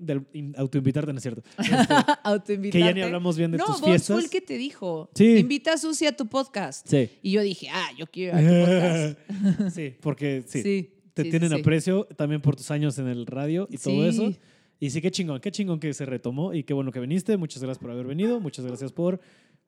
autoinvitarte, 0.57 1.11
no 1.13 1.17
es 1.17 1.21
cierto. 1.23 1.43
Este, 1.59 1.93
Autoinvitarte. 2.23 2.71
que 2.71 2.79
ya 2.79 2.93
ni 2.93 3.01
hablamos 3.01 3.37
bien 3.37 3.51
de 3.51 3.57
no, 3.59 3.65
tus 3.65 3.79
vos 3.81 3.89
fiestas. 3.89 4.15
fue 4.15 4.23
el 4.23 4.29
que 4.29 4.41
te 4.41 4.57
dijo. 4.57 5.09
Sí. 5.13 5.37
Invita 5.37 5.73
a 5.73 5.77
Susi 5.77 6.05
a 6.07 6.15
tu 6.15 6.27
podcast. 6.27 6.87
Sí. 6.87 7.09
Y 7.21 7.31
yo 7.31 7.41
dije, 7.41 7.67
ah, 7.71 7.89
yo 7.97 8.07
quiero 8.07 8.39
ir 8.39 8.47
a 8.47 8.49
tu 8.49 9.15
podcast. 9.21 9.75
sí, 9.75 9.93
porque 10.01 10.43
sí, 10.47 10.61
Sí. 10.63 10.89
te 11.13 11.23
sí, 11.23 11.29
tienen 11.29 11.53
aprecio 11.53 12.05
también 12.17 12.41
por 12.41 12.55
tus 12.55 12.71
años 12.71 12.97
en 12.97 13.07
el 13.07 13.25
radio 13.27 13.67
y 13.69 13.77
todo 13.77 14.01
Sí. 14.01 14.07
eso. 14.07 14.33
Y 14.79 14.89
sí, 14.89 14.99
qué 15.01 15.11
chingón, 15.11 15.39
qué 15.39 15.51
chingón 15.51 15.79
que 15.79 15.93
se 15.93 16.05
retomó 16.05 16.53
y 16.53 16.63
qué 16.63 16.73
bueno 16.73 16.91
que 16.91 16.99
viniste. 16.99 17.37
Muchas 17.37 17.61
gracias 17.61 17.79
por 17.81 17.91
haber 17.91 18.05
venido, 18.07 18.39
muchas 18.39 18.65
gracias 18.65 18.91
por 18.91 19.19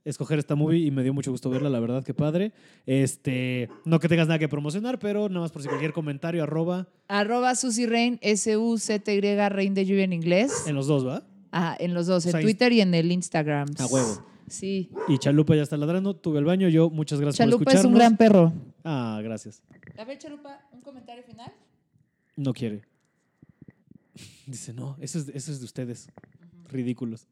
escoger 0.06 0.40
esta 0.40 0.56
movie 0.56 0.80
y 0.86 0.92
me 0.92 1.04
dio 1.04 1.14
mucho 1.14 1.32
gusto 1.32 1.50
verla, 1.50 1.70
la 1.70 1.80
verdad, 1.80 2.04
qué 2.04 2.14
padre. 2.14 2.54
Este, 2.86 3.70
no 3.84 4.00
que 4.00 4.08
tengas 4.08 4.28
nada 4.28 4.40
que 4.40 4.48
promocionar, 4.48 5.00
pero 5.00 5.28
nada 5.28 5.42
más 5.42 5.52
por 5.52 5.62
si 5.62 5.68
cualquier 5.68 5.92
comentario, 5.94 6.44
arroba 6.44 6.88
Arroba 7.08 7.56
Susi 7.56 7.86
Rain, 7.86 8.20
S-U-C-T-Y, 8.22 9.50
Rain 9.50 9.74
de 9.74 9.86
lluvia 9.86 10.04
en 10.04 10.14
inglés. 10.14 10.64
en 10.68 10.76
los 10.76 10.88
dos, 10.88 11.06
¿va? 11.06 11.24
Ah, 11.52 11.76
en 11.80 11.94
los 11.94 12.08
dos, 12.08 12.26
en 12.26 12.30
O 12.30 12.32
sea, 12.34 12.42
Twitter 12.42 12.72
y 12.72 12.82
en 12.82 12.94
el 12.94 13.12
Instagram. 13.12 13.68
A 13.80 13.86
huevo. 13.88 14.26
Sí. 14.48 14.90
Y 15.08 15.18
Chalupa 15.18 15.56
ya 15.56 15.64
está 15.64 15.76
ladrando, 15.76 16.16
tuve 16.16 16.38
el 16.40 16.46
baño, 16.46 16.70
yo 16.70 16.90
muchas 16.92 17.20
gracias 17.20 17.38
por 17.38 17.46
Chalupa 17.52 17.72
escucharnos. 17.72 17.82
es 17.82 17.86
un 17.92 17.94
gran 17.96 18.18
perro. 18.18 18.54
Ah, 18.84 19.20
gracias. 19.24 19.64
A 19.98 20.04
ver, 20.06 20.18
Chalupa, 20.20 20.62
un 20.72 20.82
comentario 20.82 21.24
final. 21.24 21.52
No 22.36 22.54
quiere. 22.54 22.84
Dice, 24.46 24.74
no, 24.74 24.98
eso 25.00 25.18
es, 25.18 25.30
eso 25.30 25.52
es 25.52 25.60
de 25.60 25.66
ustedes. 25.66 26.10
Ridículos. 26.70 27.26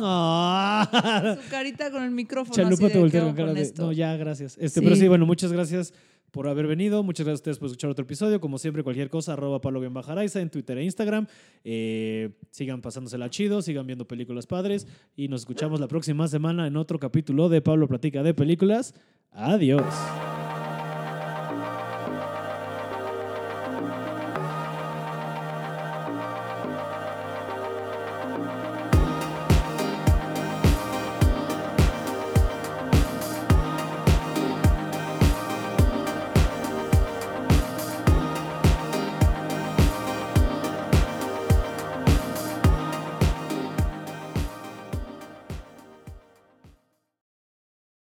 Ah. 0.00 1.36
Su 1.42 1.50
carita 1.50 1.90
con 1.90 2.02
el 2.02 2.10
micrófono. 2.10 2.54
Chalupa 2.54 2.86
así 2.86 2.92
te 2.92 2.98
voltea 2.98 3.20
¿qué 3.20 3.26
con 3.26 3.36
cara 3.36 3.54
de. 3.54 3.60
esto? 3.62 3.82
No, 3.82 3.92
ya, 3.92 4.16
gracias. 4.16 4.56
Este, 4.58 4.80
Sí. 4.80 4.84
Pero 4.84 4.96
sí, 4.96 5.08
bueno, 5.08 5.26
muchas 5.26 5.52
gracias 5.52 5.92
por 6.30 6.48
haber 6.48 6.66
venido. 6.66 7.02
Muchas 7.02 7.26
gracias 7.26 7.40
a 7.40 7.42
ustedes 7.42 7.58
por 7.58 7.66
escuchar 7.66 7.90
otro 7.90 8.04
episodio. 8.04 8.40
Como 8.40 8.58
siempre, 8.58 8.82
cualquier 8.82 9.10
cosa, 9.10 9.32
arroba 9.32 9.60
Pablo 9.60 9.80
Bajaraiza 9.90 10.40
en 10.40 10.50
Twitter 10.50 10.78
e 10.78 10.84
Instagram. 10.84 11.26
Eh, 11.64 12.30
sigan 12.50 12.80
pasándosela 12.80 13.28
chido, 13.30 13.62
sigan 13.62 13.86
viendo 13.86 14.06
películas 14.06 14.46
padres. 14.46 14.86
Y 15.16 15.28
nos 15.28 15.42
escuchamos 15.42 15.80
la 15.80 15.88
próxima 15.88 16.28
semana 16.28 16.66
en 16.66 16.76
otro 16.76 16.98
capítulo 16.98 17.48
de 17.48 17.60
Pablo 17.60 17.88
Platica 17.88 18.22
de 18.22 18.34
Películas. 18.34 18.94
Adiós. 19.32 19.84